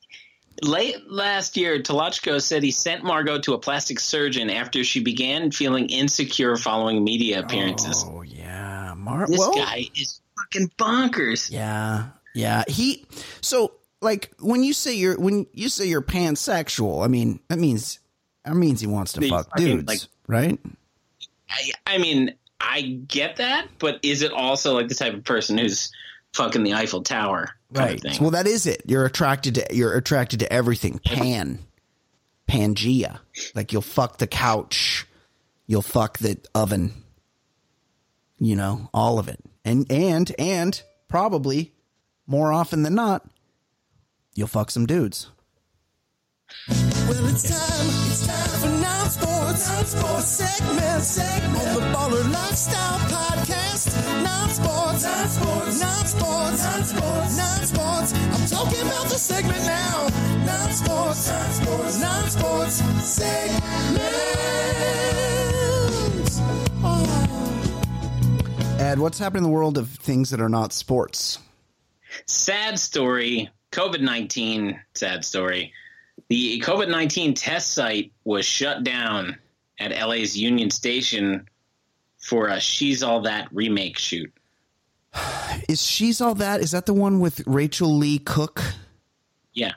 Late 0.60 1.08
last 1.08 1.56
year, 1.56 1.78
Tolochko 1.80 2.42
said 2.42 2.64
he 2.64 2.72
sent 2.72 3.04
Margot 3.04 3.38
to 3.42 3.54
a 3.54 3.58
plastic 3.58 4.00
surgeon 4.00 4.50
after 4.50 4.82
she 4.82 4.98
began 5.00 5.52
feeling 5.52 5.86
insecure 5.88 6.56
following 6.56 7.04
media 7.04 7.38
appearances. 7.38 8.04
Oh 8.04 8.22
yeah, 8.22 8.92
Mar- 8.96 9.28
This 9.28 9.38
well, 9.38 9.54
guy 9.54 9.88
is 9.94 10.20
fucking 10.36 10.70
bonkers. 10.76 11.52
yeah, 11.52 12.08
yeah. 12.34 12.64
He 12.66 13.06
so 13.40 13.70
like 14.00 14.32
when 14.40 14.62
you 14.62 14.72
say 14.72 14.94
you're 14.94 15.18
when 15.18 15.46
you 15.52 15.68
say 15.68 15.86
you're 15.86 16.02
pansexual, 16.02 17.04
I 17.04 17.08
mean 17.08 17.40
that 17.48 17.58
means 17.58 17.98
that 18.44 18.54
means 18.54 18.80
he 18.80 18.86
wants 18.86 19.12
to 19.14 19.20
He's 19.20 19.30
fuck 19.30 19.54
dudes, 19.56 19.86
like- 19.86 20.00
right? 20.26 20.58
I, 21.50 21.70
I 21.86 21.98
mean, 21.98 22.34
I 22.60 22.82
get 22.82 23.36
that, 23.36 23.68
but 23.78 24.00
is 24.02 24.22
it 24.22 24.32
also 24.32 24.74
like 24.74 24.88
the 24.88 24.94
type 24.94 25.14
of 25.14 25.24
person 25.24 25.56
who's 25.56 25.90
fucking 26.34 26.62
the 26.62 26.74
Eiffel 26.74 27.02
Tower 27.02 27.50
Right. 27.70 28.00
thing? 28.00 28.20
Well, 28.20 28.30
that 28.32 28.46
is 28.46 28.66
it. 28.66 28.82
You're 28.86 29.06
attracted 29.06 29.54
to 29.56 29.66
you're 29.74 29.94
attracted 29.96 30.40
to 30.40 30.52
everything. 30.52 30.98
Pan, 31.04 31.60
Pangea. 32.48 33.18
Like 33.54 33.72
you'll 33.72 33.82
fuck 33.82 34.18
the 34.18 34.26
couch, 34.26 35.06
you'll 35.66 35.82
fuck 35.82 36.18
the 36.18 36.38
oven. 36.54 36.92
You 38.38 38.54
know, 38.54 38.88
all 38.94 39.18
of 39.18 39.28
it, 39.28 39.40
and 39.64 39.90
and 39.90 40.30
and 40.38 40.80
probably 41.08 41.72
more 42.26 42.52
often 42.52 42.82
than 42.84 42.94
not, 42.94 43.26
you'll 44.38 44.46
fuck 44.46 44.70
some 44.70 44.86
dudes. 44.86 45.32
Well, 46.68 47.26
it's 47.26 47.42
time, 47.42 47.86
it's 48.06 48.26
time 48.26 48.60
for 48.60 48.68
non 48.80 49.10
sports, 49.10 49.68
non 49.68 49.84
sports 49.84 50.28
segment, 50.28 51.02
segment 51.02 51.56
on 51.56 51.74
the 51.74 51.80
Baller 51.92 52.32
Lifestyle 52.32 52.98
Podcast. 53.10 53.88
Non 54.22 54.48
sports, 54.50 55.02
non 55.04 55.28
sports, 55.28 55.80
non 55.80 56.06
sports, 56.06 56.64
non 56.64 56.84
sports, 56.84 57.36
non 57.36 57.66
sports. 57.66 58.12
I'm 58.14 58.46
talking 58.46 58.80
about 58.86 59.08
the 59.08 59.18
segment 59.18 59.64
now. 59.66 60.08
Non 60.46 60.72
sports, 60.72 61.28
non 61.28 61.50
sports, 61.50 62.00
non 62.00 62.30
sports 62.30 62.74
segment. 63.04 63.98
Oh. 66.84 68.78
Ed, 68.78 69.00
what's 69.00 69.18
happening 69.18 69.44
in 69.44 69.50
the 69.50 69.54
world 69.54 69.76
of 69.76 69.88
things 69.88 70.30
that 70.30 70.40
are 70.40 70.48
not 70.48 70.72
sports? 70.72 71.40
sad 72.26 72.78
story 72.78 73.50
COVID 73.72 74.00
19, 74.00 74.80
sad 74.94 75.24
story. 75.24 75.72
The 76.28 76.60
COVID 76.60 76.88
19 76.88 77.34
test 77.34 77.72
site 77.72 78.12
was 78.24 78.44
shut 78.44 78.84
down 78.84 79.38
at 79.78 79.90
LA's 79.90 80.36
Union 80.36 80.70
Station 80.70 81.48
for 82.18 82.48
a 82.48 82.60
She's 82.60 83.02
All 83.02 83.22
That 83.22 83.48
remake 83.52 83.98
shoot. 83.98 84.32
Is 85.68 85.82
she's 85.82 86.20
all 86.20 86.34
that? 86.36 86.60
Is 86.60 86.70
that 86.70 86.86
the 86.86 86.94
one 86.94 87.20
with 87.20 87.42
Rachael 87.46 87.96
Leigh 87.96 88.18
Cook? 88.18 88.62
Yeah. 89.52 89.72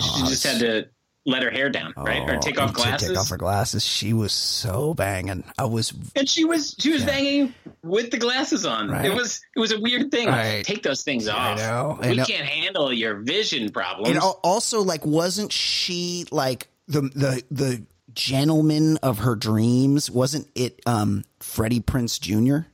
She 0.00 0.22
oh, 0.22 0.28
just 0.28 0.44
had 0.44 0.60
to 0.60 0.88
let 1.28 1.42
her 1.42 1.50
hair 1.50 1.68
down, 1.70 1.92
right? 1.96 2.28
or 2.28 2.38
take 2.38 2.58
off 2.60 2.70
Oh, 2.70 2.72
glasses. 2.72 3.08
Take 3.08 3.18
off 3.18 3.28
her 3.28 3.36
glasses. 3.36 3.84
She 3.84 4.12
was 4.12 4.32
so 4.32 4.94
banging. 4.94 5.44
I 5.58 5.66
was 5.66 5.92
and 6.16 6.28
she 6.28 6.44
was 6.44 6.74
she 6.78 6.90
was 6.90 7.04
banging 7.04 7.54
with 7.82 8.10
the 8.10 8.16
glasses 8.18 8.64
on. 8.66 8.88
Right. 8.90 9.04
It 9.06 9.14
was 9.14 9.40
it 9.54 9.60
was 9.60 9.72
a 9.72 9.80
weird 9.80 10.10
thing. 10.10 10.28
Right. 10.28 10.64
Take 10.64 10.82
those 10.82 11.02
things 11.02 11.28
off. 11.28 11.58
know, 11.58 11.98
I 12.00 12.10
we 12.10 12.16
know. 12.16 12.24
can't 12.24 12.46
handle 12.46 12.92
your 12.92 13.16
vision 13.16 13.70
problems. 13.70 14.08
And 14.10 14.18
also, 14.18 14.82
like, 14.82 15.04
wasn't 15.04 15.52
she 15.52 16.26
like 16.30 16.68
the 16.88 17.02
the 17.02 17.42
the 17.50 17.82
gentleman 18.14 18.96
of 19.02 19.18
her 19.18 19.36
dreams? 19.36 20.10
Wasn't 20.10 20.48
it 20.54 20.80
um 20.86 21.24
Freddie 21.40 21.80
Prinze 21.80 22.18
Jr.? 22.20 22.66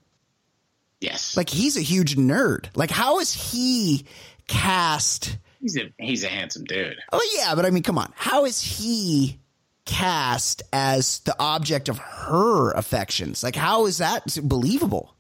yes, 1.01 1.37
Like, 1.37 1.51
he's 1.51 1.77
a 1.77 1.83
huge 1.83 2.17
nerd. 2.17 2.67
Like, 2.75 2.91
how 2.91 3.19
is 3.19 3.33
he 3.33 4.07
cast? 4.47 5.37
He's 5.65 5.77
a 5.79 5.91
he's 5.99 6.23
a 6.25 6.29
handsome 6.29 6.65
dude. 6.65 6.97
Oh 7.13 7.29
yeah, 7.39 7.55
but 7.55 7.65
I 7.67 7.71
mean, 7.71 7.83
come 7.83 7.99
on. 7.99 8.13
How 8.17 8.45
is 8.45 8.61
he 8.61 9.41
cast 9.87 10.63
as 10.73 11.21
the 11.21 11.35
object 11.41 11.89
of 11.89 11.99
her 11.99 12.71
affections? 12.73 13.43
Like, 13.43 13.57
how 13.57 13.87
is 13.87 13.99
that 13.99 14.37
believable? 14.43 15.15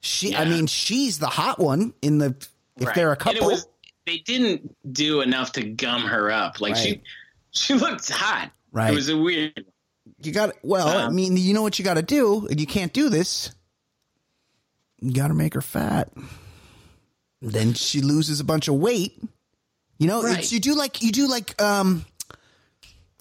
She, 0.00 0.36
I 0.36 0.44
mean, 0.44 0.66
she's 0.66 1.18
the 1.18 1.26
hot 1.28 1.58
one 1.58 1.94
in 2.02 2.18
the. 2.18 2.34
If 2.78 2.86
Right. 2.88 2.94
they're 2.94 3.12
a 3.12 3.16
couple, 3.16 3.46
was- 3.48 3.66
they 4.04 4.18
didn't 4.18 4.76
do 4.92 5.20
enough 5.22 5.52
to 5.52 5.62
gum 5.64 6.02
her 6.02 6.30
up. 6.30 6.60
Like 6.60 6.74
Right. 6.74 6.82
she 6.82 7.02
she 7.52 7.74
looked 7.74 8.08
hot. 8.10 8.50
Right. 8.72 8.92
It 8.92 8.94
was 8.94 9.08
a 9.08 9.16
weird. 9.16 9.64
You 10.22 10.32
got 10.32 10.52
well. 10.62 10.86
I 10.88 11.04
Um, 11.04 11.14
mean, 11.14 11.36
you 11.36 11.54
know 11.54 11.62
what 11.62 11.78
you 11.78 11.84
got 11.84 11.94
to 11.94 12.02
do, 12.02 12.46
and 12.48 12.60
you 12.60 12.66
can't 12.66 12.92
do 12.92 13.08
this. 13.08 13.50
You 15.00 15.12
got 15.12 15.28
to 15.28 15.34
make 15.34 15.54
her 15.54 15.60
fat. 15.62 16.10
Then 17.42 17.74
she 17.74 18.00
loses 18.00 18.40
a 18.40 18.44
bunch 18.44 18.66
of 18.68 18.76
weight. 18.76 19.20
You 19.98 20.06
know, 20.08 20.22
Right. 20.22 20.38
it's, 20.38 20.52
you 20.52 20.60
do 20.60 20.74
like 20.74 21.02
you 21.02 21.10
do 21.12 21.26
like 21.28 21.60
um, 21.62 22.04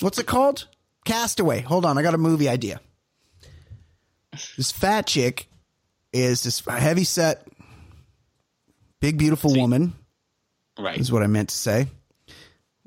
what's 0.01 0.19
it 0.19 0.25
called? 0.25 0.67
Castaway. 1.05 1.61
Hold 1.61 1.85
on, 1.85 1.97
I 1.97 2.01
got 2.01 2.13
a 2.13 2.17
movie 2.17 2.49
idea. 2.49 2.79
This 4.57 4.71
fat 4.71 5.07
chick 5.07 5.47
is 6.11 6.43
this 6.43 6.59
heavy 6.65 7.03
set, 7.05 7.47
big 8.99 9.17
beautiful 9.17 9.53
woman 9.55 9.93
Right. 10.77 10.97
is 10.99 11.11
what 11.11 11.23
I 11.23 11.27
meant 11.27 11.49
to 11.49 11.55
say. 11.55 11.87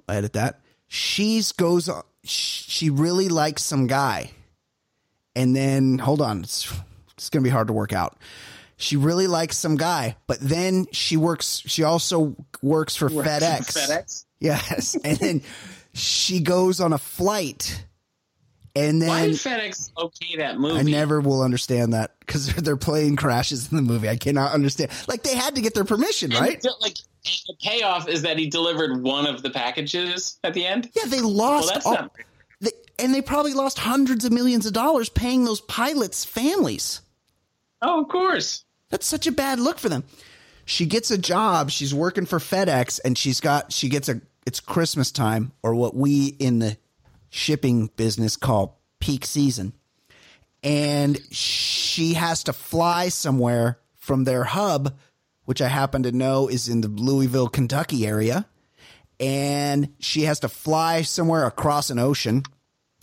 I 0.09 0.17
edit 0.17 0.35
that. 0.35 0.61
She's 0.89 1.53
goes. 1.53 1.89
on. 1.89 2.03
She 2.25 2.91
really 2.91 3.29
likes 3.29 3.63
some 3.63 3.87
guy, 3.87 4.31
and 5.35 5.57
then 5.57 5.99
hold 5.99 6.21
on, 6.21 6.41
it's 6.43 6.71
it's 7.15 7.31
gonna 7.31 7.43
be 7.43 7.49
hard 7.51 7.69
to 7.69 7.73
work 7.73 7.93
out. 7.95 8.19
She 8.81 8.97
really 8.97 9.27
likes 9.27 9.57
some 9.59 9.77
guy, 9.77 10.17
but 10.29 10.39
then 10.41 10.87
she 10.93 11.17
works. 11.17 11.63
She 11.67 11.83
also 11.83 12.37
works 12.63 12.95
for 12.95 13.09
FedEx. 13.11 13.77
FedEx. 13.77 14.25
Yes, 14.39 14.97
and 15.05 15.19
then 15.19 15.43
she 15.93 16.39
goes 16.41 16.81
on 16.81 16.93
a 16.93 16.99
flight, 16.99 17.85
and 18.77 19.01
Why 19.05 19.23
then 19.23 19.31
did 19.31 19.37
FedEx 19.39 19.91
okay 19.99 20.37
that 20.37 20.61
movie? 20.61 20.79
I 20.79 20.83
never 20.85 21.21
will 21.21 21.43
understand 21.43 21.93
that 21.93 22.15
because 22.21 22.55
their 22.55 22.77
plane 22.77 23.17
crashes 23.17 23.69
in 23.71 23.77
the 23.77 23.83
movie. 23.83 24.09
I 24.09 24.17
cannot 24.17 24.53
understand. 24.53 24.93
Like 25.09 25.25
they 25.25 25.35
had 25.35 25.57
to 25.57 25.61
get 25.61 25.75
their 25.75 25.85
permission, 25.85 26.31
And 26.31 26.41
right? 26.41 26.65
Like 26.81 26.99
the 27.25 27.55
payoff 27.61 28.09
is 28.09 28.23
that 28.23 28.39
he 28.39 28.49
delivered 28.49 29.03
one 29.03 29.27
of 29.27 29.43
the 29.43 29.51
packages 29.51 30.39
at 30.45 30.55
the 30.55 30.65
end. 30.65 30.89
Yeah, 30.95 31.07
they 31.07 31.21
Well, 31.21 31.33
lost 31.33 31.75
that's 31.75 31.85
all, 31.85 31.95
not. 31.95 32.13
they, 32.61 32.71
and 33.01 33.13
they 33.13 33.23
probably 33.23 33.55
lost 33.55 33.81
hundreds 33.81 34.25
of 34.25 34.31
millions 34.31 34.67
of 34.67 34.73
dollars 34.73 35.09
paying 35.09 35.45
those 35.45 35.61
pilots' 35.61 36.25
families. 36.25 37.01
Oh, 37.83 38.03
of 38.03 38.09
course. 38.09 38.65
That's 38.91 39.07
such 39.07 39.27
a 39.27 39.33
bad 39.33 39.61
look 39.61 39.79
for 39.79 39.89
them. 39.89 40.05
She 40.65 40.87
gets 40.87 41.11
a 41.11 41.19
job. 41.19 41.71
She's 41.71 41.95
working 41.95 42.27
for 42.27 42.39
FedEx, 42.39 43.01
and 43.05 43.17
she's 43.17 43.41
got 43.41 43.73
she 43.73 43.89
gets 43.89 44.09
a 44.09 44.21
it's 44.47 44.61
Christmas 44.61 45.11
time 45.11 45.53
or 45.63 45.75
what 45.75 45.95
we 45.95 46.29
in 46.39 46.59
the 46.59 46.77
shipping 47.31 47.91
business 47.97 48.37
call 48.37 48.81
peak 49.01 49.25
season, 49.25 49.73
and 50.63 51.19
she 51.31 52.15
has 52.15 52.45
to 52.45 52.53
fly 52.53 53.09
somewhere 53.09 53.79
from 53.95 54.25
their 54.25 54.45
hub, 54.45 54.97
which 55.45 55.63
I 55.63 55.69
happen 55.69 56.03
to 56.05 56.13
know 56.13 56.49
is 56.49 56.69
in 56.69 56.81
the 56.81 56.89
Louisville, 56.89 57.49
Kentucky 57.49 58.07
area, 58.07 58.47
and 59.21 59.95
she 59.99 60.23
has 60.23 60.41
to 60.41 60.49
fly 60.49 61.03
somewhere 61.03 61.47
across 61.47 61.91
an 61.91 61.99
ocean. 61.99 62.43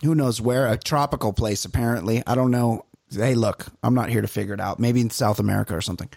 Who 0.02 0.14
knows 0.14 0.40
where? 0.40 0.66
A 0.66 0.76
tropical 0.76 1.32
place, 1.32 1.64
apparently. 1.64 2.22
I 2.26 2.34
don't 2.34 2.50
know. 2.50 2.85
Hey, 3.10 3.34
look, 3.34 3.66
I'm 3.82 3.94
not 3.94 4.08
here 4.08 4.20
to 4.20 4.28
figure 4.28 4.54
it 4.54 4.60
out. 4.60 4.78
Maybe 4.80 5.00
in 5.00 5.10
South 5.10 5.38
America 5.38 5.76
or 5.76 5.80
something. 5.80 6.08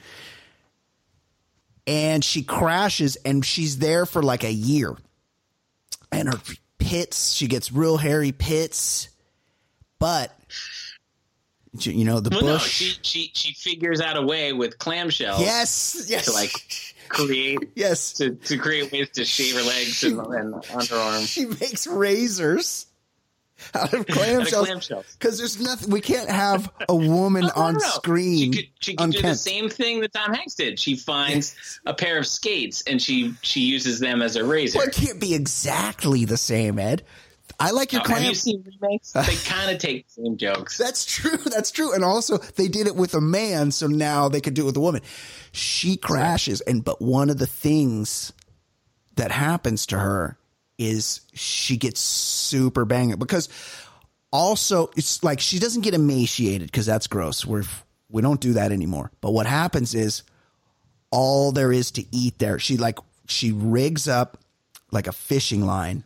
And 1.86 2.24
she 2.24 2.44
crashes 2.44 3.16
and 3.18 3.46
she's 3.46 3.78
there 3.78 4.06
for 4.06 4.22
like 4.22 4.44
a 4.44 4.52
year. 4.52 4.96
And 6.12 6.28
her 6.28 6.40
pits, 6.78 7.34
she 7.34 7.48
gets 7.48 7.72
real 7.72 7.98
hairy 7.98 8.32
pits. 8.32 9.10
But, 10.00 10.36
you 11.74 12.06
know, 12.06 12.20
the 12.20 12.30
Well, 12.32 12.42
no, 12.42 12.54
bush. 12.54 12.70
she 12.70 12.98
she 13.02 13.32
she 13.34 13.54
figures 13.54 14.02
out 14.02 14.18
a 14.18 14.22
way 14.22 14.54
with 14.54 14.78
clamshells 14.80 15.40
yes, 15.40 16.06
yes. 16.08 16.26
to 16.26 16.32
like 16.32 16.52
create 17.10 17.60
yes. 17.76 18.14
to, 18.14 18.32
to 18.36 18.58
create 18.58 18.92
ways 18.92 19.10
to 19.12 19.26
shave 19.26 19.56
her 19.56 19.62
legs 19.62 20.04
and, 20.04 20.20
and 20.20 20.54
underarms. 20.56 21.28
She 21.28 21.46
makes 21.46 21.86
razors 21.86 22.86
out 23.74 23.94
of 23.94 24.06
clamshells. 24.06 25.14
Because 25.14 25.38
there's 25.38 25.60
nothing, 25.62 25.90
we 25.92 26.02
can't 26.02 26.30
have 26.30 26.72
a 26.88 26.96
woman 26.96 27.44
No, 27.48 27.48
no, 27.56 27.62
on 27.62 27.74
no. 27.74 27.80
screen. 27.80 28.38
She 28.38 28.50
could, 28.52 28.70
she 28.80 28.96
could 28.96 29.12
do 29.12 29.22
the 29.22 29.36
same 29.36 29.70
thing 29.70 30.02
that 30.02 30.14
Tom 30.14 30.34
Hanks 30.34 30.56
did. 30.56 30.80
She 30.80 30.96
finds 30.96 31.80
a 31.86 31.94
pair 31.94 32.18
of 32.18 32.26
skates 32.28 32.84
and 32.88 33.02
she 33.02 33.34
she 33.42 33.62
uses 33.62 34.00
them 34.00 34.22
as 34.22 34.36
a 34.36 34.44
razor. 34.44 34.80
Well, 34.80 34.88
it 34.88 34.94
can't 34.94 35.20
be 35.20 35.34
exactly 35.34 36.26
the 36.26 36.38
same, 36.38 36.80
Ed. 36.80 37.04
I 37.60 37.72
like 37.72 37.92
your 37.92 38.02
have 38.02 38.08
clam. 38.08 38.24
you 38.24 38.36
seen 38.36 38.64
remakes? 38.82 39.12
They 39.12 39.22
kind 39.46 39.72
of 39.72 39.80
take 39.80 40.08
the 40.08 40.14
same 40.24 40.38
jokes. 40.38 40.78
That's 40.78 41.06
true. 41.06 41.38
That's 41.38 41.72
true. 41.72 41.94
And 41.94 42.04
also, 42.06 42.38
they 42.38 42.68
did 42.70 42.88
it 42.88 42.96
with 42.96 43.14
a 43.16 43.22
man, 43.22 43.72
so 43.72 43.88
now 43.88 44.30
they 44.30 44.40
could 44.40 44.54
do 44.54 44.64
it 44.64 44.66
with 44.68 44.78
a 44.78 44.82
woman. 44.82 45.02
She 45.52 45.98
crashes, 45.98 46.62
and 46.62 46.84
but 46.86 47.02
one 47.02 47.30
of 47.30 47.38
the 47.38 47.48
things 47.48 48.32
that 49.16 49.32
happens 49.32 49.86
to 49.88 50.00
her 50.00 50.38
is 50.80 51.22
she 51.34 51.78
gets 51.78 52.00
super 52.00 52.86
banging 52.86 53.18
because 53.18 53.50
also 54.32 54.90
it's 54.96 55.24
like 55.24 55.40
she 55.40 55.60
doesn't 55.60 55.84
get 55.84 55.94
emaciated 55.94 56.72
because 56.72 56.88
that's 56.88 57.06
gross. 57.06 57.46
We're 57.46 57.66
we 58.10 58.24
don't 58.24 58.42
do 58.42 58.54
that 58.54 58.72
anymore. 58.72 59.12
But 59.22 59.32
what 59.32 59.46
happens 59.46 59.94
is 59.94 60.24
all 61.12 61.52
there 61.52 61.72
is 61.72 61.92
to 61.92 62.06
eat 62.12 62.40
there. 62.40 62.58
She 62.58 62.78
like 62.78 62.98
she 63.28 63.52
rigs 63.52 64.08
up 64.08 64.40
like 64.92 65.06
a 65.06 65.12
fishing 65.12 65.66
line 65.66 66.04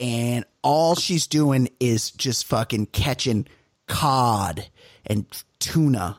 and 0.00 0.46
all 0.62 0.94
she's 0.94 1.26
doing 1.26 1.68
is 1.78 2.10
just 2.10 2.46
fucking 2.46 2.86
catching 2.86 3.46
cod 3.86 4.66
and 5.06 5.26
tuna 5.58 6.18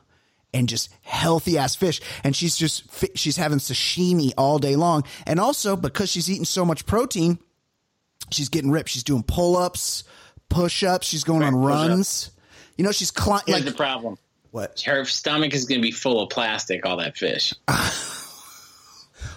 and 0.54 0.70
just 0.70 0.90
healthy 1.02 1.58
ass 1.58 1.76
fish. 1.76 2.00
And 2.24 2.36
she's 2.36 2.56
just, 2.58 2.84
she's 3.18 3.38
having 3.38 3.58
sashimi 3.58 4.34
all 4.38 4.60
day 4.60 4.76
long. 4.76 5.04
And 5.26 5.40
also 5.40 5.76
because 5.76 6.12
she's 6.12 6.30
eating 6.30 6.46
so 6.46 6.64
much 6.64 6.86
protein, 6.86 7.40
she's 8.32 8.50
getting 8.50 8.72
ripped. 8.72 8.90
She's 8.90 9.04
doing 9.04 9.24
pull 9.24 9.56
ups, 9.58 10.04
push 10.50 10.84
ups. 10.84 11.08
She's 11.08 11.24
going 11.24 11.44
on 11.44 11.54
push-ups. 11.54 11.68
runs. 11.90 12.32
You 12.78 12.84
know, 12.86 12.92
she's 12.92 13.12
Here's 13.16 13.48
like, 13.48 13.66
the 13.66 13.74
problem. 13.74 14.18
what? 14.52 14.82
Her 14.82 15.06
stomach 15.06 15.54
is 15.54 15.66
going 15.66 15.80
to 15.82 15.84
be 15.88 15.92
full 15.92 16.22
of 16.22 16.30
plastic. 16.30 16.86
All 16.86 16.98
that 16.98 17.16
fish. 17.18 17.54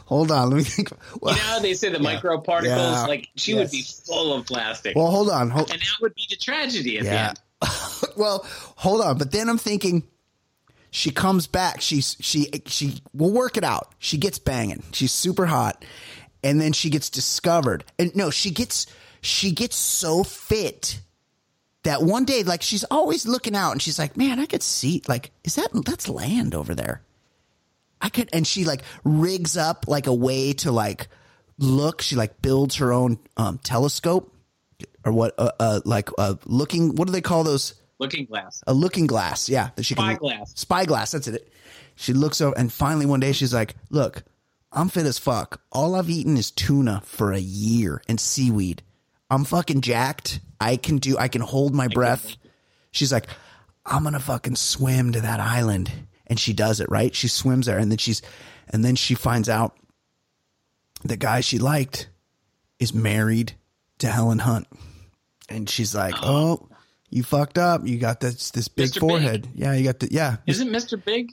Hold 0.06 0.30
on. 0.30 0.50
Let 0.50 0.56
me 0.58 0.64
think. 0.64 0.92
Well, 1.20 1.34
You 1.36 1.42
know 1.42 1.60
they 1.60 1.74
say 1.74 1.88
the 1.90 1.98
microparticles? 1.98 2.64
Yeah. 2.64 3.06
Like 3.06 3.28
she 3.36 3.52
Yes. 3.52 3.58
would 3.60 3.70
be 3.70 3.82
full 3.82 4.34
of 4.34 4.46
plastic, 4.46 4.96
well 4.96 5.10
hold 5.10 5.30
on. 5.30 5.50
Hold, 5.50 5.70
and 5.70 5.80
that 5.80 5.96
would 6.02 6.14
be 6.14 6.26
the 6.28 6.36
tragedy 6.36 6.98
at 6.98 7.04
Yeah. 7.04 7.32
the 7.60 7.68
end. 7.68 8.12
well, 8.16 8.44
hold 8.76 9.00
on. 9.00 9.16
But 9.18 9.30
then 9.32 9.48
I'm 9.48 9.56
thinking, 9.58 10.02
she 10.90 11.10
comes 11.10 11.46
back. 11.46 11.80
She's 11.80 12.16
she 12.20 12.50
she 12.66 13.00
will 13.14 13.30
work 13.32 13.56
it 13.56 13.64
out. 13.64 13.94
She 13.98 14.18
gets 14.18 14.38
banging. 14.38 14.82
She's 14.92 15.12
super 15.12 15.46
hot, 15.46 15.84
and 16.44 16.60
then 16.60 16.72
she 16.72 16.90
gets 16.90 17.10
discovered. 17.10 17.84
And 17.98 18.14
no, 18.14 18.30
she 18.30 18.50
gets 18.50 18.86
she 19.22 19.50
gets 19.50 19.74
so 19.74 20.22
fit 20.22 21.00
that 21.82 22.02
one 22.02 22.24
day, 22.24 22.42
like 22.42 22.62
she's 22.62 22.84
always 22.84 23.26
looking 23.26 23.56
out, 23.56 23.72
and 23.72 23.82
she's 23.82 23.98
like, 23.98 24.16
"Man, 24.16 24.38
I 24.38 24.46
could 24.46 24.62
see. 24.62 25.02
Like, 25.08 25.32
is 25.42 25.56
that 25.56 25.70
that's 25.84 26.08
land 26.08 26.54
over 26.54 26.74
there? 26.74 27.02
I 28.00 28.10
could." 28.10 28.28
And 28.32 28.46
she 28.46 28.64
like 28.64 28.82
rigs 29.02 29.56
up 29.56 29.86
like 29.88 30.06
a 30.06 30.14
way 30.14 30.52
to 30.54 30.70
like 30.70 31.08
look. 31.58 32.02
She 32.02 32.14
like 32.14 32.40
builds 32.42 32.76
her 32.76 32.92
own 32.92 33.18
um, 33.36 33.58
telescope 33.58 34.32
or 35.04 35.12
what? 35.12 35.34
Uh, 35.38 35.50
uh, 35.58 35.80
like 35.84 36.10
uh, 36.18 36.34
looking. 36.44 36.94
What 36.94 37.06
do 37.06 37.12
they 37.12 37.22
call 37.22 37.44
those? 37.44 37.74
Looking 37.98 38.26
glass. 38.26 38.62
a 38.66 38.74
looking 38.74 39.06
glass. 39.06 39.48
Yeah, 39.48 39.70
that 39.76 39.84
she 39.84 39.94
can 39.94 40.04
Spyglass. 40.04 40.52
Spyglass. 40.56 41.12
That's 41.12 41.28
it. 41.28 41.52
She 41.94 42.12
looks 42.12 42.40
over, 42.40 42.56
and 42.58 42.72
finally 42.72 43.06
one 43.06 43.20
day 43.20 43.32
she's 43.32 43.54
like, 43.54 43.76
"Look, 43.88 44.24
I'm 44.74 44.88
fit 44.88 45.06
as 45.06 45.18
fuck. 45.18 45.60
All 45.72 45.94
I've 45.94 46.10
eaten 46.10 46.36
is 46.36 46.51
tuna 46.51 47.01
for 47.05 47.32
a 47.32 47.38
year 47.38 48.02
and 48.09 48.20
seaweed. 48.20 48.82
I'm 49.30 49.44
fucking 49.44 49.80
jacked. 49.80 50.40
I 50.60 50.76
can 50.76 50.98
do. 50.98 51.16
I 51.16 51.28
can 51.28 51.40
hold 51.42 51.74
my 51.74 51.88
breath." 51.88 52.36
She's 52.90 53.12
like, 53.12 53.28
"I'm 53.86 54.02
gonna 54.02 54.20
fucking 54.20 54.56
swim 54.56 55.12
to 55.12 55.20
that 55.20 55.40
island," 55.40 55.90
and 56.26 56.38
she 56.38 56.52
does 56.52 56.80
it. 56.80 56.90
Right? 56.90 57.14
She 57.14 57.28
swims 57.28 57.66
there, 57.66 57.78
and 57.78 57.90
then 57.90 57.98
she's, 57.98 58.20
and 58.68 58.84
then 58.84 58.96
she 58.96 59.14
finds 59.14 59.48
out 59.48 59.76
the 61.05 61.16
guy 61.16 61.40
she 61.40 61.59
liked 61.59 62.09
is 62.78 62.92
married 62.92 63.52
to 63.98 64.09
Helen 64.09 64.40
Hunt, 64.40 64.66
and 65.48 65.70
she's 65.70 65.94
like, 65.94 66.14
"Oh." 66.22 66.68
You 67.10 67.22
fucked 67.22 67.59
up. 67.59 67.86
You 67.86 67.96
got 67.98 68.18
this 68.18 68.51
this 68.51 68.66
big 68.66 68.88
Mr. 68.88 68.94
Big. 68.94 69.01
forehead. 69.01 69.48
Yeah, 69.55 69.72
you 69.74 69.84
got 69.84 70.01
the 70.01 70.09
yeah. 70.10 70.38
Isn't 70.48 70.68
Mr. 70.70 71.02
Big? 71.02 71.30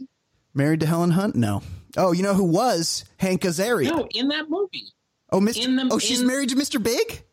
Married 0.54 0.82
to 0.82 0.86
Helen 0.86 1.10
Hunt? 1.10 1.36
No. 1.36 1.64
Oh, 1.98 2.12
you 2.12 2.24
know 2.24 2.34
who 2.34 2.44
was 2.46 3.06
Hank 3.18 3.42
Azaria? 3.42 3.86
No, 3.90 4.08
in 4.12 4.28
that 4.30 4.50
movie. 4.50 4.88
oh, 5.32 5.40
Mr. 5.40 5.66
in 5.66 5.76
the- 5.76 5.90
oh, 5.92 6.00
she's 6.00 6.22
in- 6.22 6.28
married 6.28 6.50
to 6.50 6.56
Mr. 6.56 6.82
Big. 6.82 7.24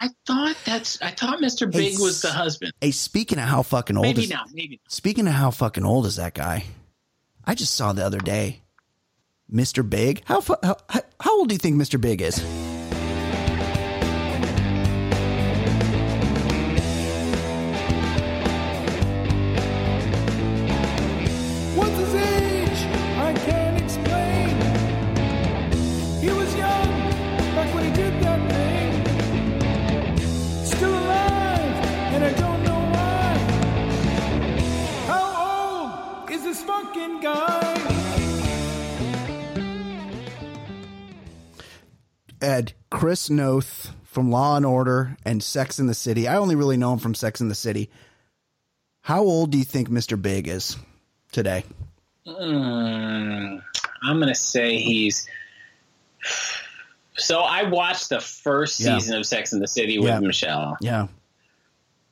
I 0.00 0.10
thought 0.26 0.56
that's. 0.64 1.02
I 1.02 1.10
thought 1.10 1.40
Mr. 1.40 1.72
Hey, 1.72 1.90
Big 1.90 1.98
was 1.98 2.22
the 2.22 2.30
husband. 2.30 2.72
Hey, 2.80 2.92
speaking 2.92 3.38
of 3.38 3.44
how 3.46 3.62
fucking 3.62 3.96
old 3.96 4.06
Maybe 4.06 4.22
is 4.24 4.30
not. 4.30 4.48
Maybe. 4.52 4.80
Not. 4.84 4.92
speaking 4.92 5.26
of 5.26 5.32
how 5.34 5.50
fucking 5.50 5.84
old 5.84 6.06
is 6.06 6.16
that 6.16 6.34
guy? 6.34 6.64
I 7.44 7.54
just 7.56 7.74
saw 7.74 7.92
the 7.92 8.04
other 8.06 8.18
day, 8.18 8.62
Mr. 9.52 9.88
Big. 9.88 10.22
How 10.26 10.40
how, 10.40 10.76
how 10.88 11.00
how 11.18 11.38
old 11.38 11.48
do 11.48 11.54
you 11.54 11.58
think 11.58 11.76
Mr. 11.76 12.00
Big 12.00 12.22
is? 12.22 12.38
Chris 42.98 43.30
Noth 43.30 43.94
from 44.02 44.28
Law 44.32 44.56
and 44.56 44.66
Order 44.66 45.16
and 45.24 45.40
Sex 45.40 45.78
in 45.78 45.86
the 45.86 45.94
City. 45.94 46.26
I 46.26 46.36
only 46.36 46.56
really 46.56 46.76
know 46.76 46.92
him 46.92 46.98
from 46.98 47.14
Sex 47.14 47.40
in 47.40 47.48
the 47.48 47.54
City. 47.54 47.90
How 49.02 49.20
old 49.22 49.52
do 49.52 49.58
you 49.58 49.62
think 49.64 49.88
Mr. 49.88 50.20
Big 50.20 50.48
is 50.48 50.76
today? 51.30 51.62
Mm, 52.26 53.62
I'm 54.02 54.18
gonna 54.18 54.34
say 54.34 54.78
he's. 54.78 55.28
So 57.16 57.38
I 57.38 57.62
watched 57.70 58.08
the 58.08 58.20
first 58.20 58.80
Yeah. 58.80 58.98
season 58.98 59.16
of 59.16 59.24
Sex 59.26 59.52
in 59.52 59.60
the 59.60 59.68
City 59.68 59.98
with 60.00 60.08
Yeah. 60.08 60.18
Michelle. 60.18 60.76
Yeah, 60.80 61.06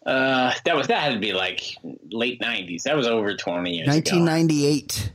Uh, 0.07 0.53
that 0.67 0.77
was 0.77 0.87
that 0.87 1.03
had 1.03 1.15
to 1.15 1.19
be 1.19 1.33
like 1.33 1.77
late 2.11 2.41
'90s. 2.41 2.85
That 2.85 2.97
was 2.97 3.09
over 3.09 3.37
20 3.37 3.73
years 3.75 3.89
ago. 3.89 3.95
1998. 3.97 5.11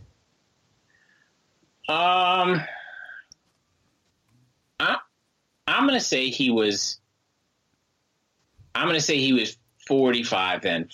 Um, 1.87 1.95
I, 1.97 2.67
I'm 5.71 5.87
gonna 5.87 5.99
say 5.99 6.29
he 6.29 6.51
was. 6.51 6.99
I'm 8.75 8.87
gonna 8.87 9.01
say 9.01 9.17
he 9.17 9.33
was 9.33 9.57
45 9.87 10.61
then, 10.61 10.89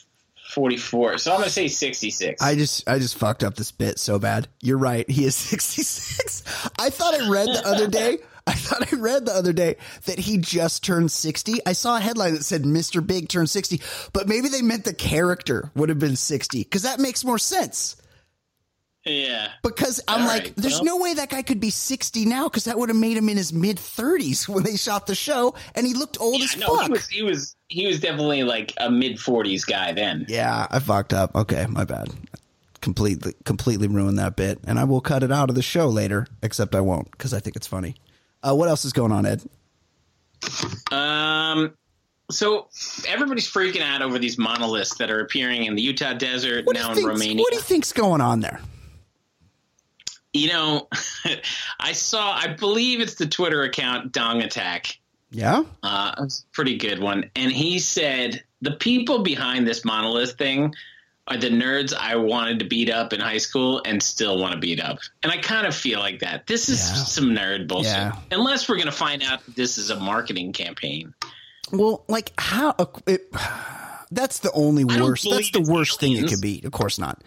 44. 0.54 1.18
So 1.18 1.32
I'm 1.32 1.40
gonna 1.40 1.50
say 1.50 1.68
66. 1.68 2.42
I 2.42 2.56
just 2.56 2.88
I 2.88 3.00
just 3.00 3.18
fucked 3.18 3.44
up 3.44 3.56
this 3.56 3.72
bit 3.72 4.00
so 4.00 4.20
bad. 4.20 4.48
You're 4.62 4.78
right. 4.78 5.10
He 5.10 5.26
is 5.26 5.36
66. 5.36 6.44
I 6.80 6.90
thought 6.90 7.14
I 7.20 7.30
read 7.30 7.48
the 7.48 7.64
other 7.66 7.88
day. 7.88 8.20
I 8.46 8.54
thought 8.54 8.94
I 8.94 8.96
read 8.96 9.26
the 9.26 9.34
other 9.34 9.52
day 9.52 9.76
that 10.06 10.20
he 10.20 10.38
just 10.38 10.82
turned 10.84 11.12
60. 11.12 11.60
I 11.66 11.74
saw 11.74 11.98
a 11.98 12.00
headline 12.00 12.34
that 12.34 12.46
said 12.46 12.64
Mr. 12.64 13.06
Big 13.06 13.28
turned 13.28 13.50
60, 13.50 13.82
but 14.14 14.30
maybe 14.30 14.48
they 14.48 14.62
meant 14.62 14.86
the 14.86 14.94
character 14.94 15.70
would 15.76 15.90
have 15.90 16.00
been 16.00 16.16
60 16.16 16.64
cuz 16.64 16.84
that 16.84 17.00
makes 17.00 17.26
more 17.26 17.40
sense. 17.40 17.98
Yeah. 19.08 19.52
Because 19.64 20.02
I'm 20.08 20.22
All 20.22 20.28
like 20.28 20.44
right, 20.44 20.54
there's 20.58 20.76
well. 20.76 20.86
no 20.86 20.98
way 20.98 21.14
that 21.16 21.30
guy 21.30 21.42
could 21.42 21.60
be 21.60 21.70
60 21.70 22.26
now 22.26 22.48
cuz 22.50 22.66
that 22.66 22.78
would 22.78 22.90
have 22.90 22.98
made 22.98 23.18
him 23.18 23.30
in 23.30 23.38
his 23.38 23.54
mid 23.54 23.78
30s 23.78 24.48
when 24.48 24.64
they 24.64 24.76
shot 24.78 25.08
the 25.08 25.16
show 25.16 25.56
and 25.76 25.88
he 25.88 25.94
looked 25.94 26.20
old 26.20 26.42
as 26.42 26.56
no, 26.58 26.76
fuck. 26.76 26.86
he 26.86 26.92
was 26.92 27.08
he 27.08 27.24
was 27.24 27.56
he 27.70 27.88
was 27.88 28.00
definitely 28.00 28.44
like 28.44 28.74
a 28.78 28.90
mid 28.92 29.18
40s 29.18 29.66
guy 29.66 29.92
then. 29.94 30.26
Yeah, 30.30 30.68
I 30.70 30.80
fucked 30.80 31.14
up. 31.14 31.36
Okay, 31.36 31.66
my 31.68 31.84
bad. 31.86 32.10
Completely, 32.80 33.34
completely 33.44 33.88
ruined 33.88 34.20
that 34.20 34.36
bit, 34.36 34.60
and 34.66 34.78
I 34.80 34.84
will 34.84 35.02
cut 35.02 35.24
it 35.24 35.32
out 35.32 35.50
of 35.50 35.56
the 35.56 35.62
show 35.64 35.88
later. 35.88 36.28
Except 36.44 36.76
I 36.76 36.82
won't 36.82 37.10
because 37.12 37.34
I 37.34 37.40
think 37.40 37.56
it's 37.56 37.68
funny. 37.68 37.96
Uh, 38.42 38.56
what 38.56 38.70
else 38.70 38.86
is 38.86 38.94
going 38.94 39.12
on, 39.12 39.26
Ed? 39.26 39.42
Um, 40.92 41.74
so 42.30 42.68
everybody's 43.08 43.52
freaking 43.52 43.82
out 43.82 44.02
over 44.02 44.20
these 44.20 44.38
monoliths 44.38 44.96
that 44.98 45.10
are 45.10 45.20
appearing 45.20 45.64
in 45.64 45.76
the 45.76 45.82
Utah 45.82 46.14
desert 46.14 46.66
What 46.66 46.76
now 46.76 46.94
in? 46.94 47.06
Romania. 47.06 47.42
What 47.42 47.50
do 47.52 47.58
you 47.58 47.62
think's 47.64 47.92
going 47.94 48.22
on 48.22 48.40
there? 48.42 48.62
You 50.38 50.50
know, 50.50 50.88
I 51.80 51.92
saw. 51.94 52.32
I 52.32 52.48
believe 52.48 53.00
it's 53.02 53.16
the 53.16 53.28
Twitter 53.28 53.64
account 53.64 54.12
Dong 54.12 54.42
Attack. 54.42 55.00
Yeah, 55.30 55.64
Uh, 55.84 56.14
it's 56.20 56.40
a 56.40 56.46
pretty 56.54 56.78
good 56.78 57.00
one, 57.00 57.30
and 57.36 57.52
he 57.52 57.80
said 57.80 58.44
the 58.62 58.72
people 58.72 59.24
behind 59.24 59.68
this 59.68 59.84
monolith 59.84 60.38
thing 60.38 60.74
are 61.28 61.36
the 61.36 61.50
nerds 61.50 61.94
I 61.94 62.16
wanted 62.16 62.60
to 62.60 62.66
beat 62.66 62.90
up 62.90 63.12
in 63.12 63.20
high 63.20 63.38
school 63.40 63.82
and 63.84 64.02
still 64.02 64.40
want 64.40 64.54
to 64.54 64.60
beat 64.60 64.82
up. 64.82 65.00
And 65.24 65.30
I 65.30 65.36
kind 65.38 65.68
of 65.68 65.76
feel 65.76 66.00
like 66.00 66.20
that. 66.20 66.48
This 66.48 66.70
is 66.70 66.80
Yeah. 66.80 66.96
some 67.04 67.26
nerd 67.32 67.68
bullshit. 67.68 67.92
Yeah. 67.92 68.16
Unless 68.32 68.70
we're 68.70 68.78
going 68.78 68.86
to 68.86 68.94
find 68.94 69.22
out 69.22 69.46
that 69.46 69.56
this 69.58 69.78
is 69.78 69.90
a 69.90 70.00
marketing 70.00 70.54
campaign. 70.54 71.14
Well, 71.74 72.06
like 72.08 72.32
how? 72.38 72.76
It, 73.06 73.30
that's 74.12 74.40
the 74.40 74.52
only 74.54 74.86
worst. 74.86 75.28
That's 75.30 75.52
the 75.52 75.60
it's 75.60 75.70
worst 75.70 76.00
thing 76.00 76.14
it 76.14 76.30
could 76.30 76.40
be. 76.40 76.62
Of 76.64 76.72
course 76.72 76.98
not. 76.98 77.22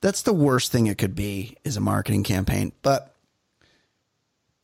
That's 0.00 0.22
the 0.22 0.32
worst 0.32 0.70
thing 0.72 0.86
it 0.86 0.98
could 0.98 1.14
be 1.14 1.56
is 1.64 1.76
a 1.76 1.80
marketing 1.80 2.22
campaign. 2.22 2.72
But 2.82 3.14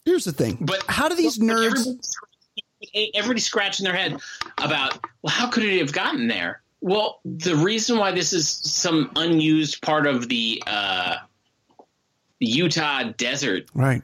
here's 0.04 0.24
the 0.24 0.32
thing. 0.32 0.58
But 0.60 0.84
how 0.88 1.08
do 1.08 1.16
these 1.16 1.38
nerds? 1.38 1.80
Everybody's, 1.80 3.10
everybody's 3.14 3.46
scratching 3.46 3.84
their 3.84 3.94
head 3.96 4.20
about 4.58 4.98
well, 5.22 5.32
how 5.32 5.48
could 5.48 5.64
it 5.64 5.78
have 5.80 5.92
gotten 5.92 6.28
there? 6.28 6.62
Well, 6.80 7.20
the 7.24 7.56
reason 7.56 7.98
why 7.98 8.12
this 8.12 8.32
is 8.32 8.48
some 8.48 9.10
unused 9.16 9.80
part 9.82 10.06
of 10.06 10.28
the 10.28 10.62
uh, 10.66 11.16
Utah 12.40 13.04
desert, 13.16 13.70
Right. 13.74 14.02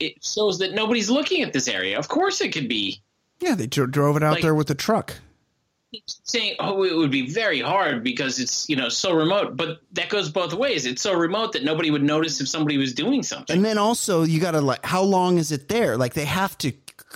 it 0.00 0.24
shows 0.24 0.58
that 0.60 0.72
nobody's 0.72 1.10
looking 1.10 1.42
at 1.42 1.52
this 1.52 1.68
area. 1.68 1.98
Of 1.98 2.08
course, 2.08 2.40
it 2.40 2.52
could 2.52 2.68
be 2.68 3.02
Yeah, 3.40 3.54
they 3.54 3.66
drove 3.66 4.16
it 4.16 4.22
out 4.22 4.34
Like- 4.34 4.42
there 4.42 4.54
with 4.54 4.68
the 4.68 4.74
truck. 4.74 5.16
Saying, 6.06 6.56
"Oh, 6.58 6.82
it 6.84 6.94
would 6.94 7.10
be 7.10 7.30
very 7.30 7.60
hard 7.60 8.02
because 8.04 8.38
it's 8.38 8.68
you 8.68 8.76
know 8.76 8.88
so 8.88 9.12
remote." 9.12 9.56
But 9.56 9.80
that 9.92 10.08
goes 10.08 10.30
both 10.30 10.52
ways. 10.52 10.86
It's 10.86 11.02
so 11.02 11.14
remote 11.14 11.52
that 11.52 11.64
nobody 11.64 11.90
would 11.90 12.02
notice 12.02 12.40
if 12.40 12.48
somebody 12.48 12.78
was 12.78 12.94
doing 12.94 13.22
something. 13.22 13.56
And 13.56 13.64
then 13.64 13.78
also 13.78 14.22
you 14.22 14.40
got 14.40 14.52
to 14.52 14.60
like 14.60 14.84
how 14.84 15.02
long 15.02 15.38
is 15.38 15.52
it 15.52 15.68
there? 15.68 15.96
Like 15.96 16.14
they 16.14 16.24
have 16.24 16.56
to 16.58 16.72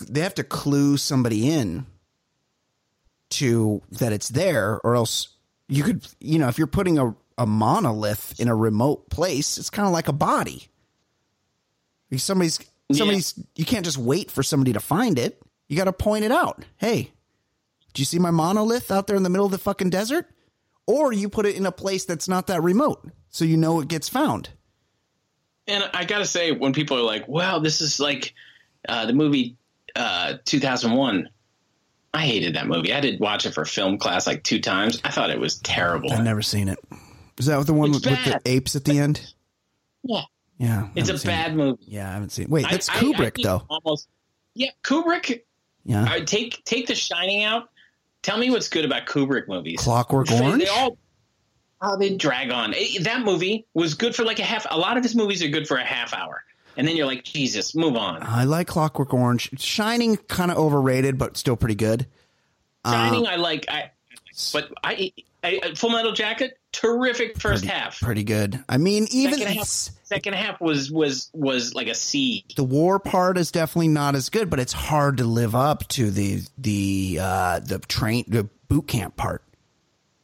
they 0.08 0.20
have 0.20 0.34
to 0.34 0.44
clue 0.44 0.96
somebody 0.96 1.50
in 1.50 1.86
to 3.30 3.82
that 3.92 4.12
it's 4.12 4.28
there 4.28 4.80
or 4.82 4.96
else 4.96 5.28
you 5.68 5.84
could 5.84 6.06
you 6.18 6.38
know 6.38 6.48
if 6.48 6.58
you're 6.58 6.66
putting 6.66 6.98
a 6.98 7.14
a 7.40 7.46
monolith 7.46 8.38
in 8.38 8.48
a 8.48 8.54
remote 8.54 9.08
place. 9.08 9.56
It's 9.56 9.70
kind 9.70 9.86
of 9.86 9.92
like 9.92 10.08
a 10.08 10.12
body. 10.12 10.68
If 12.10 12.20
Somebody's 12.20 12.60
somebody's 12.92 13.34
you 13.56 13.64
can't 13.64 13.84
just 13.84 13.96
wait 13.96 14.30
for 14.30 14.42
somebody 14.42 14.74
to 14.74 14.80
find 14.80 15.18
it. 15.18 15.40
You 15.66 15.76
got 15.76 15.84
to 15.84 15.92
point 15.92 16.24
it 16.24 16.32
out. 16.32 16.64
Hey, 16.76 17.12
do 17.94 18.00
you 18.02 18.06
see 18.06 18.18
my 18.18 18.30
monolith 18.30 18.90
out 18.90 19.06
there 19.06 19.16
in 19.16 19.22
the 19.22 19.30
middle 19.30 19.46
of 19.46 19.52
the 19.52 19.58
fucking 19.58 19.90
desert? 19.90 20.26
Or 20.86 21.12
you 21.12 21.28
put 21.28 21.46
it 21.46 21.56
in 21.56 21.66
a 21.66 21.72
place 21.72 22.04
that's 22.04 22.28
not 22.28 22.48
that 22.48 22.62
remote, 22.62 23.08
so 23.28 23.44
you 23.44 23.56
know 23.56 23.80
it 23.80 23.88
gets 23.88 24.08
found. 24.08 24.48
And 25.68 25.88
I 25.94 26.04
gotta 26.04 26.24
say, 26.24 26.50
when 26.52 26.72
people 26.72 26.96
are 26.98 27.02
like, 27.02 27.28
"Wow, 27.28 27.60
this 27.60 27.80
is 27.80 28.00
like 28.00 28.34
uh, 28.88 29.06
the 29.06 29.12
movie 29.12 29.56
uh, 29.94 30.34
2001," 30.44 31.28
I 32.12 32.20
hated 32.26 32.56
that 32.56 32.66
movie. 32.66 32.92
I 32.92 33.00
did 33.00 33.20
watch 33.20 33.46
it 33.46 33.54
for 33.54 33.64
film 33.64 33.98
class 33.98 34.26
like 34.26 34.42
two 34.42 34.60
times. 34.60 35.00
I 35.04 35.10
thought 35.10 35.30
it 35.30 35.38
was 35.38 35.58
terrible. 35.58 36.12
I've 36.12 36.24
never 36.24 36.42
seen 36.42 36.68
it. 36.68 36.78
Is 37.38 37.46
that 37.46 37.64
the 37.66 37.72
one 37.72 37.92
with, 37.92 38.04
with 38.04 38.24
the 38.24 38.40
apes 38.46 38.74
at 38.74 38.84
the 38.84 38.98
end? 38.98 39.32
Yeah, 40.02 40.22
Yeah, 40.58 40.88
I 40.88 40.90
it's 40.98 41.08
a 41.08 41.18
seen 41.18 41.30
it. 41.30 41.34
bad 41.34 41.56
movie. 41.56 41.84
Yeah, 41.86 42.10
I 42.10 42.14
haven't 42.14 42.30
seen. 42.32 42.46
it. 42.46 42.50
Wait, 42.50 42.66
I- 42.66 42.70
that's 42.72 42.88
I- 42.88 42.94
I 42.94 42.96
Kubrick 42.96 43.34
think 43.36 43.42
though. 43.44 43.62
Almost. 43.68 44.08
Yeah, 44.54 44.70
Kubrick. 44.82 45.42
Yeah, 45.84 46.04
I 46.08 46.20
take 46.20 46.64
take 46.64 46.88
The 46.88 46.94
Shining 46.96 47.44
out. 47.44 47.68
Tell 48.22 48.38
me 48.38 48.50
what's 48.50 48.68
good 48.68 48.84
about 48.84 49.06
Kubrick 49.06 49.48
movies. 49.48 49.80
Clockwork 49.80 50.26
They- 50.28 50.40
Orange. 50.40 50.62
They 50.64 50.68
all. 50.68 50.98
Oh, 51.82 51.96
they 51.96 52.14
drag 52.14 52.50
on. 52.50 52.74
Eh, 52.74 52.98
That 53.02 53.22
movie 53.24 53.64
was 53.72 53.94
good 53.94 54.14
for 54.14 54.22
like 54.24 54.38
a 54.38 54.44
half. 54.44 54.66
A 54.70 54.76
lot 54.78 54.98
of 54.98 55.02
his 55.02 55.14
movies 55.14 55.42
are 55.42 55.48
good 55.48 55.66
for 55.66 55.78
a 55.78 55.84
half 55.84 56.12
hour, 56.12 56.44
and 56.76 56.86
then 56.86 56.94
you're 56.94 57.06
like, 57.06 57.24
Jesus, 57.24 57.74
move 57.74 57.96
on. 57.96 58.22
I 58.22 58.44
like 58.44 58.66
Clockwork 58.66 59.14
Orange. 59.14 59.58
Shining 59.58 60.18
kind 60.18 60.50
of 60.50 60.58
overrated, 60.58 61.16
but 61.16 61.38
still 61.38 61.56
pretty 61.56 61.74
good. 61.76 62.06
Shining, 62.84 63.26
I 63.26 63.36
like. 63.36 63.64
I, 63.70 63.92
but 64.52 64.70
I, 64.84 65.12
I, 65.42 65.72
Full 65.74 65.88
Metal 65.90 66.12
Jacket, 66.12 66.58
terrific 66.72 67.38
first 67.40 67.64
half. 67.64 68.00
Pretty 68.00 68.24
good. 68.24 68.62
I 68.68 68.76
mean, 68.78 69.06
even 69.10 69.38
second 69.38 69.54
half, 69.56 69.66
second 70.04 70.32
half 70.34 70.60
was 70.60 70.90
was 70.90 71.30
was 71.32 71.74
like 71.74 71.86
a 71.88 71.94
C. 71.94 72.44
the 72.56 72.64
war 72.64 72.98
part 72.98 73.38
is 73.38 73.50
definitely 73.50 73.88
not 73.88 74.14
as 74.14 74.28
good, 74.30 74.50
but 74.50 74.60
it's 74.60 74.72
hard 74.72 75.18
to 75.18 75.24
live 75.24 75.54
up 75.54 75.86
to 75.88 76.10
the 76.10 76.40
the 76.58 77.18
uh, 77.20 77.60
the 77.60 77.78
train 77.80 78.24
the 78.28 78.48
boot 78.68 78.86
camp 78.88 79.16
part. 79.16 79.42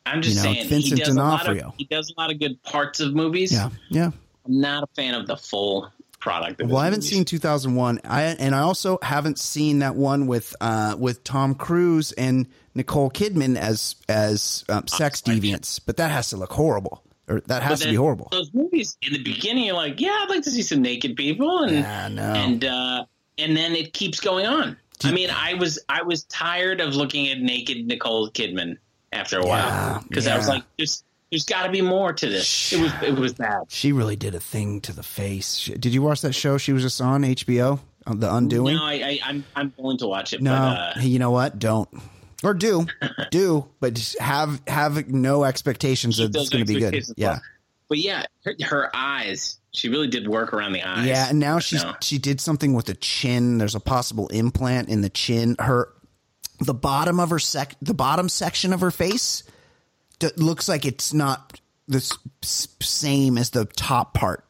I'm 0.04 0.22
just 0.22 0.36
You 0.36 0.42
know, 0.42 0.54
saying, 0.54 0.68
Vincent 0.68 0.98
he 1.00 1.04
does 1.04 1.14
a 1.16 1.18
lot 1.18 1.40
D'Onofrio. 1.44 1.68
of 1.68 1.74
he 1.78 1.84
does 1.84 2.12
a 2.16 2.20
lot 2.20 2.30
of 2.32 2.38
good 2.38 2.62
parts 2.62 3.00
of 3.00 3.14
movies. 3.14 3.52
Yeah, 3.52 3.70
yeah. 3.90 4.10
I'm 4.46 4.60
not 4.60 4.84
a 4.84 4.86
fan 4.94 5.14
of 5.14 5.26
the 5.26 5.36
full 5.36 5.90
product. 6.20 6.60
Of 6.60 6.68
Well, 6.70 6.78
I 6.78 6.84
haven't 6.84 6.98
movies. 7.00 7.10
seen 7.10 7.24
2001. 7.24 8.00
I 8.04 8.22
and 8.22 8.54
I 8.54 8.60
also 8.60 8.98
haven't 9.02 9.40
seen 9.40 9.80
that 9.80 9.96
one 9.96 10.28
with 10.28 10.54
uh, 10.60 10.94
with 10.96 11.24
Tom 11.24 11.56
Cruise 11.56 12.12
and 12.12 12.46
Nicole 12.76 13.10
Kidman 13.10 13.56
as 13.56 13.96
as 14.08 14.64
um, 14.68 14.86
sex 14.86 15.20
deviants, 15.22 15.80
but 15.84 15.96
that 15.96 16.10
has 16.10 16.30
to 16.30 16.36
look 16.36 16.52
horrible, 16.52 17.02
or 17.28 17.40
that 17.46 17.62
has 17.62 17.80
to 17.80 17.88
be 17.88 17.94
horrible. 17.96 18.28
Those 18.30 18.52
movies 18.54 18.96
in 19.02 19.12
the 19.14 19.22
beginning, 19.22 19.64
you're 19.64 19.74
like, 19.74 20.00
yeah, 20.00 20.10
I'd 20.22 20.28
like 20.30 20.42
to 20.42 20.50
see 20.50 20.62
some 20.62 20.82
naked 20.82 21.16
people, 21.16 21.64
and 21.64 21.72
Yeah, 21.72 22.08
no. 22.08 22.22
and 22.22 22.64
uh, 22.64 23.04
and 23.38 23.56
then 23.56 23.74
it 23.74 23.92
keeps 23.92 24.20
going 24.20 24.46
on. 24.46 24.76
I 25.04 25.12
mean, 25.12 25.30
I 25.30 25.54
was 25.54 25.78
I 25.88 26.02
was 26.02 26.24
tired 26.24 26.80
of 26.80 26.94
looking 26.94 27.28
at 27.28 27.38
naked 27.40 27.86
Nicole 27.86 28.30
Kidman 28.30 28.76
after 29.12 29.38
a 29.40 29.44
Yeah, 29.46 29.48
while 29.92 30.04
because 30.08 30.26
I 30.26 30.36
was 30.36 30.48
like, 30.48 30.62
there's 30.78 31.02
there's 31.30 31.44
got 31.44 31.64
to 31.66 31.70
be 31.72 31.82
more 31.82 32.12
to 32.12 32.28
this. 32.28 32.72
It 32.72 32.80
was 32.80 32.92
it 33.02 33.14
was 33.18 33.34
bad. 33.34 33.62
She 33.68 33.92
really 33.92 34.16
did 34.16 34.34
a 34.34 34.40
thing 34.40 34.80
to 34.82 34.92
the 34.92 35.02
face. 35.02 35.66
Did 35.66 35.92
you 35.92 36.02
watch 36.02 36.20
that 36.22 36.34
show 36.34 36.56
she 36.56 36.72
was 36.72 36.82
just 36.82 37.00
on 37.00 37.22
HBO, 37.22 37.78
on 38.06 38.20
The 38.20 38.32
Undoing? 38.34 38.76
No, 38.76 38.82
I, 38.84 38.92
I 38.94 39.20
I'm 39.24 39.44
I'm 39.54 39.72
going 39.76 39.98
to 39.98 40.06
watch 40.06 40.32
it. 40.32 40.40
No, 40.40 40.52
but, 40.52 40.98
uh, 40.98 41.00
you 41.04 41.18
know 41.18 41.30
what? 41.30 41.58
Don't 41.58 41.88
or 42.44 42.54
do 42.54 42.86
do, 43.30 43.66
but 43.80 43.94
just 43.94 44.18
have 44.20 44.60
have 44.66 45.08
no 45.08 45.44
expectations 45.44 46.18
that 46.18 46.32
keep 46.32 46.40
it's 46.42 46.50
going 46.50 46.64
to 46.66 46.72
be 46.72 46.80
good. 46.80 47.04
Yeah, 47.16 47.38
but 47.88 47.98
yeah, 47.98 48.24
her, 48.44 48.54
her 48.64 48.90
eyes. 48.94 49.58
She 49.72 49.90
really 49.90 50.08
did 50.08 50.26
work 50.26 50.54
around 50.54 50.72
the 50.72 50.82
eyes. 50.82 51.06
yeah. 51.06 51.28
And 51.28 51.38
now 51.38 51.58
she's 51.58 51.84
she 52.00 52.16
did 52.18 52.40
something 52.40 52.72
with 52.72 52.86
the 52.86 52.94
chin. 52.94 53.58
There's 53.58 53.74
a 53.74 53.80
possible 53.80 54.28
implant 54.28 54.88
in 54.88 55.02
the 55.02 55.10
chin. 55.10 55.56
Her 55.58 55.92
the 56.60 56.72
bottom 56.74 57.20
of 57.20 57.28
her 57.30 57.38
sec 57.38 57.74
the 57.82 57.92
bottom 57.92 58.30
section 58.30 58.72
of 58.72 58.80
her 58.80 58.90
face 58.90 59.42
d- 60.18 60.30
looks 60.38 60.68
like 60.68 60.86
it's 60.86 61.12
not 61.12 61.60
the 61.88 61.98
s- 61.98 62.68
same 62.80 63.36
as 63.36 63.50
the 63.50 63.66
top 63.66 64.14
part. 64.14 64.44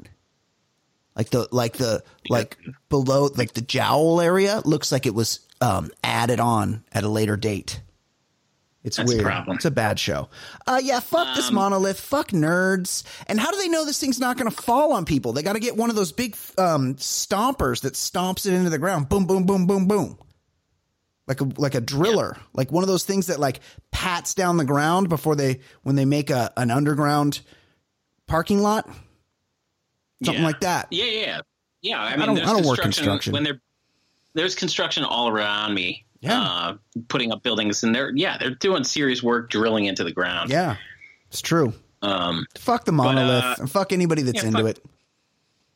Like 1.17 1.31
the 1.31 1.49
like 1.51 1.73
the 1.79 2.05
like 2.29 2.57
below 2.89 3.29
like 3.35 3.55
the 3.55 3.63
jowl 3.63 4.21
area 4.21 4.63
looks 4.65 4.93
like 4.93 5.07
it 5.07 5.15
was 5.15 5.41
um, 5.61 5.91
added 6.05 6.41
on 6.41 6.85
at 6.93 7.05
a 7.05 7.09
later 7.09 7.37
date. 7.37 7.81
It's 8.85 8.99
That's 8.99 9.11
a 9.11 9.15
weird. 9.17 9.27
problem. 9.27 9.57
It's 9.57 9.65
a 9.65 9.71
bad 9.73 9.99
show. 9.99 10.29
Uh, 10.65 10.81
yeah, 10.81 11.01
fuck 11.01 11.35
this 11.35 11.51
monolith. 11.51 11.99
Fuck 11.99 12.29
nerds. 12.29 13.03
And 13.27 13.41
how 13.41 13.51
do 13.51 13.57
they 13.59 13.67
know 13.69 13.85
this 13.85 13.99
thing's 13.99 14.21
not 14.21 14.37
going 14.39 14.49
to 14.49 14.57
fall 14.57 14.93
on 14.93 15.05
people? 15.05 15.33
They 15.33 15.43
got 15.43 15.55
to 15.55 15.59
get 15.59 15.77
one 15.77 15.91
of 15.91 15.97
those 15.97 16.13
big 16.13 16.37
um, 16.57 16.95
stompers 16.95 17.81
that 17.81 17.95
stomps 17.95 18.47
it 18.47 18.53
into 18.53 18.71
the 18.71 18.79
ground. 18.79 19.09
Boom, 19.09 19.27
boom, 19.27 19.45
boom, 19.45 19.67
boom, 19.67 19.89
boom. 19.89 20.19
Like 21.27 21.41
a 21.41 21.45
like 21.57 21.75
a 21.75 21.81
driller, 21.81 22.37
like 22.53 22.71
one 22.71 22.85
of 22.85 22.89
those 22.89 23.03
things 23.03 23.27
that 23.27 23.41
like 23.41 23.59
pats 23.91 24.35
down 24.35 24.57
the 24.59 24.65
ground 24.65 25.09
before 25.09 25.35
they 25.35 25.59
when 25.83 25.97
they 25.97 26.05
make 26.05 26.31
a 26.31 26.53
an 26.57 26.71
underground 26.71 27.41
parking 28.29 28.61
lot, 28.61 28.87
something 30.23 30.43
Yeah. 30.43 30.47
like 30.47 30.61
that. 30.61 30.87
Yeah, 30.93 31.05
yeah, 31.07 31.41
yeah. 31.83 32.01
I 32.01 32.17
mean, 32.17 32.27
don't- 32.27 32.35
there's 32.37 32.49
I 32.49 32.53
don't 32.53 32.65
work 32.65 32.79
construction. 32.81 33.33
when 33.33 33.43
they're 33.43 33.61
there's 34.37 34.55
construction 34.55 35.03
all 35.05 35.29
around 35.29 35.75
me. 35.75 36.05
Yeah. 36.21 36.41
uh, 36.41 36.77
putting 37.09 37.31
up 37.31 37.43
buildings, 37.43 37.83
and 37.85 37.95
they're 37.95 38.11
yeah, 38.15 38.39
they're 38.39 38.55
doing 38.55 38.85
serious 38.85 39.23
work 39.23 39.51
drilling 39.51 39.85
into 39.85 40.03
the 40.03 40.13
ground. 40.13 40.51
Yeah, 40.51 40.77
it's 41.29 41.41
true. 41.43 41.73
Um, 42.03 42.47
Fuck 42.59 42.85
the 42.85 42.93
monolith 42.93 43.45
uh, 43.45 43.57
and 43.59 43.71
fuck 43.71 43.93
anybody 43.93 44.23
that's 44.23 44.43
yeah, 44.43 44.49
into 44.49 44.63
fuck- 44.63 44.77
it. 44.79 44.85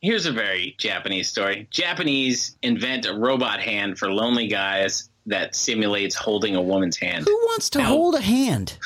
here's 0.01 0.25
a 0.25 0.31
very 0.31 0.75
Japanese 0.77 1.27
story. 1.29 1.67
Japanese 1.71 2.57
invent 2.63 3.05
a 3.05 3.13
robot 3.13 3.59
hand 3.61 3.97
for 3.99 4.11
lonely 4.11 4.47
guys 4.47 5.09
that 5.27 5.55
simulates 5.55 6.15
holding 6.15 6.55
a 6.55 6.61
woman's 6.61 6.97
hand. 6.97 7.25
Who 7.25 7.35
wants 7.45 7.69
to 7.71 7.79
Now- 7.79 7.85
hold 7.85 8.15
a 8.15 8.21
hand? 8.21 8.77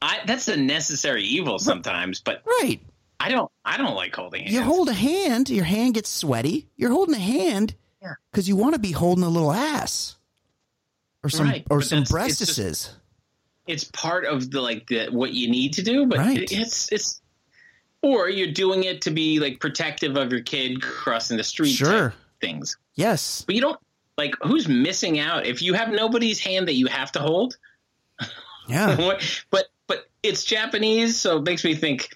I, 0.00 0.20
that's 0.26 0.46
a 0.48 0.56
necessary 0.56 1.24
evil 1.24 1.58
sometimes, 1.58 2.20
but 2.20 2.42
Right. 2.46 2.80
I 3.18 3.30
don't. 3.30 3.50
I 3.64 3.78
don't 3.78 3.94
like 3.94 4.14
holding 4.14 4.42
hands. 4.42 4.54
You 4.54 4.62
hold 4.62 4.88
a 4.88 4.94
hand, 4.94 5.48
your 5.50 5.64
hand 5.64 5.94
gets 5.94 6.10
sweaty. 6.10 6.68
You're 6.76 6.90
holding 6.90 7.14
a 7.14 7.18
hand. 7.18 7.74
Because 8.30 8.48
you 8.48 8.56
want 8.56 8.74
to 8.74 8.80
be 8.80 8.92
holding 8.92 9.24
a 9.24 9.28
little 9.28 9.52
ass 9.52 10.16
or 11.22 11.30
some 11.30 11.46
Right, 11.48 11.66
or 11.70 11.78
but 11.78 11.86
some 11.86 12.04
that's- 12.04 12.40
it's 12.40 12.56
just- 12.56 12.94
it's 13.66 13.84
part 13.84 14.24
of 14.26 14.50
the 14.50 14.60
like 14.60 14.86
the 14.86 15.08
what 15.08 15.32
you 15.32 15.50
need 15.50 15.72
to 15.74 15.82
do, 15.82 16.06
but 16.06 16.18
Right. 16.18 16.42
it- 16.42 16.52
it's 16.52 16.90
it's 16.92 17.20
or 18.02 18.28
you're 18.28 18.52
doing 18.52 18.84
it 18.84 19.00
to 19.02 19.10
be 19.10 19.40
like 19.40 19.58
protective 19.58 20.16
of 20.16 20.30
your 20.30 20.42
kid 20.42 20.80
crossing 20.82 21.36
the 21.36 21.44
street. 21.44 21.72
Sure. 21.74 22.14
things, 22.40 22.76
yes. 22.94 23.42
but 23.46 23.54
you 23.54 23.60
don't 23.62 23.80
like 24.18 24.34
who's 24.42 24.68
missing 24.68 25.18
out 25.18 25.46
if 25.46 25.62
you 25.62 25.72
have 25.74 25.88
nobody's 25.90 26.38
hand 26.38 26.68
that 26.68 26.74
you 26.74 26.86
have 26.86 27.10
to 27.12 27.18
hold. 27.18 27.56
Yeah. 28.68 28.96
But 29.50 29.68
but 29.86 30.06
it's 30.22 30.44
Japanese, 30.44 31.18
so 31.18 31.38
it 31.38 31.44
makes 31.44 31.64
me 31.64 31.74
think 31.74 32.10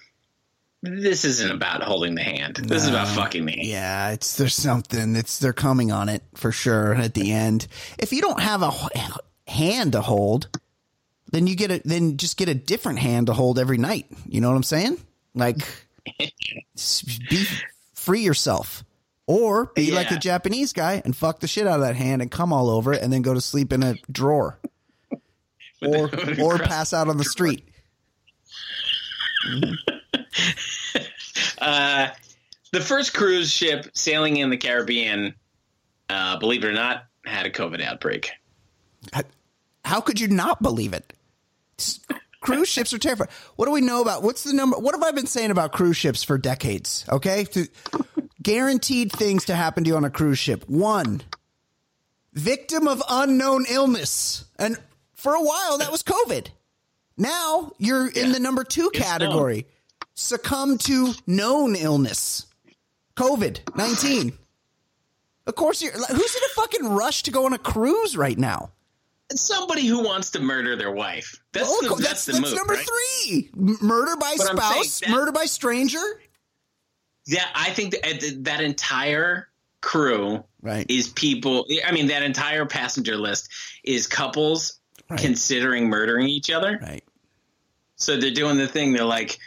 this 0.81 1.25
isn't 1.25 1.51
about 1.51 1.83
holding 1.83 2.15
the 2.15 2.23
hand. 2.23 2.55
This 2.55 2.83
is 2.83 2.89
about 2.89 3.07
fucking 3.07 3.45
me. 3.45 3.61
Yeah, 3.63 4.11
it's 4.11 4.35
there's 4.35 4.55
something. 4.55 5.15
It's 5.15 5.39
they're 5.39 5.53
coming 5.53 5.91
on 5.91 6.09
it 6.09 6.23
for 6.35 6.51
sure 6.51 6.95
at 6.95 7.13
the 7.13 7.31
end. 7.31 7.67
If 7.99 8.11
you 8.11 8.21
don't 8.21 8.39
have 8.39 8.63
a 8.63 8.73
hand 9.47 9.91
to 9.91 10.01
hold, 10.01 10.49
then 11.31 11.47
you 11.47 11.55
get 11.55 11.71
a 11.71 11.81
then 11.85 12.17
just 12.17 12.37
get 12.37 12.49
a 12.49 12.55
different 12.55 12.99
hand 12.99 13.27
to 13.27 13.33
hold 13.33 13.59
every 13.59 13.77
night. 13.77 14.07
You 14.27 14.41
know 14.41 14.49
what 14.49 14.55
I'm 14.55 14.63
saying? 14.63 14.97
Like 15.35 15.57
be 16.19 17.45
free 17.93 18.21
yourself. 18.21 18.83
Or 19.27 19.67
be 19.67 19.91
like 19.91 20.09
the 20.09 20.17
Japanese 20.17 20.73
guy 20.73 21.01
and 21.05 21.15
fuck 21.15 21.39
the 21.39 21.47
shit 21.47 21.65
out 21.65 21.75
of 21.79 21.85
that 21.85 21.95
hand 21.95 22.21
and 22.21 22.29
come 22.29 22.51
all 22.51 22.69
over 22.69 22.91
it 22.91 23.01
and 23.01 23.13
then 23.13 23.21
go 23.21 23.33
to 23.33 23.39
sleep 23.39 23.71
in 23.71 23.83
a 23.83 23.95
drawer. 24.11 24.59
Or 25.83 26.11
or 26.39 26.59
pass 26.59 26.93
out 26.93 27.07
on 27.07 27.17
the 27.17 27.23
street. 27.23 27.67
Uh, 31.61 32.09
the 32.71 32.81
first 32.81 33.13
cruise 33.13 33.51
ship 33.51 33.89
sailing 33.93 34.37
in 34.37 34.49
the 34.49 34.57
Caribbean, 34.57 35.35
uh, 36.09 36.39
believe 36.39 36.63
it 36.63 36.67
or 36.67 36.73
not, 36.73 37.05
had 37.23 37.45
a 37.45 37.51
COVID 37.51 37.81
outbreak. 37.81 38.31
How 39.85 40.01
could 40.01 40.19
you 40.19 40.27
not 40.27 40.61
believe 40.61 40.93
it? 40.93 41.13
Cruise 42.41 42.67
ships 42.69 42.93
are 42.93 42.97
terrifying. 42.97 43.29
What 43.55 43.65
do 43.65 43.71
we 43.71 43.81
know 43.81 44.01
about 44.01 44.23
what's 44.23 44.43
the 44.43 44.53
number? 44.53 44.77
What 44.77 44.95
have 44.95 45.03
I 45.03 45.11
been 45.11 45.27
saying 45.27 45.51
about 45.51 45.71
cruise 45.71 45.97
ships 45.97 46.23
for 46.23 46.37
decades? 46.37 47.05
Okay, 47.09 47.45
guaranteed 48.41 49.11
things 49.11 49.45
to 49.45 49.55
happen 49.55 49.83
to 49.83 49.89
you 49.89 49.95
on 49.95 50.05
a 50.05 50.09
cruise 50.09 50.39
ship. 50.39 50.67
One, 50.67 51.21
victim 52.33 52.87
of 52.87 53.03
unknown 53.09 53.65
illness, 53.69 54.45
and 54.57 54.77
for 55.13 55.33
a 55.35 55.41
while 55.41 55.77
that 55.79 55.91
was 55.91 56.03
COVID. 56.03 56.47
Now 57.17 57.73
you're 57.77 58.07
in 58.07 58.31
the 58.31 58.39
number 58.39 58.63
two 58.63 58.89
It's 58.93 59.03
category. 59.03 59.67
Succumb 60.21 60.77
to 60.77 61.13
known 61.25 61.75
illness, 61.75 62.45
COVID 63.15 63.75
nineteen. 63.75 64.33
Of 65.47 65.55
course, 65.55 65.81
you're. 65.81 65.91
Who's 65.93 66.35
in 66.35 66.41
a 66.43 66.53
fucking 66.55 66.87
rush 66.89 67.23
to 67.23 67.31
go 67.31 67.45
on 67.45 67.53
a 67.53 67.57
cruise 67.57 68.15
right 68.15 68.37
now? 68.37 68.71
somebody 69.33 69.87
who 69.87 70.03
wants 70.03 70.29
to 70.31 70.41
murder 70.41 70.75
their 70.75 70.91
wife. 70.91 71.41
That's 71.53 71.65
Oh, 71.69 71.81
the, 71.81 72.03
that's, 72.03 72.25
that's, 72.25 72.25
the 72.25 72.31
that's 72.33 72.41
move, 72.49 72.55
number 72.55 72.73
right? 72.73 72.85
three. 73.23 73.49
Murder 73.55 74.17
by 74.17 74.35
But 74.37 74.45
spouse, 74.57 74.99
that- 74.99 75.09
murder 75.09 75.31
by 75.31 75.45
stranger. 75.45 76.03
Yeah, 77.25 77.45
I 77.55 77.69
think 77.69 77.91
that 77.93 78.05
uh, 78.05 78.27
that 78.41 78.59
entire 78.61 79.47
crew 79.79 80.43
Right. 80.61 80.85
is 80.89 81.07
people. 81.07 81.65
I 81.87 81.93
mean, 81.93 82.07
that 82.07 82.23
entire 82.23 82.65
passenger 82.65 83.15
list 83.15 83.49
is 83.85 84.05
couples 84.05 84.79
Right. 85.09 85.19
considering 85.19 85.87
murdering 85.87 86.27
each 86.27 86.51
other. 86.51 86.77
Right. 86.81 87.03
So 87.95 88.17
they're 88.17 88.31
doing 88.31 88.57
the 88.57 88.67
thing. 88.67 88.91
They're 88.91 89.05
like, 89.05 89.39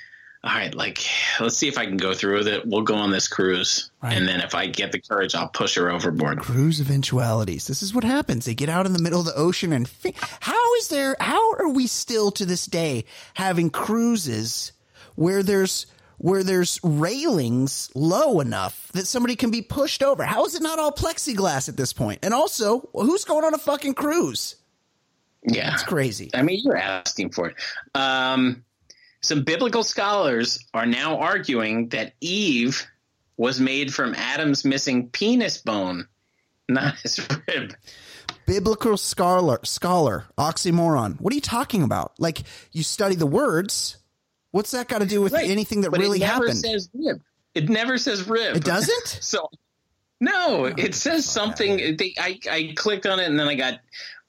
all 0.44 0.54
right, 0.54 0.74
like, 0.74 0.98
let's 1.40 1.56
see 1.56 1.68
if 1.68 1.78
I 1.78 1.86
can 1.86 1.96
go 1.96 2.12
through 2.12 2.36
with 2.36 2.48
it. 2.48 2.66
We'll 2.66 2.82
go 2.82 2.96
on 2.96 3.10
this 3.10 3.28
cruise. 3.28 3.90
Right. 4.02 4.12
And 4.12 4.28
then 4.28 4.42
if 4.42 4.54
I 4.54 4.66
get 4.66 4.92
the 4.92 5.00
courage, 5.00 5.34
I'll 5.34 5.48
push 5.48 5.74
her 5.76 5.90
overboard. 5.90 6.40
Cruise 6.40 6.80
eventualities. 6.80 7.66
This 7.66 7.82
is 7.82 7.94
what 7.94 8.04
happens. 8.04 8.44
They 8.44 8.54
get 8.54 8.68
out 8.68 8.84
in 8.84 8.92
the 8.92 9.02
middle 9.02 9.20
of 9.20 9.26
the 9.26 9.34
ocean 9.34 9.72
and 9.72 9.88
fi- 9.88 10.14
how 10.40 10.74
is 10.74 10.88
there, 10.88 11.16
how 11.18 11.54
are 11.54 11.70
we 11.70 11.86
still 11.86 12.30
to 12.32 12.44
this 12.44 12.66
day 12.66 13.06
having 13.32 13.70
cruises 13.70 14.72
where 15.14 15.42
there's, 15.42 15.86
where 16.18 16.42
there's 16.42 16.78
railings 16.84 17.90
low 17.94 18.40
enough 18.40 18.92
that 18.92 19.06
somebody 19.06 19.36
can 19.36 19.50
be 19.50 19.62
pushed 19.62 20.02
over? 20.02 20.24
How 20.24 20.44
is 20.44 20.54
it 20.54 20.62
not 20.62 20.78
all 20.78 20.92
plexiglass 20.92 21.70
at 21.70 21.78
this 21.78 21.94
point? 21.94 22.18
And 22.22 22.34
also, 22.34 22.90
who's 22.92 23.24
going 23.24 23.44
on 23.44 23.54
a 23.54 23.58
fucking 23.58 23.94
cruise? 23.94 24.56
Yeah. 25.42 25.72
It's 25.72 25.84
crazy. 25.84 26.30
I 26.34 26.42
mean, 26.42 26.60
you're 26.62 26.76
asking 26.76 27.30
for 27.30 27.48
it. 27.48 27.56
Um, 27.94 28.62
some 29.24 29.42
biblical 29.42 29.82
scholars 29.82 30.58
are 30.74 30.86
now 30.86 31.18
arguing 31.18 31.88
that 31.90 32.12
Eve 32.20 32.86
was 33.36 33.58
made 33.60 33.92
from 33.92 34.14
Adam's 34.14 34.64
missing 34.64 35.08
penis 35.08 35.58
bone, 35.58 36.06
not 36.68 36.96
his 37.00 37.26
rib. 37.48 37.74
biblical 38.46 38.96
scholar 38.96 39.58
scholar 39.64 40.24
oxymoron 40.38 41.18
what 41.20 41.32
are 41.32 41.34
you 41.34 41.40
talking 41.40 41.82
about 41.82 42.12
like 42.18 42.42
you 42.72 42.82
study 42.82 43.14
the 43.14 43.26
words 43.26 43.96
what's 44.50 44.70
that 44.72 44.86
got 44.86 45.00
to 45.00 45.06
do 45.06 45.20
with 45.22 45.32
Right. 45.32 45.48
anything 45.50 45.80
that 45.80 45.90
But 45.90 46.00
really 46.00 46.18
it 46.18 46.26
never 46.26 46.34
happened 46.46 46.58
says 46.58 46.88
rib. 46.94 47.20
It 47.54 47.68
never 47.70 47.96
says 47.98 48.28
rib. 48.28 48.56
it 48.56 48.64
doesn't 48.64 49.06
So 49.20 49.48
no, 50.20 50.66
it 50.66 50.76
oh, 50.78 50.90
says 50.92 51.26
something. 51.26 51.96
They, 51.96 52.14
I 52.18 52.38
I 52.50 52.72
clicked 52.76 53.04
on 53.04 53.18
it 53.18 53.26
and 53.26 53.38
then 53.38 53.48
I 53.48 53.56
got 53.56 53.80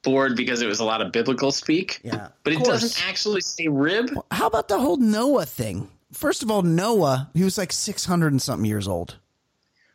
bored 0.06 0.38
because 0.38 0.62
it 0.62 0.68
was 0.68 0.80
a 0.80 0.86
lot 0.86 1.02
of 1.02 1.12
biblical 1.12 1.52
speak. 1.52 2.00
Yeah, 2.04 2.30
but 2.44 2.54
it 2.54 2.58
course. 2.58 2.70
doesn't 2.82 3.08
actually 3.10 3.42
say 3.42 3.68
rib. 3.68 4.12
how 4.32 4.48
about 4.48 4.70
the 4.70 4.80
whole 4.80 4.96
noah 4.98 5.46
thing 5.46 5.90
first 6.14 6.44
of 6.44 6.50
all 6.50 6.62
noah 6.62 7.30
he 7.34 7.44
was 7.44 7.58
like 7.58 7.74
600 7.74 8.32
and 8.32 8.42
something 8.42 8.66
years 8.66 8.88
old 8.88 9.18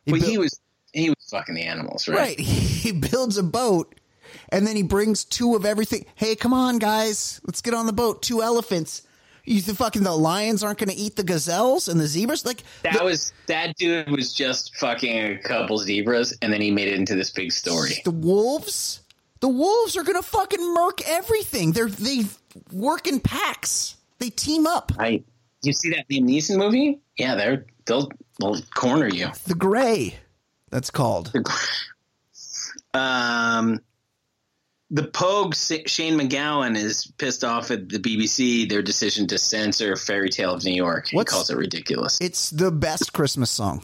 But 0.05 0.15
built- 0.19 0.25
he 0.25 0.37
was 0.37 0.59
he 0.93 1.09
was 1.09 1.17
fucking 1.31 1.55
the 1.55 1.63
animals, 1.63 2.07
right? 2.07 2.17
right 2.19 2.39
he 2.83 2.91
builds 2.91 3.37
a 3.37 3.43
boat 3.43 3.95
and 4.49 4.67
then 4.67 4.75
he 4.75 4.83
brings 4.83 5.23
two 5.25 5.55
of 5.55 5.65
everything 5.65 6.05
hey 6.15 6.35
come 6.35 6.53
on 6.53 6.77
guys 6.77 7.41
let's 7.45 7.61
get 7.61 7.73
on 7.73 7.85
the 7.87 7.93
boat 7.93 8.21
two 8.21 8.41
elephants 8.43 9.01
you 9.43 9.59
think 9.59 9.77
fucking 9.79 10.03
the 10.03 10.11
lions 10.15 10.63
aren't 10.63 10.77
going 10.77 10.89
to 10.89 10.95
eat 10.95 11.15
the 11.15 11.23
gazelles 11.23 11.87
and 11.87 11.99
the 11.99 12.05
zebras 12.05 12.45
like 12.45 12.61
That 12.83 12.99
the- 12.99 13.03
was 13.05 13.33
that 13.47 13.75
dude 13.77 14.09
was 14.11 14.33
just 14.33 14.75
fucking 14.77 15.17
a 15.17 15.37
couple 15.39 15.77
zebras, 15.79 16.37
and 16.43 16.53
then 16.53 16.61
he 16.61 16.69
made 16.71 16.87
it 16.89 16.93
into 16.99 17.15
this 17.15 17.31
big 17.31 17.51
story. 17.51 18.01
The 18.05 18.11
wolves, 18.11 19.00
the 19.41 19.49
wolves 19.49 19.97
are 19.97 20.03
gonna 20.03 20.21
fucking 20.23 20.73
murk 20.73 21.01
everything. 21.07 21.73
They're 21.73 21.87
they 21.89 22.21
work 22.71 23.07
in 23.07 23.19
packs. 23.19 23.97
They 24.19 24.29
team 24.29 24.65
up. 24.67 24.91
Right? 24.97 25.25
You 25.63 25.73
see 25.73 25.89
that 25.91 26.07
Liam 26.09 26.23
Neeson 26.23 26.57
movie? 26.57 27.01
Yeah, 27.17 27.35
they're 27.35 27.65
they'll 27.85 28.09
they'll 28.39 28.61
corner 28.73 29.07
you. 29.07 29.29
The 29.47 29.55
gray, 29.55 30.15
that's 30.69 30.89
called. 30.89 31.31
Um, 32.93 33.79
the 34.89 35.03
Pogue 35.03 35.55
Shane 35.55 36.19
MacGowan 36.19 36.75
is 36.75 37.11
pissed 37.17 37.43
off 37.43 37.71
at 37.71 37.87
the 37.89 37.97
BBC 37.99 38.69
their 38.69 38.81
decision 38.81 39.27
to 39.27 39.37
censor 39.37 39.95
Fairy 39.95 40.29
Tale 40.29 40.53
of 40.53 40.63
New 40.65 40.73
York. 40.73 41.07
He 41.07 41.15
What's- 41.17 41.31
calls 41.31 41.49
it 41.49 41.57
ridiculous. 41.57 42.17
It's 42.19 42.49
the 42.49 42.71
best 42.71 43.13
Christmas 43.13 43.49
song. 43.49 43.83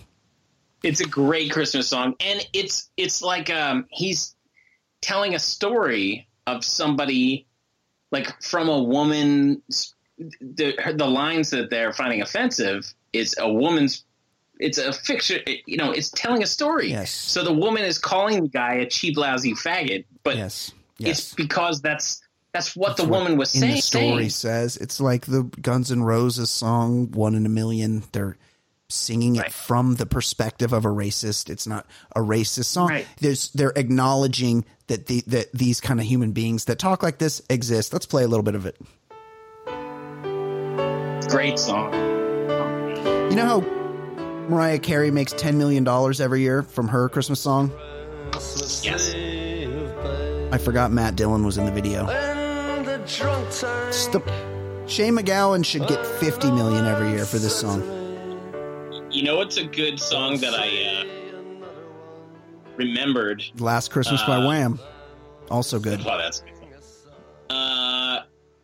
It's 0.84 1.00
a 1.02 1.08
great 1.08 1.52
Christmas 1.52 1.88
song, 1.88 2.14
and 2.20 2.46
it's 2.54 2.90
it's 2.98 3.22
like 3.24 3.50
um, 3.50 3.88
he's 3.90 4.36
telling 5.08 5.34
a 5.36 5.40
story 5.40 6.28
of 6.46 6.64
somebody 6.66 7.46
like 8.12 8.42
from 8.42 8.68
a 8.70 8.84
woman 8.84 9.62
the 10.42 10.74
the 10.96 11.06
lines 11.08 11.50
that 11.52 11.70
they're 11.70 11.94
finding 11.94 12.22
offensive 12.22 12.94
is 13.14 13.36
a 13.40 13.52
woman's 13.52 14.04
it's 14.60 14.78
a 14.80 14.92
fiction 14.92 15.40
you 15.66 15.78
know 15.78 15.92
it's 15.92 16.10
telling 16.10 16.42
a 16.44 16.48
story 16.48 16.90
Yes. 16.90 17.12
so 17.12 17.44
the 17.44 17.54
woman 17.54 17.84
is 17.84 17.98
calling 18.00 18.42
the 18.44 18.50
guy 18.50 18.76
a 18.76 18.86
cheap 18.90 19.18
lousy 19.18 19.54
faggot 19.54 20.06
but 20.24 20.36
Yes, 20.36 20.72
it's 21.00 21.34
because 21.36 21.82
that's 21.82 22.22
that's 22.54 22.76
what 22.76 22.98
the 22.98 23.06
woman 23.06 23.38
was 23.38 23.54
In 23.54 23.62
saying 23.62 23.76
the 23.76 23.82
story 23.82 24.30
says 24.30 24.78
it's 24.78 25.00
like 25.00 25.28
the 25.28 25.44
Guns 25.62 25.92
N' 25.92 26.02
Roses 26.04 26.50
song 26.50 27.12
"One 27.12 27.36
in 27.36 27.46
a 27.46 27.50
Million. 27.50 28.04
They're 28.14 28.36
singing 28.90 29.36
it 29.36 29.42
Right. 29.42 29.52
from 29.52 29.96
the 29.96 30.06
perspective 30.06 30.72
of 30.74 30.86
a 30.86 30.90
racist. 30.90 31.50
It's 31.50 31.68
not 31.68 31.86
a 32.16 32.22
racist 32.22 32.66
song. 32.66 32.90
Right. 32.90 33.08
There's 33.20 33.50
they're 33.52 33.74
acknowledging 33.76 34.64
that 34.88 35.08
the 35.08 35.22
that 35.28 35.52
these 35.54 35.82
kind 35.82 36.00
of 36.00 36.06
human 36.06 36.32
beings 36.32 36.66
that 36.66 36.80
talk 36.80 37.04
like 37.04 37.18
this 37.18 37.42
exist. 37.50 37.92
Let's 37.94 38.06
play 38.06 38.24
a 38.24 38.28
little 38.28 38.44
bit 38.44 38.56
of 38.56 38.66
it. 38.66 38.78
great 41.30 41.60
song 41.60 41.92
You 43.30 43.36
know 43.36 43.46
how 43.46 43.60
Mariah 44.48 44.80
Carey 44.80 45.12
makes 45.12 45.34
ten 45.34 45.58
million 45.58 45.84
dollars 45.84 46.22
every 46.22 46.40
year 46.42 46.64
from 46.64 46.88
her 46.88 47.10
Christmas 47.10 47.42
song? 47.42 47.72
yes 48.84 49.14
I 50.54 50.58
forgot 50.58 50.94
Matt 50.94 51.18
Dillon 51.18 51.44
was 51.44 51.58
in 51.58 51.66
the 51.66 51.72
video. 51.72 52.06
The- 52.06 53.04
Shane 54.88 55.16
MacGowan 55.18 55.66
should 55.66 55.86
get 55.88 56.06
fifty 56.08 56.50
million 56.50 56.86
every 56.86 57.10
year 57.12 57.26
for 57.26 57.38
this 57.40 57.60
song. 57.60 57.82
You 59.18 59.24
know 59.24 59.42
it's 59.42 59.58
a 59.58 59.64
good 59.64 60.00
song 60.00 60.38
that 60.42 60.54
i 60.54 61.02
uh, 61.02 61.66
remembered 62.76 63.44
Last 63.58 63.90
Christmas 63.90 64.22
by 64.22 64.36
Uh, 64.36 64.48
Wham, 64.48 64.80
also 65.50 65.80
good. 65.80 66.06
Wow, 66.06 66.18
that's 66.18 66.42
good. 66.42 66.54
Uh, 67.50 68.20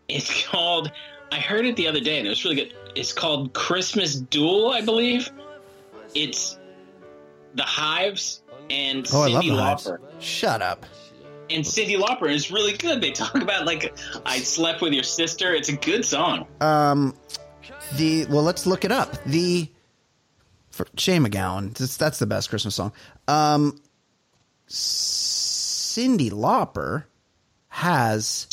it's 0.08 0.46
called. 0.46 0.92
I 1.32 1.40
heard 1.40 1.66
it 1.66 1.76
the 1.76 1.88
other 1.88 2.00
day, 2.02 2.20
and 2.20 2.28
it 2.28 2.30
was 2.30 2.44
really 2.44 2.58
good. 2.58 2.74
It's 2.94 3.12
called 3.12 3.54
Christmas 3.54 4.14
Duel, 4.14 4.70
I 4.70 4.82
believe. 4.82 5.28
It's 6.14 6.60
the 7.56 7.64
Hives 7.64 8.44
and 8.70 9.08
Oh, 9.12 9.24
I 9.24 9.30
love 9.30 9.44
Cyndi. 9.44 9.50
Lauper. 9.58 10.00
Shut 10.20 10.62
up. 10.62 10.86
And 11.50 11.66
Cyndi 11.66 11.98
Lauper 12.00 12.30
is 12.32 12.52
really 12.52 12.78
good. 12.78 13.02
They 13.02 13.10
talk 13.10 13.34
about 13.42 13.66
like 13.66 13.98
I 14.24 14.38
slept 14.38 14.82
with 14.82 14.94
your 14.94 15.04
sister. 15.04 15.56
It's 15.56 15.70
a 15.70 15.76
good 15.78 16.06
song. 16.06 16.46
Um, 16.62 17.16
the 17.96 18.28
well, 18.28 18.44
let's 18.44 18.68
look 18.68 18.86
it 18.86 18.92
up. 18.92 19.12
The 19.24 19.68
for 20.74 20.86
Shane 20.98 21.24
MacGowan. 21.26 21.74
That's, 21.76 21.96
that's 21.98 22.20
the 22.20 22.26
best 22.26 22.50
Christmas 22.50 22.76
song. 22.76 22.92
Um, 23.28 23.80
Cyndi 24.68 26.32
Lauper 26.32 27.04
has 27.70 28.48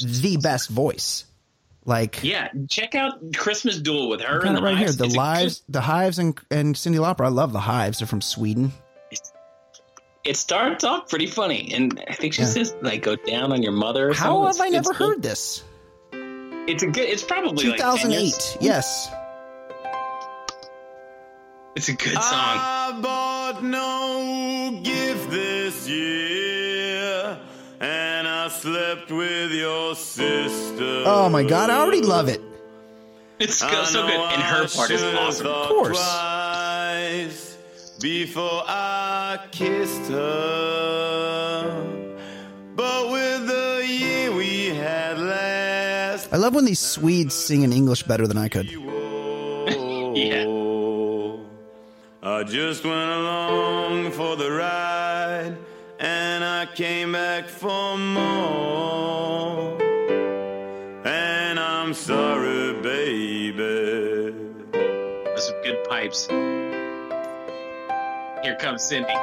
the 0.00 0.36
best 0.36 0.70
voice. 0.70 1.24
Like 1.84 2.22
yeah, 2.22 2.48
check 2.68 2.94
out 2.94 3.34
Christmas 3.34 3.78
Duel 3.80 4.08
with 4.08 4.20
her 4.20 4.38
got 4.38 4.48
and 4.48 4.56
it 4.56 4.60
the 4.60 4.64
right 4.64 4.76
here. 4.76 4.86
Hives. 4.86 4.96
The 4.98 5.04
It's 5.06 5.14
a 5.14 5.18
lives, 5.18 5.62
the 5.68 5.80
Hives, 5.80 6.18
and 6.20 6.38
and 6.48 6.76
Cyndi 6.76 6.98
Lauper. 6.98 7.24
I 7.24 7.28
love 7.28 7.52
the 7.52 7.58
Hives. 7.60 7.98
They're 7.98 8.06
from 8.06 8.20
Sweden. 8.20 8.72
it 10.24 10.36
starts 10.36 10.84
off 10.84 11.08
pretty 11.08 11.26
funny, 11.26 11.72
and 11.74 12.00
I 12.08 12.12
think 12.14 12.34
she 12.34 12.42
Yeah. 12.42 12.48
says 12.48 12.72
like 12.82 13.02
go 13.02 13.16
down 13.16 13.52
on 13.52 13.62
your 13.64 13.72
mother. 13.72 14.10
Or 14.10 14.14
How 14.14 14.44
have 14.44 14.54
something. 14.54 14.74
I 14.74 14.76
never 14.76 14.90
it's 14.90 14.98
heard 14.98 15.22
this? 15.22 15.64
It's 16.12 16.84
a 16.84 16.86
good. 16.86 17.08
It's 17.08 17.24
probably 17.24 17.64
2008. 17.64 18.20
years. 18.20 18.56
yes. 18.60 19.10
It's 21.74 21.88
a 21.88 21.94
good 21.94 22.12
song. 22.12 22.22
I 22.22 22.98
bought 23.00 23.64
no 23.64 24.78
gift 24.82 25.30
this 25.30 25.88
year, 25.88 27.38
and 27.80 28.28
I 28.28 28.48
slept 28.48 29.10
with 29.10 29.52
your 29.52 29.94
sister. 29.94 31.04
Oh 31.06 31.30
my 31.30 31.42
god, 31.42 31.70
I 31.70 31.80
already 31.80 32.02
love 32.02 32.28
it. 32.28 32.42
it's 33.38 33.62
go, 33.62 33.84
so 33.84 34.06
good, 34.06 34.20
and 34.20 34.42
her 34.42 34.68
part 34.68 34.90
is 34.90 35.02
awesome. 35.02 35.46
Of 35.46 35.68
course. 35.68 35.98
Twice 35.98 37.56
before 38.02 38.64
I 38.66 39.38
kissed 39.50 40.10
her, 40.10 42.20
but 42.76 43.10
with 43.10 43.46
the 43.46 43.86
year 43.88 44.30
we 44.30 44.66
had 44.66 45.18
last. 45.18 46.28
I 46.30 46.36
love 46.36 46.54
when 46.54 46.66
these 46.66 46.80
Swedes 46.80 47.34
sing 47.34 47.62
in 47.62 47.72
English 47.72 48.02
better 48.02 48.26
than 48.26 48.36
I 48.36 48.48
could. 48.48 48.68
Yeah. 50.14 50.61
I 52.24 52.44
just 52.44 52.84
went 52.84 53.10
along 53.10 54.12
for 54.12 54.36
the 54.36 54.48
ride 54.52 55.56
and 55.98 56.44
I 56.44 56.66
came 56.72 57.10
back 57.10 57.48
for 57.48 57.98
more. 57.98 59.76
And 61.04 61.58
I'm 61.58 61.92
sorry, 61.92 62.74
baby. 62.80 64.36
There's 64.70 65.46
some 65.48 65.62
good 65.64 65.82
pipes. 65.88 66.28
Here 68.44 68.56
comes 68.60 68.82
Cyndi. 68.82 69.16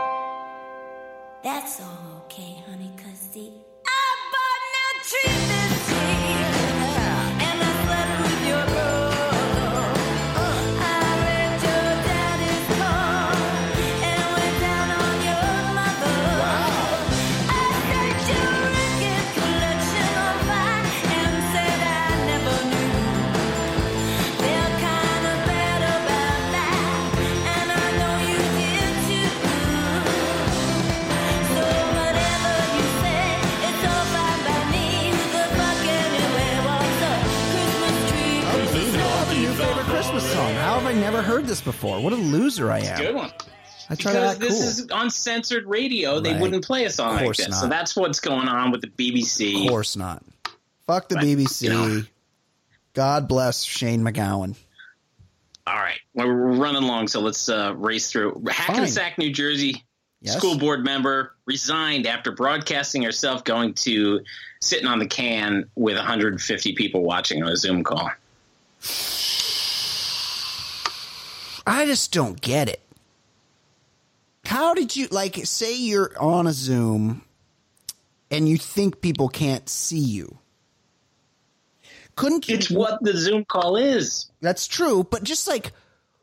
That's 1.42 1.80
all 1.80 2.24
okay, 2.26 2.62
honey, 2.68 2.92
cause 2.98 3.18
see, 3.32 3.54
I 3.88 4.16
bought 4.34 4.62
no 4.76 5.04
favorite 5.04 5.39
never 41.22 41.36
heard 41.38 41.46
this 41.48 41.62
before? 41.62 42.02
What 42.02 42.14
a 42.14 42.18
loser 42.18 42.72
I 42.72 42.80
am. 42.80 42.98
Good 42.98 43.16
one. 43.16 43.32
I 43.92 43.96
try 43.96 44.14
to 44.14 44.20
Because 44.20 44.32
act 44.32 44.40
this 44.40 44.52
cool. 44.54 44.62
is 44.68 44.88
uncensored 44.92 45.66
radio. 45.66 46.20
They 46.20 46.34
Right. 46.34 46.42
wouldn't 46.42 46.64
play 46.66 46.86
a 46.86 46.90
song 46.92 47.16
like 47.16 47.36
this. 47.36 47.50
not. 47.50 47.60
So 47.62 47.68
that's 47.68 47.96
what's 47.96 48.20
going 48.20 48.48
on 48.48 48.72
with 48.72 48.82
the 48.82 48.88
BBC. 48.88 49.64
Of 49.66 49.70
course 49.70 49.96
not. 49.96 50.24
Fuck 50.86 51.10
the 51.10 51.16
But, 51.16 51.24
BBC. 51.26 51.62
you 51.66 51.70
know. 51.74 52.04
God 52.94 53.28
bless 53.28 53.64
Shane 53.64 54.02
MacGowan. 54.04 54.56
All 55.68 55.76
right. 55.76 56.00
Well, 56.14 56.28
we're 56.28 56.54
running 56.54 56.84
long, 56.84 57.08
so 57.08 57.20
let's 57.20 57.48
uh, 57.50 57.74
race 57.76 58.12
through. 58.12 58.44
Hackensack, 58.50 59.18
New 59.18 59.32
Jersey, 59.32 59.84
Yes. 60.22 60.36
school 60.38 60.58
board 60.58 60.84
member 60.84 61.36
resigned 61.46 62.06
after 62.08 62.32
broadcasting 62.32 63.04
herself 63.04 63.44
going 63.44 63.74
to 63.76 64.22
sitting 64.62 64.88
on 64.88 65.00
the 65.00 65.06
can 65.08 65.70
with 65.76 65.96
150 65.96 66.74
people 66.74 67.04
watching 67.04 67.42
on 67.44 67.50
a 67.50 67.56
Zoom 67.56 67.84
call. 67.84 68.10
I 71.70 71.86
just 71.86 72.12
don't 72.12 72.42
get 72.42 72.68
it. 72.68 72.82
How 74.44 74.74
did 74.74 74.96
you 74.96 75.08
like 75.12 75.36
say 75.46 75.76
you're 75.76 76.12
on 76.20 76.48
a 76.48 76.52
Zoom 76.52 77.22
and 78.32 78.50
you 78.50 78.58
think 78.58 79.02
people 79.02 79.30
can't 79.30 79.70
see 79.70 80.00
you? 80.00 80.40
Couldn't 82.16 82.50
you 82.50 82.56
It's 82.56 82.72
what 82.72 83.04
the 83.04 83.16
Zoom 83.16 83.46
call 83.46 83.78
is. 83.78 84.32
That's 84.42 84.66
true, 84.68 85.04
but 85.04 85.24
just 85.24 85.48
like 85.48 85.72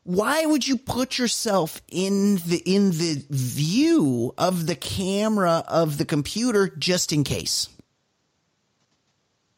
why 0.02 0.44
would 0.46 0.66
you 0.66 0.78
put 0.78 1.16
yourself 1.16 1.80
in 1.88 2.36
the 2.46 2.60
in 2.66 2.90
the 2.90 3.24
view 3.30 4.34
of 4.36 4.66
the 4.66 4.74
camera 4.74 5.62
of 5.68 5.96
the 5.98 6.04
computer 6.04 6.68
just 6.76 7.12
in 7.12 7.22
case? 7.22 7.68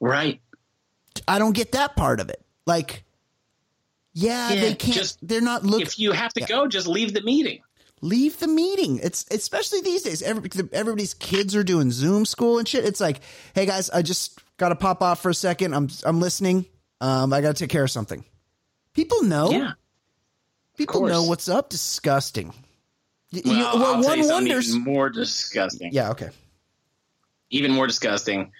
Right. 0.00 0.40
I 1.26 1.38
don't 1.38 1.56
get 1.56 1.72
that 1.72 1.96
part 1.96 2.20
of 2.20 2.28
it. 2.28 2.44
Like 2.66 3.04
yeah, 4.20 4.52
Yeah, 4.52 4.60
they 4.60 4.74
can't 4.74 4.94
just- 4.96 5.18
they're 5.26 5.40
not 5.40 5.64
looking 5.64 5.86
If 5.86 5.98
you 5.98 6.12
have 6.12 6.32
to 6.34 6.40
go, 6.40 6.66
just 6.66 6.86
leave 6.86 7.14
the 7.14 7.22
meeting. 7.22 7.60
leave 8.00 8.38
the 8.38 8.48
meeting. 8.48 9.00
It's 9.02 9.24
especially 9.30 9.80
these 9.82 10.02
days. 10.02 10.22
Every, 10.22 10.48
everybody's 10.72 11.14
kids 11.14 11.54
are 11.56 11.64
doing 11.64 11.90
Zoom 11.90 12.24
school 12.26 12.58
and 12.58 12.66
shit. 12.66 12.84
It's 12.84 13.00
like, 13.00 13.20
hey 13.54 13.66
guys, 13.66 13.90
I 13.90 14.02
just 14.02 14.40
got 14.56 14.68
to 14.70 14.76
pop 14.76 15.02
off 15.02 15.20
for 15.22 15.30
a 15.30 15.34
second. 15.34 15.74
I'm 15.74 15.88
I'm 16.04 16.20
listening. 16.20 16.66
Um, 17.00 17.32
I 17.32 17.40
got 17.40 17.54
to 17.56 17.62
take 17.64 17.70
care 17.70 17.84
of 17.84 17.90
something. 17.90 18.24
People 18.94 19.22
know. 19.22 19.50
Yeah. 19.50 19.72
People 20.76 21.06
know 21.06 21.24
what's 21.24 21.48
up. 21.48 21.68
Disgusting. 21.70 22.52
Well, 23.32 23.42
you- 23.44 23.62
well, 23.64 24.02
tell 24.02 24.16
one 24.18 24.28
wonders. 24.28 24.68
even 24.70 24.82
more 24.82 25.10
disgusting. 25.10 25.92
Yeah. 25.92 26.10
Okay. 26.10 26.30
Even 27.50 27.72
more 27.72 27.86
disgusting. 27.86 28.52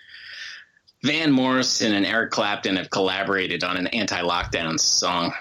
Van 1.03 1.31
Morrison 1.31 1.95
and 1.95 2.05
Eric 2.05 2.31
Clapton 2.33 2.77
have 2.77 2.91
collaborated 2.91 3.63
on 3.65 3.77
an 3.77 3.87
anti-lockdown 3.89 4.81
song. 4.81 5.33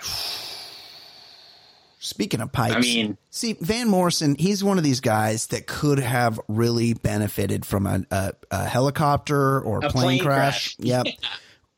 Speaking 2.00 2.42
of 2.42 2.52
pipes, 2.52 2.76
I 2.76 2.80
mean- 2.80 3.18
see 3.32 3.58
Van 3.60 3.88
Morrison. 3.90 4.36
He's 4.38 4.64
one 4.64 4.78
of 4.78 4.84
these 4.84 5.00
guys 5.02 5.48
that 5.48 5.66
could 5.66 6.00
have 6.00 6.40
really 6.48 6.94
benefited 6.94 7.66
from 7.66 7.88
a, 7.88 8.06
a, 8.12 8.34
a 8.52 8.66
helicopter 8.66 9.60
or 9.60 9.80
A 9.80 9.90
plane, 9.90 9.92
plane 9.92 10.20
crash. 10.24 10.76
crash. 10.76 10.78
Yep. 10.88 11.08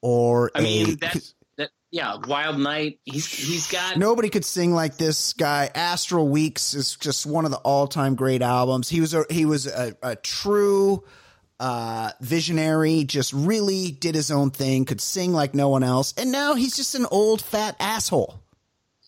Or 0.02 0.52
I 0.56 0.60
a, 0.60 0.64
mean, 0.64 0.98
that's 1.00 1.34
that. 1.58 1.70
Yeah, 1.92 2.18
Wild 2.28 2.60
Night. 2.60 3.00
He's 3.04 3.26
he's 3.26 3.72
got 3.72 3.98
Nobody 3.98 4.30
could 4.30 4.46
sing 4.46 4.74
like 4.74 4.98
this 4.98 5.34
guy. 5.34 5.70
Astral 5.74 6.28
Weeks 6.28 6.74
is 6.74 6.96
just 6.98 7.26
one 7.26 7.46
of 7.46 7.52
the 7.52 7.58
all-time 7.58 8.16
great 8.16 8.42
albums. 8.42 8.88
He 8.90 9.02
was 9.02 9.14
a 9.14 9.26
he 9.30 9.46
was 9.46 9.68
a, 9.68 9.96
a 10.04 10.16
true 10.16 11.04
uh, 11.60 12.12
visionary. 12.22 13.04
Just 13.04 13.34
really 13.34 13.92
did 13.92 14.16
his 14.16 14.32
own 14.32 14.52
thing. 14.52 14.86
Could 14.86 15.02
sing 15.02 15.34
like 15.34 15.54
no 15.54 15.70
one 15.70 15.84
else. 15.84 16.14
And 16.18 16.32
now 16.32 16.56
he's 16.56 16.76
just 16.76 16.96
an 16.96 17.06
old 17.12 17.42
fat 17.42 17.76
asshole. 17.80 18.40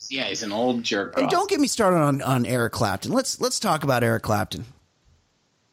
yeah, 0.10 0.26
he's 0.26 0.44
an 0.44 0.52
old 0.52 0.84
jerk. 0.84 1.16
And 1.18 1.26
off. 1.26 1.32
don't 1.32 1.50
get 1.50 1.60
me 1.60 1.68
started 1.68 1.98
on 1.98 2.22
on 2.22 2.46
Eric 2.46 2.74
Clapton. 2.74 3.12
Let's 3.12 3.40
let's 3.40 3.60
talk 3.60 3.84
about 3.84 4.04
Eric 4.04 4.24
Clapton. 4.24 4.66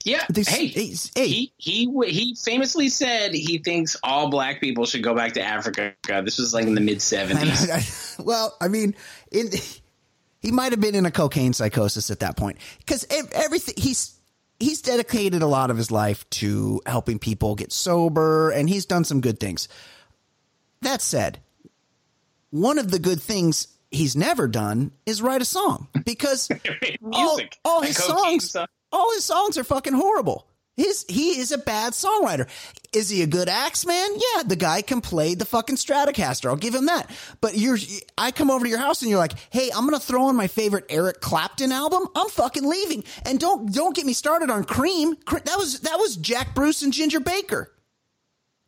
Yeah. 0.05 0.25
This- 0.31 0.49
hey, 0.49 0.67
he's- 0.67 1.11
hey. 1.15 1.27
he 1.27 1.53
he 1.59 1.91
he 2.07 2.35
famously 2.37 2.89
said 2.89 3.35
he 3.35 3.59
thinks 3.59 3.97
all 4.03 4.31
black 4.31 4.61
people 4.61 4.87
should 4.87 5.03
go 5.03 5.15
back 5.15 5.33
to 5.35 5.43
Africa. 5.43 5.95
This 6.25 6.39
was 6.39 6.55
like 6.55 6.67
in 6.67 6.75
the 6.75 6.81
mid 6.81 7.03
seventies. 7.03 8.17
well, 8.21 8.57
I 8.61 8.69
mean, 8.69 8.95
in, 9.33 9.51
he 10.41 10.53
might 10.53 10.71
have 10.73 10.81
been 10.81 10.95
in 10.95 11.05
a 11.05 11.11
cocaine 11.11 11.53
psychosis 11.53 12.11
at 12.11 12.21
that 12.21 12.37
point 12.37 12.59
because 12.79 13.07
everything 13.33 13.75
he's 13.77 14.15
he's 14.59 14.83
dedicated 14.83 15.43
a 15.43 15.47
lot 15.47 15.71
of 15.71 15.77
his 15.77 15.91
life 15.91 16.29
to 16.31 16.81
helping 16.87 17.19
people 17.19 17.55
get 17.55 17.73
sober, 17.73 18.51
and 18.51 18.69
he's 18.69 18.87
done 18.87 19.05
some 19.05 19.21
good 19.21 19.39
things. 19.39 19.69
That 20.83 21.01
said, 21.01 21.41
one 22.51 22.79
of 22.79 22.91
the 22.91 22.99
good 22.99 23.21
things 23.23 23.69
he's 23.91 24.17
never 24.17 24.49
done 24.49 24.93
is 25.07 25.23
write 25.23 25.43
a 25.43 25.47
song 25.47 25.89
because 26.05 26.51
all, 26.51 27.37
Music. 27.37 27.59
all 27.65 27.83
his 27.83 27.97
songs, 27.97 28.57
all 28.93 29.13
his 29.15 29.25
songs 29.25 29.57
are 29.59 29.65
fucking 29.65 29.95
horrible. 29.95 30.48
His 30.79 31.05
he 31.09 31.39
is 31.39 31.53
a 31.53 31.59
bad 31.59 31.93
songwriter. 31.93 32.49
Is 32.95 33.11
he 33.11 33.21
a 33.23 33.27
good 33.27 33.49
axe 33.51 33.85
man? 33.85 34.09
Yeah, 34.15 34.45
the 34.45 34.57
guy 34.57 34.81
can 34.81 35.01
play 35.03 35.35
the 35.35 35.45
fucking 35.45 35.77
Stratocaster. 35.77 36.47
I'll 36.49 36.57
give 36.57 36.75
him 36.75 36.87
that. 36.87 37.11
But 37.43 37.59
you're 37.59 37.77
I 38.17 38.31
come 38.31 38.51
over 38.51 38.65
to 38.65 38.71
your 38.71 38.79
house 38.79 39.03
and 39.03 39.11
you're 39.11 39.19
like, 39.19 39.35
"Hey, 39.51 39.71
I'm 39.75 39.87
going 39.87 39.99
to 40.01 40.05
throw 40.07 40.23
on 40.25 40.37
my 40.37 40.47
favorite 40.47 40.87
Eric 40.89 41.21
Clapton 41.21 41.73
album. 41.73 42.07
I'm 42.17 42.29
fucking 42.31 42.65
leaving." 42.67 43.05
And 43.27 43.39
don't 43.39 43.71
don't 43.73 43.95
get 43.95 44.07
me 44.07 44.13
started 44.15 44.49
on 44.51 44.65
Cream. 44.65 45.17
That 45.31 45.59
was 45.59 45.81
that 45.81 45.99
was 45.99 46.17
Jack 46.17 46.55
Bruce 46.55 46.81
and 46.83 46.93
Ginger 46.93 47.21
Baker. 47.21 47.71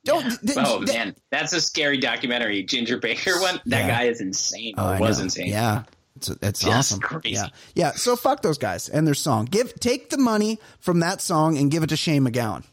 Don't 0.04 0.22
th- 0.44 0.56
Oh 0.58 0.78
th- 0.84 0.88
man, 0.88 1.14
that's 1.30 1.52
a 1.52 1.60
scary 1.60 1.98
documentary. 1.98 2.62
Ginger 2.64 2.98
Baker 2.98 3.40
one. 3.40 3.60
That 3.66 3.86
Yeah. 3.86 3.88
guy 3.88 4.02
is 4.04 4.20
insane. 4.20 4.74
Oh, 4.76 4.98
was 4.98 5.20
insane. 5.20 5.48
Yeah. 5.48 5.84
It's, 6.28 6.38
it's 6.42 6.60
Just 6.60 6.92
awesome. 6.92 7.00
crazy. 7.00 7.30
Yeah. 7.34 7.48
Yeah. 7.74 7.90
So 7.92 8.16
fuck 8.16 8.42
those 8.42 8.58
guys 8.58 8.88
and 8.88 9.06
their 9.06 9.14
song. 9.14 9.46
Give 9.46 9.72
take 9.80 10.10
the 10.10 10.18
money 10.18 10.58
from 10.78 11.00
that 11.00 11.20
song 11.20 11.56
and 11.58 11.70
give 11.70 11.82
it 11.82 11.88
to 11.88 11.96
Shane 11.96 12.24
MacGowan. 12.24 12.64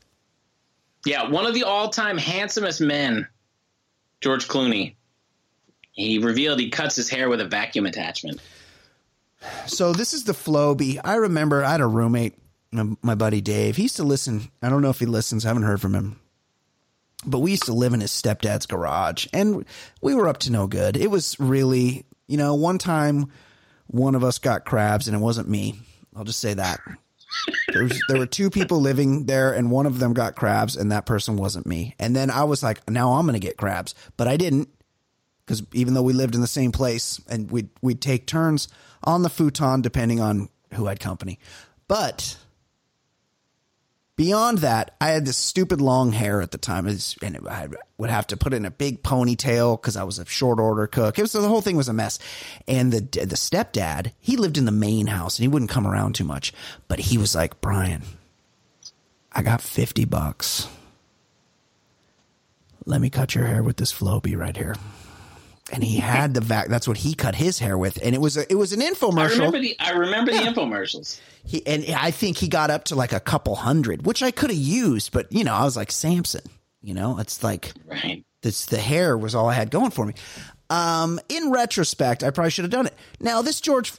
Yeah, 1.06 1.30
one 1.30 1.45
of 1.45 1.53
the 1.53 1.64
all-time 1.64 2.18
handsomest 2.18 2.82
men, 2.82 3.28
George 4.19 4.48
Clooney. 4.48 4.95
He 5.91 6.19
revealed 6.19 6.60
he 6.60 6.69
cuts 6.69 6.95
his 6.95 7.10
hair 7.10 7.30
with 7.30 7.40
a 7.40 7.45
vacuum 7.48 7.86
attachment. 7.86 8.41
So 9.68 9.94
this 9.94 10.14
is 10.14 10.26
the 10.26 10.34
Flowbee. 10.34 10.99
I 11.03 11.15
remember 11.15 11.64
I 11.64 11.72
had 11.72 11.82
a 11.82 11.88
roommate, 11.88 12.34
my, 12.72 12.95
my 13.02 13.15
buddy 13.15 13.40
Dave. 13.41 13.78
He 13.78 13.84
used 13.84 13.95
to 13.98 14.03
listen. 14.03 14.52
I 14.61 14.69
don't 14.69 14.82
know 14.82 14.90
if 14.90 14.99
he 14.99 15.06
listens. 15.06 15.45
I 15.45 15.49
haven't 15.49 15.64
heard 15.64 15.80
from 15.82 15.94
him. 15.95 16.19
But 17.26 17.40
we 17.40 17.52
used 17.52 17.65
to 17.65 17.74
live 17.74 17.94
in 17.94 18.02
his 18.02 18.11
stepdad's 18.11 18.65
garage 18.65 19.28
and 19.34 19.65
we 20.02 20.14
were 20.14 20.28
up 20.28 20.38
to 20.40 20.52
no 20.52 20.68
good. 20.68 20.98
It 20.98 21.10
was 21.10 21.40
really, 21.40 22.06
you 22.27 22.37
know, 22.37 22.55
one 22.55 22.77
time 22.77 23.31
one 23.87 24.15
of 24.15 24.23
us 24.23 24.37
got 24.37 24.65
crabs 24.65 25.07
and 25.07 25.15
it 25.15 25.19
wasn't 25.19 25.49
me. 25.49 25.79
I'll 26.15 26.23
just 26.23 26.39
say 26.39 26.53
that. 26.53 26.79
There, 27.73 27.83
was, 27.83 28.01
there 28.07 28.17
were 28.17 28.25
two 28.25 28.49
people 28.49 28.79
living 28.79 29.25
there 29.25 29.53
and 29.53 29.71
one 29.71 29.85
of 29.85 29.99
them 29.99 30.13
got 30.13 30.35
crabs 30.35 30.75
and 30.75 30.91
that 30.91 31.05
person 31.05 31.37
wasn't 31.37 31.65
me. 31.65 31.95
And 31.99 32.15
then 32.15 32.29
I 32.29 32.43
was 32.43 32.63
like, 32.63 32.87
now 32.89 33.13
I'm 33.13 33.25
going 33.25 33.39
to 33.39 33.45
get 33.45 33.57
crabs, 33.57 33.95
but 34.17 34.27
I 34.27 34.37
didn't 34.37 34.69
because 35.45 35.63
even 35.73 35.93
though 35.93 36.03
we 36.03 36.13
lived 36.13 36.35
in 36.35 36.41
the 36.41 36.47
same 36.47 36.71
place 36.71 37.21
and 37.29 37.49
we'd, 37.49 37.69
we'd 37.81 38.01
take 38.01 38.27
turns 38.27 38.67
on 39.03 39.21
the 39.23 39.29
futon 39.29 39.81
depending 39.81 40.19
on 40.19 40.49
who 40.73 40.87
had 40.87 40.99
company. 40.99 41.39
But 41.87 42.37
beyond 44.18 44.57
that, 44.57 44.95
I 44.99 45.10
had 45.10 45.26
this 45.26 45.38
stupid 45.38 45.80
long 45.80 46.11
hair 46.11 46.41
at 46.41 46.52
the 46.52 46.57
time, 46.57 46.88
and 46.88 47.48
I 47.48 47.69
would 47.98 48.10
have 48.10 48.27
to 48.27 48.38
put 48.38 48.53
it 48.53 48.57
in 48.57 48.65
a 48.65 48.72
big 48.72 49.03
ponytail 49.03 49.80
because 49.80 49.95
I 49.95 50.03
was 50.03 50.19
a 50.19 50.26
short 50.26 50.60
order 50.60 50.88
cook. 50.88 51.18
It 51.18 51.22
was 51.22 51.31
the 51.31 51.48
whole 51.48 51.61
thing 51.61 51.77
was 51.77 51.88
a 51.88 51.94
mess. 51.94 52.19
And 52.68 52.91
the 52.91 52.99
the 52.99 53.35
stepdad, 53.35 54.11
he 54.19 54.35
lived 54.35 54.57
in 54.57 54.65
the 54.65 54.72
main 54.72 55.07
house 55.07 55.38
and 55.38 55.44
he 55.44 55.48
wouldn't 55.48 55.72
come 55.72 55.88
around 55.88 56.15
too 56.15 56.26
much, 56.26 56.52
but 56.88 56.99
he 56.99 57.18
was 57.18 57.35
like, 57.35 57.61
Brian, 57.61 58.02
I 59.31 59.44
got 59.44 59.61
fifty 59.61 60.03
bucks. 60.03 60.68
Let 62.85 63.02
me 63.02 63.10
cut 63.10 63.35
your 63.35 63.45
hair 63.45 63.61
with 63.64 63.77
this 63.77 63.94
Flowbee 63.94 64.38
right 64.38 64.56
here. 64.56 64.76
And 65.72 65.84
he 65.84 65.98
had 65.98 66.34
the 66.34 66.39
vac. 66.41 66.69
That's 66.69 66.88
what 66.88 66.98
he 66.98 67.14
cut 67.14 67.35
his 67.35 67.60
hair 67.60 67.77
with, 67.77 67.99
and 68.02 68.15
it 68.15 68.22
was 68.22 68.38
a, 68.38 68.49
it 68.49 68.56
was 68.56 68.72
an 68.72 68.81
I 68.81 68.85
infomercial. 68.91 69.31
remember 69.31 69.60
the 69.60 69.76
I 69.80 69.91
remember 69.91 70.31
Yeah. 70.31 70.52
the 70.52 70.61
infomercials. 70.61 71.19
He, 71.44 71.65
and 71.68 71.84
I 71.95 72.11
think 72.11 72.38
he 72.38 72.48
got 72.48 72.69
up 72.72 72.85
to 72.85 72.95
like 72.95 73.11
a 73.11 73.19
couple 73.19 73.56
hundred, 73.56 74.06
which 74.06 74.23
I 74.23 74.31
could 74.31 74.49
have 74.49 74.57
used, 74.60 75.11
but 75.11 75.30
you 75.31 75.44
know, 75.44 75.53
I 75.53 75.64
was 75.65 75.76
like 75.76 75.91
Samson. 75.91 76.41
You 76.81 76.94
know, 76.94 77.19
it's 77.19 77.44
like 77.44 77.73
Right. 77.85 78.23
this. 78.44 78.65
The 78.65 78.77
hair 78.77 79.18
was 79.18 79.35
all 79.35 79.49
I 79.49 79.53
had 79.56 79.69
going 79.69 79.91
for 79.91 80.06
me. 80.06 80.14
Um, 80.69 81.19
in 81.27 81.52
retrospect, 81.52 82.23
I 82.23 82.30
probably 82.30 82.52
should 82.52 82.64
have 82.65 82.72
done 82.72 82.88
it. 82.88 82.94
Now, 83.19 83.41
this 83.41 83.60
George 83.60 83.91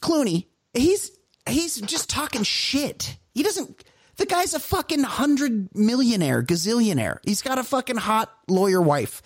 Clooney, 0.00 0.46
he's 0.74 1.10
he's 1.48 1.80
just 1.82 2.10
talking 2.10 2.42
shit. 2.42 3.16
He 3.32 3.42
doesn't. 3.44 3.84
The 4.16 4.26
guy's 4.26 4.54
a 4.54 4.60
fucking 4.60 5.02
hundred 5.04 5.68
millionaire, 5.74 6.42
gazillionaire. 6.42 7.18
He's 7.24 7.42
got 7.42 7.58
a 7.58 7.64
fucking 7.64 7.96
hot 7.96 8.32
lawyer 8.48 8.80
wife. 8.82 9.22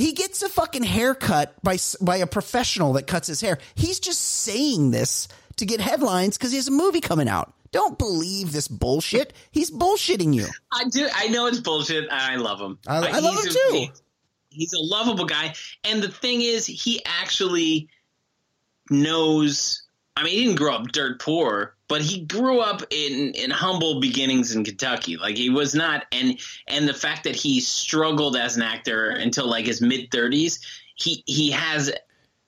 He 0.00 0.12
gets 0.12 0.42
a 0.42 0.48
fucking 0.48 0.82
haircut 0.82 1.54
by 1.62 1.76
by 2.00 2.16
a 2.16 2.26
professional 2.26 2.94
that 2.94 3.06
cuts 3.06 3.28
his 3.28 3.40
hair. 3.40 3.58
He's 3.74 4.00
just 4.00 4.20
saying 4.20 4.90
this 4.92 5.28
to 5.56 5.66
get 5.66 5.80
headlines 5.80 6.38
because 6.38 6.50
he 6.52 6.56
has 6.56 6.68
a 6.68 6.72
movie 6.72 7.00
coming 7.00 7.28
out. 7.28 7.52
Don't 7.72 7.98
believe 7.98 8.50
this 8.52 8.66
bullshit. 8.66 9.32
He's 9.50 9.70
bullshitting 9.70 10.34
you. 10.34 10.46
I 10.72 10.84
do. 10.88 11.06
I 11.14 11.28
know 11.28 11.46
it's 11.46 11.60
bullshit. 11.60 12.08
I 12.10 12.36
love 12.36 12.60
him. 12.60 12.78
I- 12.86 12.96
I 13.08 13.18
love 13.20 13.44
him 13.44 13.52
too. 13.52 13.68
he- 13.72 13.90
he's 14.50 14.72
a 14.72 14.80
lovable 14.80 15.26
guy. 15.26 15.54
And 15.84 16.02
the 16.02 16.08
thing 16.08 16.40
is, 16.42 16.66
he 16.66 17.04
actually 17.04 17.88
knows. 18.90 19.82
I 20.16 20.22
mean, 20.24 20.32
he 20.34 20.44
didn't 20.46 20.58
grow 20.58 20.74
up 20.74 20.88
dirt 20.88 21.20
poor, 21.20 21.76
but 21.90 22.00
he 22.00 22.20
grew 22.20 22.60
up 22.60 22.82
in 22.90 23.34
in 23.34 23.50
humble 23.50 24.00
beginnings 24.00 24.54
in 24.54 24.64
Kentucky. 24.64 25.16
Like 25.16 25.36
he 25.36 25.50
was 25.50 25.74
not, 25.74 26.06
and 26.12 26.38
and 26.68 26.88
the 26.88 26.94
fact 26.94 27.24
that 27.24 27.34
he 27.34 27.60
struggled 27.60 28.36
as 28.36 28.56
an 28.56 28.62
actor 28.62 29.10
until 29.10 29.48
like 29.48 29.66
his 29.66 29.82
mid 29.82 30.10
thirties, 30.12 30.60
he 30.94 31.24
he 31.26 31.50
has 31.50 31.90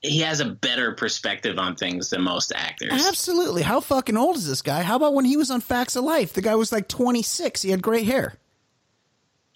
he 0.01 0.21
has 0.21 0.39
a 0.39 0.45
better 0.45 0.93
perspective 0.93 1.59
on 1.59 1.75
things 1.75 2.11
than 2.11 2.23
most 2.23 2.53
actors. 2.55 2.93
Absolutely. 2.93 3.63
How 3.63 3.81
fucking 3.81 4.17
old 4.17 4.37
is 4.37 4.47
this 4.47 4.63
guy? 4.63 4.83
How 4.83 4.95
about 4.95 5.13
when 5.13 5.25
he 5.25 5.37
was 5.37 5.51
on 5.51 5.61
Facts 5.61 5.97
of 5.97 6.05
Life? 6.05 6.33
The 6.33 6.43
guy 6.43 6.55
was 6.55 6.71
like 6.71 6.87
26. 6.87 7.63
He 7.63 7.71
had 7.71 7.83
gray 7.83 8.05
hair. 8.05 8.35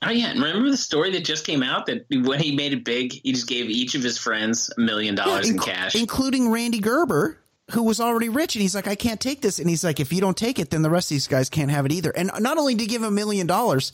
Oh 0.02 0.10
yeah, 0.10 0.30
and 0.30 0.42
remember 0.42 0.68
the 0.68 0.76
story 0.76 1.12
that 1.12 1.24
just 1.24 1.46
came 1.46 1.62
out 1.62 1.86
that 1.86 2.06
when 2.10 2.40
he 2.40 2.54
made 2.54 2.72
it 2.72 2.84
big, 2.84 3.12
he 3.12 3.32
just 3.32 3.46
gave 3.46 3.70
each 3.70 3.94
of 3.94 4.02
his 4.02 4.18
friends 4.18 4.70
a 4.76 4.80
million 4.80 5.14
dollars 5.14 5.48
in 5.48 5.58
cash. 5.58 5.94
including 5.94 6.50
Rande 6.50 6.82
Gerber, 6.82 7.38
who 7.72 7.82
was 7.82 8.00
already 8.00 8.28
rich. 8.28 8.54
And 8.54 8.62
he's 8.62 8.74
like, 8.74 8.86
I 8.86 8.94
can't 8.94 9.20
take 9.20 9.40
this. 9.40 9.58
And 9.58 9.68
he's 9.68 9.82
like, 9.84 9.98
if 10.00 10.12
you 10.12 10.20
don't 10.20 10.36
take 10.36 10.58
it, 10.58 10.70
then 10.70 10.82
the 10.82 10.90
rest 10.90 11.10
of 11.10 11.16
these 11.16 11.26
guys 11.28 11.48
can't 11.50 11.70
have 11.70 11.84
it 11.86 11.92
either. 11.92 12.10
And 12.10 12.30
not 12.40 12.58
only 12.58 12.74
did 12.74 12.82
he 12.82 12.86
give 12.86 13.02
him 13.02 13.08
a 13.08 13.10
million 13.10 13.46
dollars, 13.46 13.92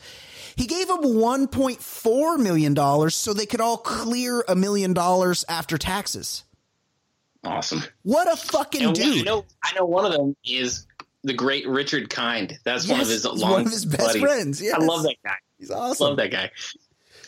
he 0.56 0.66
gave 0.66 0.88
him 0.90 0.98
$1.4 0.98 2.38
million 2.38 3.10
so 3.10 3.32
they 3.32 3.46
could 3.46 3.60
all 3.60 3.78
clear 3.78 4.44
a 4.46 4.54
million 4.54 4.92
dollars 4.92 5.44
after 5.48 5.78
taxes. 5.78 6.44
awesome. 7.44 7.82
What 8.02 8.30
a 8.30 8.36
fucking 8.36 8.84
And 8.88 8.94
dude. 8.94 9.20
I 9.20 9.22
know, 9.22 9.44
I 9.64 9.74
know 9.74 9.86
one 9.86 10.04
of 10.04 10.12
them 10.12 10.36
is 10.44 10.86
the 11.24 11.32
great 11.32 11.66
Richard 11.66 12.10
Kind. 12.10 12.58
That's 12.64 12.86
one 12.86 13.00
of 13.00 13.08
his 13.08 13.24
long 13.24 13.40
one 13.50 13.60
of 13.66 13.70
his 13.72 13.86
best 13.86 14.00
buddies. 14.08 14.22
friends, 14.22 14.60
yes. 14.60 14.74
I 14.74 14.84
love 14.84 15.04
that 15.04 15.16
guy. 15.24 15.36
He's 15.58 15.70
awesome. 15.70 16.08
Love 16.08 16.16
that 16.18 16.30
guy. 16.30 16.50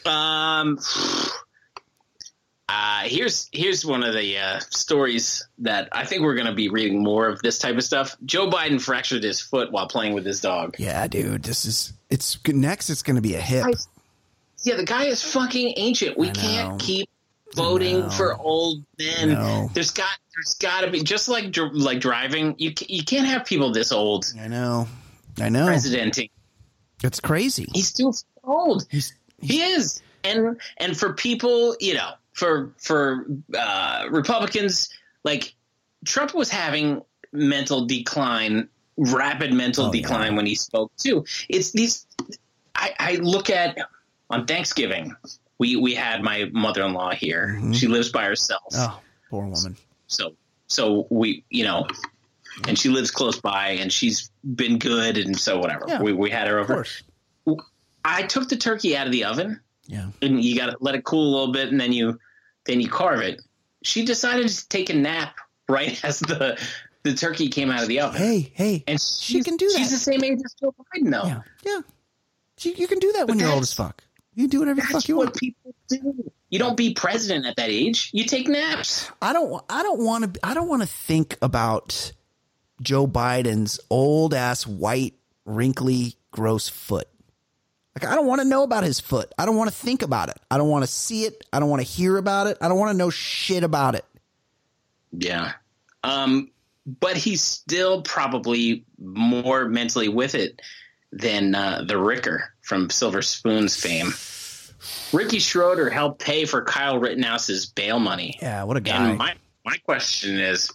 Um, 0.06 0.78
uh, 2.68 3.02
here's 3.04 3.48
here's 3.52 3.84
one 3.84 4.02
of 4.02 4.14
the 4.14 4.38
uh, 4.38 4.58
stories 4.70 5.46
that 5.58 5.88
I 5.92 6.06
think 6.06 6.22
we're 6.22 6.34
going 6.34 6.46
to 6.46 6.54
be 6.54 6.70
reading 6.70 7.02
more 7.02 7.28
of 7.28 7.42
this 7.42 7.58
type 7.58 7.76
of 7.76 7.84
stuff. 7.84 8.16
Joe 8.24 8.48
Biden 8.48 8.80
fractured 8.80 9.22
his 9.22 9.40
foot 9.40 9.70
while 9.70 9.86
playing 9.86 10.14
with 10.14 10.24
his 10.24 10.40
dog. 10.40 10.76
Yeah, 10.78 11.06
dude. 11.06 11.42
This 11.42 11.66
is, 11.66 11.92
it's 12.08 12.38
next, 12.46 12.88
it's 12.88 13.02
going 13.02 13.16
to 13.16 13.22
be 13.22 13.34
a 13.34 13.40
hip. 13.40 13.66
Yeah, 14.62 14.76
the 14.76 14.84
guy 14.84 15.04
is 15.04 15.22
fucking 15.22 15.74
ancient. 15.76 16.16
We 16.16 16.30
can't 16.30 16.80
keep 16.80 17.10
voting 17.54 18.00
know. 18.00 18.10
for 18.10 18.34
old 18.34 18.82
men. 18.98 19.30
know. 19.30 19.70
There's 19.74 19.90
got 19.90 20.08
there's 20.34 20.54
got 20.54 20.82
to 20.82 20.90
be 20.90 21.02
just 21.02 21.28
like 21.28 21.50
dr- 21.50 21.74
like 21.74 22.00
driving. 22.00 22.54
You 22.58 22.72
ca- 22.74 22.86
you 22.88 23.04
can't 23.04 23.26
have 23.26 23.44
people 23.44 23.72
this 23.72 23.92
old 23.92 24.24
I 24.40 24.48
know. 24.48 24.88
I 25.38 25.50
know. 25.50 25.66
presidenting. 25.66 26.30
It's 27.02 27.20
crazy. 27.20 27.68
He's 27.74 27.92
too 27.92 28.14
old. 28.42 28.86
He's, 28.90 29.12
He 29.40 29.60
is, 29.60 30.00
and 30.24 30.58
and 30.78 30.96
for 30.96 31.12
people, 31.12 31.76
you 31.78 31.92
know, 31.92 32.12
for 32.34 32.72
for 32.78 33.26
uh, 33.58 34.06
Republicans, 34.10 34.90
like 35.24 35.54
Trump 36.04 36.34
was 36.34 36.50
having 36.50 37.00
mental 37.32 37.86
decline, 37.86 38.68
rapid 38.98 39.52
mental 39.52 39.86
Oh, 39.86 39.92
yeah. 39.92 40.02
decline 40.02 40.36
when 40.36 40.44
he 40.46 40.54
spoke 40.54 40.94
too. 40.96 41.24
It's 41.48 41.72
these. 41.72 42.06
I, 42.74 42.92
I 42.98 43.14
look 43.16 43.48
at 43.50 43.78
on 44.30 44.46
Thanksgiving. 44.46 45.14
We 45.58 45.76
we 45.76 45.94
had 45.94 46.22
my 46.22 46.50
mother 46.52 46.82
in 46.84 46.92
law 46.92 47.12
here. 47.12 47.58
She 47.72 47.86
lives 47.86 48.10
by 48.10 48.24
herself. 48.24 48.62
Mm-hmm. 48.72 48.92
oh, 48.92 49.00
poor 49.30 49.46
woman. 49.46 49.76
So 50.08 50.34
so 50.66 51.06
we 51.10 51.44
you 51.50 51.64
know, 51.64 51.86
and 52.68 52.76
she 52.78 52.88
lives 52.88 53.10
close 53.12 53.40
by, 53.40 53.70
and 53.70 53.92
she's 53.92 54.30
been 54.56 54.78
good, 54.78 55.16
and 55.16 55.38
so 55.38 55.58
whatever. 55.58 55.84
Yeah. 55.88 56.02
we 56.02 56.12
we 56.12 56.30
had 56.30 56.48
her 56.48 56.58
Of 56.58 56.64
over. 56.70 56.74
course. 56.74 57.02
I 58.04 58.22
took 58.22 58.48
the 58.48 58.56
turkey 58.56 58.96
out 58.96 59.06
of 59.06 59.12
the 59.12 59.24
oven 59.24 59.60
Yeah. 59.86 60.06
and 60.22 60.42
you 60.42 60.56
got 60.56 60.66
to 60.70 60.76
let 60.80 60.94
it 60.94 61.04
cool 61.04 61.28
a 61.28 61.30
little 61.38 61.52
bit 61.52 61.68
and 61.70 61.80
then 61.80 61.92
you 61.92 62.18
then 62.66 62.80
you 62.80 62.88
carve 62.88 63.20
it 63.20 63.42
she 63.82 64.04
decided 64.04 64.48
to 64.48 64.68
take 64.68 64.88
a 64.90 64.94
nap 64.94 65.36
right 65.68 66.02
as 66.04 66.20
the 66.20 66.58
the 67.02 67.12
turkey 67.14 67.48
came 67.48 67.70
out 67.70 67.82
of 67.82 67.88
the 67.88 68.00
oven 68.00 68.18
Hey, 68.20 68.50
hey. 68.54 68.84
and 68.86 69.00
she 69.00 69.42
can 69.42 69.56
do 69.58 69.68
that. 69.68 69.76
she's 69.78 69.90
the 69.90 69.98
same 69.98 70.24
age 70.24 70.38
as 70.44 70.54
joe 70.60 70.74
biden 70.94 71.10
though 71.10 71.26
Yeah. 71.26 71.40
Yeah. 71.64 71.80
You, 72.60 72.72
you 72.76 72.86
can 72.86 72.98
do 72.98 73.12
that 73.12 73.26
when 73.28 73.38
you're 73.40 73.50
old 73.50 73.62
as 73.64 73.72
fuck. 73.72 74.02
You 74.34 74.48
do 74.48 74.60
whatever 74.60 74.80
the 74.80 74.86
fuck 74.86 75.06
you 75.08 75.16
what 75.16 75.26
want. 75.26 75.36
people 75.36 75.74
do 75.88 76.30
you 76.50 76.58
don't 76.58 76.76
be 76.76 76.94
president 76.94 77.46
at 77.46 77.56
that 77.56 77.68
age 77.68 78.10
you 78.14 78.24
take 78.24 78.48
naps 78.48 79.10
I 79.20 79.32
don't. 79.32 79.62
I 79.68 79.82
don't 79.82 80.00
want 80.00 80.34
to. 80.34 80.46
I 80.46 80.54
don't 80.54 80.68
want 80.68 80.82
to 80.82 80.88
think 80.88 81.36
about 81.42 82.12
Joe 82.80 83.06
Biden's 83.08 83.80
old 83.90 84.32
ass 84.34 84.66
white 84.66 85.14
wrinkly 85.44 86.14
gross 86.30 86.68
foot. 86.68 87.08
Like 88.00 88.10
I 88.10 88.14
don't 88.16 88.26
want 88.26 88.40
to 88.40 88.46
know 88.48 88.62
about 88.64 88.82
his 88.84 88.98
foot. 89.00 89.32
I 89.38 89.46
don't 89.46 89.56
want 89.56 89.70
to 89.70 89.76
think 89.76 90.02
about 90.02 90.28
it. 90.28 90.36
I 90.50 90.58
don't 90.58 90.68
want 90.68 90.84
to 90.84 90.90
see 90.90 91.24
it. 91.24 91.44
I 91.52 91.60
don't 91.60 91.68
want 91.70 91.80
to 91.80 91.86
hear 91.88 92.16
about 92.16 92.46
it. 92.48 92.58
I 92.60 92.68
don't 92.68 92.78
want 92.78 92.90
to 92.92 92.96
know 92.98 93.10
shit 93.10 93.62
about 93.64 93.94
it. 93.94 94.04
yeah 95.12 95.52
um 96.02 96.50
but 96.86 97.16
he's 97.16 97.40
still 97.40 98.02
probably 98.02 98.84
more 98.98 99.66
mentally 99.68 100.08
with 100.08 100.34
it 100.34 100.60
than 101.12 101.54
uh, 101.54 101.82
the 101.86 101.96
ricker 101.96 102.52
from 102.60 102.90
silver 102.90 103.22
spoons 103.22 103.74
fame 103.80 104.12
ricky 105.12 105.38
schroeder 105.38 105.88
helped 105.88 106.20
pay 106.20 106.44
for 106.44 106.62
kyle 106.62 106.98
rittenhouse's 106.98 107.64
bail 107.66 107.98
money 107.98 108.36
Yeah, 108.42 108.64
what 108.64 108.76
a 108.76 108.80
guy. 108.80 109.08
And 109.10 109.18
my 109.18 109.34
my 109.64 109.76
question 109.78 110.38
is, 110.38 110.70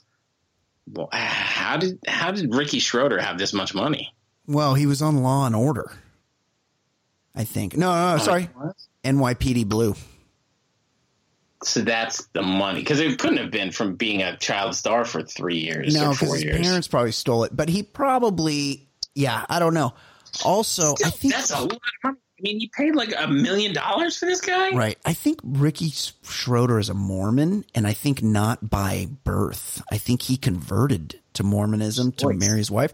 well, 0.92 1.10
how 1.12 1.78
did 1.78 2.00
how 2.08 2.32
did 2.32 2.56
Ricky 2.56 2.80
Schroeder 2.80 3.20
have 3.22 3.38
this 3.38 3.54
much 3.54 3.76
money? 3.76 4.12
well, 4.48 4.74
he 4.74 4.88
was 4.88 5.02
on 5.04 5.22
Law 5.22 5.46
and 5.46 5.56
Order. 5.56 5.92
I 7.40 7.46
think. 7.46 7.76
No, 7.78 7.88
no, 7.92 8.10
no 8.10 8.16
oh, 8.16 8.18
sorry. 8.26 8.50
NYPD 9.04 9.66
Blue. 9.68 9.96
So 11.64 11.82
that's 11.82 12.26
the 12.34 12.42
money 12.42 12.80
because 12.82 13.00
it 13.00 13.18
couldn't 13.20 13.38
have 13.38 13.52
been 13.52 13.72
from 13.72 13.96
being 13.96 14.22
a 14.22 14.38
child 14.38 14.76
star 14.76 15.04
for 15.06 15.24
three 15.24 15.58
years 15.60 15.94
No, 15.94 16.08
or 16.08 16.12
because 16.14 16.34
his 16.36 16.44
years. 16.44 16.62
parents 16.62 16.88
probably 16.88 17.12
stole 17.12 17.44
it, 17.46 17.56
but 17.56 17.70
he 17.70 17.82
probably. 17.84 18.88
Yeah, 19.16 19.46
I 19.50 19.60
don't 19.60 19.74
know. 19.74 19.94
Also, 20.46 20.94
I 21.04 21.10
think 21.10 21.34
that's 21.34 21.52
a 21.52 21.62
lot 21.62 21.74
of 21.74 21.80
money. 22.04 22.18
I 22.40 22.42
mean, 22.42 22.60
you 22.62 22.70
paid 22.70 22.96
like 22.96 23.14
a 23.18 23.28
million 23.28 23.74
dollars 23.74 24.18
for 24.18 24.26
this 24.26 24.40
guy, 24.40 24.70
Right. 24.72 24.98
I 25.04 25.12
think 25.12 25.40
Ricky 25.44 25.90
Schroeder 25.90 26.80
is 26.80 26.88
a 26.88 26.94
Mormon, 26.94 27.66
and 27.76 27.86
I 27.86 27.92
think 27.92 28.24
not 28.24 28.70
by 28.70 29.10
birth. 29.26 29.82
I 29.92 29.98
think 29.98 30.22
he 30.22 30.38
converted 30.38 31.20
to 31.34 31.44
Mormonism 31.44 32.14
to 32.14 32.18
Choice. 32.28 32.40
marry 32.40 32.60
his 32.60 32.72
wife. 32.72 32.94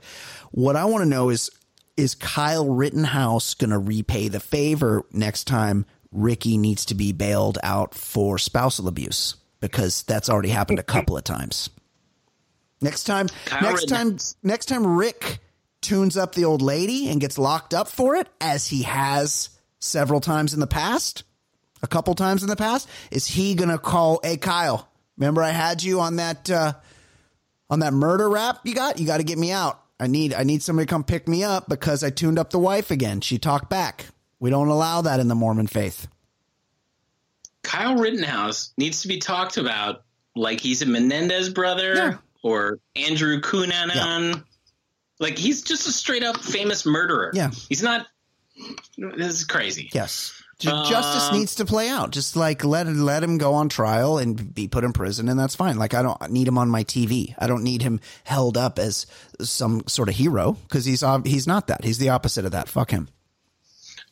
What 0.51 0.75
I 0.75 0.85
want 0.85 1.03
to 1.03 1.09
know 1.09 1.29
is 1.29 1.51
is 1.97 2.15
Kyle 2.15 2.67
Rittenhouse 2.67 3.53
going 3.53 3.69
to 3.69 3.77
repay 3.77 4.27
the 4.27 4.39
favor 4.39 5.03
next 5.11 5.45
time 5.45 5.85
Ricky 6.11 6.57
needs 6.57 6.85
to 6.85 6.95
be 6.95 7.11
bailed 7.11 7.57
out 7.63 7.93
for 7.93 8.37
spousal 8.37 8.87
abuse? 8.87 9.35
Because 9.59 10.03
that's 10.03 10.29
already 10.29 10.49
happened 10.49 10.79
a 10.79 10.83
couple 10.83 11.17
of 11.17 11.23
times. 11.23 11.69
Next 12.81 13.05
time, 13.05 13.27
Kyle 13.45 13.61
next 13.63 13.85
time, 13.85 14.17
next 14.43 14.65
time 14.65 14.85
Rick 14.85 15.39
tunes 15.81 16.17
up 16.17 16.35
the 16.35 16.45
old 16.45 16.61
lady 16.61 17.09
and 17.09 17.21
gets 17.21 17.37
locked 17.37 17.73
up 17.73 17.87
for 17.87 18.15
it, 18.15 18.27
as 18.41 18.67
he 18.67 18.83
has 18.83 19.49
several 19.79 20.19
times 20.19 20.53
in 20.53 20.59
the 20.59 20.67
past, 20.67 21.23
a 21.81 21.87
couple 21.87 22.13
times 22.15 22.43
in 22.43 22.49
the 22.49 22.55
past, 22.55 22.89
is 23.11 23.25
he 23.25 23.55
gonna 23.55 23.77
call? 23.77 24.19
Hey, 24.23 24.37
Kyle, 24.37 24.89
remember 25.17 25.41
I 25.41 25.51
had 25.51 25.81
you 25.81 26.01
on 26.01 26.17
that 26.17 26.49
uh, 26.49 26.73
on 27.69 27.79
that 27.79 27.93
murder 27.93 28.29
rap 28.29 28.59
you 28.65 28.75
got? 28.75 28.99
You 28.99 29.07
got 29.07 29.17
to 29.17 29.23
get 29.23 29.37
me 29.37 29.51
out. 29.51 29.79
I 29.99 30.07
need 30.07 30.33
I 30.33 30.43
need 30.43 30.61
somebody 30.61 30.85
to 30.85 30.89
come 30.89 31.03
pick 31.03 31.27
me 31.27 31.43
up 31.43 31.69
because 31.69 32.03
I 32.03 32.09
tuned 32.09 32.37
up 32.37 32.49
the 32.49 32.59
wife 32.59 32.91
again. 32.91 33.21
She 33.21 33.37
talked 33.37 33.69
back. 33.69 34.07
We 34.39 34.49
don't 34.49 34.67
allow 34.67 35.01
that 35.01 35.19
in 35.19 35.27
the 35.27 35.35
Mormon 35.35 35.67
faith. 35.67 36.07
Kyle 37.63 37.95
Rittenhouse 37.95 38.73
needs 38.77 39.01
to 39.01 39.07
be 39.07 39.17
talked 39.19 39.57
about 39.57 40.03
like 40.35 40.59
he's 40.59 40.81
a 40.81 40.85
Menendez 40.85 41.49
brother 41.49 41.95
Yeah. 41.95 42.17
or 42.43 42.79
Andrew 42.95 43.39
Cunanan. 43.41 44.43
Like 45.19 45.37
he's 45.37 45.61
just 45.63 45.87
a 45.87 45.91
straight 45.91 46.23
up 46.23 46.37
famous 46.41 46.85
murderer. 46.85 47.31
Yeah. 47.33 47.51
he's 47.69 47.81
not. 47.81 48.05
This 48.97 49.33
is 49.33 49.43
crazy. 49.45 49.89
Yes. 49.93 50.41
Ju- 50.59 50.69
Um, 50.69 50.89
Justice 50.89 51.31
needs 51.33 51.55
to 51.55 51.65
play 51.65 51.89
out. 51.89 52.11
Just 52.11 52.35
like 52.35 52.63
let 52.63 52.87
let 52.87 53.23
him 53.23 53.37
go 53.37 53.55
on 53.55 53.67
trial 53.67 54.17
and 54.17 54.53
be 54.53 54.67
put 54.67 54.83
in 54.85 54.93
prison, 54.93 55.27
and 55.27 55.37
that's 55.39 55.55
fine. 55.55 55.77
Like 55.77 55.93
I 55.93 56.01
don't 56.01 56.29
need 56.31 56.47
him 56.47 56.57
on 56.57 56.69
my 56.69 56.83
TV. 56.83 57.35
I 57.37 57.47
don't 57.47 57.63
need 57.63 57.81
him 57.81 57.99
held 58.23 58.57
up 58.57 58.79
as 58.79 59.05
some 59.41 59.83
sort 59.87 60.07
of 60.07 60.15
hero 60.15 60.53
because 60.53 60.85
he's 60.85 61.03
he's 61.25 61.45
not 61.47 61.67
that. 61.67 61.83
He's 61.83 61.97
the 61.97 62.09
opposite 62.09 62.45
of 62.45 62.51
that. 62.51 62.69
Fuck 62.69 62.91
him. 62.91 63.09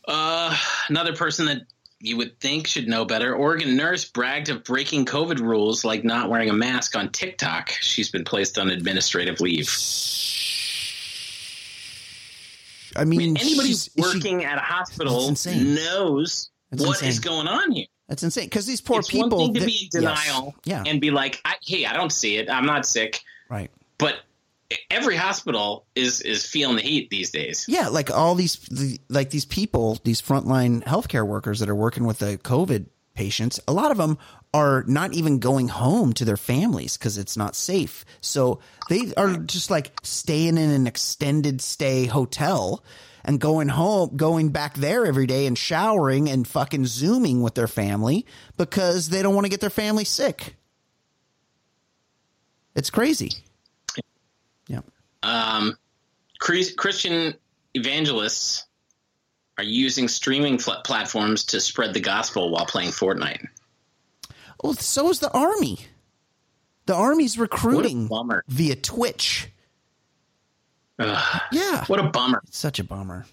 Uh, 0.06 0.56
another 0.90 1.16
person 1.16 1.46
that 1.46 1.62
you 2.02 2.18
would 2.18 2.38
think 2.42 2.68
should 2.68 2.90
know 2.90 3.06
better. 3.06 3.34
Oregon 3.34 3.78
nurse 3.78 4.04
bragged 4.04 4.50
of 4.50 4.66
breaking 4.66 5.06
COVID 5.06 5.40
rules 5.40 5.86
like 5.86 6.04
not 6.04 6.30
wearing 6.30 6.50
a 6.50 6.54
mask 6.54 6.98
on 6.98 7.10
TikTok. 7.10 7.70
She's 7.70 8.10
been 8.10 8.26
placed 8.26 8.58
on 8.58 8.70
administrative 8.70 9.40
leave. 9.40 9.70
I 12.96 13.06
mean, 13.06 13.20
I 13.20 13.24
mean, 13.24 13.38
anybody 13.38 13.70
is 13.72 13.90
she- 13.96 14.02
working 14.02 14.44
at 14.46 14.58
a 14.58 14.62
hospital 14.62 15.30
knows 15.56 16.50
That's 16.72 16.86
what 16.86 16.98
is 17.02 17.18
insane. 17.18 17.22
going 17.22 17.48
on 17.48 17.72
here. 17.72 17.86
that's 18.08 18.24
insane 18.24 18.46
because 18.46 18.66
these 18.66 18.82
poor 18.82 19.00
it's 19.00 19.10
people. 19.10 19.30
one 19.38 19.48
thing 19.48 19.54
to 19.56 19.60
that- 19.62 19.66
be 19.66 19.90
in 19.94 20.00
denial 20.02 20.56
Yes. 20.66 20.84
Yeah. 20.86 20.92
and 20.92 21.00
be 21.02 21.12
like, 21.12 21.42
I, 21.46 21.56
"Hey, 21.66 21.86
I 21.86 21.94
don't 21.94 22.12
see 22.12 22.38
it. 22.38 22.50
I'm 22.50 22.66
not 22.66 22.86
sick." 22.86 23.22
right. 23.50 23.70
But 23.98 24.16
every 24.90 25.16
hospital 25.16 25.86
is 25.96 26.22
is 26.22 26.46
feeling 26.46 26.76
the 26.78 26.82
heat 26.82 27.10
these 27.10 27.30
days. 27.32 27.66
Yeah, 27.68 27.90
like 27.90 28.10
all 28.12 28.34
these, 28.36 28.56
the, 28.72 29.00
like 29.08 29.30
these 29.30 29.46
people, 29.46 30.00
these 30.04 30.22
frontline 30.22 30.84
healthcare 30.84 31.26
workers 31.28 31.60
that 31.60 31.70
are 31.70 31.76
working 31.76 32.06
with 32.06 32.20
the 32.20 32.38
COVID 32.40 32.88
patients, 33.14 33.60
a 33.68 33.74
lot 33.74 33.92
of 33.92 33.98
them 33.98 34.18
are 34.54 34.84
not 34.88 35.14
even 35.14 35.40
going 35.40 35.68
home 35.68 36.14
to 36.14 36.26
their 36.26 36.38
families 36.38 36.96
because 36.96 37.18
it's 37.18 37.36
not 37.36 37.56
safe. 37.56 38.06
So 38.22 38.60
they 38.88 39.14
are 39.16 39.38
just 39.38 39.72
like 39.72 39.92
staying 40.04 40.58
in 40.58 40.70
an 40.70 40.86
extended 40.86 41.62
stay 41.62 42.06
hotel 42.06 42.84
and 43.26 43.40
going 43.40 43.70
home, 43.70 44.16
going 44.16 44.50
back 44.50 44.76
there 44.76 45.06
every 45.06 45.26
day 45.26 45.48
and 45.48 45.58
showering 45.58 46.30
and 46.30 46.48
fucking 46.48 46.86
zooming 46.86 47.42
with 47.42 47.56
their 47.56 47.68
family 47.68 48.26
because 48.58 49.10
they 49.10 49.24
don't 49.24 49.34
want 49.34 49.46
to 49.46 49.50
get 49.50 49.62
their 49.62 49.70
family 49.70 50.06
sick. 50.06 50.56
It's 52.76 52.90
crazy. 52.90 53.32
Yeah. 54.68 54.82
Um, 55.24 55.78
Christian 56.40 57.34
evangelists 57.74 58.66
are 59.58 59.64
using 59.64 60.08
streaming 60.08 60.58
fl- 60.58 60.82
platforms 60.84 61.46
to 61.46 61.62
spread 61.62 61.94
the 61.94 62.00
gospel 62.00 62.52
while 62.52 62.66
playing 62.66 62.90
Fortnite. 62.90 63.48
Well, 64.64 64.74
so 64.74 65.10
is 65.10 65.20
the 65.20 65.30
army. 65.32 65.78
The 66.86 66.96
army's 66.96 67.38
recruiting 67.38 68.08
bummer. 68.08 68.44
via 68.48 68.76
Twitch. 68.76 69.50
Ugh, 71.00 71.42
Yeah. 71.52 71.86
what 71.86 72.00
a 72.00 72.04
bummer. 72.04 72.42
It's 72.48 72.58
such 72.58 72.80
a 72.80 72.84
bummer. 72.84 73.26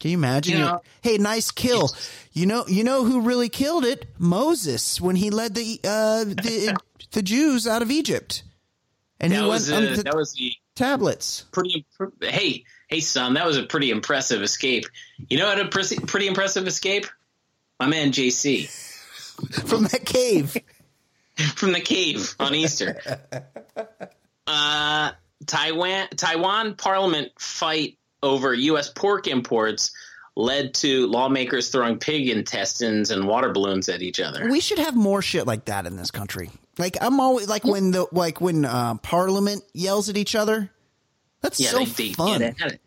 Can 0.00 0.12
you 0.12 0.16
imagine? 0.18 0.52
You 0.54 0.58
know- 0.60 0.82
hey, 1.02 1.18
nice 1.18 1.50
kill. 1.50 1.90
You 2.32 2.46
know, 2.46 2.64
you 2.68 2.84
know 2.84 3.04
who 3.04 3.20
really 3.22 3.48
killed 3.48 3.84
it? 3.84 4.06
Moses 4.18 5.00
when 5.00 5.16
he 5.16 5.30
led 5.30 5.54
the 5.54 5.80
uh, 5.82 6.24
the 6.24 6.76
the 7.12 7.22
Jews 7.22 7.66
out 7.66 7.82
of 7.82 7.90
Egypt, 7.90 8.44
and 9.18 9.32
That 9.32 9.42
he 9.42 9.48
was, 9.48 9.70
went 9.70 9.88
uh, 9.92 9.96
the 9.96 10.02
that 10.04 10.14
was 10.16 10.32
the 10.34 10.52
tablets. 10.76 11.46
pretty. 11.50 11.84
Hey, 12.20 12.64
hey, 12.88 13.00
son, 13.00 13.34
that 13.34 13.44
was 13.46 13.56
a 13.56 13.64
pretty 13.64 13.90
impressive 13.90 14.40
escape. 14.42 14.84
You 15.28 15.38
know 15.38 15.46
what 15.46 15.58
a 15.60 15.66
pretty 15.68 16.28
impressive 16.28 16.66
escape? 16.68 17.06
My 17.80 17.86
man 17.86 18.12
JC 18.12 18.68
from 19.66 19.84
that 19.84 20.04
cave. 20.04 20.56
from 21.54 21.72
the 21.72 21.80
cave 21.80 22.34
on 22.38 22.54
Easter. 22.54 23.00
Uh, 24.50 25.12
Taiwan 25.44 26.08
Taiwan 26.16 26.74
Parliament 26.74 27.32
fight 27.38 27.98
over 28.22 28.54
U.S. 28.54 28.88
pork 28.88 29.26
imports 29.26 29.90
led 30.36 30.72
to 30.72 31.06
lawmakers 31.06 31.68
throwing 31.68 31.98
pig 31.98 32.30
intestines 32.30 33.10
and 33.10 33.28
water 33.28 33.52
balloons 33.52 33.90
at 33.90 34.00
each 34.00 34.20
other. 34.20 34.48
We 34.48 34.60
should 34.60 34.78
have 34.78 34.96
more 34.96 35.20
shit 35.20 35.46
like 35.46 35.66
that 35.66 35.84
in 35.84 35.96
this 35.96 36.10
country. 36.10 36.50
Like 36.78 36.96
I'm 37.00 37.20
always 37.20 37.46
like 37.46 37.64
when 37.64 37.90
the 37.90 38.06
like 38.10 38.40
when 38.40 38.64
uh, 38.64 38.94
Parliament 38.94 39.62
yells 39.74 40.08
at 40.08 40.16
each 40.16 40.34
other. 40.34 40.70
That's 41.42 41.60
yeah, 41.60 41.68
so 41.68 41.78
they, 41.80 41.84
they 41.84 42.12
fun. 42.14 42.42
at 42.42 42.58
it. 42.60 42.80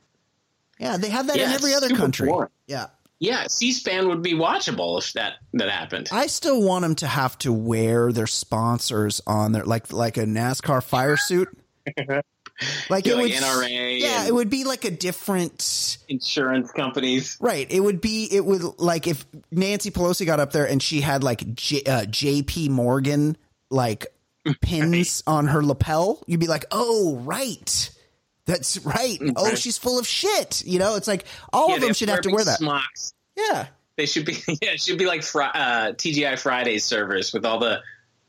Yeah, 0.80 0.98
they 0.98 1.10
have 1.10 1.28
that 1.28 1.38
in 1.38 1.50
every 1.52 1.76
other 1.76 1.90
country. 1.90 2.28
boring. 2.28 2.50
Yeah. 2.66 2.88
Yeah, 3.22 3.46
C-SPAN 3.48 4.08
would 4.10 4.24
be 4.24 4.34
watchable 4.34 4.98
if 4.98 5.14
that 5.14 5.36
that 5.54 5.70
happened. 5.70 6.10
I 6.12 6.26
still 6.26 6.60
want 6.60 6.82
them 6.82 6.96
to 6.96 7.08
have 7.08 7.38
to 7.40 7.54
wear 7.54 8.12
their 8.12 8.26
sponsors 8.26 9.22
on 9.28 9.52
their 9.52 9.64
like 9.64 9.94
like 9.94 10.18
a 10.18 10.24
NASCAR 10.24 10.84
fire 10.84 11.18
suit. 11.18 11.48
Like 12.92 13.08
Yeah, 13.08 13.14
it 13.14 13.16
like 13.16 13.24
would, 13.24 13.32
NRA 13.32 14.00
Yeah, 14.00 14.28
it 14.28 14.36
would 14.36 14.50
be 14.52 14.66
like 14.66 14.86
a 14.86 14.92
different. 14.92 15.98
Insurance 16.10 16.72
companies. 16.72 17.38
Right. 17.40 17.66
It 17.72 17.80
would 17.80 18.02
be. 18.02 18.28
It 18.32 18.46
would 18.46 18.80
like 18.80 19.08
if 19.08 19.26
Nancy 19.52 19.90
Pelosi 19.90 20.28
got 20.28 20.40
up 20.40 20.52
there 20.52 20.68
and 20.68 20.82
she 20.82 21.02
had 21.02 21.24
like 21.24 21.56
J, 21.56 21.82
uh, 21.84 22.06
J.P. 22.06 22.70
Morgan 22.70 23.36
like 23.72 24.06
pins 24.62 25.24
on 25.26 25.48
her 25.48 25.64
lapel. 25.64 26.22
You'd 26.28 26.40
be 26.40 26.48
like, 26.48 26.66
oh 26.72 27.16
right, 27.24 27.90
that's 28.52 28.78
right. 28.80 29.20
Oh, 29.36 29.56
she's 29.56 29.78
full 29.78 29.98
of 29.98 30.06
shit. 30.06 30.64
You 30.66 30.80
know, 30.80 30.96
it's 30.96 31.08
like 31.08 31.26
all 31.54 31.70
Yeah, 31.70 31.76
of 31.76 31.82
them 31.82 31.94
should 31.94 32.10
have 32.10 32.22
to 32.22 32.30
wear 32.32 32.44
that. 32.44 32.60
Smocks. 32.60 33.14
Yeah. 33.36 33.68
They 33.98 34.06
should 34.06 34.26
be. 34.26 34.34
Yeah, 34.48 34.72
it 34.72 34.82
should 34.82 34.98
be 34.98 35.06
like 35.06 35.22
uh, 35.22 35.94
TGI 35.94 36.38
Fridays 36.38 36.84
servers 36.84 37.34
with 37.34 37.46
all 37.46 37.60
the 37.60 37.82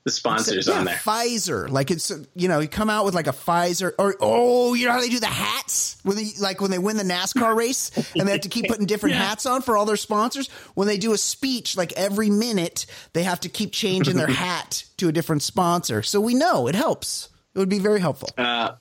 the 0.05 0.11
sponsors 0.11 0.67
yeah, 0.67 0.75
on 0.75 0.85
there. 0.85 0.97
Pfizer, 0.97 1.69
like 1.69 1.91
it's 1.91 2.11
you 2.35 2.49
know, 2.49 2.59
you 2.59 2.67
come 2.69 2.91
out 2.91 3.05
with 3.05 3.15
like 3.15 3.29
a 3.29 3.33
Pfizer 3.33 3.93
or 3.99 4.17
oh, 4.21 4.75
you 4.75 4.87
know 4.87 4.93
how 4.93 5.01
they 5.01 5.09
do 5.09 5.21
the 5.21 5.27
hats 5.27 5.97
when 6.03 6.17
they 6.17 6.31
like 6.41 6.61
when 6.61 6.71
they 6.71 6.79
win 6.79 6.97
the 6.97 7.05
NASCAR 7.05 7.55
race 7.55 7.91
and 8.17 8.27
they 8.27 8.33
have 8.33 8.41
to 8.41 8.49
keep 8.49 8.67
putting 8.67 8.87
different 8.87 9.15
hats 9.27 9.47
on 9.47 9.63
for 9.63 9.77
all 9.77 9.85
their 9.85 9.97
sponsors. 9.97 10.49
When 10.75 10.89
they 10.89 10.99
do 10.99 11.13
a 11.13 11.19
speech, 11.19 11.77
like 11.77 11.93
every 11.93 12.31
minute, 12.31 12.87
they 13.13 13.23
have 13.23 13.41
to 13.41 13.49
keep 13.49 13.73
changing 13.73 14.17
their 14.17 14.27
hat 14.27 14.85
to 14.97 15.09
a 15.09 15.13
different 15.13 15.43
sponsor. 15.43 16.03
So 16.03 16.21
we 16.21 16.35
know 16.35 16.67
it 16.67 16.75
helps. 16.75 17.29
It 17.55 17.59
would 17.59 17.69
be 17.69 17.79
very 17.79 18.01
helpful. 18.01 18.31
Uh, 18.37 18.73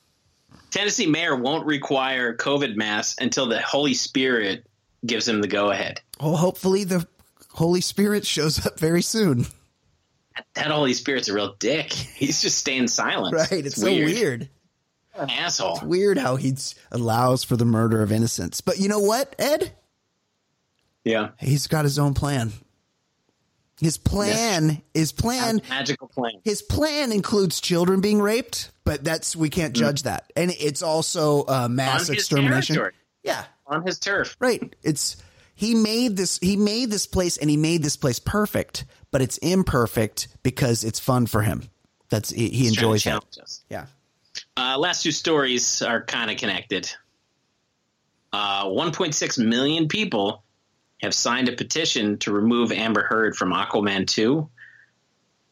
Tennessee 0.72 1.06
mayor 1.06 1.35
won't 1.35 1.65
require 1.65 2.35
COVID 2.35 2.76
masks 2.76 3.22
until 3.22 3.48
the 3.48 3.61
Holy 3.61 3.93
Spirit 3.93 4.65
gives 5.06 5.27
him 5.27 5.41
the 5.41 5.48
go 5.48 5.69
ahead. 5.69 6.02
Well, 6.19 6.38
hopefully 6.38 6.85
the 6.85 7.06
Holy 7.49 7.81
Spirit 7.81 8.26
shows 8.26 8.65
up 8.65 8.80
very 8.80 9.02
soon. 9.02 9.45
That 10.56 10.68
Holy 10.68 10.93
Spirit's 10.93 11.27
a 11.27 11.34
real 11.34 11.56
dick. 11.60 11.91
He's 11.93 12.41
just 12.41 12.57
staying 12.57 12.88
silent. 12.88 13.35
Right? 13.35 13.65
It's, 13.65 13.76
so 13.76 13.88
weird. 13.88 14.49
An 15.15 15.30
asshole. 15.30 15.81
Weird 15.84 16.18
how 16.18 16.38
he 16.38 16.56
allows 16.91 17.43
for 17.43 17.57
the 17.57 17.65
murder 17.65 18.02
of 18.02 18.14
innocents. 18.14 18.61
But 18.61 18.80
you 18.80 18.88
know 18.88 18.99
what, 18.99 19.35
Ed? 19.38 19.73
Yeah. 21.03 21.30
He's 21.38 21.68
got 21.68 21.84
his 21.84 21.99
own 21.99 22.14
plan. 22.14 22.53
His 23.81 23.97
plan, 23.97 24.81
his 24.93 25.11
plan, 25.11 25.59
Magical 25.67 26.07
plan. 26.07 26.33
his 26.43 26.61
plan 26.61 27.11
includes 27.11 27.59
children 27.59 27.99
being 27.99 28.21
raped, 28.21 28.69
but 28.83 29.03
that's 29.03 29.35
we 29.35 29.49
can't 29.49 29.75
judge 29.75 30.03
that, 30.03 30.31
and 30.35 30.51
it's 30.59 30.81
also 30.83 31.43
uh, 31.47 31.67
mass 31.67 32.07
extermination. 32.09 32.75
territory. 32.75 32.93
Yeah, 33.23 33.43
On 33.67 33.83
his 33.85 33.97
turf. 33.99 34.37
right. 34.39 34.75
It's 34.83 35.17
he 35.55 35.73
made 35.75 36.15
this. 36.15 36.37
He 36.39 36.57
made 36.57 36.91
this 36.91 37.07
place, 37.07 37.37
and 37.37 37.49
he 37.49 37.57
made 37.57 37.81
this 37.83 37.97
place 37.97 38.19
perfect, 38.19 38.85
but 39.09 39.21
it's 39.23 39.37
imperfect 39.39 40.27
because 40.43 40.83
it's 40.83 40.99
fun 40.99 41.25
for 41.25 41.41
him. 41.41 41.63
That's 42.09 42.29
he, 42.29 42.49
he 42.49 42.57
He's 42.65 42.75
trying 42.75 42.83
to 42.83 42.93
enjoys 42.93 43.03
that. 43.35 43.41
us. 43.41 43.63
Yeah. 43.69 43.85
Uh, 44.55 44.77
last 44.77 45.01
two 45.01 45.11
stories 45.11 45.81
are 45.81 46.03
kind 46.03 46.29
of 46.29 46.37
connected. 46.37 46.91
Uh, 48.33 48.65
1.6 48.65 49.43
million 49.45 49.87
people 49.87 50.43
have 51.01 51.13
signed 51.13 51.49
a 51.49 51.53
petition 51.53 52.17
to 52.19 52.31
remove 52.31 52.71
Amber 52.71 53.03
Heard 53.03 53.35
from 53.35 53.51
Aquaman 53.51 54.07
2. 54.07 54.49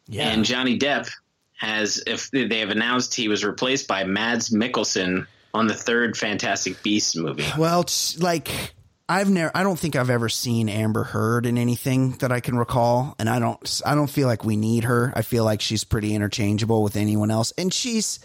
Yeah. 0.06 0.28
And 0.28 0.44
Johnny 0.44 0.78
Depp 0.78 1.10
has, 1.56 2.02
if 2.06 2.30
they 2.30 2.60
have 2.60 2.70
announced 2.70 3.14
he 3.14 3.28
was 3.28 3.44
replaced 3.44 3.86
by 3.86 4.04
Mads 4.04 4.50
Mikkelsen 4.50 5.26
on 5.52 5.66
the 5.66 5.74
third 5.74 6.16
Fantastic 6.16 6.82
Beasts 6.82 7.16
movie. 7.16 7.44
Well, 7.58 7.80
it's 7.82 8.20
like 8.20 8.48
I've 9.08 9.28
never 9.28 9.50
I 9.54 9.64
don't 9.64 9.78
think 9.78 9.96
I've 9.96 10.10
ever 10.10 10.28
seen 10.28 10.68
Amber 10.68 11.02
Heard 11.02 11.44
in 11.44 11.58
anything 11.58 12.12
that 12.18 12.30
I 12.30 12.38
can 12.40 12.56
recall 12.56 13.16
and 13.18 13.28
I 13.28 13.40
don't 13.40 13.82
I 13.84 13.96
don't 13.96 14.08
feel 14.08 14.28
like 14.28 14.44
we 14.44 14.56
need 14.56 14.84
her. 14.84 15.12
I 15.16 15.22
feel 15.22 15.44
like 15.44 15.60
she's 15.60 15.82
pretty 15.82 16.14
interchangeable 16.14 16.82
with 16.82 16.96
anyone 16.96 17.30
else 17.30 17.52
and 17.58 17.74
she's 17.74 18.20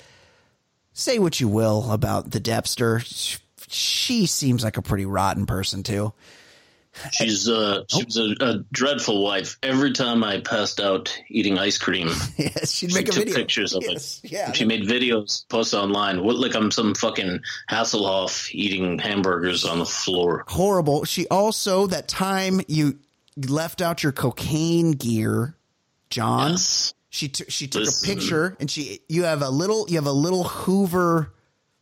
say 0.94 1.18
what 1.18 1.40
you 1.40 1.48
will 1.48 1.92
about 1.92 2.30
the 2.30 2.40
Depster. 2.40 3.04
She 3.68 4.28
seems 4.28 4.64
like 4.64 4.78
a 4.78 4.84
pretty 4.84 5.08
rotten 5.08 5.48
person 5.48 5.82
too. 5.82 6.14
She's 7.12 7.50
uh, 7.50 7.84
she 7.90 8.04
was 8.04 8.18
a, 8.18 8.36
a 8.40 8.58
dreadful 8.72 9.22
wife. 9.24 9.58
Every 9.62 9.92
time 9.92 10.24
I 10.24 10.40
passed 10.40 10.80
out 10.80 11.16
eating 11.30 11.58
ice 11.58 11.78
cream, 11.78 12.08
Yes, 12.38 12.72
she'd 12.72 12.90
she 12.92 12.96
make 12.96 13.06
took 13.08 13.16
video. 13.16 13.36
pictures 13.36 13.74
of 13.74 13.84
Yes, 13.84 14.22
it. 14.24 14.32
Yeah. 14.32 14.52
She 14.54 14.66
made 14.66 14.84
videos, 14.84 15.48
post 15.50 15.74
online. 15.74 16.24
What 16.24 16.38
like 16.38 16.56
I'm 16.56 16.72
some 16.72 16.96
fucking 16.96 17.42
Hasselhoff 17.70 18.50
eating 18.54 18.98
hamburgers 19.00 19.66
on 19.66 19.80
the 19.80 19.86
floor. 19.86 20.46
horrible. 20.48 21.04
She 21.06 21.28
also 21.28 21.88
that 21.88 22.08
time 22.08 22.62
you 22.68 22.98
left 23.38 23.82
out 23.82 24.02
your 24.02 24.12
cocaine 24.14 24.92
gear, 24.94 25.56
John. 26.10 26.52
Yes. 26.52 26.94
She 27.10 27.28
took 27.30 27.50
she 27.50 27.68
took 27.68 27.82
Listen. 27.84 28.10
a 28.12 28.16
picture 28.16 28.58
and 28.60 28.70
she 28.72 29.02
you 29.10 29.24
have 29.24 29.42
a 29.42 29.50
little 29.50 29.86
you 29.90 29.96
have 29.96 30.06
a 30.08 30.12
little 30.12 30.44
Hoover 30.46 31.34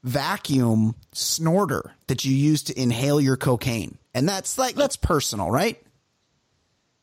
vacuum 0.03 0.95
snorter 1.13 1.93
that 2.07 2.25
you 2.25 2.35
use 2.35 2.63
to 2.63 2.79
inhale 2.79 3.19
your 3.21 3.37
cocaine. 3.37 3.97
And 4.13 4.29
that's 4.29 4.57
like 4.57 4.75
that's 4.75 4.95
personal, 4.95 5.49
right? 5.49 5.81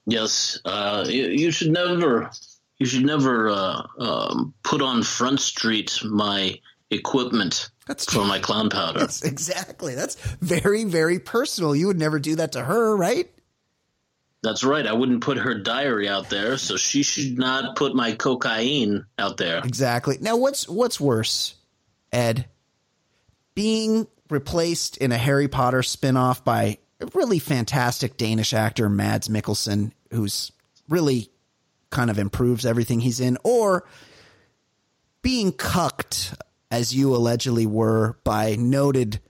Yes, 0.07 0.61
uh, 0.65 1.05
you, 1.09 1.27
you 1.27 1.51
should 1.51 1.71
never, 1.71 2.31
you 2.79 2.87
should 2.87 3.05
never 3.05 3.51
uh, 3.51 3.83
um, 3.99 4.55
put 4.63 4.83
on 4.83 5.03
Front 5.03 5.41
Street 5.41 6.01
my 6.05 6.59
equipment 6.91 7.71
That's 7.87 8.05
for 8.13 8.25
my 8.25 8.39
clown 8.41 8.71
powder. 8.71 9.01
That's 9.01 9.23
exactly. 9.23 9.95
That's 9.95 10.17
very 10.41 10.85
very 10.85 11.19
personal. 11.19 11.77
You 11.77 11.89
would 11.89 11.99
never 11.99 12.19
do 12.19 12.37
that 12.37 12.53
to 12.53 12.63
her, 12.65 12.97
right? 12.97 13.31
That's 14.43 14.65
right. 14.65 14.87
I 14.87 14.95
wouldn't 14.95 15.23
put 15.23 15.37
her 15.37 15.55
diary 15.55 16.09
out 16.09 16.31
there, 16.31 16.57
so 16.57 16.77
she 16.77 17.03
should 17.03 17.39
not 17.39 17.77
put 17.77 17.95
my 17.95 18.13
cocaine 18.13 19.05
out 19.19 19.37
there. 19.37 19.59
Exactly. 19.59 20.17
Now 20.21 20.37
what's 20.37 20.69
what's 20.69 20.99
worse, 20.99 21.57
Ed? 22.11 22.47
Being 23.55 24.07
replaced 24.31 24.97
in 24.97 25.13
a 25.13 25.19
Harry 25.19 25.49
Potter 25.49 25.83
spin-off 25.83 26.45
by 26.45 26.79
really 27.15 27.39
fantastic 27.39 28.17
Danish 28.17 28.53
actor 28.53 28.89
Mads 28.89 29.29
Mikkelsen 29.29 29.93
who's 30.13 30.53
really 30.89 31.31
kind 31.91 32.11
of 32.11 32.19
improves 32.19 32.67
everything 32.67 33.01
he's 33.01 33.21
in 33.21 33.37
or 33.45 33.85
being 35.23 35.53
cucked 35.53 36.35
as 36.71 36.95
you 36.95 37.15
allegedly 37.15 37.67
were 37.67 38.17
by 38.25 38.57
noted 38.57 39.21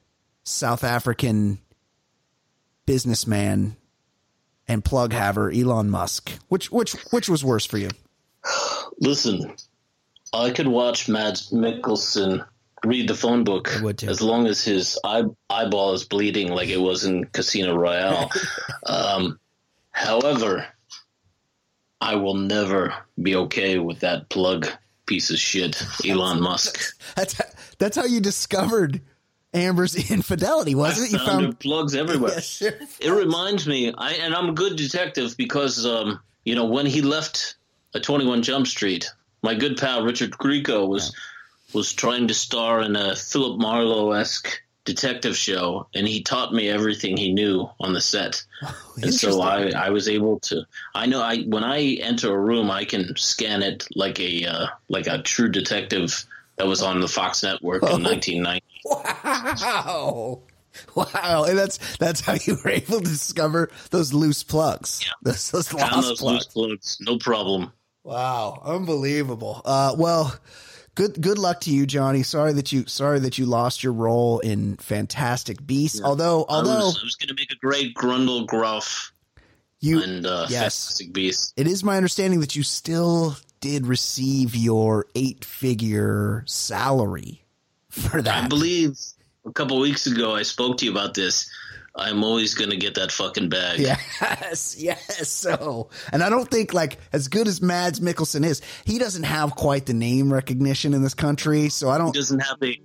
South 0.45 0.85
African 0.85 1.59
businessman 2.87 3.77
and 4.69 4.85
plug 4.85 5.13
haver 5.13 5.51
Elon 5.51 5.91
Musk? 5.91 6.31
Which 6.49 6.71
which 6.71 6.93
which 7.13 7.29
was 7.29 7.45
worse 7.45 7.67
for 7.67 7.79
you? 7.79 7.91
Listen, 8.99 9.55
I 10.33 10.51
could 10.51 10.69
watch 10.69 11.09
Mads 11.09 11.51
Mikkelsen 11.51 12.45
read 12.85 13.09
the 13.09 13.15
phone 13.15 13.45
book 13.45 13.77
I 13.77 13.83
would 13.83 13.99
too. 13.99 14.09
as 14.09 14.21
long 14.23 14.47
as 14.47 14.65
his 14.65 14.99
eye, 15.05 15.25
eyeball 15.49 15.93
is 15.93 16.05
bleeding 16.05 16.49
like 16.49 16.69
it 16.69 16.81
was 16.81 17.05
in 17.05 17.27
Casino 17.27 17.77
Royale. 17.77 18.31
um, 18.87 19.39
however, 19.91 20.67
I 22.01 22.17
will 22.17 22.35
never 22.35 22.95
be 23.21 23.37
okay 23.37 23.79
with 23.79 24.01
that 24.01 24.29
plug 24.29 24.69
piece 25.07 25.31
of 25.31 25.39
shit, 25.39 25.83
Elon 26.07 26.41
Musk. 26.41 26.79
That's 27.17 27.41
that's 27.79 27.97
how 27.97 28.05
you 28.05 28.21
discovered 28.21 29.01
Amber's 29.53 29.97
infidelity, 30.11 30.75
wasn't 30.75 31.09
it? 31.09 31.13
You 31.13 31.27
Found 31.27 31.59
plugs 31.59 31.95
everywhere. 31.95 32.33
Yes, 32.35 32.47
sure. 32.47 32.73
It 33.01 33.11
reminds 33.11 33.67
me, 33.67 33.93
I 33.97 34.13
and 34.13 34.35
I'm 34.35 34.51
a 34.51 34.53
good 34.53 34.77
detective 34.77 35.37
because 35.37 35.85
um, 35.85 36.21
you 36.45 36.55
know 36.55 36.67
when 36.67 36.87
he 36.87 37.03
left 37.03 37.57
a 37.95 38.01
21 38.01 38.43
Jump 38.43 38.67
Street, 38.67 39.11
my 39.43 39.55
good 39.55 39.77
pal 39.77 40.05
Richard 40.05 40.31
Grieco 40.31 40.89
was 40.89 41.15
was 41.73 41.93
trying 41.93 42.29
to 42.29 42.35
star 42.35 42.81
in 42.83 42.97
a 42.97 43.17
Philip 43.17 43.61
Marlowe 43.61 44.13
esque 44.13 44.63
detective 44.85 45.37
show, 45.37 45.87
and 45.95 46.07
he 46.07 46.23
taught 46.23 46.53
me 46.53 46.69
everything 46.69 47.17
he 47.17 47.33
knew 47.33 47.69
on 47.79 47.93
the 47.93 48.01
set. 48.01 48.43
and 49.03 49.15
so 49.15 49.41
I, 49.41 49.71
I 49.71 49.91
was 49.91 50.09
able 50.09 50.41
to. 50.41 50.65
I 50.95 51.07
know 51.07 51.23
I 51.23 51.43
when 51.43 51.65
I 51.65 51.99
enter 52.01 52.33
a 52.33 52.39
room, 52.39 52.71
I 52.71 52.85
can 52.85 53.17
scan 53.17 53.63
it 53.63 53.87
like 53.95 54.21
a 54.21 54.45
uh, 54.47 54.67
like 54.89 55.07
a 55.07 55.23
true 55.23 55.49
detective 55.49 56.27
that 56.57 56.67
was 56.67 56.83
on 56.83 57.01
the 57.01 57.09
Fox 57.09 57.43
network 57.43 57.83
in 57.83 57.89
1990. 58.03 58.65
Wow. 58.85 60.41
Wow. 60.95 61.45
And 61.49 61.59
that's 61.59 61.97
that's 61.97 62.21
how 62.21 62.35
you 62.35 62.57
were 62.65 62.71
able 62.71 63.01
to 63.01 63.05
discover 63.05 63.71
those 63.91 64.13
loose 64.13 64.43
plugs. 64.45 65.01
Yeah. 65.05 65.13
Those, 65.23 65.51
those 65.51 65.69
those 65.69 65.81
plugs. 65.81 66.23
loose 66.23 66.47
plugs, 66.47 66.99
no 67.01 67.19
problem. 67.19 67.73
Wow. 68.05 68.63
Unbelievable. 68.65 69.63
Uh 69.65 69.95
well 69.99 70.39
good 71.01 71.21
good 71.21 71.39
luck 71.39 71.61
to 71.63 71.73
you, 71.73 71.87
Johnny. 71.87 72.23
Sorry 72.23 72.53
that 72.53 72.73
you 72.73 72.87
sorry 72.87 73.21
that 73.21 73.39
you 73.39 73.47
lost 73.47 73.83
your 73.83 73.93
role 73.93 74.39
in 74.41 74.77
Fantastic 74.77 75.67
Beasts. 75.67 76.01
Although 76.03 76.45
I 76.49 76.57
although 76.57 76.73
I 76.73 77.03
was 77.03 77.17
going 77.19 77.29
to 77.29 77.35
make 77.35 77.53
a 77.53 77.57
great 77.57 77.95
Grundle 77.95 78.47
Gruff 78.47 79.13
you 79.81 80.03
and 80.03 80.27
uh, 80.27 80.47
yes. 80.49 80.85
Fantastic 80.85 81.13
Beast. 81.13 81.55
it 81.57 81.67
is 81.67 81.83
my 81.83 81.97
understanding 81.97 82.41
that 82.41 82.55
you 82.55 82.63
still 82.63 83.37
did 83.61 83.87
receive 83.87 84.55
your 84.55 85.07
eight 85.15 85.45
figure 85.45 86.45
salary 86.47 87.45
for 87.89 88.21
that. 88.21 88.45
I 88.45 88.49
believe 88.49 88.99
a 89.47 89.53
couple 89.53 89.81
weeks 89.81 90.07
ago 90.07 90.35
I 90.35 90.43
spoke 90.43 90.79
to 90.79 90.85
you 90.85 90.91
about 90.91 91.15
this. 91.15 91.51
I'm 91.95 92.23
always 92.23 92.55
going 92.55 92.71
to 92.71 92.77
get 92.77 92.95
that 92.95 93.11
fucking 93.11 93.49
bag. 93.49 93.81
Yes, 94.21 94.77
yes. 94.79 95.29
So, 95.29 95.91
and 96.13 96.23
I 96.23 96.29
don't 96.29 96.49
think 96.51 96.73
like 96.73 96.99
as 97.13 97.29
good 97.29 97.49
as 97.49 97.61
Mads 97.61 98.01
Mikkelsen 98.01 98.45
is, 98.45 98.63
he 98.85 98.99
doesn't 98.99 99.25
have 99.25 99.55
quite 99.57 99.87
the 99.87 99.95
name 99.95 100.33
recognition 100.33 100.95
in 100.95 101.03
this 101.03 101.15
country. 101.15 101.69
So 101.69 101.89
I 101.89 101.99
don't. 101.99 102.15
doesn't 102.15 102.41
have 102.41 102.59
a 102.63 102.81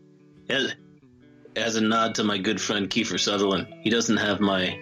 as, 0.49 0.75
as 1.55 1.75
a 1.75 1.81
nod 1.81 2.15
to 2.15 2.23
my 2.23 2.37
good 2.37 2.59
friend 2.59 2.89
Kiefer 2.89 3.19
Sutherland. 3.19 3.67
He 3.81 3.89
doesn't 3.89 4.17
have 4.17 4.39
my 4.39 4.79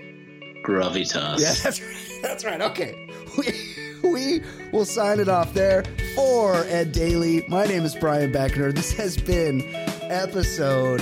gravitas. 0.65 1.39
Yeah, 1.39 1.53
that's 1.63 1.81
right. 1.81 2.19
That's 2.21 2.45
right. 2.45 2.61
Okay, 2.61 3.09
we 3.37 4.09
we 4.09 4.43
will 4.71 4.85
sign 4.85 5.19
it 5.19 5.29
off 5.29 5.53
there 5.53 5.83
for 6.15 6.55
Ed 6.65 6.91
Daly. 6.91 7.45
My 7.47 7.65
name 7.65 7.83
is 7.83 7.95
Brian 7.95 8.31
Beckner. 8.31 8.73
This 8.73 8.91
has 8.93 9.17
been 9.17 9.63
episode 10.03 11.01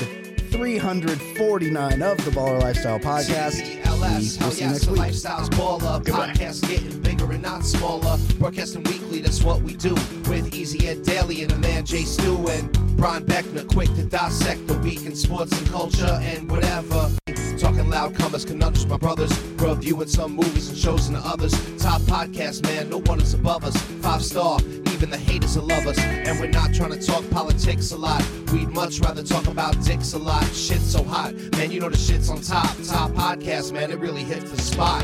349 0.52 2.02
of 2.02 2.18
the 2.26 2.32
Baller 2.32 2.62
Lifestyle 2.62 3.00
Podcast. 3.00 3.80
We'll 3.86 4.02
how 4.02 4.20
see 4.20 4.64
you 4.64 4.70
next 4.70 4.86
the 4.86 4.92
week. 4.92 5.00
lifestyle's 5.00 5.50
baller. 5.50 6.04
Podcast 6.04 6.68
getting 6.68 7.00
bigger 7.02 7.32
and 7.32 7.42
not 7.42 7.66
smaller. 7.66 8.18
Broadcasting 8.38 8.84
weekly, 8.84 9.22
that's 9.22 9.42
what 9.44 9.62
we 9.62 9.76
do. 9.76 9.94
With 10.30 10.54
Easy 10.54 10.88
Ed 10.88 11.04
Daly 11.04 11.42
and 11.44 11.52
the 11.52 11.58
man 11.58 11.86
Jay 11.86 12.04
Stu 12.04 12.48
and 12.50 12.72
Brian 12.98 13.26
Beckner, 13.26 13.66
quick 13.68 13.88
to 13.96 14.04
dissect 14.04 14.68
the 14.68 14.78
week 14.80 15.06
in 15.06 15.16
sports 15.16 15.58
and 15.58 15.70
culture 15.70 16.20
and 16.22 16.50
whatever. 16.52 17.10
Talking 17.58 17.90
loud 17.90 18.16
comers, 18.16 18.44
conundrums, 18.44 18.86
my 18.88 18.98
brothers. 18.98 19.32
Reviewing 19.58 20.08
some 20.08 20.36
movies 20.36 20.70
and 20.70 20.78
shows 20.78 21.08
and 21.08 21.18
others. 21.18 21.52
Top 21.82 22.02
podcast, 22.02 22.64
man, 22.64 22.90
no 22.90 23.00
one 23.02 23.22
is 23.22 23.34
above 23.34 23.64
us. 23.64 23.78
Five 24.02 24.24
star, 24.24 24.60
even 25.02 25.10
the 25.10 25.18
haters 25.18 25.58
will 25.58 25.66
love 25.66 25.88
us. 25.88 25.98
And 25.98 26.40
we're 26.40 26.48
not 26.48 26.76
trying 26.76 26.92
to 26.92 27.04
talk 27.04 27.28
politics 27.32 27.92
a 27.92 27.98
lot. 27.98 28.24
We'd 28.54 28.70
much 28.70 29.00
rather 29.00 29.24
talk 29.24 29.48
about 29.48 29.84
dicks 29.84 30.14
a 30.14 30.20
lot. 30.20 30.44
Shit's 30.54 30.92
so 30.92 31.04
hot, 31.04 31.34
man, 31.54 31.72
you 31.72 31.80
know 31.80 31.90
the 31.90 31.98
shit's 31.98 32.30
on 32.30 32.42
top. 32.42 32.70
Top 32.86 33.10
podcast, 33.12 33.72
man, 33.72 33.90
it 33.90 33.98
really 33.98 34.24
hits 34.24 34.52
the 34.52 34.62
spot. 34.62 35.04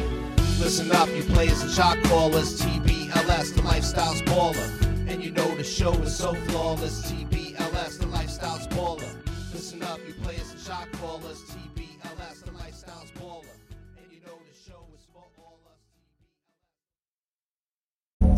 Listen 0.59 0.91
up, 0.91 1.09
you 1.09 1.23
players 1.23 1.63
and 1.63 1.71
shot 1.71 1.97
callers. 2.03 2.61
TBLS, 2.61 3.55
the 3.55 3.63
lifestyle's 3.63 4.21
baller. 4.23 4.69
And 5.09 5.23
you 5.23 5.31
know 5.31 5.55
the 5.55 5.63
show 5.63 5.93
is 5.93 6.15
so 6.15 6.35
flawless. 6.35 7.11
TBLS, 7.11 7.97
the 7.97 8.05
lifestyle's 8.07 8.67
baller. 8.67 9.15
Listen 9.51 9.81
up, 9.81 9.99
you 10.05 10.13
players 10.21 10.51
and 10.51 10.59
shot 10.59 10.91
callers. 10.93 11.41
TBLS, 11.41 11.66